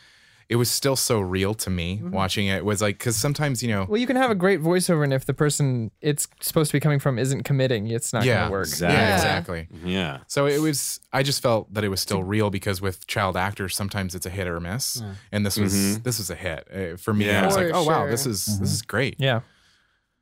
it 0.48 0.56
was 0.56 0.70
still 0.70 0.96
so 0.96 1.20
real 1.20 1.54
to 1.54 1.70
me 1.70 1.96
Mm-hmm. 1.98 2.10
watching 2.10 2.46
it 2.46 2.64
was 2.64 2.80
like 2.82 2.98
because 2.98 3.16
sometimes 3.16 3.62
you 3.62 3.68
know 3.68 3.86
Well, 3.88 4.00
you 4.00 4.06
can 4.06 4.16
have 4.16 4.30
a 4.30 4.34
great 4.34 4.60
voiceover, 4.60 5.04
and 5.04 5.12
if 5.12 5.24
the 5.26 5.34
person 5.34 5.90
it's 6.00 6.26
supposed 6.40 6.70
to 6.70 6.76
be 6.76 6.80
coming 6.80 6.98
from 6.98 7.18
isn't 7.18 7.42
committing, 7.44 7.86
it's 7.88 8.12
not 8.12 8.24
yeah 8.24 8.34
going 8.40 8.46
to 8.48 8.52
work. 8.52 8.66
Exactly. 8.66 8.96
yeah 8.96 9.08
Yeah. 9.08 9.16
exactly 9.16 9.68
Yeah. 9.84 10.18
so 10.26 10.46
it 10.46 10.60
was 10.60 11.00
i 11.12 11.22
just 11.22 11.42
felt 11.42 11.72
that 11.74 11.84
it 11.84 11.88
was 11.88 12.00
still 12.00 12.22
real 12.22 12.50
because 12.50 12.80
with 12.80 13.06
child 13.06 13.36
actors 13.36 13.76
sometimes 13.76 14.14
it's 14.14 14.26
a 14.26 14.30
hit 14.30 14.46
or 14.46 14.56
a 14.56 14.60
miss 14.60 15.02
and 15.30 15.44
this 15.46 15.56
was 15.58 15.72
Mhm. 15.74 16.02
this 16.02 16.18
was 16.18 16.30
a 16.30 16.34
hit 16.34 16.66
Uh, 16.74 16.96
for 16.96 17.12
me 17.14 17.26
Yeah. 17.26 17.42
i 17.42 17.46
was 17.46 17.56
like 17.56 17.68
For 17.70 17.76
oh 17.76 17.84
wow 17.84 18.06
this 18.06 18.26
is 18.26 18.58
this 18.60 18.72
is 18.72 18.82
great 18.82 19.16
Yeah, 19.18 19.40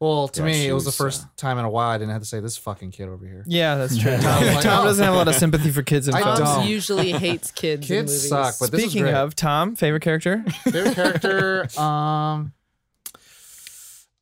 well, 0.00 0.26
to 0.28 0.40
Yeah, 0.40 0.46
me, 0.46 0.52
she 0.54 0.66
it 0.68 0.72
was, 0.72 0.86
was, 0.86 0.96
the 0.96 1.02
first 1.04 1.22
uh, 1.22 1.26
time 1.36 1.58
in 1.58 1.64
a 1.64 1.70
while 1.70 1.90
I 1.90 1.98
didn't 1.98 2.12
have 2.12 2.22
to 2.22 2.26
say 2.28 2.40
this 2.40 2.56
fucking 2.56 2.90
kid 2.90 3.08
over 3.08 3.24
here. 3.26 3.44
yeah, 3.46 3.76
that's 3.76 3.96
true. 4.02 4.14
I 4.14 4.18
Tom, 4.20 4.46
like, 4.46 4.62
Tom 4.64 4.80
oh. 4.80 4.84
doesn't 4.84 5.04
have 5.04 5.14
a 5.14 5.16
lot 5.16 5.28
of 5.28 5.34
sympathy 5.36 5.70
for 5.70 5.82
kids 5.82 6.08
in 6.08 6.14
I 6.14 6.22
films. 6.22 6.40
Tom 6.40 6.66
usually 6.66 7.12
hates 7.12 7.50
kids. 7.52 7.86
Kids 7.86 8.10
movies. 8.10 8.28
suck, 8.28 8.54
but 8.58 8.70
this 8.72 8.80
Speaking 8.82 9.02
great. 9.02 9.14
of 9.14 9.36
Tom, 9.36 9.76
favorite 9.76 10.02
character? 10.02 10.42
Favorite 10.64 10.94
character, 10.94 11.68
um, 11.80 12.52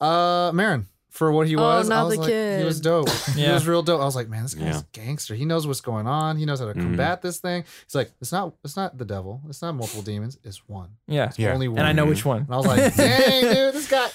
uh, 0.01 0.51
Marin. 0.53 0.87
For 1.11 1.33
what 1.33 1.49
he 1.49 1.57
Oh, 1.57 1.61
was, 1.63 1.91
I 1.91 1.97
not 1.97 2.05
was 2.07 2.15
the 2.15 2.21
like, 2.21 2.59
he 2.61 2.65
was 2.65 2.77
kid. 2.77 2.85
dope. 2.85 3.09
He 3.35 3.43
was 3.51 3.67
real 3.67 3.83
dope. 3.83 4.01
I 4.01 4.05
was 4.05 4.15
like, 4.15 4.29
man, 4.29 4.45
this 4.45 4.55
guy's 4.55 4.67
Yeah. 4.77 4.81
a 4.81 4.85
gangster. 4.93 5.35
He 5.35 5.45
knows 5.47 5.67
what's 5.67 5.81
going 5.81 6.07
on. 6.07 6.37
He 6.37 6.47
knows 6.47 6.61
how 6.61 6.67
to 6.67 6.75
Mhm. 6.75 6.81
combat 6.81 7.23
this 7.23 7.39
thing. 7.39 7.65
He's 7.87 7.95
like, 7.97 8.13
it's 8.21 8.31
not, 8.31 8.55
it's 8.63 8.77
not 8.77 8.97
the 8.97 9.05
devil. 9.05 9.41
It's 9.49 9.61
not 9.61 9.75
multiple 9.75 10.03
demons. 10.03 10.39
It's 10.45 10.59
one. 10.69 10.91
Yeah, 11.09 11.25
it's 11.25 11.37
Yeah. 11.37 11.55
Only 11.55 11.67
one. 11.67 11.79
and 11.81 11.89
I 11.89 11.93
know 11.93 12.07
which 12.07 12.25
one. 12.25 12.43
And 12.43 12.55
I 12.55 12.57
was 12.57 12.67
like, 12.67 12.95
dang, 12.95 13.43
dude, 13.53 13.75
this 13.75 13.89
guy. 13.91 14.07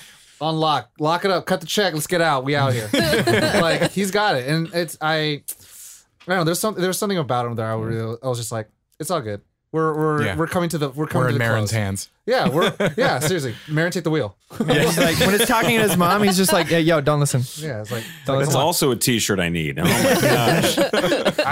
Unlock, 0.50 0.92
lock 1.00 1.26
it 1.26 1.32
up, 1.32 1.46
cut 1.46 1.62
the 1.62 1.68
check, 1.68 1.94
let's 1.94 2.08
get 2.08 2.22
out. 2.22 2.44
We 2.44 2.56
out 2.56 2.74
here. 2.74 2.90
like 3.62 3.92
he's 3.92 4.12
got 4.12 4.36
it, 4.36 4.48
and 4.48 4.74
it's 4.74 4.98
I. 5.00 5.44
I 6.26 6.28
don't 6.28 6.38
know. 6.38 6.44
There's 6.46 6.60
something. 6.60 6.82
There's 6.82 6.98
something 6.98 7.18
about 7.18 7.46
him 7.46 7.56
that 7.56 7.66
I, 7.66 7.74
really, 7.74 8.18
I 8.24 8.28
was 8.28 8.38
just 8.38 8.52
like, 8.52 8.70
it's 9.00 9.12
all 9.12 9.22
good. 9.22 9.42
We're 9.74 9.94
we're 9.98 10.24
Yeah. 10.24 10.36
we're 10.38 10.48
coming 10.48 10.70
to 10.70 10.78
the 10.78 10.90
we're 10.90 11.08
coming 11.08 11.24
we're 11.26 11.30
to 11.32 11.36
in 11.36 11.40
the 11.40 11.46
marin's 11.46 11.72
close. 11.72 11.78
hands 11.78 12.10
Yeah, 12.26 12.48
we're 12.48 12.74
yeah. 12.96 13.18
Seriously, 13.20 13.56
Marin, 13.68 13.92
take 13.92 14.04
the 14.06 14.12
wheel. 14.12 14.38
Yeah, 14.66 14.84
he's 14.84 14.98
like 14.98 15.20
when 15.20 15.34
it's 15.34 15.48
talking 15.48 15.76
to 15.78 15.82
his 15.84 15.98
mom, 15.98 16.22
he's 16.24 16.38
just 16.38 16.54
like, 16.54 16.70
yeah, 16.70 16.78
"Yo, 16.78 17.02
don't 17.02 17.20
listen." 17.20 17.42
Yeah, 17.58 17.82
it's 17.82 17.92
like, 17.92 18.04
Don't 18.26 18.38
That's 18.38 18.50
listen. 18.50 18.62
also 18.62 18.92
a 18.92 18.96
T-shirt 18.96 19.40
I 19.40 19.50
need. 19.50 19.80
Oh 19.80 19.84
my 19.84 19.90
gosh! 20.22 20.78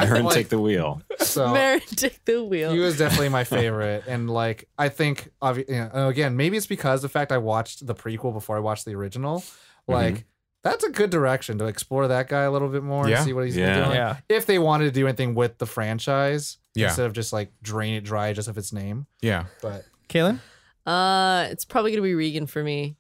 Aaron, 0.10 0.26
like- 0.26 0.36
take 0.36 0.50
the 0.50 0.60
wheel. 0.60 1.02
so. 1.20 1.52
Mary, 1.52 1.80
take 1.82 2.24
the 2.26 2.44
wheel. 2.44 2.72
He 2.72 2.80
was 2.80 2.98
definitely 2.98 3.30
my 3.30 3.44
favorite, 3.44 4.04
and 4.08 4.30
like 4.30 4.70
I 4.78 4.90
think, 4.90 5.30
obvi- 5.42 5.68
you 5.68 5.90
know, 5.94 6.08
again, 6.08 6.38
maybe 6.38 6.58
it's 6.58 6.68
because 6.68 7.02
the 7.02 7.10
fact 7.10 7.32
I 7.32 7.40
watched 7.40 7.86
the 7.86 7.96
prequel 7.96 8.32
before 8.32 8.56
I 8.56 8.60
watched 8.60 8.86
the 8.86 8.94
original. 8.96 9.40
Mm-hmm. 9.40 9.92
Like 9.94 10.26
that's 10.64 10.84
a 10.84 10.90
good 10.90 11.10
direction 11.10 11.58
to 11.58 11.66
explore 11.66 12.08
that 12.08 12.28
guy 12.28 12.42
a 12.44 12.52
little 12.52 12.68
bit 12.70 12.84
more 12.84 13.08
Yeah. 13.10 13.18
and 13.18 13.26
see 13.26 13.34
what 13.34 13.46
he's 13.46 13.58
Yeah. 13.58 13.76
doing. 13.86 13.96
Yeah. 13.96 14.18
If 14.30 14.46
they 14.46 14.60
wanted 14.60 14.86
to 14.86 14.92
do 14.92 15.08
anything 15.08 15.34
with 15.36 15.58
the 15.58 15.66
franchise, 15.66 16.58
Yeah. 16.76 16.88
instead 16.88 17.06
of 17.08 17.14
just 17.14 17.34
like 17.34 17.52
drain 17.64 17.96
it 17.96 18.02
dry 18.04 18.34
just 18.34 18.48
of 18.48 18.58
its 18.58 18.72
name. 18.72 19.08
yeah 19.22 19.46
But 19.62 19.86
Kaylin, 20.10 20.40
uh, 20.86 21.48
it's 21.50 21.66
probably 21.66 21.92
gonna 21.92 22.04
be 22.04 22.14
Regan 22.16 22.46
for 22.48 22.64
me. 22.64 22.96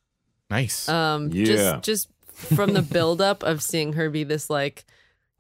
nice 0.49 0.89
Um, 0.89 1.30
Yeah. 1.32 1.45
just 1.45 1.84
just 1.84 2.09
from 2.55 2.74
the 2.74 2.82
buildup 2.82 3.43
of 3.43 3.62
seeing 3.62 3.93
her 3.93 4.09
be 4.09 4.24
this 4.24 4.49
like 4.49 4.86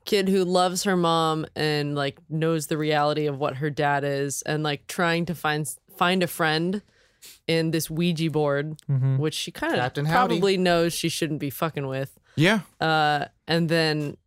kid 0.05 0.29
who 0.29 0.43
loves 0.45 0.83
her 0.83 0.95
mom 0.97 1.45
and 1.55 1.95
like 1.95 2.17
knows 2.29 2.67
the 2.67 2.77
reality 2.77 3.25
of 3.27 3.37
what 3.37 3.55
her 3.57 3.69
dad 3.69 4.03
is, 4.03 4.41
and 4.43 4.63
like 4.63 4.85
trying 4.87 5.25
to 5.25 5.33
find 5.35 5.67
find 5.97 6.21
a 6.23 6.27
friend 6.27 6.81
in 7.47 7.69
this 7.71 7.87
Ouija 7.89 8.31
board, 8.31 8.77
which 9.17 9.35
she 9.35 9.51
kind 9.51 9.73
of 9.73 9.79
Captain 9.79 10.05
Howdy. 10.05 10.15
probably 10.35 10.57
knows 10.57 10.91
she 10.93 11.07
shouldn't 11.09 11.39
be 11.39 11.49
fucking 11.51 11.85
with. 11.87 12.17
Yeah. 12.35 12.61
Uh, 12.79 13.25
and 13.47 13.69
then 13.69 14.17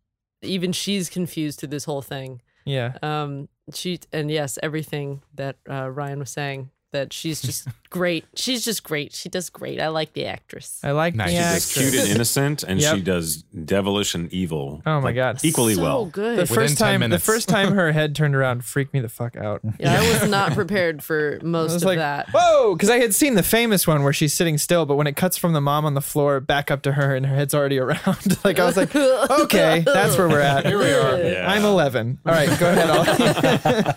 even 0.41 0.71
she's 0.71 1.09
confused 1.09 1.59
through 1.59 1.69
this 1.69 1.85
whole 1.85 2.01
thing. 2.01 2.41
yeah, 2.65 2.97
Um, 3.01 3.49
she 3.73 3.99
and 4.13 4.29
yes, 4.29 4.59
everything 4.61 5.21
that 5.33 5.57
uh, 5.69 5.89
Ryan 5.89 6.19
was 6.19 6.29
saying 6.29 6.69
that 6.91 7.11
she's 7.11 7.41
just 7.41 7.67
great. 7.89 8.23
She's 8.35 8.63
just 8.63 8.83
great. 8.83 9.13
She 9.13 9.27
does 9.27 9.49
great. 9.49 9.81
I 9.81 9.89
like 9.89 10.13
the 10.13 10.25
actress. 10.27 10.79
I 10.83 10.91
like 10.91 11.13
Nice. 11.15 11.27
the 11.27 11.31
She 11.31 11.37
She's 11.37 11.45
actress. 11.45 11.73
cute 11.91 12.03
and 12.03 12.11
innocent, 12.15 12.63
and 12.63 12.79
Yep. 12.79 12.95
she 12.95 13.01
does 13.01 13.43
devilish 13.43 14.15
and 14.15 14.31
evil. 14.31 14.81
Oh 14.85 14.99
my 15.01 15.07
like, 15.07 15.15
God. 15.15 15.39
equally 15.43 15.75
so 15.75 15.81
well. 15.81 16.05
good. 16.05 16.37
The 16.37 16.41
Within 16.43 16.55
first 16.55 16.77
10 16.77 16.99
time, 17.01 17.09
the 17.09 17.19
first 17.19 17.49
time 17.49 17.73
her 17.73 17.91
head 17.91 18.15
turned 18.15 18.33
around 18.35 18.63
freaked 18.63 18.93
me 18.93 19.01
the 19.01 19.09
fuck 19.09 19.35
out. 19.35 19.59
yeah, 19.79 19.99
I 20.01 20.09
was 20.21 20.29
not 20.29 20.53
prepared 20.53 21.03
for 21.03 21.39
most 21.43 21.71
I 21.71 21.73
was 21.73 21.83
of 21.83 21.87
like, 21.87 21.97
that. 21.97 22.29
whoa, 22.33 22.75
because 22.75 22.89
I 22.89 22.99
had 22.99 23.13
seen 23.13 23.35
the 23.35 23.43
famous 23.43 23.85
one 23.85 24.03
where 24.03 24.13
she's 24.13 24.33
sitting 24.33 24.57
still, 24.57 24.85
but 24.85 24.95
when 24.95 25.07
it 25.07 25.15
cuts 25.17 25.35
from 25.37 25.51
the 25.53 25.61
mom 25.61 25.85
on 25.85 25.95
the 25.95 26.01
floor 26.01 26.39
back 26.39 26.71
up 26.71 26.81
to 26.83 26.93
her 26.93 27.13
and 27.15 27.25
her 27.25 27.35
head's 27.35 27.53
already 27.53 27.77
around, 27.85 28.37
like 28.45 28.57
I 28.59 28.65
was 28.65 28.77
like, 28.77 28.95
okay, 28.95 29.79
that's 29.85 30.17
where 30.17 30.29
we're 30.29 30.39
at. 30.39 30.65
Here 30.65 30.77
we 30.77 30.91
are. 30.93 31.17
Yeah. 31.21 31.51
I'm 31.51 31.65
11. 31.65 32.19
All 32.25 32.31
right, 32.31 32.59
go 32.59 32.71
ahead. 32.71 33.95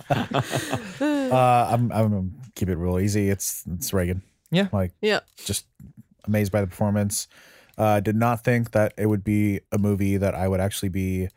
Uh, 1.00 1.68
I'm 1.70 1.92
I'm 1.92 2.10
gonna 2.10 2.28
keep 2.58 2.68
it 2.68 2.76
real 2.76 2.98
easy. 2.98 3.30
It's 3.30 3.64
it's 3.72 3.92
Regan. 3.92 4.22
Yeah. 4.50 4.68
Like 4.72 4.92
Yeah. 5.00 5.20
just 5.44 5.66
amazed 6.24 6.52
by 6.52 6.60
the 6.60 6.66
performance. 6.66 7.28
Uh, 7.76 8.00
did 8.00 8.16
not 8.16 8.42
think 8.42 8.72
that 8.72 8.92
it 8.98 9.06
would 9.06 9.22
be 9.22 9.60
a 9.70 9.78
movie 9.78 10.16
that 10.16 10.34
I 10.34 10.48
would 10.48 10.60
actually 10.60 10.88
be 10.88 11.28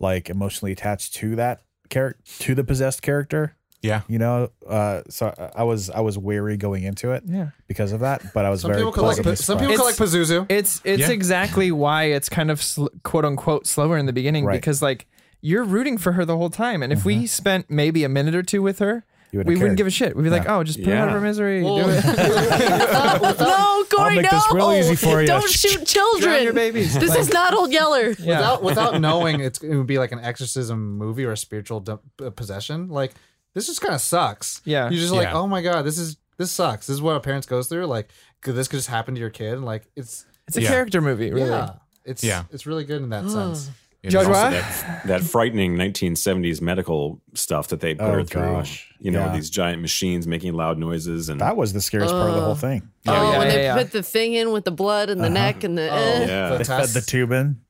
like 0.00 0.28
emotionally 0.28 0.72
attached 0.72 1.14
to 1.16 1.36
that 1.36 1.60
character, 1.88 2.20
to 2.40 2.54
the 2.54 2.64
possessed 2.64 3.02
character. 3.02 3.54
Yeah. 3.82 4.00
You 4.08 4.18
know, 4.18 4.50
uh, 4.68 5.02
so 5.08 5.32
I- 5.38 5.60
I 5.60 5.62
was 5.62 5.90
I 5.90 6.00
was 6.00 6.18
wary 6.18 6.56
going 6.56 6.82
into 6.82 7.12
it 7.12 7.22
Yeah. 7.26 7.50
because 7.68 7.92
of 7.92 8.00
that, 8.00 8.32
but 8.34 8.44
I 8.44 8.50
was 8.50 8.62
Some 8.62 8.70
very 8.72 8.80
people 8.80 8.92
collect. 8.92 9.22
pleasantly 9.22 9.36
Some 9.36 9.58
people 9.58 9.76
surprised. 9.76 9.96
collect 9.98 10.14
It's- 10.14 10.30
Pazuzu. 10.30 10.46
It's 10.50 10.80
it's 10.84 11.02
Yeah. 11.08 11.10
exactly 11.14 11.70
why 11.70 12.04
it's 12.04 12.28
kind 12.28 12.50
of 12.50 12.60
sl- 12.60 12.86
quote 13.04 13.24
unquote 13.24 13.66
slower 13.66 13.96
in 13.96 14.06
the 14.06 14.12
beginning 14.12 14.44
Right. 14.44 14.54
because 14.54 14.82
like 14.82 15.06
you're 15.40 15.62
rooting 15.64 15.98
for 15.98 16.12
her 16.12 16.24
the 16.24 16.36
whole 16.36 16.50
time, 16.50 16.82
and 16.82 16.92
if 16.92 17.04
we 17.04 17.26
spent 17.28 17.70
maybe 17.70 18.02
a 18.02 18.08
minute 18.08 18.34
or 18.34 18.42
two 18.42 18.62
with 18.62 18.80
her. 18.80 19.04
You 19.32 19.38
wouldn't 19.40 19.48
we 19.48 19.54
have 19.54 19.62
wouldn't 19.62 19.70
cared. 19.72 19.76
give 19.78 19.86
a 19.86 19.90
shit. 19.90 20.16
We'd 20.16 20.22
be 20.22 20.30
like, 20.30 20.44
Yeah. 20.44 20.56
"Oh, 20.56 20.64
just 20.64 20.78
put 20.78 20.88
her 20.88 20.96
out 20.96 21.08
of 21.08 21.14
her 21.14 21.18
Yeah. 21.20 21.24
misery. 21.24 21.62
Well- 21.62 21.76
Do 21.78 21.84
it. 21.88 22.04
no, 23.40 23.84
Corey, 23.90 24.16
make 24.16 24.24
no. 24.24 24.30
this 24.30 24.44
real 24.52 24.72
easy 24.72 24.96
for 24.96 25.20
you. 25.20 25.26
Don't 25.26 25.48
shoot 25.50 25.84
children. 25.86 26.22
Drown 26.32 26.42
your 26.44 26.52
babies. 26.52 26.94
This 26.98 27.10
Like- 27.10 27.18
is 27.20 27.32
not 27.32 27.54
Old 27.54 27.72
Yeller. 27.72 28.10
Yeah. 28.18 28.36
without 28.38 28.62
without 28.62 29.00
knowing 29.00 29.40
it's 29.40 29.58
it 29.62 29.76
would 29.76 29.86
be 29.86 29.98
like 29.98 30.12
an 30.12 30.20
exorcism 30.20 30.96
movie 30.96 31.24
or 31.24 31.32
a 31.32 31.36
spiritual 31.36 31.80
d- 31.80 31.94
uh, 32.24 32.30
possession. 32.30 32.88
Like 32.88 33.14
this 33.54 33.66
just 33.66 33.80
kind 33.80 33.94
of 33.94 34.00
sucks. 34.00 34.60
Yeah. 34.64 34.90
you're 34.90 35.00
just 35.00 35.12
like, 35.12 35.28
Yeah. 35.28 35.34
oh 35.38 35.46
my 35.46 35.62
god, 35.62 35.82
this 35.82 35.98
is 35.98 36.16
this 36.38 36.50
sucks. 36.52 36.86
This 36.86 36.94
is 36.94 37.02
what 37.02 37.16
a 37.16 37.20
parents 37.20 37.46
goes 37.46 37.66
through. 37.68 37.86
Like, 37.86 38.10
could 38.42 38.54
this 38.54 38.68
could 38.68 38.76
just 38.76 38.88
happen 38.88 39.14
to 39.14 39.20
your 39.20 39.30
kid? 39.30 39.54
And 39.54 39.64
like, 39.64 39.86
it's 39.96 40.24
It's 40.46 40.56
a 40.56 40.62
Yeah. 40.62 40.68
character 40.68 41.00
movie, 41.00 41.32
really. 41.32 41.48
yeah, 41.50 41.70
it's 42.04 42.22
Yeah. 42.22 42.44
it's 42.52 42.66
really 42.66 42.84
good 42.84 43.02
in 43.02 43.08
that 43.10 43.28
sense. 43.30 43.70
It 44.06 44.10
Joshua? 44.10 44.30
is. 44.30 44.36
Also 44.36 44.50
that, 44.86 45.06
that 45.06 45.20
frightening 45.22 45.76
1970s 45.76 46.60
medical 46.60 47.20
stuff 47.34 47.68
that 47.68 47.80
they 47.80 47.94
put 47.94 48.04
Oh, 48.06 48.12
her 48.12 48.24
through. 48.24 48.42
gosh. 48.42 48.92
You 49.00 49.10
know, 49.10 49.26
Yeah. 49.26 49.34
these 49.34 49.50
giant 49.50 49.82
machines 49.82 50.26
making 50.26 50.54
loud 50.54 50.78
noises 50.78 51.28
and 51.28 51.40
That 51.40 51.56
was 51.56 51.72
the 51.72 51.80
scariest 51.80 52.12
part 52.14 52.30
of 52.30 52.36
the 52.36 52.40
whole 52.42 52.54
thing. 52.54 52.88
Oh, 53.06 53.12
yeah, 53.12 53.38
when 53.38 53.46
yeah, 53.48 53.54
they 53.54 53.62
yeah. 53.64 53.76
put 53.76 53.92
the 53.92 54.02
thing 54.02 54.34
in 54.34 54.52
with 54.52 54.64
the 54.64 54.70
blood 54.70 55.10
and 55.10 55.22
the 55.22 55.30
neck 55.30 55.64
and 55.64 55.76
the. 55.76 55.88
Oh, 55.90 55.94
eh. 55.94 56.26
Yeah. 56.26 56.50
the 56.50 56.58
They 56.58 56.64
fed 56.64 56.88
the 56.90 57.00
tube 57.00 57.32
in. 57.32 57.60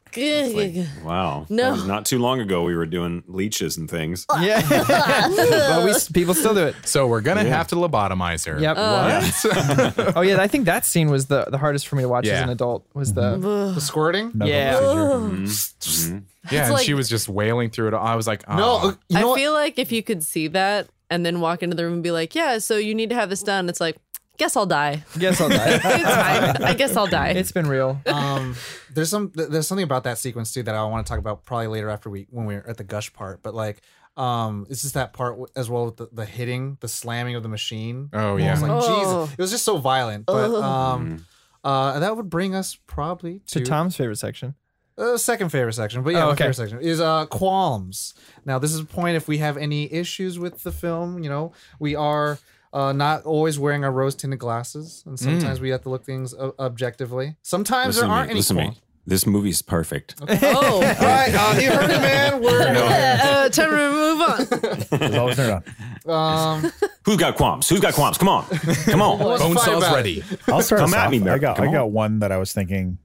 Wow. 1.04 1.46
No. 1.48 1.62
That 1.64 1.72
was 1.72 1.86
not 1.86 2.06
too 2.06 2.18
long 2.18 2.40
ago 2.40 2.62
we 2.62 2.76
were 2.76 2.86
doing 2.86 3.22
leeches 3.26 3.76
and 3.76 3.90
things. 3.90 4.26
Yeah. 4.40 4.60
but 4.68 5.84
we 5.84 5.94
people 6.12 6.34
still 6.34 6.54
do 6.54 6.66
it. 6.66 6.76
So 6.84 7.06
we're 7.06 7.22
gonna 7.22 7.44
have 7.44 7.68
to 7.68 7.74
lobotomize 7.74 8.46
her. 8.46 8.60
Yep. 8.60 8.76
Uh, 8.78 10.12
oh 10.16 10.20
yeah, 10.20 10.40
I 10.40 10.46
think 10.46 10.66
that 10.66 10.84
scene 10.84 11.10
was 11.10 11.26
the 11.26 11.46
the 11.46 11.58
hardest 11.58 11.88
for 11.88 11.96
me 11.96 12.02
to 12.02 12.08
watch 12.08 12.26
as 12.26 12.42
an 12.42 12.50
adult. 12.50 12.86
Was 12.94 13.14
the 13.14 13.36
mm-hmm. 13.36 13.74
the 13.74 13.80
squirting. 13.80 14.30
No 14.34 14.46
Yeah. 14.46 14.78
procedure. 14.78 14.98
Mm-hmm. 14.98 15.44
Mm-hmm. 15.44 16.18
Yeah, 16.54 16.64
and 16.64 16.74
like- 16.74 16.84
she 16.84 16.94
was 16.94 17.08
just 17.08 17.28
wailing 17.28 17.70
through 17.70 17.88
it. 17.88 17.94
I 17.94 18.14
was 18.14 18.26
like, 18.26 18.44
oh. 18.46 18.56
No, 18.56 18.76
uh, 18.76 18.94
you 19.08 19.18
know 19.18 19.20
I 19.20 19.24
what? 19.24 19.36
feel 19.36 19.52
like 19.52 19.78
if 19.78 19.90
you 19.90 20.02
could 20.02 20.22
see 20.22 20.48
that 20.48 20.88
and 21.10 21.24
then 21.24 21.40
walk 21.40 21.62
into 21.62 21.76
the 21.76 21.84
room 21.84 21.94
and 21.94 22.02
be 22.02 22.10
like, 22.10 22.34
yeah, 22.34 22.58
so 22.58 22.76
you 22.76 22.94
need 22.94 23.10
to 23.10 23.14
have 23.14 23.30
this 23.30 23.42
done, 23.42 23.68
it's 23.68 23.80
like, 23.80 23.96
guess 24.36 24.56
I'll 24.56 24.66
die. 24.66 25.02
guess 25.18 25.40
I'll 25.40 25.48
die. 25.48 25.74
It's 25.82 25.82
fine. 26.04 26.62
I 26.64 26.74
guess 26.74 26.96
I'll 26.96 27.06
die. 27.06 27.30
It's 27.30 27.52
been 27.52 27.66
real. 27.68 28.00
um 28.06 28.54
there's 28.92 29.10
some 29.10 29.30
th- 29.30 29.48
there's 29.48 29.66
something 29.66 29.84
about 29.84 30.04
that 30.04 30.18
sequence 30.18 30.52
too 30.52 30.62
that 30.64 30.74
I 30.74 30.82
want 30.84 31.06
to 31.06 31.10
talk 31.10 31.18
about 31.18 31.44
probably 31.44 31.66
later 31.68 31.90
after 31.90 32.08
we 32.10 32.26
when 32.30 32.46
we're 32.46 32.64
at 32.66 32.76
the 32.76 32.84
gush 32.84 33.12
part 33.12 33.42
but 33.42 33.54
like 33.54 33.82
um 34.16 34.66
it's 34.70 34.82
just 34.82 34.94
that 34.94 35.12
part 35.12 35.38
as 35.54 35.68
well 35.68 35.84
with 35.86 35.96
the, 35.98 36.08
the 36.12 36.24
hitting 36.24 36.78
the 36.80 36.88
slamming 36.88 37.34
of 37.34 37.42
the 37.42 37.48
machine 37.50 38.08
Oh, 38.14 38.36
I 38.36 38.40
yeah. 38.40 38.50
was 38.52 38.62
like 38.62 38.70
Oh. 38.72 38.80
Jesus 39.26 39.32
it 39.38 39.42
was 39.42 39.50
just 39.50 39.64
so 39.64 39.76
violent 39.76 40.24
but 40.26 40.54
um 40.62 41.24
uh 41.64 41.98
that 41.98 42.16
would 42.16 42.30
bring 42.30 42.54
us 42.54 42.78
probably 42.86 43.40
To 43.48 43.58
to 43.60 43.64
Tom's 43.64 43.96
favorite 43.96 44.16
section. 44.16 44.54
uh, 44.98 45.18
second 45.18 45.50
favorite 45.50 45.74
section, 45.74 46.02
but 46.02 46.14
yeah, 46.14 46.24
Oh, 46.24 46.30
okay. 46.30 46.44
favorite 46.44 46.54
section 46.54 46.80
is 46.80 47.00
uh 47.00 47.26
qualms. 47.26 48.14
Now, 48.46 48.58
this 48.58 48.72
is 48.72 48.80
a 48.80 48.84
point 48.86 49.16
if 49.16 49.28
we 49.28 49.36
have 49.38 49.58
any 49.58 49.92
issues 49.92 50.38
with 50.38 50.62
the 50.62 50.72
film. 50.72 51.22
You 51.22 51.28
know, 51.28 51.52
we 51.78 51.94
are 51.94 52.38
uh, 52.76 52.92
not 52.92 53.24
always 53.24 53.58
wearing 53.58 53.84
our 53.84 53.90
rose 53.92 54.14
tinted 54.14 54.38
glasses, 54.38 55.02
and 55.06 55.18
sometimes 55.18 55.60
we 55.60 55.70
have 55.70 55.82
to 55.82 55.88
look 55.88 56.04
things 56.04 56.34
uh, 56.34 56.50
objectively. 56.58 57.36
Sometimes 57.42 57.96
Listen 57.96 58.08
there 58.08 58.08
to 58.08 58.14
aren't 58.18 58.28
me. 58.28 58.30
any 58.32 58.38
Listen 58.40 58.56
to 58.56 58.62
me. 58.62 58.66
qualms. 58.68 58.80
This 59.08 59.24
movie's 59.26 59.62
perfect. 59.62 60.16
oh. 60.20 60.26
All 60.74 60.80
right, 60.82 61.32
uh, 61.32 61.58
you 61.60 61.70
heard 61.70 61.90
it, 61.90 62.00
man. 62.00 62.42
We're 62.42 62.60
Uh, 62.60 63.48
time 63.48 63.70
to 63.70 63.90
move 63.92 64.20
on. 64.20 64.98
There's 65.00 65.14
always 65.14 65.36
nerd 65.36 65.62
on. 66.08 66.64
um, 66.64 66.72
Who's 67.04 67.16
got 67.16 67.36
qualms? 67.36 67.68
Who's 67.68 67.78
got 67.80 67.94
qualms? 67.94 68.18
Come 68.18 68.28
on. 68.28 68.44
Come 68.84 69.00
on. 69.02 69.18
Bone 69.18 69.54
fight 69.54 69.64
saw's 69.64 69.82
ready. 69.94 70.24
I'll 70.48 70.60
start 70.60 70.80
Come 70.80 70.92
at 70.94 71.06
off. 71.06 71.10
me, 71.12 71.20
I 71.28 71.38
got 71.38 71.56
Come 71.56 71.68
I 71.68 71.72
got 71.72 71.84
on. 71.86 71.92
one 71.92 72.18
that 72.18 72.32
I 72.32 72.36
was 72.36 72.52
thinking 72.52 72.98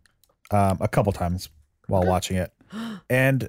um, 0.49 0.77
a 0.81 0.87
couple 0.87 1.13
times 1.13 1.49
while 1.87 2.03
watching 2.03 2.35
it, 2.37 2.51
and 3.09 3.47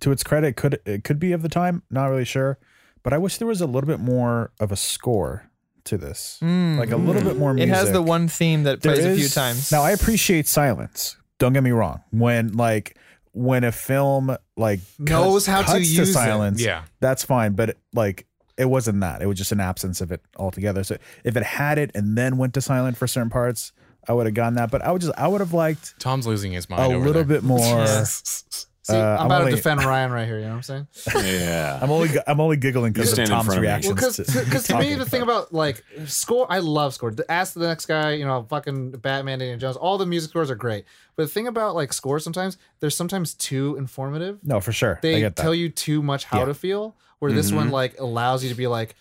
to 0.00 0.10
its 0.12 0.24
credit, 0.24 0.56
could 0.56 0.80
it 0.84 1.04
could 1.04 1.18
be 1.20 1.30
of 1.32 1.42
the 1.42 1.48
time. 1.48 1.82
Not 1.90 2.06
really 2.06 2.24
sure, 2.24 2.58
but 3.02 3.12
I 3.12 3.18
wish 3.18 3.38
there 3.38 3.48
was 3.48 3.60
a 3.60 3.66
little 3.66 3.88
bit 3.88 4.00
more 4.00 4.50
of 4.60 4.70
a 4.72 4.76
score 4.76 5.50
to 5.84 5.96
this, 5.98 6.38
like 6.42 6.90
a 6.90 6.96
little 6.96 7.22
bit 7.22 7.36
more 7.38 7.54
Mm. 7.54 7.60
It 7.62 7.68
has 7.70 7.90
the 7.92 8.02
one 8.02 8.28
theme 8.28 8.64
that 8.64 8.82
There 8.82 8.94
plays 8.94 9.04
a 9.04 9.16
few 9.16 9.28
times. 9.28 9.72
Now 9.72 9.82
I 9.82 9.90
appreciate 9.92 10.46
silence. 10.46 11.16
Don't 11.38 11.52
get 11.52 11.62
me 11.62 11.70
wrong. 11.70 12.02
When 12.10 12.52
like 12.56 12.96
when 13.32 13.64
a 13.64 13.72
film 13.72 14.36
like 14.56 14.80
Knows 14.98 15.46
cut- 15.46 15.52
how 15.52 15.60
to 15.72 15.78
cuts 15.78 15.90
use 15.90 16.10
it. 16.10 16.12
silence, 16.12 16.60
Yeah. 16.60 16.82
that's 17.00 17.24
fine. 17.24 17.52
But 17.54 17.78
like 17.94 18.26
it 18.58 18.66
wasn't 18.66 19.00
that. 19.00 19.22
It 19.22 19.26
was 19.26 19.38
just 19.38 19.52
an 19.52 19.60
absence 19.60 20.02
of 20.02 20.12
it 20.12 20.20
altogether. 20.36 20.84
So 20.84 20.98
if 21.24 21.34
it 21.36 21.42
had 21.44 21.78
it 21.78 21.90
and 21.94 22.18
then 22.18 22.36
went 22.36 22.52
to 22.54 22.60
silent 22.60 22.98
for 22.98 23.06
certain 23.06 23.30
parts, 23.30 23.72
I 24.06 24.12
would 24.12 24.26
have 24.26 24.34
gone 24.34 24.54
that. 24.56 24.70
But 24.70 24.82
I 24.82 24.92
would 24.92 25.00
just 25.00 25.14
I 25.18 25.28
would 25.28 25.40
have 25.40 25.54
liked 25.54 25.94
Tom's 25.98 26.26
losing 26.26 26.52
his 26.52 26.66
a 26.66 26.72
mind. 26.72 26.82
over 26.92 26.98
little 27.06 27.24
there. 27.24 27.40
bit 27.40 27.42
more. 27.42 27.58
See, 28.90 28.96
Uh, 28.96 29.00
I'm 29.14 29.20
I'm 29.20 29.26
about 29.26 29.40
only- 29.42 29.52
to 29.52 29.56
defend 29.56 29.84
Ryan 29.84 30.10
right 30.12 30.26
here. 30.26 30.38
You 30.38 30.44
know 30.46 30.56
what 30.56 30.70
I'm 30.70 30.86
saying? 31.14 31.24
Yeah. 31.40 31.78
I'm 31.80 31.90
only 31.90 32.08
I'm 32.26 32.40
only 32.40 32.56
giggling 32.56 32.92
because 32.92 33.08
You 33.08 33.22
of 33.22 33.28
stand 33.28 33.28
in 33.28 33.34
Tom's 33.34 33.46
front 33.46 33.58
of 33.58 33.62
me. 33.62 33.68
reactions. 33.68 33.88
Well, 34.00 34.10
because 34.10 34.16
to, 34.34 34.44
because 34.44 34.64
to 34.68 34.78
me 34.78 34.94
the 34.94 35.04
thing 35.04 35.22
about 35.22 35.52
like 35.52 35.84
score, 36.06 36.46
I 36.50 36.58
love 36.58 36.94
score. 36.94 37.14
Ask 37.28 37.54
the 37.54 37.60
next 37.66 37.86
guy, 37.86 38.12
you 38.12 38.24
know, 38.24 38.46
fucking 38.48 38.92
Batman, 38.92 39.34
Indiana 39.34 39.58
Jones. 39.58 39.76
All 39.76 39.98
the 39.98 40.06
music 40.06 40.30
scores 40.30 40.50
are 40.50 40.54
great, 40.56 40.84
but 41.16 41.22
the 41.24 41.28
thing 41.28 41.46
about 41.46 41.74
like 41.74 41.92
scores, 41.92 42.24
sometimes 42.24 42.58
they're 42.80 42.90
sometimes 42.90 43.34
too 43.34 43.76
informative. 43.78 44.38
no, 44.42 44.60
for 44.60 44.72
sure, 44.72 44.96
I 44.96 45.00
They 45.02 45.20
get 45.20 45.36
that. 45.36 45.42
tell 45.42 45.54
you 45.54 45.68
too 45.68 46.02
much 46.02 46.24
how 46.24 46.40
Yeah. 46.40 46.44
to 46.46 46.54
feel. 46.54 46.96
Where 47.20 47.32
this 47.32 47.52
one 47.52 47.70
like 47.70 47.98
allows 48.00 48.42
you 48.42 48.48
to 48.50 48.56
be 48.56 48.66
like, 48.66 48.94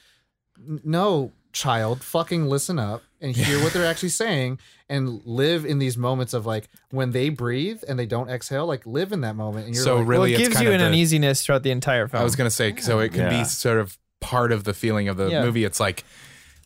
no, 0.84 1.32
child, 1.54 2.04
fucking 2.04 2.46
listen 2.48 2.78
up 2.80 3.02
and 3.22 3.36
hear 3.36 3.62
what 3.64 3.74
they're 3.74 3.86
actually 3.86 4.10
saying 4.24 4.60
and 4.90 5.22
live 5.26 5.66
in 5.66 5.80
these 5.80 5.98
moments 5.98 6.34
of 6.34 6.46
like 6.46 6.70
when 6.92 7.12
they 7.12 7.30
breathe 7.30 7.84
and 7.88 8.00
they 8.00 8.06
don't 8.06 8.30
exhale, 8.30 8.66
like 8.66 8.86
live 8.86 9.12
in 9.12 9.22
that 9.22 9.36
moment. 9.36 9.66
And 9.68 9.76
you're 9.76 9.84
So 9.84 9.96
like, 9.98 10.00
well, 10.00 10.08
really, 10.08 10.34
it 10.34 10.40
it's 10.40 10.44
gives 10.50 10.56
kind 10.56 10.64
you 10.66 10.70
of 10.70 10.76
an 10.76 10.80
the- 10.82 10.88
uneasiness 10.88 11.46
throughout 11.46 11.64
the 11.64 11.72
entire 11.72 12.08
film. 12.08 12.22
I 12.22 12.24
was 12.24 12.36
gonna 12.36 12.50
say, 12.50 12.76
so 12.78 13.00
it 13.00 13.10
can 13.10 13.32
Yeah. 13.32 13.40
be 13.40 13.44
sort 13.46 13.78
of 13.80 13.98
part 14.22 14.52
of 14.52 14.64
the 14.64 14.74
feeling 14.74 15.08
of 15.08 15.18
the 15.18 15.28
Yeah. 15.30 15.44
movie. 15.44 15.64
It's 15.64 15.80
like 15.80 16.04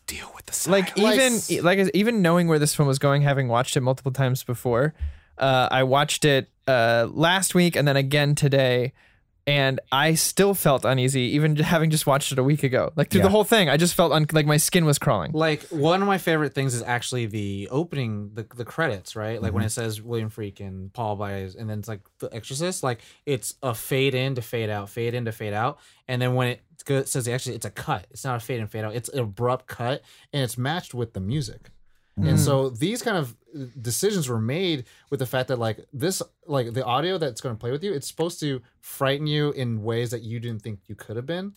deal 0.06 0.30
with 0.36 0.46
the 0.46 0.52
silence. 0.52 0.88
like 0.96 0.98
Like- 0.98 1.14
even 1.14 1.64
like 1.64 1.90
even 1.94 2.22
knowing 2.22 2.46
where 2.48 2.58
this 2.58 2.74
film 2.74 2.88
was 2.88 2.98
going, 2.98 3.22
having 3.22 3.48
watched 3.48 3.76
it 3.76 3.80
multiple 3.80 4.12
times 4.12 4.42
before, 4.44 4.94
uh, 5.38 5.68
I 5.70 5.82
watched 5.82 6.24
it 6.24 6.50
uh, 6.66 7.08
last 7.12 7.54
week 7.54 7.76
and 7.76 7.86
then 7.86 7.96
again 7.96 8.34
today, 8.34 8.92
and 9.46 9.80
I 9.92 10.14
still 10.14 10.54
felt 10.54 10.84
uneasy, 10.84 11.20
even 11.34 11.56
having 11.56 11.90
just 11.90 12.06
watched 12.06 12.32
it 12.32 12.38
a 12.38 12.42
week 12.42 12.62
ago. 12.62 12.92
Like 12.96 13.10
through 13.10 13.20
Yeah. 13.20 13.24
the 13.24 13.30
whole 13.30 13.44
thing, 13.44 13.68
I 13.68 13.76
just 13.76 13.94
felt 13.94 14.12
un- 14.12 14.26
like 14.32 14.46
my 14.46 14.56
skin 14.56 14.84
was 14.84 14.98
crawling. 14.98 15.32
like 15.32 15.62
one 15.64 16.00
of 16.00 16.08
my 16.08 16.18
favorite 16.18 16.54
things 16.54 16.74
is 16.74 16.82
actually 16.82 17.26
the 17.26 17.68
opening 17.70 18.30
the, 18.34 18.46
the 18.54 18.64
credits 18.64 19.16
right? 19.16 19.40
Like 19.42 19.52
when 19.52 19.60
mm-hmm. 19.60 19.66
it 19.66 19.70
says 19.70 20.00
william 20.00 20.30
freakin 20.30 20.92
paul 20.92 21.16
Baez, 21.16 21.54
and 21.54 21.68
then 21.68 21.78
it's 21.78 21.88
like 21.88 22.00
the 22.18 22.34
exorcist. 22.34 22.82
Like 22.82 23.00
it's 23.26 23.54
a 23.62 23.74
fade 23.74 24.14
in 24.14 24.34
to 24.36 24.42
fade 24.42 24.70
out 24.70 24.88
fade 24.88 25.14
in 25.14 25.26
to 25.26 25.32
fade 25.32 25.52
out. 25.54 25.78
And 26.08 26.20
then 26.20 26.34
when 26.34 26.48
it 26.48 27.08
says 27.08 27.28
actually 27.28 27.56
it's 27.56 27.66
a 27.66 27.70
cut. 27.70 28.06
It's 28.10 28.24
not 28.24 28.36
a 28.36 28.40
fade 28.40 28.60
in 28.60 28.66
fade 28.66 28.84
out. 28.84 28.94
It's 28.94 29.08
an 29.10 29.18
abrupt 29.18 29.66
cut 29.66 30.02
and 30.32 30.42
it's 30.42 30.56
matched 30.56 30.94
with 30.94 31.12
the 31.12 31.20
music 31.20 31.70
and 32.16 32.38
so 32.38 32.70
these 32.70 33.02
kind 33.02 33.16
of 33.16 33.34
uh, 33.56 33.64
decisions 33.80 34.28
were 34.28 34.40
made 34.40 34.84
with 35.10 35.18
the 35.18 35.26
fact 35.26 35.48
that 35.48 35.58
like 35.58 35.80
this 35.92 36.22
like 36.46 36.72
the 36.72 36.84
audio 36.84 37.18
that's 37.18 37.40
going 37.40 37.54
to 37.54 37.58
play 37.58 37.72
with 37.72 37.82
you 37.82 37.92
it's 37.92 38.06
supposed 38.06 38.38
to 38.38 38.62
frighten 38.80 39.26
you 39.26 39.50
in 39.52 39.82
ways 39.82 40.10
that 40.12 40.22
you 40.22 40.38
didn't 40.38 40.62
think 40.62 40.78
you 40.86 40.94
could 40.94 41.16
have 41.16 41.26
been 41.26 41.54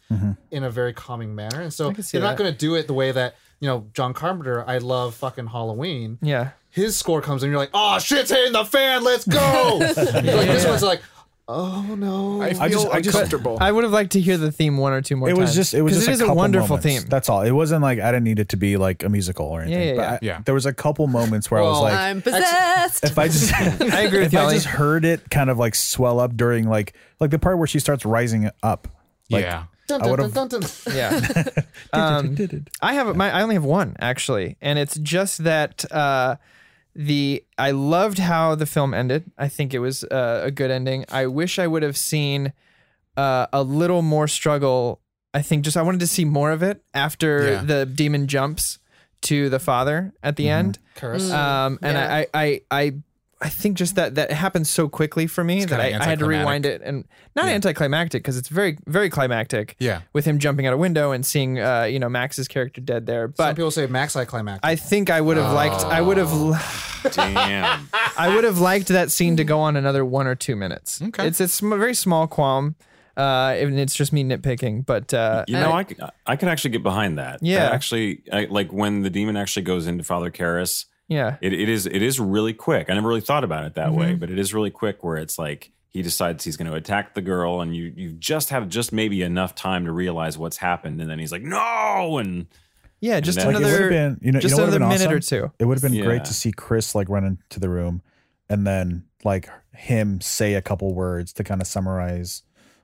in 0.50 0.64
a 0.64 0.70
very 0.72 0.94
calming 0.94 1.36
manner. 1.36 1.62
And 1.62 1.72
so 1.74 1.92
they're 1.92 2.22
not 2.22 2.38
going 2.38 2.52
to 2.52 2.58
do 2.58 2.74
it 2.76 2.88
the 2.88 2.94
way 2.96 3.12
that 3.12 3.36
you 3.60 3.68
know 3.68 3.88
john 3.94 4.14
carpenter 4.14 4.64
i 4.68 4.78
love 4.80 5.14
fucking 5.16 5.48
halloween. 5.48 6.18
Yeah. 6.22 6.52
his 6.72 6.98
score 6.98 7.22
comes 7.22 7.44
in 7.44 7.50
you're 7.52 7.60
like 7.60 7.72
oh 7.74 8.00
shit's 8.00 8.30
hitting 8.32 8.54
the 8.54 8.66
fan 8.66 9.04
let's 9.04 9.26
go. 9.28 9.78
Like 9.82 10.24
this 10.24 10.66
one's 10.66 10.82
like 10.84 11.02
Oh 11.50 11.96
no. 11.98 12.42
I 12.42 12.54
feel 12.54 12.62
I 12.62 12.70
just- 12.70 12.88
I 12.90 13.02
just- 13.02 13.16
uncomfortable. 13.16 13.58
I 13.62 13.72
would 13.72 13.84
have 13.86 13.94
liked 13.94 14.12
to 14.14 14.20
hear 14.20 14.38
the 14.38 14.52
theme 14.52 14.78
one 14.78 14.92
or 14.92 15.02
two 15.02 15.16
more 15.16 15.30
times. 15.30 15.38
it 15.38 15.42
was 15.42 15.50
times. 15.52 15.56
just 15.56 15.74
it 15.74 15.82
was 15.82 15.94
'Cause 15.94 16.06
just 16.06 16.10
it 16.10 16.12
is 16.12 16.20
a, 16.20 16.24
a 16.24 16.28
couple 16.28 16.38
wonderful 16.38 16.68
moments. 16.78 16.86
theme. 17.04 17.10
That's 17.10 17.30
all. 17.30 17.42
It 17.42 17.52
wasn't 17.52 17.82
like 17.84 18.00
I 18.00 18.12
didn't 18.12 18.26
need 18.26 18.40
it 18.40 18.50
to 18.50 18.58
be 18.58 18.76
like 18.76 19.04
a 19.04 19.10
musical 19.10 19.46
or 19.46 19.62
anything. 19.62 19.80
Yeah, 19.82 19.94
yeah, 19.94 19.96
but 19.96 20.02
yeah. 20.24 20.34
I- 20.34 20.38
Yeah. 20.38 20.42
there 20.44 20.54
was 20.54 20.66
a 20.66 20.74
couple 20.74 21.08
moments 21.08 21.50
where 21.50 21.62
I 21.62 21.64
was 21.64 21.74
Well, 21.76 21.82
like, 21.84 21.94
I'm 21.94 22.22
possessed. 22.22 23.04
if 23.06 23.18
I 23.18 23.28
just 23.28 23.54
I 23.56 24.02
agree 24.02 24.20
with 24.20 24.28
if 24.28 24.34
you. 24.34 24.40
I 24.40 24.44
Ollie. 24.44 24.54
just 24.56 24.66
heard 24.68 25.06
it 25.06 25.30
kind 25.30 25.50
of 25.50 25.58
like 25.58 25.76
swell 25.76 26.20
up 26.20 26.36
during 26.36 26.68
like 26.68 26.94
like 27.22 27.32
the 27.32 27.40
part 27.40 27.58
where 27.58 27.68
she 27.68 27.80
starts 27.80 28.04
rising 28.06 28.50
up. 28.62 28.90
Like, 29.30 29.44
yeah. 29.46 29.64
Dun, 29.88 30.02
I 30.02 30.04
dun, 30.04 30.12
would've- 30.12 30.34
dun, 30.34 30.48
dun, 30.50 30.60
dun. 30.60 30.70
Yeah. 30.94 31.44
um, 31.94 32.36
I 32.82 32.94
have 32.96 33.16
my 33.16 33.32
I 33.32 33.42
only 33.42 33.56
have 33.56 33.64
one 33.64 33.96
actually, 34.00 34.58
and 34.62 34.78
it's 34.78 34.98
just 34.98 35.46
that 35.46 35.90
uh, 35.94 36.36
the 36.98 37.44
I 37.58 37.72
loved 37.72 38.18
how 38.18 38.56
the 38.56 38.66
film 38.66 38.94
ended. 38.94 39.32
I 39.38 39.48
think 39.48 39.74
it 39.74 39.80
was 39.80 40.04
uh, 40.06 40.42
a 40.46 40.52
good 40.52 40.72
ending. 40.72 41.06
I 41.10 41.28
wish 41.28 41.60
I 41.60 41.68
would 41.68 41.84
have 41.84 41.96
seen 41.96 42.52
uh, 43.16 43.46
a 43.54 43.62
little 43.64 44.02
more 44.02 44.28
struggle. 44.28 45.00
I 45.34 45.42
think 45.44 45.64
just 45.64 45.78
I 45.78 45.84
wanted 45.84 46.00
to 46.00 46.08
see 46.08 46.26
more 46.26 46.52
of 46.52 46.64
it 46.64 46.82
after 46.94 47.52
Yeah. 47.52 47.62
the 47.64 47.86
demon 47.86 48.28
jumps 48.28 48.80
to 49.22 49.50
the 49.50 49.60
father 49.60 50.14
at 50.24 50.36
the 50.38 50.50
end. 50.50 50.80
Curse. 50.96 51.30
Um, 51.32 51.78
and 51.84 51.96
Yeah. 51.98 52.16
I, 52.16 52.28
I, 52.34 52.62
I, 52.72 52.94
I 53.40 53.50
think 53.50 53.78
just 53.78 53.96
that 53.96 54.16
that 54.16 54.32
happened 54.32 54.66
so 54.66 54.90
quickly 54.90 55.28
for 55.28 55.44
me 55.44 55.64
that 55.66 55.80
I, 55.80 55.98
I 56.00 56.04
had 56.04 56.20
to 56.20 56.26
rewind 56.26 56.66
it 56.66 56.82
and 56.84 57.06
not 57.36 57.46
anticlimactic 57.46 58.24
because 58.24 58.36
it's 58.36 58.50
very, 58.50 58.80
very 58.88 59.12
climactic. 59.12 59.76
Yeah. 59.78 60.02
With 60.12 60.26
him 60.26 60.40
jumping 60.40 60.66
out 60.66 60.74
a 60.74 60.78
window 60.78 61.12
and 61.12 61.24
seeing, 61.24 61.60
uh, 61.60 61.84
you 61.84 62.00
know, 62.00 62.10
Max's 62.10 62.48
character 62.48 62.82
dead 62.82 63.06
there. 63.06 63.28
But 63.28 63.50
some 63.50 63.56
people 63.56 63.70
say 63.70 63.86
max 63.86 64.16
I 64.16 64.26
climactic. 64.26 64.66
I 64.66 64.76
think 64.76 65.12
I 65.12 65.22
would 65.22 65.38
have 65.38 65.54
liked. 65.54 65.86
I 65.86 66.02
would 66.02 66.18
have. 66.18 66.32
Damn. 67.14 67.88
I 68.18 68.34
would 68.34 68.44
have 68.44 68.60
liked 68.60 68.88
that 68.88 69.12
scene 69.12 69.38
to 69.38 69.44
go 69.44 69.60
on 69.60 69.76
another 69.76 70.04
one 70.04 70.26
or 70.26 70.34
two 70.34 70.56
minutes. 70.56 71.00
Okay. 71.02 71.28
It's 71.28 71.40
it's 71.40 71.62
a 71.62 71.68
very 71.68 71.94
small 71.94 72.28
qualm. 72.28 72.76
Uh, 73.16 73.56
and 73.58 73.80
it's 73.80 73.96
just 73.96 74.14
me 74.14 74.24
nitpicking, 74.24 74.86
but 74.86 75.12
uh, 75.12 75.44
You 75.48 75.56
know, 75.56 75.72
I 75.72 75.86
I 76.28 76.36
can 76.36 76.50
actually 76.50 76.70
get 76.70 76.84
behind 76.84 77.18
that. 77.18 77.40
Yeah. 77.42 77.62
That 77.62 77.74
actually, 77.74 78.22
I, 78.32 78.46
like 78.46 78.72
when 78.72 79.02
the 79.02 79.10
demon 79.10 79.36
actually 79.36 79.64
goes 79.64 79.88
into 79.88 80.04
Father 80.04 80.30
Karras, 80.30 80.86
yeah, 81.08 81.38
it, 81.42 81.54
it 81.54 81.70
is 81.70 81.86
it 81.86 82.02
is 82.02 82.20
really 82.20 82.54
quick. 82.54 82.90
I 82.90 82.94
never 82.94 83.08
really 83.08 83.22
thought 83.22 83.44
about 83.44 83.66
it 83.66 83.76
that 83.76 83.94
way, 83.94 84.08
Mm-hmm. 84.12 84.20
but 84.20 84.30
it 84.30 84.38
is 84.40 84.54
really 84.54 84.72
quick 84.72 85.04
where 85.04 85.18
it's 85.18 85.38
like 85.40 85.72
he 85.90 86.02
decides 86.02 86.44
he's 86.44 86.58
going 86.58 86.70
to 86.70 86.76
attack 86.76 87.14
the 87.16 87.22
girl, 87.22 87.62
and 87.62 87.76
you 87.76 87.94
you 87.96 88.12
just 88.12 88.50
have 88.50 88.68
just 88.70 88.92
maybe 88.94 89.22
enough 89.22 89.56
time 89.56 89.86
to 89.86 89.92
realize 89.92 90.38
what's 90.38 90.58
happened, 90.58 91.00
and 91.02 91.10
then 91.10 91.18
he's 91.20 91.32
like, 91.32 91.42
no, 91.44 92.18
and 92.18 92.48
yeah, 93.00 93.20
just 93.20 93.38
then- 93.38 93.48
Like, 93.48 93.56
it 93.56 93.60
would 93.60 93.68
another 93.68 93.84
have 93.84 93.90
been 93.92 94.20
you 94.26 94.32
know 94.32 94.40
just 94.40 94.54
you 94.54 94.58
know 94.58 94.64
another 94.68 94.80
minute 94.80 95.02
awesome? 95.08 95.14
or 95.14 95.20
two. 95.20 95.52
It 95.60 95.66
would 95.66 95.78
have 95.78 95.84
been 95.84 95.94
Yeah. 95.94 96.04
great 96.06 96.26
to 96.26 96.34
see 96.34 96.52
Chris 96.52 96.94
like 96.96 97.10
run 97.10 97.24
into 97.26 97.60
the 97.60 97.70
room 97.70 98.02
and 98.50 98.66
then 98.68 99.06
like 99.24 99.50
him 99.74 100.20
say 100.22 100.56
a 100.56 100.62
couple 100.62 100.94
words 100.94 101.32
to 101.34 101.44
kind 101.44 101.62
of 101.62 101.68
summarize 101.68 102.44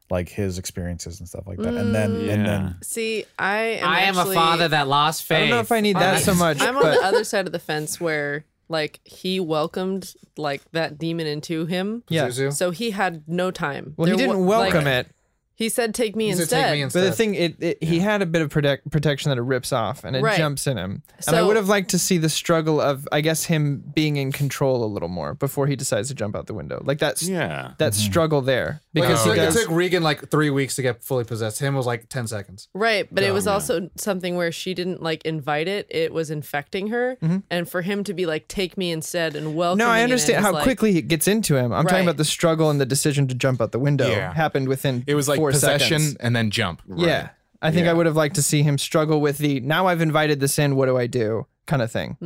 like 0.09 0.29
his 0.29 0.57
experiences 0.57 1.19
and 1.19 1.27
stuff 1.27 1.47
like 1.47 1.57
that. 1.59 1.73
And 1.73 1.93
then 1.93 2.11
mm. 2.15 2.29
and 2.29 2.45
then 2.45 2.75
See, 2.81 3.25
I 3.39 3.57
am 3.57 3.87
I 3.89 3.99
am 4.01 4.17
actually- 4.17 4.35
a 4.35 4.39
father 4.39 4.67
that 4.69 4.87
lost 4.87 5.23
faith. 5.23 5.37
I 5.37 5.39
don't 5.41 5.49
know 5.49 5.59
if 5.59 5.71
I 5.71 5.81
need 5.81 5.95
that 5.95 6.21
so 6.21 6.33
much. 6.35 6.61
I'm 6.61 6.75
on 6.77 6.83
but 6.83 6.95
the 6.99 7.05
other 7.05 7.23
side 7.23 7.45
of 7.45 7.51
the 7.51 7.59
fence 7.59 7.99
where 7.99 8.45
like 8.69 8.99
he 9.03 9.39
welcomed 9.39 10.13
like 10.37 10.61
that 10.71 10.97
demon 10.97 11.27
into 11.27 11.65
him. 11.65 12.03
yeah, 12.09 12.27
Zuzu. 12.27 12.53
So 12.53 12.71
he 12.71 12.91
had 12.91 13.23
no 13.27 13.51
time. 13.51 13.93
well, 13.97 14.07
he 14.07 14.11
There 14.15 14.27
didn't 14.27 14.39
wa- 14.45 14.59
welcome 14.61 14.85
like, 14.85 15.05
it. 15.05 15.07
He 15.63 15.69
said, 15.69 15.95
"Take 15.95 16.15
me 16.15 16.25
He 16.27 16.33
said, 16.33 16.41
instead." 16.41 16.69
"Take 16.71 16.79
me 16.79 16.83
But 16.85 16.93
the 17.05 17.11
thing, 17.13 17.35
it, 17.35 17.55
it 17.61 17.83
he 17.83 17.99
had 17.99 18.21
a 18.21 18.25
bit 18.25 18.41
of 18.41 18.49
protect, 18.49 18.91
protection 18.91 19.29
that 19.29 19.37
it 19.37 19.43
rips 19.43 19.71
off 19.71 20.03
and 20.03 20.15
it 20.15 20.21
Right. 20.21 20.37
jumps 20.37 20.67
in 20.67 20.77
him. 20.77 21.03
and 21.25 21.35
I 21.35 21.39
So- 21.39 21.47
would 21.47 21.55
have 21.55 21.69
liked 21.69 21.89
to 21.91 21.99
see 21.99 22.17
the 22.17 22.27
struggle 22.29 22.81
of, 22.81 23.07
I 23.11 23.21
guess, 23.21 23.45
him 23.45 23.81
being 23.95 24.17
in 24.17 24.31
control 24.33 24.83
a 24.83 24.89
little 24.91 25.07
more 25.07 25.33
before 25.35 25.67
he 25.67 25.75
decides 25.77 26.09
to 26.09 26.13
jump 26.15 26.35
out 26.35 26.47
the 26.47 26.53
window. 26.53 26.81
Like 26.85 26.99
that's 26.99 27.23
yeah, 27.23 27.71
that 27.77 27.93
struggle 27.93 28.41
there 28.41 28.81
Like, 28.93 29.05
because 29.05 29.25
it, 29.25 29.29
he 29.29 29.35
took, 29.35 29.37
it 29.37 29.45
does. 29.45 29.61
took 29.61 29.71
Regan 29.71 30.03
like 30.03 30.29
three 30.29 30.49
weeks 30.49 30.75
to 30.75 30.81
get 30.81 31.01
fully 31.03 31.23
possessed. 31.23 31.59
Him 31.59 31.75
was 31.75 31.85
like 31.85 32.09
ten 32.09 32.27
seconds. 32.27 32.67
Right, 32.73 33.07
but 33.09 33.23
it 33.23 33.31
was 33.33 33.45
Yeah. 33.45 33.53
also 33.53 33.89
something 33.95 34.35
where 34.35 34.51
she 34.51 34.73
didn't 34.73 35.01
like 35.01 35.23
invite 35.25 35.67
it; 35.69 35.87
it 35.89 36.11
was 36.13 36.29
infecting 36.29 36.87
her, 36.89 37.17
and 37.49 37.69
for 37.69 37.81
him 37.83 38.03
to 38.03 38.13
be 38.13 38.25
like, 38.25 38.47
"Take 38.49 38.77
me 38.77 38.91
instead," 38.91 39.35
and 39.35 39.55
welcome. 39.55 39.79
Mm-hmm. 39.79 39.87
no, 39.87 39.93
I 39.93 40.03
understand 40.03 40.43
how 40.43 40.61
quickly 40.63 40.97
it 40.97 41.03
gets 41.07 41.27
into 41.27 41.55
him. 41.55 41.71
I'm 41.71 41.85
talking 41.85 42.03
about 42.05 42.17
the 42.17 42.25
struggle 42.25 42.69
and 42.69 42.81
the 42.81 42.85
decision 42.85 43.27
to 43.29 43.35
jump 43.35 43.61
out 43.61 43.71
the 43.71 43.79
window 43.79 44.09
Yeah. 44.09 44.33
happened 44.33 44.67
within. 44.67 45.03
It 45.07 45.15
was 45.15 45.27
like 45.29 45.37
four 45.37 45.52
possession 45.53 45.99
seconds. 45.99 46.17
and 46.19 46.35
then 46.35 46.51
jump. 46.51 46.81
Yeah, 46.95 47.29
I 47.61 47.71
think 47.71 47.87
I 47.87 47.93
would 47.93 48.05
have 48.05 48.15
liked 48.15 48.35
to 48.35 48.43
see 48.43 48.61
him 48.63 48.77
struggle 48.77 49.21
with 49.21 49.37
the 49.37 49.59
now 49.61 49.87
I've 49.87 50.01
invited 50.01 50.39
this 50.39 50.59
in. 50.59 50.75
What 50.75 50.87
do 50.87 50.97
I 50.97 51.07
do? 51.07 51.47
Kind 51.65 51.81
of 51.81 51.91
thing. 51.91 52.17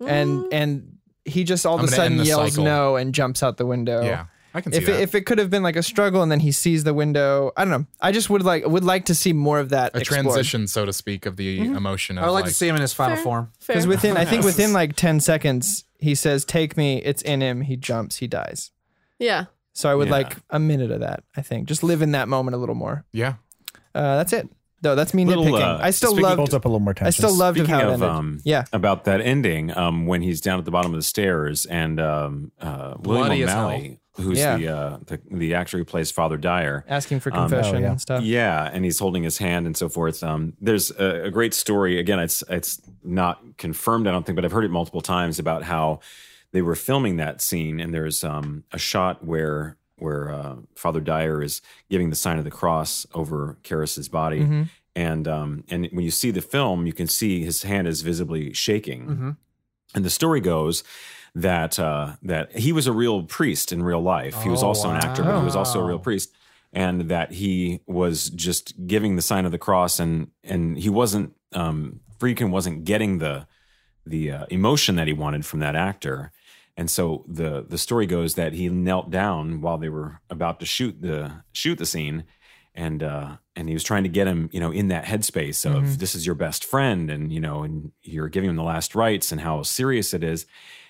And 0.00 0.52
and 0.52 0.98
he 1.24 1.44
just 1.44 1.66
all 1.66 1.74
of 1.74 1.80
I'm 1.80 1.86
a 1.86 1.90
sudden 1.90 2.18
yells 2.24 2.50
cycle. 2.52 2.64
no 2.64 2.96
and 2.96 3.14
jumps 3.14 3.42
out 3.42 3.56
the 3.56 3.66
window. 3.66 4.02
Yeah. 4.02 4.26
I 4.54 4.62
can 4.62 4.72
see 4.72 4.78
If 4.78 4.86
that. 4.86 4.94
it, 4.94 5.00
if 5.02 5.14
it 5.14 5.26
could 5.26 5.36
have 5.38 5.50
been 5.50 5.62
like 5.62 5.76
a 5.76 5.82
struggle 5.82 6.22
and 6.22 6.32
then 6.32 6.40
he 6.40 6.52
sees 6.52 6.82
the 6.82 6.94
window, 6.94 7.52
I 7.54 7.64
don't 7.66 7.70
know. 7.82 7.86
I 8.00 8.12
just 8.12 8.30
would 8.30 8.42
like 8.42 8.66
would 8.66 8.82
like 8.84 9.04
to 9.06 9.14
see 9.14 9.32
more 9.34 9.58
of 9.60 9.68
that 9.70 9.94
a 9.94 10.00
explored. 10.00 10.24
transition, 10.24 10.66
so 10.66 10.86
to 10.86 10.92
speak, 10.92 11.26
of 11.26 11.36
the 11.36 11.60
Mm-hmm. 11.60 11.76
emotion 11.76 12.16
of 12.18 12.24
I 12.24 12.26
would 12.28 12.32
like 12.32 12.44
like, 12.44 12.52
to 12.52 12.56
see 12.56 12.66
him 12.66 12.74
in 12.76 12.80
his 12.80 12.94
final 12.94 13.16
form. 13.18 13.52
because 13.66 13.86
within 13.86 14.16
I 14.16 14.24
think 14.24 14.44
within 14.44 14.72
like 14.72 14.96
ten 14.96 15.20
seconds 15.20 15.84
he 16.00 16.14
says 16.14 16.44
take 16.46 16.76
me. 16.76 16.98
It's 17.02 17.20
in 17.22 17.40
him. 17.42 17.60
He 17.62 17.76
jumps. 17.76 18.16
He 18.16 18.26
dies. 18.26 18.70
yeah, 19.18 19.46
So 19.78 19.88
I 19.88 19.94
would 19.94 20.08
Yeah. 20.08 20.12
like 20.14 20.36
a 20.50 20.58
minute 20.58 20.90
of 20.90 21.00
that. 21.00 21.22
I 21.36 21.42
think 21.42 21.68
just 21.68 21.82
live 21.84 22.02
in 22.02 22.10
that 22.12 22.26
moment 22.28 22.54
a 22.56 22.58
little 22.58 22.74
more. 22.74 23.04
yeah. 23.12 23.34
Uh, 23.94 24.16
that's 24.18 24.32
it. 24.32 24.48
Though 24.80 24.94
that's 24.94 25.12
me 25.14 25.24
Little, 25.24 25.44
nitpicking. 25.44 25.62
uh, 25.62 25.78
I 25.80 25.90
still 25.90 26.10
speaking- 26.10 26.24
loved. 26.24 26.36
built 26.36 26.54
up 26.54 26.64
a 26.64 26.68
little 26.68 26.80
more 26.80 26.94
tension. 26.94 27.06
I 27.06 27.10
still 27.28 27.36
loved 27.36 27.58
Speaking 27.58 27.74
how 27.74 27.80
it 27.80 27.84
of 27.86 27.92
ended. 27.94 28.08
um, 28.08 28.38
yeah. 28.44 28.64
about 28.72 29.04
that 29.04 29.20
ending, 29.20 29.76
um, 29.76 30.06
when 30.06 30.22
he's 30.22 30.40
down 30.40 30.58
at 30.58 30.64
the 30.64 30.70
bottom 30.70 30.92
of 30.92 30.98
the 30.98 31.02
stairs 31.04 31.64
and 31.66 31.98
um, 32.00 32.52
uh, 32.60 32.94
William 33.00 33.26
Bloody 33.26 33.42
O'Malley, 33.44 33.98
who's 34.16 34.38
Yeah. 34.38 34.56
the, 34.56 34.68
uh, 34.68 34.98
the 35.06 35.20
the 35.30 35.54
actor 35.54 35.78
who 35.78 35.84
plays 35.84 36.10
Father 36.12 36.36
Dyer, 36.36 36.84
Asking 36.88 37.18
for 37.20 37.32
Um, 37.32 37.48
confession 37.48 37.76
oh, 37.76 37.80
yeah. 37.80 37.90
and 37.90 38.00
stuff. 38.00 38.22
Yeah, 38.24 38.70
and 38.72 38.84
he's 38.84 38.98
holding 39.00 39.22
his 39.24 39.38
hand 39.38 39.66
and 39.66 39.76
so 39.76 39.88
forth. 39.88 40.22
Um, 40.24 40.52
there's 40.60 40.90
a, 40.92 41.24
a 41.26 41.30
great 41.30 41.54
story. 41.54 41.98
Again, 41.98 42.18
it's 42.20 42.42
it's 42.48 42.80
not 43.04 43.40
confirmed, 43.58 44.06
I 44.06 44.12
don't 44.12 44.24
think, 44.26 44.36
but 44.36 44.44
I've 44.44 44.52
heard 44.52 44.64
it 44.64 44.70
multiple 44.70 45.00
times 45.00 45.38
about 45.40 45.62
how 45.64 46.00
they 46.52 46.62
were 46.62 46.74
filming 46.74 47.16
that 47.16 47.40
scene, 47.40 47.80
and 47.80 47.92
there's 47.92 48.24
um, 48.24 48.64
a 48.72 48.78
shot 48.78 49.24
where 49.24 49.76
where 49.98 50.30
uh, 50.32 50.56
Father 50.76 51.00
Dyer 51.00 51.42
is 51.42 51.60
giving 51.90 52.10
the 52.10 52.16
sign 52.16 52.38
of 52.38 52.44
the 52.44 52.50
cross 52.52 53.06
over 53.14 53.58
Karras's 53.64 54.08
body, 54.08 54.40
Mm-hmm. 54.40 54.62
and 54.94 55.26
um, 55.28 55.64
and 55.68 55.88
when 55.92 56.04
you 56.04 56.10
see 56.12 56.30
the 56.30 56.40
film, 56.42 56.86
you 56.86 56.92
can 56.92 57.06
see 57.08 57.44
his 57.44 57.62
hand 57.64 57.88
is 57.88 58.02
visibly 58.02 58.52
shaking. 58.52 59.36
And 59.94 60.04
the 60.04 60.10
story 60.10 60.40
goes 60.40 60.84
that 61.34 61.78
uh, 61.78 62.16
that 62.22 62.56
he 62.56 62.72
was 62.72 62.86
a 62.86 62.92
real 62.92 63.22
priest 63.24 63.72
in 63.72 63.82
real 63.82 64.00
life. 64.02 64.42
he 64.42 64.48
was 64.48 64.62
Oh, 64.62 64.68
also 64.68 64.90
an 64.90 64.96
actor, 64.96 65.22
but 65.24 65.38
he 65.38 65.44
was 65.44 65.56
also 65.56 65.80
a 65.80 65.84
real 65.84 65.98
priest. 65.98 66.30
And 66.72 67.08
that 67.08 67.32
he 67.32 67.80
was 67.86 68.28
just 68.30 68.86
giving 68.86 69.16
the 69.16 69.22
sign 69.22 69.46
of 69.46 69.52
the 69.52 69.58
cross, 69.58 69.98
and 69.98 70.28
and 70.44 70.76
he 70.78 70.90
wasn't 70.90 71.34
um, 71.54 72.00
Friedkin 72.20 72.50
wasn't 72.50 72.84
getting 72.84 73.18
the 73.18 73.46
the 74.06 74.30
uh, 74.30 74.46
emotion 74.50 74.96
that 74.96 75.06
he 75.06 75.12
wanted 75.12 75.44
from 75.46 75.60
that 75.60 75.74
actor. 75.74 76.30
And 76.78 76.88
so 76.88 77.24
the 77.26 77.66
the 77.68 77.76
story 77.76 78.06
goes 78.06 78.34
that 78.36 78.52
he 78.54 78.68
knelt 78.68 79.10
down 79.10 79.60
while 79.60 79.78
they 79.78 79.88
were 79.88 80.20
about 80.30 80.60
to 80.60 80.66
shoot 80.66 81.02
the 81.02 81.42
shoot 81.52 81.76
the 81.76 81.84
scene, 81.84 82.22
and 82.72 83.02
uh, 83.02 83.36
and 83.56 83.66
he 83.68 83.74
was 83.74 83.82
trying 83.82 84.04
to 84.04 84.08
get 84.08 84.28
him, 84.28 84.48
you 84.52 84.60
know, 84.60 84.70
in 84.70 84.86
that 84.88 85.04
headspace 85.04 85.66
of 85.68 85.98
this 85.98 86.14
is 86.14 86.24
your 86.24 86.36
best 86.36 86.64
friend, 86.64 87.10
and 87.10 87.32
you 87.32 87.40
know, 87.40 87.64
and 87.64 87.90
you're 88.02 88.28
giving 88.28 88.48
him 88.48 88.54
the 88.56 88.62
last 88.62 88.94
rites, 88.94 89.32
and 89.32 89.40
how 89.40 89.62
serious 89.64 90.14
it 90.14 90.22
is. 90.22 90.46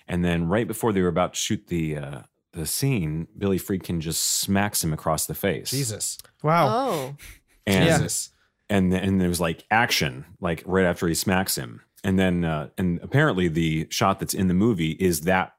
And 0.06 0.22
then 0.22 0.46
right 0.46 0.66
before 0.68 0.92
they 0.92 1.00
were 1.00 1.08
about 1.08 1.32
to 1.32 1.40
shoot 1.40 1.66
the 1.68 1.96
uh, 1.96 2.20
the 2.52 2.66
scene, 2.66 3.26
Billy 3.38 3.58
Friedkin 3.58 4.00
just 4.00 4.22
smacks 4.22 4.84
him 4.84 4.92
across 4.92 5.24
the 5.24 5.34
face. 5.34 5.70
Jesus. 5.70 6.18
Wow. 6.42 6.68
Oh, 6.68 7.16
And 7.66 7.86
Yeah. 7.86 7.96
Jesus. 7.96 8.28
and 8.68 8.92
and 8.92 9.18
there 9.18 9.28
was 9.30 9.40
like 9.40 9.64
action 9.70 10.26
like 10.38 10.62
right 10.66 10.84
after 10.84 11.08
he 11.08 11.14
smacks 11.14 11.56
him 11.56 11.80
and 12.04 12.18
then 12.18 12.44
uh 12.44 12.68
and 12.76 13.00
apparently 13.02 13.48
the 13.48 13.86
shot 13.90 14.20
that's 14.20 14.34
in 14.34 14.48
the 14.48 14.54
movie 14.54 14.90
is 14.92 15.22
that 15.22 15.54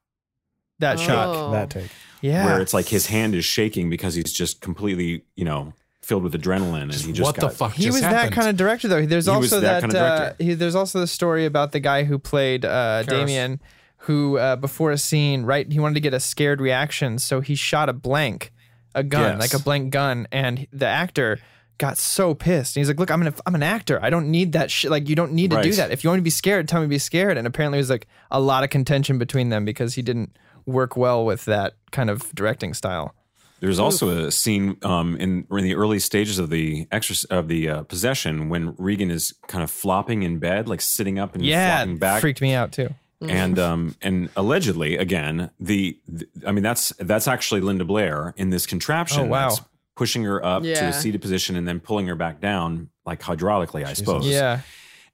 that 0.80 1.00
shot. 1.00 1.28
Oh. 1.28 1.52
that 1.52 1.70
take. 1.70 1.90
Yeah. 2.22 2.46
where 2.46 2.60
it's 2.62 2.74
like 2.74 2.88
his 2.88 3.06
hand 3.08 3.34
is 3.34 3.46
shaking 3.46 3.90
because 3.90 4.14
he's 4.14 4.34
just 4.34 4.60
completely 4.60 5.24
you 5.36 5.46
know 5.46 5.74
filled 6.02 6.24
with 6.24 6.34
adrenaline 6.34 6.84
and 6.84 6.94
he 6.94 7.14
just 7.14 7.26
what 7.26 7.36
the 7.36 7.50
fuck 7.50 7.72
he 7.74 7.84
just 7.84 7.96
was 7.96 8.02
happened? 8.04 8.32
that 8.32 8.36
kind 8.36 8.50
of 8.50 8.58
director 8.58 8.88
though. 8.88 9.06
There's 9.06 9.26
He 9.28 9.32
was 9.32 9.54
also 9.54 9.60
that 9.62 9.82
that, 9.82 9.82
kind 9.82 9.96
of 9.96 10.02
uh, 10.02 10.34
he, 10.40 10.54
there's 10.56 10.76
also 10.76 11.00
the 11.00 11.08
story 11.08 11.46
about 11.46 11.72
the 11.72 11.80
guy 11.80 12.04
who 12.04 12.18
played 12.20 12.66
uh, 12.66 13.04
Damien, 13.04 13.62
who 14.04 14.38
uh, 14.38 14.56
before 14.56 14.92
a 14.92 14.98
scene, 14.98 15.44
right, 15.44 15.72
he 15.72 15.80
wanted 15.80 15.94
to 15.96 16.00
get 16.02 16.14
a 16.14 16.20
scared 16.20 16.60
reaction, 16.62 17.20
so 17.20 17.42
he 17.42 17.56
shot 17.56 17.90
a 17.90 17.94
blank, 17.94 18.52
a 18.96 19.04
gun, 19.04 19.38
Yes. 19.38 19.40
like 19.40 19.54
a 19.54 19.64
blank 19.64 19.92
gun, 19.92 20.28
and 20.32 20.68
the 20.74 20.88
actor 20.88 21.40
got 21.78 21.98
so 21.98 22.34
pissed. 22.34 22.76
and 22.76 22.82
He's 22.82 22.90
like, 22.90 23.00
"Look, 23.00 23.12
I'm 23.12 23.22
an 23.22 23.34
I'm 23.46 23.56
an 23.56 23.64
actor. 23.64 24.00
I 24.02 24.10
don't 24.10 24.30
need 24.32 24.54
that 24.54 24.72
shit. 24.72 24.90
Like, 24.92 25.08
you 25.08 25.16
don't 25.16 25.32
need 25.34 25.52
to 25.52 25.62
do 25.62 25.72
that. 25.74 25.92
If 25.92 26.04
you 26.04 26.10
want 26.10 26.20
to 26.20 26.24
be 26.24 26.30
scared, 26.30 26.68
tell 26.68 26.82
me 26.82 26.86
to 26.88 26.90
be 26.90 26.98
scared." 27.00 27.38
And 27.38 27.46
apparently, 27.48 27.78
it 27.78 27.82
was 27.82 27.90
like 27.90 28.08
a 28.32 28.42
lot 28.42 28.64
of 28.64 28.70
contention 28.70 29.18
between 29.20 29.50
them 29.50 29.64
because 29.64 29.94
he 29.94 30.02
didn't 30.02 30.36
work 30.70 30.96
well 30.96 31.26
with 31.26 31.46
that 31.46 31.74
kind 31.92 32.10
of 32.10 32.34
directing 32.36 32.74
style. 32.74 33.14
there's 33.60 33.80
also 33.80 34.28
a 34.28 34.32
scene 34.32 34.78
um 34.84 35.18
in, 35.18 35.46
in 35.52 35.64
the 35.64 35.76
early 35.76 36.00
stages 36.00 36.40
of 36.40 36.50
the 36.50 36.86
exorc- 36.88 37.26
of 37.30 37.48
the 37.48 37.70
uh, 37.70 37.84
possession 37.84 38.48
when 38.50 38.74
Regan 38.78 39.12
is 39.12 39.34
kind 39.48 39.64
of 39.64 39.70
flopping 39.72 40.24
in 40.24 40.40
bed 40.40 40.68
like 40.70 40.82
sitting 40.82 41.20
up 41.20 41.36
and 41.36 41.44
Yeah, 41.46 41.78
flopping 41.78 41.98
back 41.98 42.16
Yeah, 42.18 42.20
freaked 42.22 42.42
me 42.42 42.54
out 42.54 42.72
too. 42.72 42.90
and 43.22 43.60
um, 43.60 43.96
and 44.02 44.30
allegedly, 44.38 44.96
again, 44.96 45.50
the, 45.60 46.00
the 46.08 46.26
I 46.48 46.54
mean 46.54 46.64
that's 46.64 46.94
that's 47.00 47.28
actually 47.28 47.60
Linda 47.62 47.84
Blair 47.84 48.34
in 48.38 48.50
this 48.50 48.66
contraption. 48.66 49.24
Oh, 49.24 49.26
wow. 49.26 49.50
that's 49.50 49.62
pushing 49.98 50.24
her 50.24 50.40
up 50.46 50.64
to 50.64 50.86
a 50.88 50.94
seated 50.94 51.22
position 51.22 51.58
and 51.58 51.68
then 51.68 51.82
pulling 51.82 52.08
her 52.08 52.16
back 52.16 52.40
down 52.40 52.90
like 53.06 53.20
hydraulically, 53.22 53.84
I 53.86 53.92
suppose. 53.92 54.26
Yeah. 54.26 54.62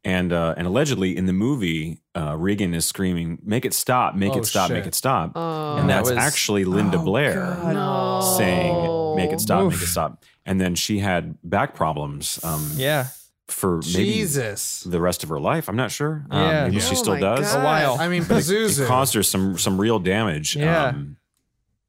And 0.06 0.32
uh, 0.32 0.54
and 0.56 0.68
allegedly 0.68 1.18
in 1.18 1.26
the 1.26 1.34
movie, 1.34 2.00
uh, 2.16 2.36
Regan 2.38 2.76
is 2.76 2.86
screaming, 2.86 3.40
"Make 3.44 3.66
it 3.66 3.74
stop! 3.74 4.14
Make 4.16 4.34
Oh, 4.34 4.38
it 4.38 4.46
stop! 4.46 4.70
Make 4.70 4.86
it 4.86 4.94
stop!" 4.94 5.32
Oh, 5.36 5.78
and 5.78 5.90
that 5.90 5.96
that's 6.06 6.10
was- 6.12 6.18
actually 6.20 6.64
Linda 6.64 7.00
Blair 7.00 7.58
no. 7.74 8.36
saying, 8.38 9.16
"Make 9.16 9.32
it 9.32 9.42
stop! 9.42 9.64
Make 9.72 9.82
it 9.82 9.86
stop!" 9.88 10.24
And 10.46 10.62
then 10.62 10.76
she 10.76 11.00
had 11.00 11.36
back 11.44 11.74
problems 11.74 12.40
um, 12.44 12.70
Yeah. 12.76 13.08
for 13.48 13.78
maybe 13.78 14.14
Jesus. 14.14 14.82
the 14.84 15.02
rest 15.02 15.24
of 15.24 15.30
her 15.30 15.40
life. 15.40 15.68
I'm 15.68 15.76
not 15.76 15.90
sure. 15.90 16.28
Um, 16.30 16.40
Yeah. 16.40 16.64
maybe 16.66 16.76
Yeah. 16.76 16.82
she 16.84 16.92
Oh 16.96 17.00
still 17.00 17.14
my 17.16 17.20
does. 17.20 17.52
God. 17.52 17.62
A 17.62 17.66
while. 17.66 17.98
I 18.00 18.08
mean, 18.08 18.22
It 18.22 18.28
Pazuzu. 18.28 18.86
caused 18.86 19.16
her 19.16 19.24
some 19.24 19.58
some 19.58 19.82
real 19.82 19.98
damage. 19.98 20.56
Yeah. 20.56 20.86
Um, 20.90 21.18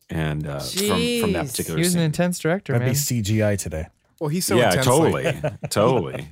and 0.09 0.47
uh, 0.47 0.61
from 0.61 1.21
from 1.21 1.33
that 1.35 1.49
particular 1.49 1.77
He 1.79 1.85
was 1.85 1.95
an 1.95 2.01
intense 2.01 2.39
director, 2.39 2.73
That'd 2.73 2.87
man. 2.87 2.95
be 2.95 2.99
CGI 2.99 3.59
today. 3.59 3.89
Well, 4.19 4.29
he's 4.31 4.47
so 4.47 4.57
yeah, 4.57 4.69
intensely- 4.71 5.23
totally, 5.25 5.59
totally. 5.69 6.29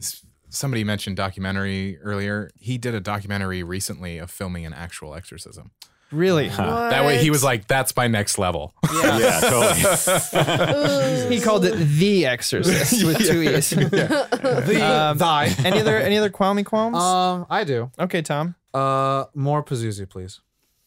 Somebody 0.54 0.84
mentioned 0.84 1.16
documentary 1.16 1.98
earlier. 2.00 2.50
He 2.58 2.78
did 2.78 2.94
a 2.94 3.00
documentary 3.00 3.62
recently 3.62 4.18
of 4.18 4.30
filming 4.30 4.64
an 4.66 4.72
actual 4.72 5.14
exorcism. 5.14 5.70
really. 6.12 6.48
That 6.48 7.04
way, 7.04 7.18
he 7.18 7.30
was 7.30 7.42
like, 7.42 7.66
"That's 7.66 7.94
my 7.96 8.06
next 8.06 8.38
level." 8.38 8.72
yeah, 9.02 9.40
totally. 9.40 11.28
He 11.34 11.40
called 11.40 11.64
it 11.64 11.74
The 11.76 12.26
Exorcist 12.26 13.04
with 13.04 13.18
two 13.18 13.42
E's. 13.42 13.70
the 13.70 14.80
Um, 14.84 15.18
thy. 15.18 15.46
any 15.64 15.80
other 15.80 15.96
any 15.96 16.16
other 16.18 16.30
qualmy 16.30 16.64
qualms? 16.64 16.96
Um, 16.96 17.46
I 17.50 17.64
do. 17.64 17.90
okay, 17.98 18.22
Tom. 18.22 18.54
Uh, 18.72 19.24
more 19.34 19.62
Pazuzu, 19.64 20.08
please. 20.08 20.40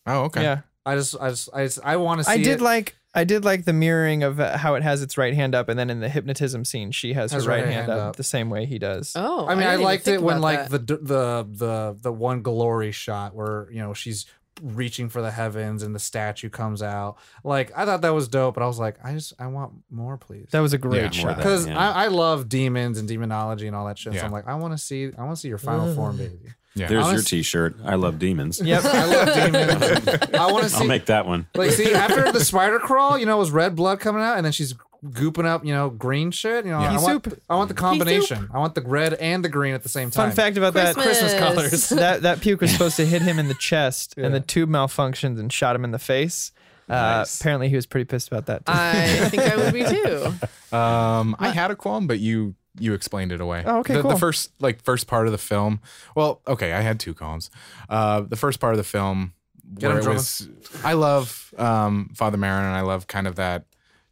Oh, 0.06 0.24
okay. 0.26 0.44
Yeah. 0.44 0.62
I 0.86 0.96
just, 0.96 1.16
I 1.20 1.30
just, 1.32 1.50
I 1.54 1.64
just, 1.66 1.80
I 1.84 1.98
want 1.98 2.20
to 2.20 2.24
see. 2.24 2.32
I 2.32 2.38
did 2.38 2.60
it. 2.60 2.62
like 2.62 2.96
I 3.18 3.24
did 3.24 3.44
like 3.44 3.66
the 3.66 3.74
mirroring 3.74 4.22
of 4.22 4.40
uh, 4.40 4.58
how 4.58 4.76
it 4.76 4.84
has 4.84 5.02
its 5.02 5.18
right 5.18 5.34
hand 5.34 5.56
up, 5.56 5.70
and 5.70 5.78
then 5.80 5.90
in 5.90 6.00
the 6.00 6.08
hypnotism 6.10 6.64
scene, 6.66 6.92
she 6.92 7.14
has, 7.14 7.32
Has 7.32 7.46
her 7.46 7.50
right, 7.50 7.64
right 7.64 7.74
hand, 7.74 7.90
hand 7.90 7.92
up, 7.92 8.10
up. 8.10 8.16
the 8.16 8.24
same 8.24 8.50
way 8.52 8.66
he 8.66 8.78
does. 8.78 9.14
Oh, 9.16 9.48
I 9.48 9.56
mean, 9.56 9.64
I, 9.68 9.72
didn't 9.72 9.84
liked 9.86 10.08
it 10.08 10.22
when 10.22 10.40
like 10.40 10.70
that. 10.70 10.86
the 10.88 10.98
the 10.98 11.48
the 11.50 11.98
the 12.00 12.12
one 12.14 12.44
glory 12.44 12.92
shot 12.92 13.34
where 13.34 13.68
you 13.72 13.80
know 13.82 13.94
she's 13.96 14.28
reaching 14.62 15.10
for 15.10 15.22
the 15.22 15.32
heavens 15.32 15.84
and 15.84 15.94
the 15.94 16.00
statue 16.00 16.50
comes 16.50 16.82
out. 16.82 17.18
Like 17.44 17.72
I 17.76 17.86
thought 17.86 18.02
that 18.02 18.14
was 18.14 18.28
dope, 18.28 18.56
but 18.56 18.64
I 18.64 18.68
was 18.68 18.80
like, 18.80 18.98
I 19.04 19.14
just 19.14 19.34
I 19.40 19.48
want 19.48 19.74
more, 19.90 20.18
please. 20.18 20.48
That 20.52 20.60
was 20.62 20.74
a 20.74 20.78
great 20.78 21.02
Yeah, 21.04 21.10
shot. 21.10 21.38
Because 21.38 21.68
yeah. 21.68 21.78
I, 21.78 22.06
I 22.06 22.08
love 22.08 22.50
demons 22.50 22.98
and 22.98 23.08
demonology 23.08 23.68
and 23.68 23.76
all 23.76 23.86
that 23.88 23.98
shit. 23.98 24.14
Yeah. 24.14 24.22
So 24.22 24.26
I'm 24.28 24.32
like, 24.32 24.48
I 24.48 24.56
want 24.56 24.74
to 24.74 24.78
see, 24.78 25.12
I 25.18 25.24
want 25.24 25.36
to 25.36 25.42
see 25.42 25.48
your 25.48 25.58
final 25.60 25.94
form, 25.94 26.18
baby. 26.18 26.40
Yeah. 26.78 26.88
There's 26.88 27.12
your 27.12 27.22
T-shirt. 27.22 27.76
I 27.84 27.96
love 27.96 28.20
demons. 28.20 28.62
Yep. 28.62 28.86
I 28.86 29.06
love 29.06 29.34
demons. 29.52 30.34
I 30.34 30.52
want 30.52 30.64
to 30.64 30.70
see, 30.70 30.78
I'll 30.82 30.88
make 30.88 31.06
that 31.08 31.26
one. 31.26 31.48
like, 31.56 31.72
see 31.72 31.94
after 31.94 32.32
the 32.32 32.40
spider 32.44 32.80
crawl, 32.80 33.18
you 33.18 33.26
know, 33.26 33.36
it 33.36 33.40
was 33.40 33.52
red 33.52 33.76
blood 33.76 34.00
coming 34.00 34.22
out, 34.22 34.38
and 34.38 34.46
then 34.46 34.52
she's 34.52 34.74
gooping 35.06 35.46
up, 35.46 35.64
you 35.64 35.74
know, 35.74 35.90
green 35.90 36.32
shit. 36.32 36.66
You 36.66 36.72
know, 36.72 36.80
I 36.80 37.00
want. 37.00 37.28
I 37.50 37.56
want 37.56 37.68
the 37.70 37.74
combination. 37.76 38.50
I 38.54 38.60
want 38.60 38.76
the 38.76 38.82
red 38.82 39.14
and 39.16 39.44
the 39.44 39.50
green 39.50 39.74
at 39.74 39.84
the 39.84 39.90
same 39.90 40.12
time. 40.12 40.30
Fun 40.30 40.36
fact 40.36 40.58
about 40.58 40.74
that 40.74 40.96
Christmas 40.96 41.34
colors. 41.36 41.90
that 41.90 42.24
that 42.24 42.42
puke 42.42 42.62
was 42.62 42.72
supposed 42.72 42.96
to 42.98 43.06
hit 43.06 43.22
him 43.22 43.40
in 43.40 43.48
the 43.48 43.54
chest, 43.56 44.16
and 44.18 44.34
the 44.34 44.40
tube 44.40 44.70
malfunctioned 44.70 45.40
and 45.40 45.52
shot 45.52 45.76
him 45.76 45.84
in 45.84 45.92
the 45.92 46.00
face. 46.00 46.52
Uh, 46.90 46.94
Nice. 46.94 47.42
apparently, 47.42 47.68
he 47.68 47.76
was 47.76 47.86
pretty 47.86 48.06
pissed 48.06 48.30
about 48.30 48.46
that. 48.46 48.66
Too. 48.66 48.72
I 48.74 49.28
think 49.30 49.44
I 49.44 49.58
would 49.58 49.74
be 49.74 49.84
too. 49.84 50.76
Um, 50.76 51.36
I 51.38 51.50
had 51.50 51.70
a 51.70 51.76
qualm, 51.76 52.08
but 52.08 52.20
you 52.20 52.56
you 52.80 52.94
explained 52.94 53.32
it 53.32 53.42
away. 53.42 53.64
Oh, 53.66 53.80
okay, 53.80 53.96
the, 53.96 54.02
cool. 54.02 54.12
The 54.12 54.18
first 54.18 54.52
like 54.60 54.82
first 54.82 55.08
part 55.08 55.26
of 55.28 55.32
the 55.32 55.38
film. 55.38 55.80
Well, 56.16 56.42
okay, 56.48 56.74
I 56.74 56.82
had 56.82 57.00
two 57.00 57.14
qualms. 57.14 57.50
Uh, 57.90 58.22
the 58.22 58.36
first 58.36 58.60
part 58.60 58.74
of 58.74 58.78
the 58.78 58.84
film 58.84 59.34
Get 59.76 59.90
where 59.90 60.00
him, 60.00 60.12
it 60.12 60.14
was. 60.14 60.48
I 60.84 60.94
love 60.94 61.54
um, 61.58 62.12
Father 62.16 62.38
Marin, 62.38 62.66
and 62.66 62.76
I 62.76 62.82
love 62.82 63.08
kind 63.08 63.28
of 63.28 63.36
that 63.36 63.66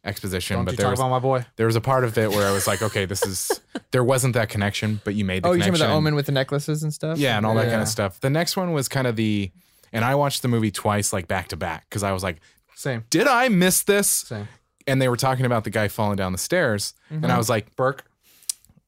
exposition. 0.04 0.56
Don't 0.56 0.64
but 0.66 0.72
you 0.72 0.76
there 0.76 0.84
talk 0.84 0.92
was 0.92 1.00
about 1.00 1.10
my 1.10 1.18
boy? 1.18 1.44
there 1.56 1.66
was 1.66 1.76
a 1.76 1.80
part 1.80 2.04
of 2.04 2.16
it 2.18 2.30
where 2.30 2.46
I 2.46 2.52
was 2.52 2.66
like, 2.66 2.82
okay, 2.82 3.06
this 3.06 3.24
is 3.24 3.60
there 3.90 4.04
wasn't 4.04 4.34
that 4.34 4.48
connection, 4.48 5.00
but 5.04 5.14
you 5.14 5.24
made 5.24 5.42
the 5.42 5.48
oh, 5.48 5.52
you're 5.52 5.60
talking 5.60 5.72
connection. 5.72 5.86
about 5.86 5.92
the 5.92 5.96
omen 5.96 6.14
with 6.14 6.26
the 6.26 6.32
necklaces 6.32 6.82
and 6.82 6.92
stuff. 6.92 7.18
Yeah, 7.18 7.36
and 7.36 7.46
all 7.46 7.54
that 7.54 7.68
kind 7.68 7.82
of 7.82 7.88
stuff. 7.88 8.20
The 8.20 8.30
next 8.30 8.56
one 8.56 8.72
was 8.72 8.88
kind 8.88 9.06
of 9.06 9.16
the, 9.16 9.50
and 9.92 10.04
I 10.04 10.14
watched 10.14 10.42
the 10.42 10.48
movie 10.48 10.70
twice, 10.70 11.12
like 11.12 11.26
back 11.26 11.48
to 11.48 11.56
back, 11.56 11.86
because 11.88 12.02
I 12.02 12.12
was 12.12 12.22
like, 12.22 12.40
Same, 12.74 13.04
did 13.10 13.26
I 13.26 13.48
miss 13.48 13.82
this? 13.82 14.08
same. 14.08 14.48
And 14.86 15.02
they 15.02 15.08
were 15.08 15.16
talking 15.16 15.46
about 15.46 15.64
the 15.64 15.70
guy 15.70 15.88
falling 15.88 16.16
down 16.16 16.32
the 16.32 16.38
stairs, 16.38 16.94
and 17.10 17.26
I 17.26 17.38
was 17.38 17.48
like, 17.48 17.74
Burke. 17.76 18.04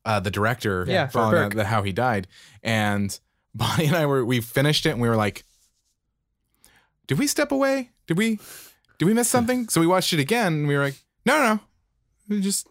Uh, 0.09 0.21
the 0.21 0.31
director, 0.31 0.85
Yeah, 0.89 1.07
falling 1.09 1.31
Burke. 1.33 1.51
down, 1.53 1.57
the, 1.59 1.65
how 1.65 1.83
he 1.83 1.93
died, 1.93 2.27
and 2.63 3.19
Bonnie 3.55 3.87
and 3.87 3.97
I 3.97 4.07
were 4.07 4.25
we 4.25 4.41
finished 4.41 4.87
it, 4.87 4.91
and 4.91 5.01
we 5.01 5.09
were 5.09 5.17
like, 5.17 5.45
did 7.07 7.19
we 7.19 7.27
step 7.27 7.53
away? 7.53 7.91
Did 8.07 8.17
we? 8.19 8.39
Did 8.99 9.05
we 9.07 9.15
miss 9.15 9.29
something? 9.29 9.69
So 9.69 9.81
we 9.81 9.87
watched 9.87 10.13
it 10.13 10.19
again, 10.21 10.53
and 10.53 10.69
we 10.69 10.77
were 10.77 10.83
like, 10.85 10.97
no, 11.25 11.39
no, 11.39 11.55
no. 11.55 11.61
We 12.29 12.41
just 12.41 12.67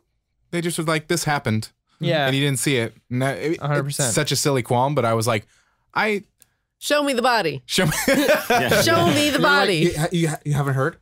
they 0.51 0.61
just 0.61 0.77
was 0.77 0.87
like 0.87 1.07
this 1.07 1.23
happened, 1.23 1.69
yeah. 1.99 2.25
and 2.25 2.35
he 2.35 2.41
didn't 2.41 2.59
see 2.59 2.77
it. 2.77 2.93
And 3.09 3.21
that, 3.21 3.37
it- 3.37 3.59
100%. 3.59 3.87
it's 3.87 4.13
Such 4.13 4.31
a 4.31 4.35
silly 4.35 4.61
qualm, 4.63 4.93
but 4.95 5.05
I 5.05 5.13
was 5.13 5.27
like, 5.27 5.47
I 5.93 6.23
Show 6.79 7.01
me 7.03 7.13
the 7.13 7.21
body. 7.23 7.63
show 7.65 7.85
me. 7.87 7.91
Show 8.83 9.07
me 9.07 9.29
the 9.29 9.39
You're 9.39 9.39
like, 9.39 9.41
body. 9.41 9.75
you, 9.77 9.91
you, 10.11 10.29
you 10.45 10.53
haven't 10.53 10.75
heard? 10.75 10.97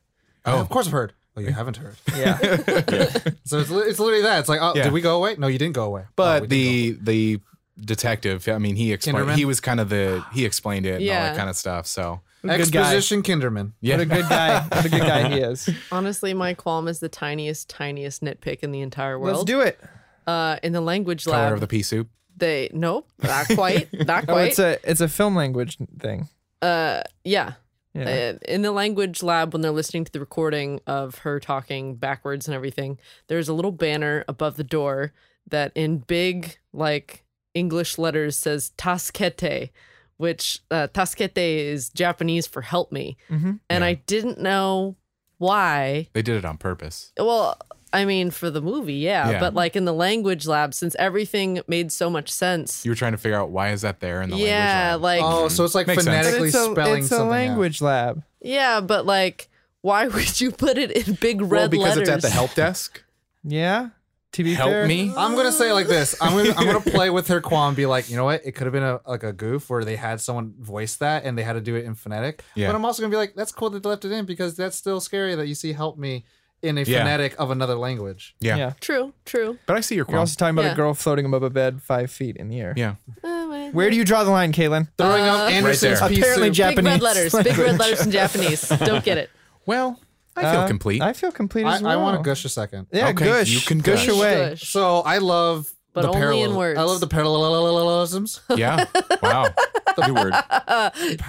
Oh. 0.46 0.60
of 0.62 0.70
course 0.70 0.86
I've 0.88 0.94
heard. 0.94 1.12
Oh, 1.38 1.42
you 1.42 1.52
haven't 1.52 1.78
heard. 1.78 1.96
yeah. 2.18 2.38
So 3.46 3.60
it's, 3.60 3.70
it's 3.70 4.00
literally 4.00 4.22
that. 4.24 4.40
It's 4.40 4.50
like, 4.50 4.60
oh, 4.62 4.74
Yeah. 4.76 4.84
did 4.84 4.94
we 4.94 5.02
go 5.02 5.18
away? 5.18 5.36
No, 5.38 5.48
you 5.48 5.58
didn't 5.60 5.76
go 5.76 5.84
away. 5.86 6.04
Oh, 6.08 6.12
But 6.16 6.42
we 6.44 6.48
didn't 6.48 7.06
the 7.06 7.36
the 7.36 7.42
detective, 7.86 8.48
I 8.48 8.58
mean, 8.58 8.76
he 8.76 8.94
explained. 8.94 9.18
Kinderman? 9.28 9.36
He 9.36 9.46
was 9.46 9.60
kind 9.60 9.80
of 9.80 9.90
the 9.90 10.24
he 10.34 10.46
explained 10.46 10.86
it 10.86 10.90
and 10.96 11.02
all 11.02 11.06
Yeah. 11.08 11.24
that 11.30 11.38
kind 11.38 11.50
of 11.50 11.56
stuff. 11.58 11.86
So 11.88 12.22
go 12.42 12.50
away. 12.50 12.58
Good 12.58 12.72
guy. 12.72 12.82
Exposition 12.82 13.22
Kinderman. 13.24 13.74
yeah, 13.82 13.96
What 13.98 14.02
a 14.02 14.06
good 14.06 14.30
guy. 14.30 14.62
What 14.62 14.86
a 14.86 14.90
good 14.90 15.02
guy 15.02 15.30
he 15.30 15.40
is. 15.42 15.70
Honestly, 15.92 16.34
my 16.34 16.54
qualm 16.54 16.88
is 16.88 17.00
the 17.00 17.10
tiniest, 17.10 17.70
tiniest 17.70 18.24
nitpick 18.24 18.60
in 18.60 18.72
the 18.72 18.82
entire 18.82 19.20
world. 19.20 19.36
Let's 19.38 19.46
do 19.46 19.62
it. 19.62 19.80
Uh, 20.26 20.58
in 20.64 20.72
the 20.72 20.82
language 20.82 21.26
color 21.26 21.38
lab, 21.38 21.54
of 21.54 21.60
the 21.60 21.68
pea 21.68 21.84
soup. 21.84 22.08
they 22.38 22.70
nope, 22.74 23.08
not 23.22 23.48
quite, 23.54 23.90
not 24.08 24.24
Oh, 24.28 24.34
quite. 24.34 24.48
it's 24.50 24.60
a 24.60 24.80
it's 24.90 25.02
a 25.02 25.08
film 25.08 25.36
language 25.36 25.78
thing. 26.00 26.30
uh, 26.64 27.02
yeah. 27.24 27.54
Yeah. 27.96 28.34
Uh, 28.36 28.38
in 28.52 28.62
the 28.62 28.72
language 28.72 29.24
lab, 29.24 29.54
when 29.54 29.62
they're 29.62 29.72
listening 29.72 30.04
to 30.06 30.12
the 30.12 30.20
recording 30.20 30.82
of 30.86 31.20
her 31.20 31.40
talking 31.40 31.96
backwards 31.96 32.46
and 32.48 32.54
everything, 32.54 33.00
there's 33.28 33.48
a 33.48 33.54
little 33.54 33.72
banner 33.72 34.26
above 34.28 34.58
the 34.58 34.64
door 34.66 35.14
that, 35.48 35.72
in 35.76 36.00
big 36.00 36.58
like 36.74 37.24
English 37.54 37.98
letters, 37.98 38.38
says 38.38 38.72
"Taskete," 38.78 39.70
which 40.18 40.60
uh, 40.70 40.88
"Taskete" 40.94 41.38
is 41.60 41.90
Japanese 41.90 42.48
for 42.48 42.62
"help 42.64 42.92
me," 42.92 43.16
Mhm. 43.30 43.60
and 43.70 43.84
I 43.84 43.94
didn't 43.94 44.40
know 44.40 44.98
why. 45.38 46.10
They 46.14 46.22
did 46.22 46.36
it 46.36 46.44
on 46.46 46.58
purpose. 46.58 47.14
Well, 47.18 47.58
I 47.94 48.04
mean, 48.06 48.30
for 48.32 48.50
the 48.50 48.62
movie, 48.62 48.96
yeah, 48.96 49.30
Yeah. 49.32 49.40
but 49.40 49.54
like 49.54 49.76
in 49.76 49.86
the 49.86 49.94
language 49.94 50.46
lab, 50.48 50.74
since 50.74 50.96
everything 51.00 51.62
made 51.68 51.92
so 51.92 52.10
much 52.10 52.30
sense. 52.32 52.84
You 52.84 52.92
were 52.92 52.96
trying 52.96 53.14
to 53.14 53.18
figure 53.18 53.40
out 53.40 53.52
why 53.52 53.70
is 53.72 53.82
that 53.82 54.00
there 54.02 54.22
in 54.22 54.30
the 54.30 54.38
yeah, 54.38 54.96
language. 54.96 55.02
lab. 55.02 55.02
like 55.02 55.22
Oh, 55.24 55.48
so 55.48 55.64
it's 55.64 55.76
like 55.76 55.88
Makes 55.88 56.04
sense. 56.04 56.18
Phonetically 56.18 56.48
it's 56.50 56.58
a, 56.58 56.72
spelling 56.72 56.98
it's 57.04 57.06
a 57.12 57.16
something 57.16 57.28
out. 57.28 57.30
language 57.32 57.82
lab. 57.82 58.24
yeah, 58.42 58.82
but 58.82 59.06
like, 59.06 59.48
why 59.82 60.08
would 60.10 60.42
you 60.42 60.52
put 60.52 60.78
it 60.78 60.92
in 60.92 61.14
big 61.16 61.42
red 61.42 61.52
well, 61.52 61.70
because 61.70 61.96
letters? 61.98 62.10
it's 62.10 62.10
at 62.10 62.22
the 62.22 62.30
help 62.30 62.54
desk. 62.56 63.04
Yeah. 63.44 63.90
To 64.34 64.44
be 64.44 64.54
Help 64.54 64.70
fair, 64.70 64.86
me. 64.86 65.14
I'm 65.16 65.34
gonna 65.34 65.50
say 65.54 65.70
it 65.70 65.74
like 65.74 65.88
this. 65.88 66.14
I'm 66.20 66.36
gonna 66.36 66.54
I'm 66.58 66.66
gonna 66.66 66.82
play 66.82 67.10
with 67.10 67.30
her 67.30 67.40
qualm. 67.40 67.70
and 67.70 67.78
Be 67.78 67.86
like, 67.86 68.10
you 68.10 68.18
know 68.18 68.26
what? 68.26 68.42
It 68.46 68.52
could 68.52 68.66
have 68.66 68.74
been 68.74 68.84
a 68.84 69.00
like 69.08 69.24
a 69.24 69.32
goof 69.32 69.70
where 69.70 69.86
they 69.86 69.96
had 69.96 70.20
someone 70.20 70.54
voice 70.60 70.98
that 70.98 71.24
and 71.24 71.38
they 71.38 71.44
had 71.44 71.54
to 71.54 71.62
do 71.62 71.76
it 71.76 71.86
in 71.86 71.96
phonetic. 71.96 72.44
Yeah. 72.54 72.68
But 72.68 72.76
I'm 72.76 72.84
also 72.84 73.02
gonna 73.02 73.12
be 73.12 73.16
like, 73.16 73.34
that's 73.36 73.54
cool 73.54 73.70
that 73.70 73.82
they 73.82 73.88
left 73.88 74.04
it 74.04 74.12
in 74.12 74.26
because 74.26 74.58
that's 74.58 74.76
still 74.76 75.00
scary 75.00 75.36
that 75.36 75.48
you 75.48 75.56
see 75.56 75.72
"help 75.72 75.98
me" 75.98 76.26
in 76.62 76.78
a 76.78 76.82
Yeah. 76.82 77.00
phonetic 77.00 77.36
of 77.40 77.52
another 77.52 77.76
language. 77.76 78.36
Yeah. 78.40 78.56
Yeah. 78.58 78.74
True, 78.80 79.14
true. 79.26 79.60
But 79.68 79.78
I 79.78 79.82
see 79.82 79.96
your 79.96 80.02
You're 80.02 80.06
qualm. 80.06 80.20
also 80.20 80.36
talking 80.36 80.56
about 80.56 80.66
Yeah. 80.66 80.74
a 80.74 80.76
girl 80.76 80.94
floating 80.94 81.26
above 81.26 81.44
a 81.44 81.50
bed 81.50 81.82
five 81.84 82.10
feet 82.12 82.38
in 82.38 82.50
the 82.50 82.60
air. 82.60 82.74
yeah. 82.76 82.96
Where 83.72 83.90
do 83.90 83.96
you 83.96 84.06
draw 84.06 84.24
the 84.24 84.32
line, 84.32 84.52
Caitlin? 84.54 84.88
Throwing 84.98 85.24
Uh, 85.24 85.34
up 85.34 85.52
Anderson's 85.52 86.00
there. 86.00 86.10
pea 86.10 86.20
Apparently 86.20 86.48
soup. 86.50 86.56
Japanese. 86.56 86.84
Big 86.84 86.86
red 86.94 87.02
letters. 87.02 87.32
Big 87.34 87.46
red 87.46 87.58
language. 87.58 87.80
letters 87.80 88.06
in 88.06 88.12
Japanese. 88.12 88.70
Don't 88.70 89.04
get 89.04 89.18
it. 89.18 89.30
Well, 89.66 90.00
I 90.36 90.42
feel 90.52 90.62
Uh, 90.62 90.68
complete. 90.68 91.02
I 91.02 91.14
feel 91.14 91.32
complete 91.32 91.64
I, 91.66 91.80
well. 91.82 91.88
I 91.88 91.96
want 91.96 92.18
to 92.24 92.28
gush 92.28 92.46
a 92.46 92.50
second. 92.50 92.88
Yeah, 92.92 93.10
Okay, 93.10 93.26
gush. 93.26 93.50
you 93.50 93.62
can 93.62 93.80
gush 93.80 94.06
gush. 94.08 94.16
away. 94.16 94.50
Gush. 94.52 94.70
So 94.70 95.00
I 95.02 95.18
love 95.20 95.72
But 95.96 96.02
the 96.04 96.08
only 96.10 96.20
parallel- 96.20 96.50
in 96.52 96.56
words. 96.56 96.80
I 96.80 96.84
love 96.84 97.00
the 97.00 97.08
parallelisms. 97.08 98.42
yeah. 98.56 98.86
Wow. 99.24 99.48
Good 99.96 100.12
word. 100.12 100.34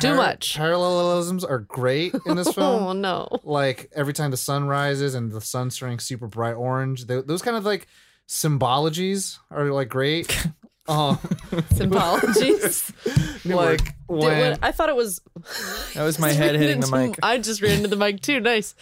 Too 0.01 0.15
much. 0.15 0.57
Parallelisms 0.57 1.45
are 1.45 1.61
great 1.61 2.13
in 2.27 2.35
this 2.37 2.53
film. 2.55 2.83
Oh 2.83 2.93
no. 2.93 3.29
like 3.45 3.89
every 3.95 4.13
time 4.13 4.33
the 4.33 4.37
sun 4.37 4.67
rises 4.67 5.15
and 5.15 5.31
the 5.31 5.41
sun's 5.41 5.79
turning 5.79 6.01
super 6.01 6.27
bright 6.27 6.55
orange, 6.55 7.07
th- 7.07 7.27
those 7.27 7.43
kind 7.43 7.57
of 7.57 7.65
like 7.65 7.87
symbologies 8.29 9.39
are 9.51 9.67
like 9.71 9.89
great. 9.89 10.47
Um, 10.89 11.17
Symbologies. 11.75 12.93
like 13.45 13.85
Dude, 13.85 13.95
when 14.07 14.51
what- 14.53 14.59
I 14.63 14.71
thought 14.71 14.89
it 14.89 14.95
was. 14.95 15.21
That 15.95 16.05
was 16.05 16.21
my 16.21 16.31
head 16.31 16.53
ran 16.53 16.61
hitting 16.61 16.81
the 16.81 16.87
mic. 16.87 17.19
I 17.25 17.39
just 17.39 17.61
ran 17.61 17.79
into 17.79 17.89
the 17.89 17.97
mic 17.97 18.21
too. 18.21 18.39
Nice. 18.39 18.77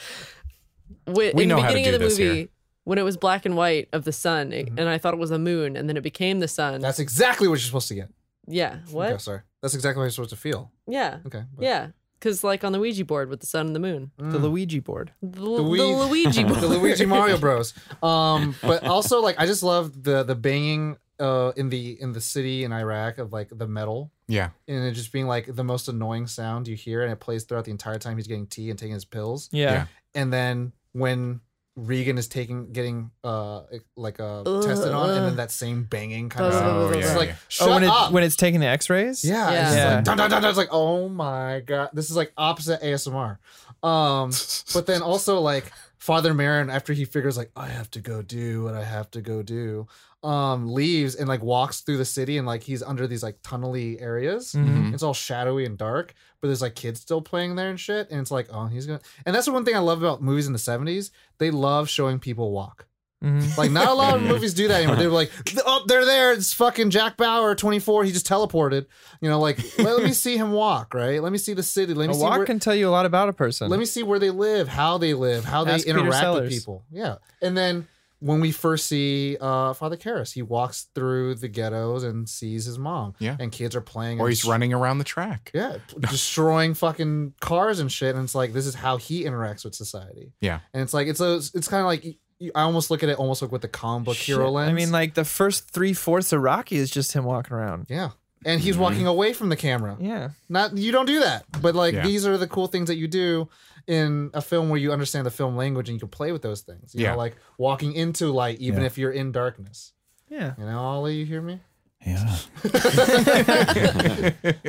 Wh- 1.06 1.32
We 1.34 1.44
in 1.44 1.48
know 1.48 1.56
the 1.56 1.62
how 1.62 1.68
to 1.68 1.74
beginning 1.74 1.84
do 1.84 1.94
of 1.94 2.00
the 2.00 2.06
this 2.08 2.18
movie, 2.18 2.34
here. 2.40 2.48
When 2.84 2.98
it 2.98 3.02
was 3.02 3.16
black 3.16 3.44
and 3.46 3.56
white 3.56 3.88
of 3.92 4.04
the 4.04 4.12
sun, 4.12 4.52
it- 4.52 4.68
and 4.68 4.88
I 4.88 4.98
thought 4.98 5.14
it 5.14 5.20
was 5.20 5.30
a 5.30 5.38
moon, 5.38 5.76
and 5.76 5.88
then 5.88 5.96
it 5.96 6.02
became 6.02 6.40
the 6.40 6.48
sun. 6.48 6.80
that's 6.80 6.98
exactly 6.98 7.48
what 7.48 7.54
you're 7.54 7.66
supposed 7.66 7.88
to 7.88 7.94
get. 7.94 8.10
yeah. 8.46 8.78
What? 8.90 9.10
Okay, 9.12 9.18
sorry. 9.18 9.40
That's 9.62 9.74
exactly 9.74 10.00
what 10.00 10.04
you're 10.04 10.10
supposed 10.10 10.30
to 10.30 10.36
feel. 10.36 10.70
Yeah. 10.86 11.18
Okay. 11.26 11.42
but- 11.56 11.62
Yeah. 11.64 11.88
Because 12.20 12.42
like 12.42 12.64
on 12.64 12.72
the 12.72 12.78
Ouija 12.80 13.04
board 13.04 13.28
with 13.28 13.40
the 13.40 13.46
sun 13.46 13.66
and 13.66 13.74
the 13.76 13.80
moon, 13.80 14.10
The 14.16 14.38
Luigi 14.38 14.80
board. 14.80 15.12
the, 15.20 15.28
the, 15.40 15.44
Wii- 15.62 16.08
Luigi 16.08 16.42
the. 16.60 16.68
Luigi 16.68 17.04
Mario 17.04 17.36
Bros. 17.38 17.74
Um, 18.02 18.54
but 18.62 18.84
also 18.86 19.20
like 19.20 19.36
I 19.38 19.44
just 19.46 19.62
love 19.62 20.02
the 20.02 20.22
the 20.22 20.34
banging 20.34 20.96
uh 21.20 21.52
in 21.56 21.68
the 21.68 22.00
in 22.00 22.12
the 22.12 22.20
city 22.22 22.64
in 22.64 22.72
Iraq 22.72 23.18
of 23.18 23.32
like 23.32 23.48
the 23.52 23.66
metal 23.68 24.10
Yeah. 24.26 24.50
and 24.66 24.84
it 24.84 24.92
just 24.92 25.12
being 25.12 25.26
like 25.26 25.54
the 25.54 25.64
most 25.64 25.86
annoying 25.88 26.26
sound 26.26 26.66
you 26.66 26.76
hear 26.76 27.02
and 27.02 27.12
it 27.12 27.20
plays 27.20 27.44
throughout 27.44 27.66
the 27.66 27.70
entire 27.72 27.98
time 27.98 28.16
he's 28.16 28.26
getting 28.26 28.46
tea 28.46 28.70
and 28.70 28.78
taking 28.78 28.94
his 28.94 29.04
pills. 29.04 29.48
Yeah. 29.52 29.72
Yeah. 29.72 29.86
And 30.14 30.32
then 30.32 30.72
when 30.92 31.40
Regan 31.76 32.18
is 32.18 32.28
taking 32.28 32.72
getting 32.72 33.10
uh 33.24 33.62
like 33.96 34.20
uh 34.20 34.44
tested 34.62 34.92
on 34.92 35.10
and 35.10 35.26
then 35.26 35.36
that 35.36 35.50
same 35.50 35.82
banging 35.84 36.28
kind 36.28 36.46
of 36.46 36.52
Oh, 36.54 36.58
sound. 36.90 36.94
yeah, 36.94 37.06
It's 37.06 37.16
like 37.16 37.28
yeah. 37.30 37.34
shut 37.48 37.68
oh, 37.68 37.74
when, 37.74 37.84
up. 37.84 38.10
It, 38.10 38.14
when 38.14 38.22
it's 38.22 38.36
taking 38.36 38.60
the 38.60 38.66
X-rays. 38.66 39.24
Yeah, 39.24 39.50
Yeah. 39.50 39.66
It's 39.66 39.76
Yeah. 39.76 39.94
like 39.96 40.04
dun, 40.04 40.16
dun, 40.18 40.30
dun, 40.30 40.42
dun. 40.42 40.48
It's 40.50 40.58
like, 40.58 40.68
oh 40.70 41.08
my 41.08 41.62
god, 41.66 41.90
this 41.92 42.10
is 42.10 42.16
like 42.16 42.32
opposite 42.36 42.80
ASMR. 42.80 43.38
Um, 43.82 44.30
but 44.74 44.86
then 44.86 45.02
also 45.02 45.40
like 45.40 45.72
Father 45.98 46.32
Marin, 46.32 46.70
after 46.70 46.92
he 46.92 47.04
figures 47.04 47.36
like 47.36 47.50
I 47.56 47.66
have 47.68 47.90
to 47.92 48.00
go 48.00 48.22
do 48.22 48.62
what 48.64 48.74
I 48.74 48.84
have 48.84 49.10
to 49.12 49.20
go 49.20 49.42
do, 49.42 49.88
um, 50.24 50.72
leaves 50.72 51.14
and 51.14 51.28
like 51.28 51.42
walks 51.42 51.82
through 51.82 51.98
the 51.98 52.04
city 52.04 52.38
and 52.38 52.46
like 52.46 52.62
he's 52.62 52.82
under 52.82 53.06
these 53.06 53.22
like 53.22 53.36
tunnely 53.42 54.00
areas. 54.00 54.52
Mhm. 54.52 54.94
It's 54.94 55.02
all 55.02 55.12
shadowy 55.14 55.66
and 55.66 55.76
dark, 55.76 56.14
but 56.40 56.48
there's 56.48 56.62
like 56.62 56.74
kids 56.74 57.00
still 57.00 57.20
playing 57.20 57.56
there 57.56 57.68
and 57.68 57.78
shit. 57.78 58.10
And 58.10 58.20
it's 58.20 58.30
like, 58.30 58.48
oh, 58.50 58.66
he's 58.66 58.86
gonna. 58.86 59.00
And 59.26 59.34
that's 59.36 59.46
the 59.46 59.52
one 59.52 59.64
thing 59.64 59.76
I 59.76 59.80
love 59.80 60.02
about 60.02 60.22
movies 60.22 60.46
in 60.46 60.52
the 60.54 60.58
'70s. 60.58 61.10
They 61.38 61.50
love 61.50 61.88
showing 61.90 62.18
people 62.18 62.52
walk. 62.52 62.86
Mhm. 63.22 63.56
Like 63.56 63.70
not 63.70 63.88
a 63.88 63.94
lot 63.94 64.14
of 64.16 64.22
movies 64.32 64.52
do 64.54 64.68
that 64.68 64.76
anymore. 64.78 64.96
They're 64.96 65.08
like, 65.08 65.30
oh, 65.64 65.84
they're 65.86 66.04
there. 66.04 66.32
It's 66.32 66.52
fucking 66.52 66.90
Jack 66.90 67.16
Bauer, 67.16 67.54
24. 67.54 68.04
He 68.04 68.12
just 68.12 68.26
teleported. 68.26 68.86
You 69.20 69.28
know, 69.30 69.40
like 69.40 69.58
let, 69.78 70.02
me 70.02 70.12
see 70.12 70.36
him 70.36 70.52
walk. 70.52 70.92
Right. 70.94 71.22
Let 71.22 71.32
me 71.32 71.38
see 71.38 71.54
the 71.54 71.62
city. 71.62 71.94
Let 71.94 72.06
A 72.06 72.08
me 72.08 72.14
see 72.14 72.20
walk 72.20 72.36
where. 72.38 72.46
can 72.46 72.58
tell 72.60 72.74
you 72.74 72.88
a 72.88 72.90
lot 72.90 73.06
about 73.06 73.28
a 73.28 73.32
person. 73.32 73.68
Let 73.70 73.78
me 73.78 73.86
see 73.86 74.02
where 74.02 74.18
they 74.18 74.30
live, 74.30 74.68
how 74.68 74.98
they 74.98 75.14
live, 75.14 75.44
how 75.44 75.64
Ask 75.66 75.84
they 75.86 75.92
Peter 75.92 76.00
interact 76.00 76.34
with 76.34 76.48
people. 76.50 76.84
Yeah. 76.90 77.16
And 77.40 77.56
then 77.56 77.86
when 78.20 78.40
we 78.40 78.52
first 78.52 78.86
see 78.86 79.36
uh, 79.40 79.74
Father 79.74 79.96
Karras, 79.96 80.32
he 80.32 80.40
walks 80.42 80.86
through 80.94 81.34
the 81.34 81.48
ghettos 81.48 82.02
and 82.04 82.28
sees 82.28 82.64
his 82.64 82.78
mom. 82.78 83.14
Yeah. 83.18 83.36
And 83.38 83.52
kids 83.52 83.76
are 83.76 83.80
playing. 83.82 84.20
Or 84.20 84.28
he's 84.28 84.40
sh- 84.40 84.46
running 84.46 84.72
around 84.72 84.98
the 84.98 85.04
track. 85.04 85.50
Yeah. 85.52 85.76
destroying 86.00 86.74
fucking 86.74 87.34
cars 87.40 87.80
and 87.80 87.90
shit. 87.92 88.14
And 88.14 88.24
it's 88.24 88.34
like, 88.34 88.52
this 88.52 88.66
is 88.66 88.74
how 88.74 88.96
he 88.96 89.24
interacts 89.24 89.64
with 89.64 89.74
society. 89.74 90.32
Yeah. 90.40 90.60
And 90.72 90.82
it's 90.82 90.94
like, 90.94 91.06
it's 91.08 91.20
a, 91.20 91.34
it's 91.54 91.68
kind 91.68 91.80
of 91.80 91.86
like, 91.86 92.16
I 92.54 92.62
almost 92.62 92.90
look 92.90 93.02
at 93.02 93.08
it 93.08 93.18
almost 93.18 93.42
like 93.42 93.52
with 93.52 93.62
the 93.62 93.68
comic 93.68 94.06
book 94.06 94.16
hero 94.16 94.50
lens. 94.50 94.70
I 94.70 94.72
mean, 94.72 94.90
like 94.90 95.14
the 95.14 95.24
first 95.24 95.70
three 95.70 95.92
fourths 95.92 96.32
of 96.32 96.40
Rocky 96.40 96.76
is 96.76 96.90
just 96.90 97.12
him 97.12 97.24
walking 97.24 97.54
around. 97.54 97.86
yeah. 97.88 98.10
And 98.46 98.60
he's 98.60 98.76
walking 98.76 99.06
away 99.06 99.32
from 99.32 99.48
the 99.48 99.56
camera. 99.56 99.96
Yeah. 99.98 100.30
Not 100.50 100.76
you 100.76 100.92
don't 100.92 101.06
do 101.06 101.20
that, 101.20 101.44
but 101.62 101.74
like 101.74 101.94
Yeah. 101.94 102.02
these 102.02 102.26
are 102.26 102.36
the 102.36 102.46
cool 102.46 102.66
things 102.66 102.88
that 102.88 102.96
you 102.96 103.08
do 103.08 103.48
in 103.86 104.30
a 104.34 104.40
film 104.42 104.68
where 104.70 104.78
you 104.78 104.92
understand 104.92 105.26
the 105.26 105.30
film 105.30 105.56
language 105.56 105.88
and 105.88 105.96
you 105.96 106.00
can 106.00 106.08
play 106.08 106.32
with 106.32 106.42
those 106.42 106.62
things. 106.62 106.94
You 106.94 107.02
Yeah. 107.04 107.12
know, 107.12 107.18
like 107.18 107.36
walking 107.58 107.92
into 107.92 108.32
light, 108.32 108.58
even 108.60 108.80
Yeah. 108.80 108.86
if 108.86 108.98
you're 108.98 109.10
in 109.12 109.32
darkness. 109.32 109.92
Yeah. 110.28 110.54
You 110.58 110.64
know, 110.64 110.78
Ollie, 110.78 111.16
you 111.16 111.26
hear 111.26 111.42
me? 111.42 111.60
Yeah. 112.06 112.36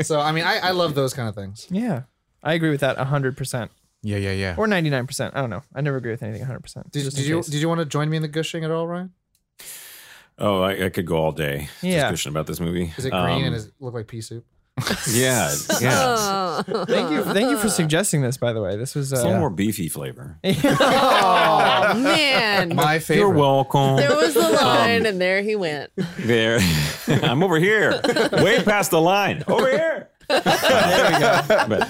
So 0.04 0.20
I 0.20 0.32
mean, 0.32 0.44
I, 0.46 0.58
I 0.60 0.72
love 0.72 0.96
those 0.96 1.14
kind 1.14 1.28
of 1.30 1.36
things. 1.36 1.68
Yeah. 1.70 2.04
I 2.44 2.54
agree 2.54 2.70
with 2.70 2.82
that 2.82 2.98
100%. 2.98 3.70
Yeah, 4.04 4.18
yeah, 4.18 4.32
yeah. 4.34 4.56
Or 4.58 4.68
99%. 4.68 5.32
I 5.34 5.42
don't 5.42 5.50
know. 5.50 5.64
I 5.74 5.82
never 5.82 5.98
agree 5.98 6.12
with 6.12 6.22
anything 6.24 6.46
100%. 6.46 6.92
Did, 6.92 7.04
just 7.04 7.18
did 7.18 7.26
you 7.26 7.42
did 7.42 7.56
you 7.56 7.68
want 7.68 7.80
to 7.80 7.86
join 7.86 8.10
me 8.10 8.18
in 8.18 8.22
the 8.22 8.28
gushing 8.28 8.64
at 8.64 8.70
all, 8.72 8.88
Ryan? 8.88 9.12
Oh, 10.38 10.62
I, 10.62 10.86
I 10.86 10.90
could 10.90 11.06
go 11.08 11.18
all 11.18 11.32
day 11.32 11.70
Yeah. 11.82 12.02
discussion 12.04 12.30
about 12.32 12.46
this 12.46 12.60
movie. 12.60 12.94
Is 12.98 13.06
it 13.06 13.12
green 13.12 13.24
Um, 13.24 13.44
and 13.46 13.54
does 13.56 13.66
it 13.68 13.74
look 13.80 13.94
like 13.96 14.08
pea 14.08 14.22
soup? 14.22 14.46
Yeah, 15.10 15.54
yeah. 15.82 16.16
Oh. 16.18 16.64
Thank 16.86 17.12
you. 17.12 17.24
Thank 17.24 17.50
you 17.50 17.58
for 17.58 17.70
suggesting 17.82 18.22
this, 18.22 18.36
by 18.38 18.52
the 18.54 18.62
way. 18.62 18.76
This 18.76 18.94
was. 18.96 19.12
It's 19.12 19.22
a 19.22 19.24
little 19.24 19.38
Uh, 19.38 19.40
more 19.40 19.50
beefy 19.50 19.88
flavor. 19.88 20.38
oh 20.44 21.94
man. 22.04 22.76
My 22.76 23.00
favorite. 23.00 23.22
You're 23.22 23.34
welcome. 23.34 23.96
There 23.96 24.16
was 24.16 24.34
the 24.34 24.46
um, 24.46 24.54
line, 24.54 25.06
and 25.06 25.20
there 25.22 25.42
he 25.42 25.56
went. 25.56 25.92
There, 26.18 26.60
I'm 27.08 27.42
over 27.44 27.58
here, 27.60 28.00
way 28.34 28.62
past 28.64 28.92
the 28.92 29.00
line. 29.02 29.44
Over 29.48 29.70
here. 29.72 30.10
there 30.28 31.12
we 31.14 31.20
go. 31.20 31.66
But 31.70 31.90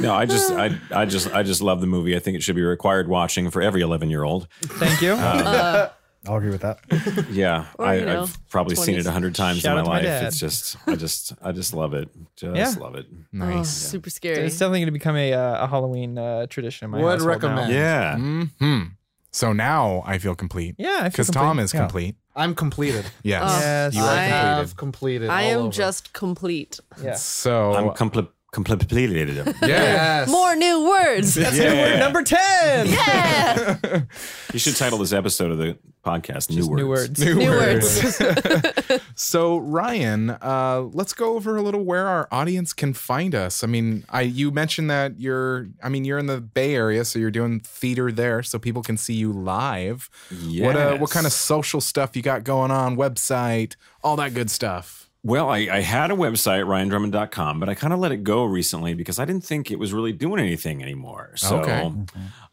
no, 0.00 0.14
I 0.14 0.24
just, 0.24 0.50
I, 0.52 0.78
I 0.90 1.04
just, 1.04 1.30
I 1.34 1.42
just 1.42 1.60
love 1.60 1.80
the 1.82 1.86
movie. 1.86 2.16
I 2.16 2.18
think 2.18 2.36
it 2.36 2.42
should 2.42 2.56
be 2.56 2.62
required 2.62 3.08
watching 3.08 3.50
for 3.50 3.60
every 3.60 3.82
11 3.82 4.08
year 4.08 4.24
old. 4.24 4.48
thank 4.62 5.02
you. 5.02 5.12
Um, 5.12 5.18
uh, 5.22 5.88
I'll 6.26 6.36
agree 6.36 6.50
with 6.50 6.60
that. 6.60 6.80
Yeah, 7.30 7.66
Or, 7.78 7.86
I, 7.86 7.94
you 7.96 8.04
know, 8.04 8.22
I've 8.24 8.48
probably 8.50 8.76
seen 8.76 8.96
it 8.98 9.06
a 9.06 9.10
hundred 9.10 9.34
times 9.34 9.60
Shout 9.60 9.78
in 9.78 9.84
my 9.86 10.00
to 10.00 10.04
my 10.06 10.10
life. 10.10 10.22
It's 10.24 10.38
just, 10.38 10.76
I 10.86 10.94
just, 10.96 11.32
I 11.40 11.52
just 11.52 11.72
love 11.72 11.94
it. 11.94 12.08
Just 12.36 12.76
Yeah. 12.78 12.82
love 12.82 12.94
it. 12.94 13.06
Oh, 13.10 13.16
Nice. 13.32 13.70
super 13.70 14.10
scary. 14.10 14.44
it's 14.46 14.58
definitely 14.58 14.80
going 14.80 14.86
to 14.88 14.92
become 14.92 15.16
a, 15.16 15.32
uh, 15.32 15.64
a 15.64 15.66
Halloween 15.66 16.18
uh, 16.18 16.46
tradition 16.46 16.84
in 16.86 16.90
my 16.90 16.98
Would 17.02 17.20
household 17.20 17.42
now. 17.42 17.48
recommend. 17.48 17.72
Yeah. 17.72 18.16
hmm 18.18 18.82
So 19.30 19.52
now 19.52 20.02
I 20.06 20.18
feel 20.18 20.34
complete. 20.34 20.74
Yeah, 20.78 21.08
Because. 21.08 21.28
Tom 21.30 21.58
is 21.58 21.72
Yeah. 21.72 21.80
complete. 21.80 22.16
I'm 22.36 22.54
completed. 22.54 23.06
Yes. 23.22 23.42
Yes. 23.60 23.94
You 23.94 24.02
I 24.02 24.04
are 24.04 24.10
I 24.10 24.28
completed. 24.28 24.56
have 24.58 24.76
completed. 24.76 25.30
I 25.30 25.44
all 25.46 25.50
am 25.50 25.58
over. 25.66 25.72
just 25.72 26.12
complete. 26.12 26.80
Yeah. 27.02 27.14
So 27.14 27.72
I'm 27.72 27.94
complete, 27.94 28.28
completed. 28.52 29.36
yeah. 29.36 29.52
yes. 29.62 30.28
More 30.28 30.56
new 30.56 30.88
words. 30.88 31.34
That's 31.34 31.56
yeah. 31.56 31.98
Number 31.98 32.22
10. 32.22 32.86
Yeah. 32.88 34.02
You 34.52 34.58
should 34.58 34.74
title 34.74 34.98
this 34.98 35.12
episode 35.12 35.52
of 35.52 35.58
the 35.58 35.78
podcast 36.04 36.50
"New 36.50 36.56
Just 36.56 36.70
Words." 36.70 36.80
New 36.82 36.88
words. 36.88 37.20
New, 37.20 37.34
New 37.36 37.50
words. 37.50 38.20
words. 38.20 39.02
So 39.14 39.58
Ryan, 39.58 40.30
uh, 40.30 40.88
let's 40.92 41.12
go 41.12 41.36
over 41.36 41.56
a 41.56 41.62
little 41.62 41.84
where 41.84 42.08
our 42.08 42.26
audience 42.32 42.72
can 42.72 42.92
find 42.92 43.32
us. 43.32 43.62
I 43.62 43.68
mean, 43.68 44.04
I 44.08 44.22
you 44.22 44.50
mentioned 44.50 44.90
that 44.90 45.20
you're, 45.20 45.68
I 45.84 45.88
mean, 45.88 46.04
you're 46.04 46.18
in 46.18 46.26
the 46.26 46.40
Bay 46.40 46.74
Area, 46.74 47.04
so 47.04 47.20
you're 47.20 47.30
doing 47.30 47.60
theater 47.60 48.10
there, 48.10 48.42
so 48.42 48.58
people 48.58 48.82
can 48.82 48.96
see 48.96 49.14
you 49.14 49.32
live. 49.32 50.10
What 50.58 50.74
uh, 50.74 50.96
what 50.96 51.10
kind 51.10 51.26
of 51.26 51.32
social 51.32 51.80
stuff 51.80 52.16
you 52.16 52.22
got 52.22 52.42
going 52.42 52.72
on? 52.72 52.96
Website, 52.96 53.76
all 54.02 54.16
that 54.16 54.34
good 54.34 54.50
stuff. 54.50 54.99
Well, 55.22 55.50
I, 55.50 55.58
I 55.70 55.80
had 55.80 56.10
a 56.10 56.14
website, 56.14 56.64
ryandrummond.com, 56.64 57.60
but 57.60 57.68
I 57.68 57.74
kind 57.74 57.92
of 57.92 57.98
let 57.98 58.10
it 58.10 58.24
go 58.24 58.44
recently 58.44 58.94
because 58.94 59.18
I 59.18 59.26
didn't 59.26 59.44
think 59.44 59.70
it 59.70 59.78
was 59.78 59.92
really 59.92 60.12
doing 60.12 60.40
anything 60.40 60.82
anymore. 60.82 61.32
So 61.36 61.58
Okay. 61.60 61.92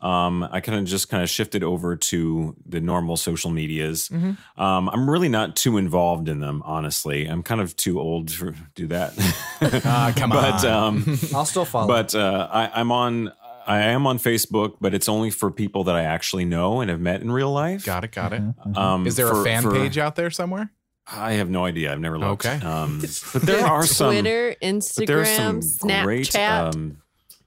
um, 0.01 0.43
I 0.51 0.59
kind 0.59 0.77
of 0.77 0.83
just 0.85 1.07
kind 1.07 1.23
of 1.23 1.29
shifted 1.29 1.63
over 1.63 1.95
to 1.95 2.55
the 2.65 2.81
normal 2.81 3.15
social 3.15 3.51
medias. 3.51 4.09
Mm-hmm. 4.09 4.61
Um, 4.61 4.89
I'm 4.89 5.09
really 5.09 5.29
not 5.29 5.55
too 5.55 5.77
involved 5.77 6.27
in 6.27 6.41
them, 6.41 6.61
honestly. 6.65 7.25
I'm 7.25 7.41
kind 7.41 7.61
of 7.61 7.73
too 7.77 8.01
old 8.01 8.27
to 8.29 8.53
do 8.75 8.87
that. 8.87 9.13
Ah, 9.85 10.13
come 10.15 10.29
but 10.29 10.65
on. 10.65 10.71
um, 11.05 11.19
I'll 11.33 11.45
still 11.45 11.65
follow. 11.65 11.87
but 11.87 12.13
uh, 12.13 12.47
I, 12.51 12.69
I'm 12.79 12.91
on. 12.91 13.31
I 13.65 13.79
am 13.81 14.05
on 14.07 14.17
Facebook, 14.17 14.75
but 14.79 14.93
it's 14.93 15.09
only 15.09 15.29
for 15.29 15.51
people 15.51 15.83
that 15.85 15.95
I 15.95 16.03
actually 16.03 16.45
know 16.45 16.79
and 16.79 16.89
have 16.89 17.01
met 17.01 17.21
in 17.21 17.29
real 17.31 17.51
life. 17.51 17.83
got 17.85 18.03
it, 18.05 18.11
got 18.13 18.31
it. 18.33 18.41
Um, 18.77 19.05
Is 19.07 19.15
there 19.17 19.27
for- 19.27 19.41
a 19.41 19.43
fan 19.43 19.63
for- 19.63 19.71
page 19.71 19.97
out 19.97 20.15
there 20.15 20.29
somewhere? 20.29 20.71
I 21.09 21.33
have 21.33 21.49
no 21.49 21.65
idea. 21.65 21.91
I've 21.91 21.99
never 21.99 22.17
looked. 22.17 22.45
Okay. 22.45 22.65
Um, 22.65 23.01
but 23.33 23.41
there 23.41 23.65
are 23.65 23.85
some. 23.85 24.11
Twitter, 24.11 24.55
But 24.59 24.61
there's 24.61 24.85
Instagram, 24.85 25.63
some 25.63 25.89
Snapchat. 25.89 26.03
great. 26.03 26.35
Um, 26.35 26.97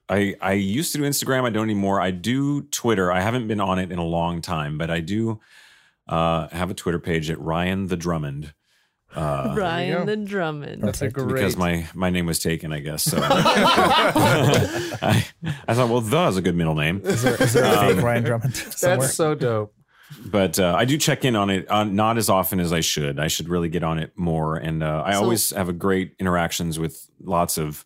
I 0.09 0.35
I 0.41 0.53
used 0.53 0.93
to 0.93 0.99
do 0.99 1.05
Instagram. 1.05 1.45
I 1.45 1.51
don't 1.51 1.65
anymore. 1.65 2.01
I 2.01 2.11
do 2.11 2.63
Twitter. 2.63 3.13
I 3.13 3.21
haven't 3.21 3.49
been 3.49 3.61
on 3.61 3.79
it 3.79 3.93
in 3.93 3.99
a 3.99 4.05
long 4.05 4.41
time, 4.41 4.79
but 4.79 4.91
I 4.91 5.01
do 5.01 5.41
uh, 6.09 6.49
have 6.49 6.71
a 6.71 6.75
Twitter 6.75 6.99
page 6.99 7.31
at 7.31 7.41
Ryan 7.41 7.87
the 7.87 7.97
Drummond. 7.97 8.53
Uh, 9.15 9.55
Ryan 9.57 10.07
the 10.07 10.17
Drummond. 10.17 10.83
That's 10.83 11.03
a 11.03 11.11
great. 11.11 11.29
because 11.29 11.57
my 11.57 11.87
my 11.95 12.11
name 12.11 12.27
was 12.27 12.41
taken, 12.41 12.73
I 12.73 12.81
guess. 12.81 13.05
So 13.05 13.19
I, 13.23 15.27
I 15.69 15.75
thought, 15.75 15.89
well, 15.89 16.01
the 16.01 16.29
is 16.29 16.37
a 16.37 16.43
good 16.43 16.57
middle 16.57 16.75
name. 16.75 17.03
Is 17.05 17.23
there, 17.23 17.43
is 17.43 17.53
there 17.53 17.65
a 17.65 17.95
fake 17.95 18.03
Ryan 18.03 18.25
Drummond 18.25 18.57
somewhere? 18.57 18.99
That's 18.99 19.15
so 19.15 19.35
dope. 19.35 19.75
But 20.27 20.59
uh, 20.59 20.75
I 20.77 20.85
do 20.85 20.99
check 20.99 21.25
in 21.25 21.37
on 21.37 21.51
it 21.51 21.71
uh, 21.71 21.85
not 21.85 22.19
as 22.19 22.29
often 22.29 22.61
as 22.61 22.73
I 22.73 22.81
should. 22.81 23.19
I 23.21 23.29
should 23.29 23.49
really 23.49 23.69
get 23.69 23.83
on 23.83 23.99
it 23.99 24.13
more, 24.17 24.57
and 24.57 24.83
uh, 24.83 25.03
I 25.05 25.13
So- 25.15 25.23
always 25.23 25.51
have 25.51 25.69
a 25.69 25.73
great 25.73 26.15
interactions 26.19 26.79
with 26.79 27.09
lots 27.23 27.59
of 27.59 27.85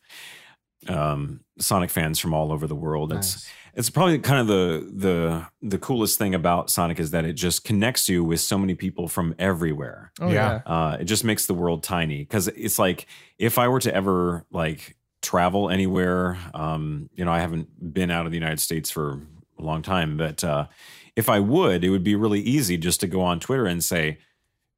um, 0.88 1.40
Sonic 1.58 1.90
fans 1.90 2.18
from 2.18 2.34
all 2.34 2.52
over 2.52 2.66
the 2.66 2.74
world. 2.74 3.12
It's 3.12 3.36
Nice. 3.36 3.50
it's 3.74 3.90
probably 3.90 4.18
kind 4.18 4.40
of 4.40 4.46
the 4.46 4.90
the 4.94 5.46
the 5.62 5.78
coolest 5.78 6.18
thing 6.18 6.34
about 6.34 6.68
Sonic 6.70 6.98
is 7.00 7.10
that 7.12 7.24
it 7.24 7.34
just 7.34 7.64
connects 7.64 8.08
you 8.08 8.22
with 8.24 8.40
so 8.40 8.58
many 8.58 8.74
people 8.74 9.08
from 9.08 9.34
everywhere. 9.38 10.12
oh, 10.20 10.28
Yeah. 10.30 10.60
yeah. 10.66 10.72
Uh, 10.72 10.96
it 11.00 11.04
just 11.04 11.24
makes 11.24 11.46
the 11.46 11.54
world 11.54 11.82
tiny 11.82 12.18
because 12.18 12.48
it's 12.48 12.78
like 12.78 13.06
if 13.38 13.58
I 13.58 13.68
were 13.68 13.80
to 13.80 13.94
ever 13.94 14.44
like 14.50 14.96
travel 15.22 15.70
anywhere, 15.70 16.36
um, 16.52 17.08
you 17.14 17.24
know, 17.24 17.32
I 17.32 17.40
haven't 17.40 17.94
been 17.94 18.10
out 18.10 18.26
of 18.26 18.32
the 18.32 18.36
United 18.38 18.60
States 18.60 18.90
for 18.90 19.20
a 19.58 19.62
long 19.62 19.80
time, 19.80 20.16
but 20.18 20.44
uh, 20.44 20.66
if 21.16 21.28
I 21.28 21.40
would, 21.40 21.84
it 21.84 21.90
would 21.90 22.04
be 22.04 22.14
really 22.16 22.40
easy 22.40 22.76
just 22.76 23.00
to 23.00 23.06
go 23.06 23.20
on 23.22 23.40
Twitter 23.40 23.66
and 23.66 23.82
say, 23.84 24.18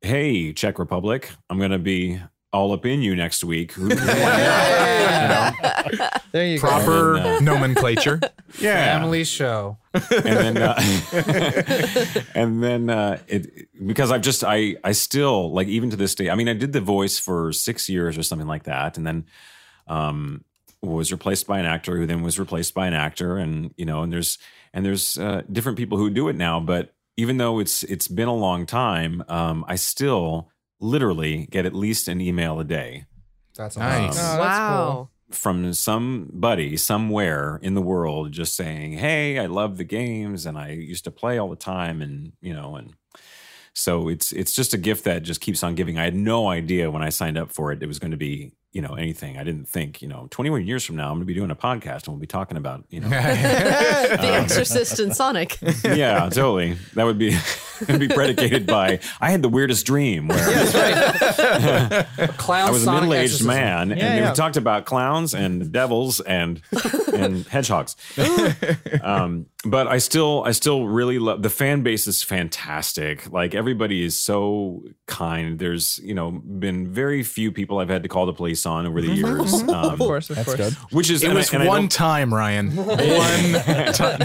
"Hey, 0.03 0.53
Czech 0.53 0.79
Republic, 0.79 1.31
I'm 1.51 1.59
going 1.59 1.71
to 1.71 1.79
be 1.79 2.21
all 2.53 2.73
up 2.73 2.85
in 2.87 3.03
you 3.03 3.15
next 3.17 3.43
week." 3.45 3.73
Who- 3.73 3.89
There 6.33 6.47
you 6.47 6.59
go. 6.59 6.69
Proper 6.69 7.17
uh, 7.17 7.41
nomenclature. 7.41 8.21
yeah, 8.61 8.99
Family 8.99 9.25
show. 9.25 9.79
and 9.95 10.03
then 10.25 10.57
uh, 10.59 10.81
and 12.35 12.63
then 12.63 12.91
uh, 12.91 13.19
it 13.27 13.69
because 13.87 14.11
I've 14.11 14.21
just 14.21 14.45
I 14.45 14.77
I 14.85 14.93
still 14.93 15.53
like 15.53 15.69
even 15.69 15.91
to 15.91 15.97
this 15.97 16.15
day. 16.15 16.29
I 16.29 16.35
mean, 16.35 16.49
I 16.49 16.53
did 16.55 16.73
the 16.73 16.81
voice 16.81 17.19
for 17.19 17.53
six 17.53 17.89
years 17.89 18.19
or 18.19 18.23
something 18.23 18.49
like 18.49 18.65
that, 18.65 18.99
and 18.99 19.07
then 19.07 19.25
um, 19.87 20.45
was 20.83 21.11
replaced 21.13 21.47
by 21.47 21.59
an 21.59 21.67
actor 21.67 21.97
who 21.97 22.07
then 22.07 22.23
was 22.23 22.39
replaced 22.39 22.75
by 22.75 22.87
an 22.87 22.95
actor, 22.95 23.39
and 23.39 23.73
you 23.77 23.87
know, 23.87 24.03
and 24.03 24.13
there's 24.13 24.39
and 24.77 24.85
there's 24.87 25.19
uh, 25.19 25.43
different 25.51 25.77
people 25.79 25.99
who 25.99 26.09
do 26.11 26.29
it 26.29 26.37
now. 26.37 26.61
But 26.61 26.95
even 27.17 27.39
though 27.39 27.59
it's 27.59 27.83
it's 27.85 28.07
been 28.09 28.29
a 28.29 28.35
long 28.37 28.67
time, 28.67 29.25
um, 29.29 29.65
I 29.67 29.75
still 29.77 30.51
literally 30.81 31.47
get 31.51 31.67
at 31.67 31.75
least 31.75 32.07
an 32.09 32.21
email 32.21 32.61
a 32.61 32.65
day 32.65 33.07
That's 33.57 33.77
Nice. 33.79 34.11
awesome. 34.11 34.25
Oh, 34.41 34.43
that's 34.45 34.59
wow. 34.59 34.93
cool. 34.93 35.11
from 35.31 35.73
somebody 35.73 36.77
somewhere 36.77 37.59
in 37.63 37.75
the 37.75 37.83
world 37.83 38.31
just 38.33 38.55
saying, 38.55 38.93
"Hey, 38.99 39.39
I 39.39 39.47
love 39.47 39.77
the 39.79 39.85
games 39.85 40.47
and 40.47 40.57
I 40.59 40.71
used 40.73 41.05
to 41.05 41.11
play 41.11 41.39
all 41.39 41.49
the 41.49 41.57
time 41.57 42.03
and, 42.03 42.33
you 42.43 42.53
know, 42.55 42.77
and 42.77 42.93
so 43.75 44.09
it's 44.09 44.33
it's 44.33 44.55
just 44.55 44.75
a 44.75 44.79
gift 44.79 45.05
that 45.05 45.23
just 45.23 45.41
keeps 45.41 45.63
on 45.63 45.75
giving. 45.75 45.99
I 45.99 46.05
had 46.05 46.15
no 46.15 46.49
idea 46.49 46.91
when 46.91 47.03
I 47.03 47.11
signed 47.11 47.39
up 47.39 47.51
for 47.53 47.73
it 47.73 47.83
it 47.83 47.87
was 47.87 47.99
going 47.99 48.11
to 48.13 48.17
be, 48.17 48.53
you 48.77 48.83
know, 48.83 48.93
anything. 48.93 49.39
I 49.39 49.43
didn't 49.43 49.67
think, 49.67 50.03
you 50.03 50.09
know, 50.09 50.29
21 50.31 50.67
years 50.67 50.85
from 50.85 50.97
now 50.97 51.07
I'm 51.07 51.15
going 51.15 51.21
to 51.21 51.25
be 51.25 51.33
doing 51.33 51.51
a 51.51 51.57
podcast 51.57 52.05
and 52.05 52.09
we'll 52.09 52.19
be 52.19 52.27
talking 52.27 52.59
about, 52.59 52.85
you 52.91 53.01
know. 53.01 53.09
the 53.09 54.33
Exorcist 54.35 55.01
and 55.01 55.17
Sonic. 55.17 55.57
yeah, 55.83 56.29
totally. 56.29 56.77
That 56.93 57.05
would 57.05 57.17
be 57.17 57.35
it'd 57.81 57.99
be 57.99 58.09
predicated 58.09 58.67
by 58.67 59.01
I 59.19 59.31
had 59.31 59.41
the 59.41 59.49
weirdest 59.49 59.87
dream 59.87 60.29
where 60.29 60.37
Clown 62.37 62.69
I 62.69 62.71
was 62.71 62.83
a 62.83 62.85
Sonic 62.85 63.01
middle-aged 63.05 63.25
exorcism. 63.25 63.47
man, 63.47 63.89
Yeah, 63.89 63.95
and 63.95 64.19
yeah. 64.19 64.31
we 64.31 64.37
talked 64.37 64.59
about 64.59 64.85
clowns 64.85 65.33
and 65.33 65.73
devils 65.73 66.21
and 66.21 66.61
and 67.15 67.47
hedgehogs. 67.47 67.97
um, 69.01 69.47
but 69.65 69.89
I 69.89 69.99
still, 69.99 70.45
I 70.45 70.53
still 70.53 70.87
really 70.87 71.19
love 71.19 71.43
the 71.43 71.51
fan 71.51 71.83
base 71.83 72.07
is 72.07 72.23
fantastic. 72.23 73.31
Like 73.33 73.55
everybody 73.55 74.05
is 74.05 74.17
so 74.17 74.83
kind. 75.07 75.59
There's, 75.59 75.99
you 76.05 76.15
know, 76.15 76.31
been 76.31 76.93
very 76.93 77.23
few 77.23 77.51
people 77.51 77.79
I've 77.79 77.89
had 77.89 78.03
to 78.03 78.09
call 78.09 78.27
the 78.27 78.33
police 78.35 78.67
on 78.67 78.87
over 78.87 79.01
the 79.01 79.11
years. 79.13 79.53
Of 79.63 79.69
Um, 79.69 79.99
course, 79.99 80.31
of 80.31 80.37
That's 80.37 80.47
course. 80.55 80.59
good. 80.59 80.73
which 80.93 81.11
is 81.11 81.23
It 81.25 81.33
was 81.33 81.53
I 81.53 81.67
one 81.67 81.89
time, 81.89 82.33
Ryan. 82.33 82.77
One 82.77 83.93
time. 83.93 84.21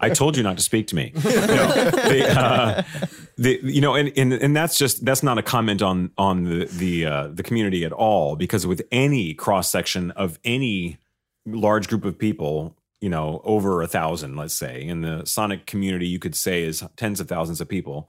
I 0.00 0.08
told 0.10 0.36
you 0.36 0.42
not 0.42 0.56
to 0.56 0.62
speak 0.62 0.86
to 0.88 0.96
me. 0.96 1.12
No, 1.22 1.30
the, 1.30 2.40
uh, 2.40 2.82
the, 3.36 3.60
you 3.62 3.80
know, 3.80 3.94
and, 3.94 4.12
and 4.16 4.32
and 4.32 4.56
that's 4.56 4.76
just 4.78 5.04
that's 5.04 5.22
not 5.22 5.38
a 5.38 5.42
comment 5.42 5.82
on 5.82 6.10
on 6.18 6.44
the 6.44 6.64
the 6.66 7.06
uh, 7.06 7.28
the 7.28 7.42
community 7.42 7.84
at 7.84 7.92
all. 7.92 8.36
Because 8.36 8.66
with 8.66 8.82
any 8.90 9.34
cross 9.34 9.70
section 9.70 10.10
of 10.12 10.38
any 10.44 10.98
large 11.46 11.88
group 11.88 12.04
of 12.04 12.18
people, 12.18 12.76
you 13.02 13.08
know, 13.08 13.42
over 13.44 13.82
a 13.82 13.88
thousand, 13.88 14.36
let's 14.36 14.54
say, 14.54 14.80
in 14.80 15.02
the 15.02 15.26
Sonic 15.26 15.66
community, 15.66 16.06
you 16.06 16.20
could 16.20 16.36
say 16.36 16.62
is 16.62 16.84
tens 16.96 17.18
of 17.18 17.28
thousands 17.28 17.60
of 17.60 17.68
people. 17.68 18.08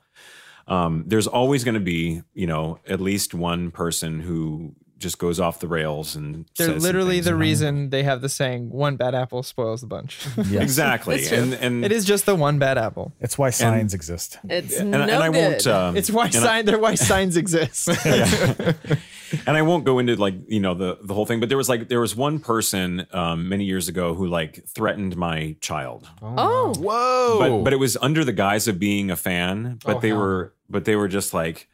Um, 0.68 1.04
there's 1.08 1.26
always 1.26 1.64
going 1.64 1.74
to 1.74 1.82
be, 1.82 2.22
you 2.36 2.46
know, 2.46 2.78
at 2.88 3.02
least 3.02 3.34
one 3.34 3.72
person 3.72 4.20
who 4.20 4.76
just 5.04 5.20
goes 5.20 5.40
off 5.40 5.60
the 5.60 5.68
rails 5.68 6.16
and 6.16 6.46
They're 6.58 6.68
says 6.70 6.82
literally 6.84 7.20
the 7.20 7.36
reason 7.36 7.92
they 7.92 8.02
have 8.04 8.22
the 8.22 8.30
saying 8.30 8.72
"one 8.72 8.96
bad 8.96 9.14
apple 9.14 9.44
spoils 9.44 9.82
the 9.82 9.88
bunch." 9.88 10.26
exactly, 10.38 11.28
and 11.28 11.54
and 11.54 11.86
it 11.86 11.92
is 11.92 12.06
just 12.06 12.26
the 12.26 12.34
one 12.36 12.58
bad 12.58 12.78
apple. 12.80 13.14
It's 13.20 13.38
why 13.38 13.52
signs 13.52 13.94
exist. 13.94 14.40
It's 14.50 14.80
and, 14.80 14.92
no 14.92 15.02
and 15.02 15.12
I 15.12 15.30
won't. 15.30 15.68
Um, 15.68 15.96
It's 15.96 16.10
why 16.10 16.30
sign. 16.30 16.66
They're 16.66 16.80
why 16.80 16.96
signs 16.96 17.38
exist. 17.38 17.88
and 19.48 19.58
I 19.58 19.62
won't 19.62 19.84
go 19.84 20.00
into 20.00 20.16
like 20.16 20.36
you 20.48 20.60
know 20.60 20.74
the 20.74 20.98
the 21.02 21.14
whole 21.14 21.26
thing, 21.26 21.40
but 21.40 21.50
there 21.50 21.58
was 21.58 21.70
like 21.70 21.90
there 21.90 22.00
was 22.00 22.16
one 22.16 22.40
person 22.40 23.06
um, 23.12 23.50
many 23.50 23.66
years 23.66 23.88
ago 23.88 24.14
who 24.14 24.28
like 24.28 24.64
threatened 24.68 25.18
my 25.18 25.56
child, 25.62 26.08
oh, 26.22 26.74
Whoa. 26.78 27.40
but 27.40 27.64
but 27.66 27.74
it 27.74 27.78
was 27.78 27.98
under 28.02 28.24
the 28.24 28.34
guise 28.34 28.68
of 28.68 28.80
being 28.80 29.12
a 29.12 29.16
fan. 29.16 29.80
But 29.86 29.98
Oh, 29.98 30.00
they 30.00 30.10
hell. 30.10 30.18
were 30.18 30.54
but 30.70 30.86
they 30.86 30.96
were 30.96 31.08
just 31.08 31.34
like. 31.34 31.68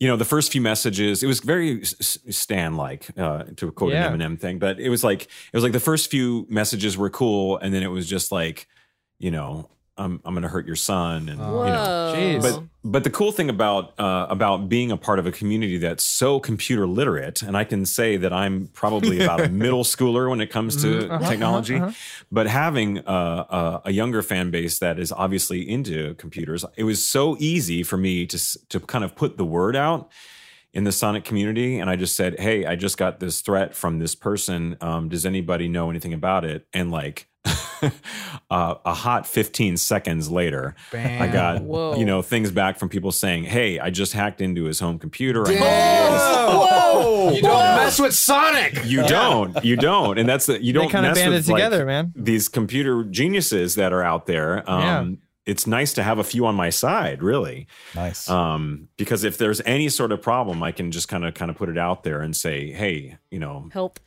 You 0.00 0.06
know, 0.06 0.16
the 0.16 0.24
first 0.24 0.52
few 0.52 0.60
messages, 0.60 1.22
it 1.24 1.26
was 1.26 1.40
very 1.40 1.84
Stan 1.84 2.76
like, 2.76 3.08
uh, 3.18 3.44
to 3.56 3.72
quote 3.72 3.92
Yeah. 3.92 4.12
an 4.12 4.20
Eminem 4.20 4.38
thing, 4.38 4.58
but 4.60 4.78
it 4.78 4.90
was 4.90 5.02
like, 5.02 5.22
it 5.22 5.52
was 5.52 5.64
like 5.64 5.72
the 5.72 5.80
first 5.80 6.08
few 6.10 6.46
messages 6.48 6.96
were 6.96 7.10
cool. 7.10 7.58
And 7.58 7.74
then 7.74 7.82
it 7.82 7.88
was 7.88 8.08
just 8.08 8.30
like, 8.30 8.68
you 9.18 9.32
know, 9.32 9.68
I'm, 9.96 10.20
I'm 10.24 10.34
going 10.34 10.42
to 10.42 10.48
hurt 10.48 10.66
your 10.66 10.76
son. 10.76 11.28
And, 11.28 11.38
you 11.40 11.44
know, 11.44 11.52
whoa. 11.52 12.12
Jeez. 12.14 12.42
but 12.42 12.62
but 12.90 13.04
the 13.04 13.10
cool 13.10 13.32
thing 13.32 13.50
about 13.50 13.98
uh, 14.00 14.26
about 14.30 14.68
being 14.68 14.90
a 14.90 14.96
part 14.96 15.18
of 15.18 15.26
a 15.26 15.32
community 15.32 15.76
that's 15.76 16.02
so 16.02 16.40
computer 16.40 16.86
literate, 16.86 17.42
and 17.42 17.56
I 17.56 17.64
can 17.64 17.84
say 17.84 18.16
that 18.16 18.32
I'm 18.32 18.68
probably 18.68 19.20
about 19.24 19.42
a 19.42 19.48
middle 19.48 19.84
schooler 19.84 20.30
when 20.30 20.40
it 20.40 20.48
comes 20.48 20.80
to 20.82 21.08
technology, 21.28 21.80
but 22.32 22.46
having 22.46 22.98
uh, 23.00 23.80
a, 23.84 23.88
a 23.88 23.92
younger 23.92 24.22
fan 24.22 24.50
base 24.50 24.78
that 24.78 24.98
is 24.98 25.12
obviously 25.12 25.68
into 25.68 26.14
computers, 26.14 26.64
it 26.76 26.84
was 26.84 27.04
so 27.04 27.36
easy 27.38 27.82
for 27.82 27.98
me 27.98 28.26
to 28.26 28.38
to 28.68 28.80
kind 28.80 29.04
of 29.04 29.14
put 29.14 29.36
the 29.36 29.44
word 29.44 29.76
out 29.76 30.10
in 30.72 30.84
the 30.84 30.92
Sonic 30.92 31.24
community, 31.24 31.78
and 31.78 31.90
I 31.90 31.96
just 31.96 32.16
said, 32.16 32.40
"Hey, 32.40 32.64
I 32.64 32.74
just 32.74 32.96
got 32.96 33.20
this 33.20 33.42
threat 33.42 33.74
from 33.74 33.98
this 33.98 34.14
person. 34.14 34.76
Um, 34.80 35.08
does 35.08 35.26
anybody 35.26 35.68
know 35.68 35.90
anything 35.90 36.14
about 36.14 36.44
it?" 36.44 36.66
And 36.72 36.90
like. 36.90 37.26
uh, 38.50 38.74
a 38.84 38.94
hot 38.94 39.26
15 39.26 39.76
seconds 39.76 40.30
later, 40.30 40.74
I 40.92 41.28
got 41.28 41.62
Whoa. 41.62 41.96
you 41.96 42.04
know 42.04 42.22
things 42.22 42.50
back 42.50 42.78
from 42.78 42.88
people 42.88 43.12
saying, 43.12 43.44
"Hey, 43.44 43.78
I 43.78 43.90
just 43.90 44.12
hacked 44.12 44.40
into 44.40 44.64
his 44.64 44.80
home 44.80 44.98
computer." 44.98 45.46
I 45.46 45.52
Whoa! 46.50 47.32
You 47.32 47.42
don't 47.42 47.76
mess 47.76 48.00
with 48.00 48.14
Sonic. 48.14 48.84
you 48.84 49.06
don't, 49.06 49.64
you 49.64 49.76
don't, 49.76 50.18
and 50.18 50.28
that's 50.28 50.46
the 50.46 50.62
you 50.62 50.72
don't 50.72 50.90
kinda 50.90 51.10
mess 51.10 51.18
banded 51.18 51.38
with, 51.38 51.48
like, 51.48 51.62
together, 51.62 51.84
man. 51.84 52.12
These 52.16 52.48
computer 52.48 53.04
geniuses 53.04 53.74
that 53.76 53.92
are 53.92 54.02
out 54.02 54.26
there. 54.26 54.68
Um, 54.68 55.18
It's 55.48 55.66
nice 55.66 55.94
to 55.94 56.02
have 56.02 56.18
a 56.18 56.24
few 56.24 56.44
on 56.46 56.54
my 56.54 56.68
side, 56.70 57.22
really, 57.22 57.66
Nice. 57.94 58.28
um, 58.28 58.88
because 58.98 59.24
if 59.24 59.38
there's 59.38 59.60
any 59.64 59.88
sort 59.88 60.12
of 60.12 60.20
problem, 60.20 60.62
I 60.62 60.72
can 60.72 60.92
just 60.92 61.08
kind 61.08 61.24
of 61.24 61.32
kind 61.34 61.50
of 61.50 61.56
put 61.56 61.68
it 61.70 61.78
out 61.78 62.04
there 62.04 62.20
and 62.20 62.36
say, 62.36 62.70
"Hey, 62.70 63.16
you 63.30 63.38
know, 63.38 63.68
help, 63.72 63.98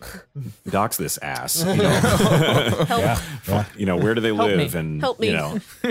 dox 0.70 0.98
this 0.98 1.18
ass." 1.18 1.66
You 1.66 1.76
know, 1.78 1.90
help, 1.90 2.90
yeah. 2.90 3.22
Yeah. 3.48 3.66
you 3.76 3.86
know 3.88 3.98
where 3.98 4.14
do 4.14 4.22
they 4.22 4.36
Help 4.36 4.50
me. 4.52 4.56
live, 4.58 4.76
and 4.76 5.02
Help 5.02 5.20
me. 5.20 5.28
you 5.28 5.34
know, 5.34 5.60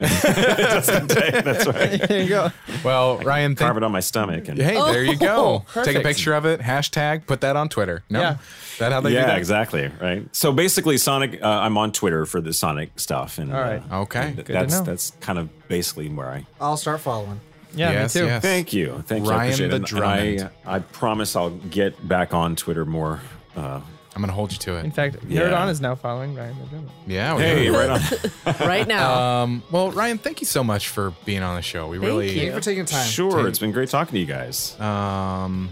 Tuskete. 0.00 0.96
and, 0.98 1.12
uh, 1.12 1.52
that's 1.52 1.66
right. 2.00 2.08
there 2.08 2.22
you 2.22 2.28
go. 2.28 2.50
well, 2.84 3.18
Ryan, 3.18 3.56
thank- 3.56 3.66
Carve 3.66 3.76
it 3.78 3.82
on 3.82 3.92
my 3.92 4.00
stomach, 4.00 4.48
and 4.48 4.58
hey, 4.58 4.74
there 4.74 5.04
you 5.04 5.16
go. 5.16 5.64
Take 5.84 5.96
a 5.96 6.00
picture 6.00 6.34
of 6.34 6.44
it, 6.44 6.60
hashtag, 6.60 7.26
put 7.26 7.40
that 7.42 7.56
on 7.56 7.68
Twitter. 7.68 8.02
No, 8.10 8.20
Yeah. 8.20 8.36
that 8.78 8.92
how 8.92 9.00
they 9.00 9.10
do 9.10 9.14
yeah, 9.16 9.26
that? 9.26 9.38
exactly. 9.38 9.90
Right. 10.00 10.26
So 10.34 10.52
basically, 10.52 10.98
Sonic. 10.98 11.42
Uh, 11.42 11.46
I'm 11.48 11.76
on 11.78 11.92
Twitter 11.92 12.26
for 12.26 12.40
the 12.40 12.52
Sonic 12.52 12.98
stuff, 12.98 13.38
and 13.38 13.52
All 13.54 13.60
right. 13.60 13.82
uh, 13.90 14.02
Okay. 14.02 14.32
th- 14.34 14.46
to 14.46 14.52
that's 14.52 14.74
know. 14.74 14.82
that's 14.84 15.10
kind 15.20 15.38
of 15.38 15.48
basically 15.68 16.08
where 16.08 16.28
I. 16.30 16.46
I'll 16.60 16.76
start 16.76 17.00
following. 17.00 17.40
Yeah, 17.74 17.92
yes, 17.92 18.14
me 18.14 18.20
too. 18.22 18.26
yes. 18.26 18.42
Thank 18.42 18.72
you, 18.72 19.02
thank 19.06 19.24
you. 19.26 19.30
I 19.30 19.36
Ryan 19.36 19.58
the 19.58 19.64
it. 19.64 19.72
And- 19.92 19.92
and 19.92 20.50
I, 20.66 20.76
I 20.76 20.78
promise 20.78 21.36
I'll 21.36 21.50
get 21.50 22.06
back 22.08 22.32
on 22.32 22.56
Twitter 22.56 22.84
more. 22.86 23.20
Uh, 23.54 23.80
I'm 24.16 24.22
gonna 24.22 24.32
hold 24.32 24.50
you 24.50 24.56
to 24.58 24.76
it. 24.78 24.84
In 24.86 24.90
fact, 24.90 25.16
Yeah. 25.28 25.42
Nerd 25.42 25.56
On 25.60 25.68
is 25.68 25.78
now 25.82 25.94
following 25.94 26.34
Ryan. 26.34 26.54
McDermott. 26.54 26.88
Yeah. 27.06 27.36
we 27.36 27.42
hey, 27.42 27.68
right 27.68 27.90
on. 27.90 28.00
right 28.66 28.88
now. 28.88 29.42
Um, 29.42 29.62
well, 29.70 29.90
Ryan, 29.90 30.16
thank 30.16 30.40
you 30.40 30.46
so 30.46 30.64
much 30.64 30.88
for 30.88 31.12
being 31.26 31.42
on 31.42 31.54
the 31.54 31.60
show. 31.62 31.86
We 31.86 31.98
really 31.98 32.30
you. 32.30 32.34
Thank 32.34 32.46
you 32.46 32.52
for 32.54 32.60
taking 32.60 32.84
time. 32.86 33.06
Sure, 33.06 33.46
it's 33.46 33.58
been 33.58 33.72
great 33.72 33.90
talking 33.90 34.14
to 34.14 34.18
you 34.18 34.24
guys. 34.24 34.78
Um, 34.80 35.68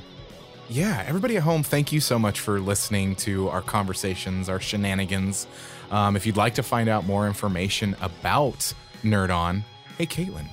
yeah, 0.69 1.03
everybody 1.07 1.39
at 1.39 1.43
home, 1.43 1.63
thank 1.63 1.91
you 1.91 2.01
so 2.01 2.19
much 2.19 2.39
for 2.41 2.61
listening 2.61 3.17
to 3.17 3.49
our 3.49 3.63
conversations, 3.63 4.51
our 4.51 4.61
shenanigans. 4.61 5.47
Um, 5.91 6.15
if 6.15 6.27
you'd 6.27 6.37
like 6.37 6.55
to 6.57 6.63
find 6.63 6.91
out 6.91 7.07
more 7.07 7.27
information 7.27 7.97
about 8.03 8.75
Nerd 9.03 9.35
On, 9.35 9.65
hey, 9.97 10.05
Caitlin, 10.07 10.49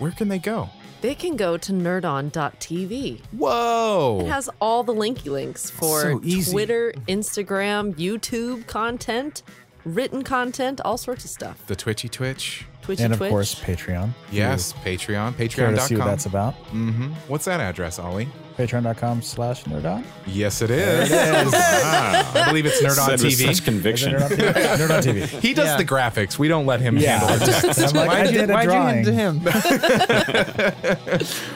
where 0.00 0.10
can 0.10 0.26
they 0.28 0.40
go? 0.40 0.68
They 1.06 1.14
can 1.14 1.36
go 1.36 1.56
to 1.56 1.70
nerdon.tv. 1.72 3.20
Whoa! 3.30 4.18
It 4.22 4.26
has 4.26 4.50
all 4.60 4.82
the 4.82 4.92
linky 4.92 5.26
links 5.30 5.70
for 5.70 6.00
So. 6.00 6.18
Twitter, 6.18 6.92
Instagram, 7.06 7.94
YouTube 7.94 8.66
content, 8.66 9.44
written 9.84 10.24
content, 10.24 10.80
all 10.84 10.98
sorts 10.98 11.24
of 11.24 11.30
stuff. 11.30 11.64
the 11.68 11.76
Twitchy 11.76 12.08
Twitch. 12.08 12.64
Twitchy 12.86 13.02
and 13.02 13.12
of 13.12 13.18
Twitch. 13.18 13.30
course, 13.30 13.54
Patreon. 13.56 14.10
Yes, 14.30 14.72
Patreon. 14.84 15.36
Care 15.50 15.70
to 15.72 15.80
see 15.80 15.96
what 15.96 16.04
that's 16.06 16.24
about? 16.26 16.54
mm-hmm. 16.66 17.08
What's 17.28 17.44
that 17.46 17.58
address, 17.60 17.98
Ollie? 17.98 18.28
Patreon.com 18.56 19.20
slash 19.20 19.64
nerdon. 19.64 20.02
Yes, 20.26 20.62
it 20.62 20.70
is. 20.70 21.10
I 21.12 22.44
believe 22.48 22.64
it's 22.64 22.80
Nerd 22.80 22.98
on 22.98 23.18
Said 23.18 23.20
TV. 23.20 23.54
such 23.54 23.64
conviction. 23.66 24.14
Nerd 24.14 24.22
on 24.22 24.30
TV. 24.30 24.52
Nerd 24.54 24.90
on 24.96 25.02
TV. 25.02 25.26
He 25.40 25.52
does 25.52 25.66
Yeah. 25.66 25.76
the 25.76 25.84
graphics. 25.84 26.38
We 26.38 26.48
don't 26.48 26.64
let 26.64 26.80
him 26.80 26.96
handle 26.96 27.28
I 27.28 27.34
it. 27.34 27.38
just, 27.40 27.80
I'm 27.94 27.94
like, 27.94 28.08
Why'd 28.08 28.30
you, 28.32 28.38
did 28.40 28.48
a 28.50 28.54
why'd 28.54 28.64
you 28.64 28.70
drawing. 28.70 29.04
hand 29.04 29.06
to 29.06 29.12
him? 29.12 29.36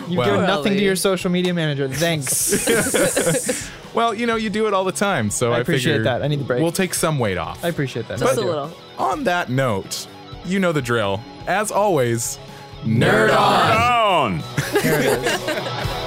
You've 0.08 0.18
Well- 0.18 0.26
given 0.30 0.46
nothing 0.46 0.74
to 0.74 0.82
your 0.82 0.96
social 0.96 1.30
media 1.30 1.54
manager. 1.54 1.88
Thanks. 1.88 3.70
Well, 3.94 4.14
you 4.14 4.26
know, 4.26 4.36
you 4.36 4.50
do 4.50 4.66
it 4.66 4.74
all 4.74 4.84
the 4.84 4.92
time, 4.92 5.30
so 5.30 5.52
I 5.52 5.56
I, 5.56 5.60
appreciate 5.60 5.92
figure 5.94 6.04
that. 6.04 6.22
I 6.22 6.28
need 6.28 6.40
the 6.40 6.44
break. 6.44 6.62
We'll 6.62 6.70
take 6.70 6.94
some 6.94 7.18
weight 7.18 7.38
off. 7.38 7.64
I 7.64 7.68
appreciate 7.68 8.06
that. 8.08 8.18
Just 8.18 8.30
I 8.30 8.40
a 8.40 8.44
do. 8.44 8.48
little. 8.48 8.70
On 8.98 9.24
that 9.24 9.48
note, 9.48 10.06
you 10.44 10.58
know 10.60 10.72
the 10.72 10.82
drill. 10.82 11.20
As 11.46 11.70
always, 11.70 12.38
nerd 12.84 13.36
on. 13.36 14.38
Down. 14.40 14.42
There 14.82 15.00
it 15.00 15.24
is. 15.24 16.00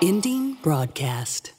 Ending 0.00 0.54
broadcast. 0.62 1.57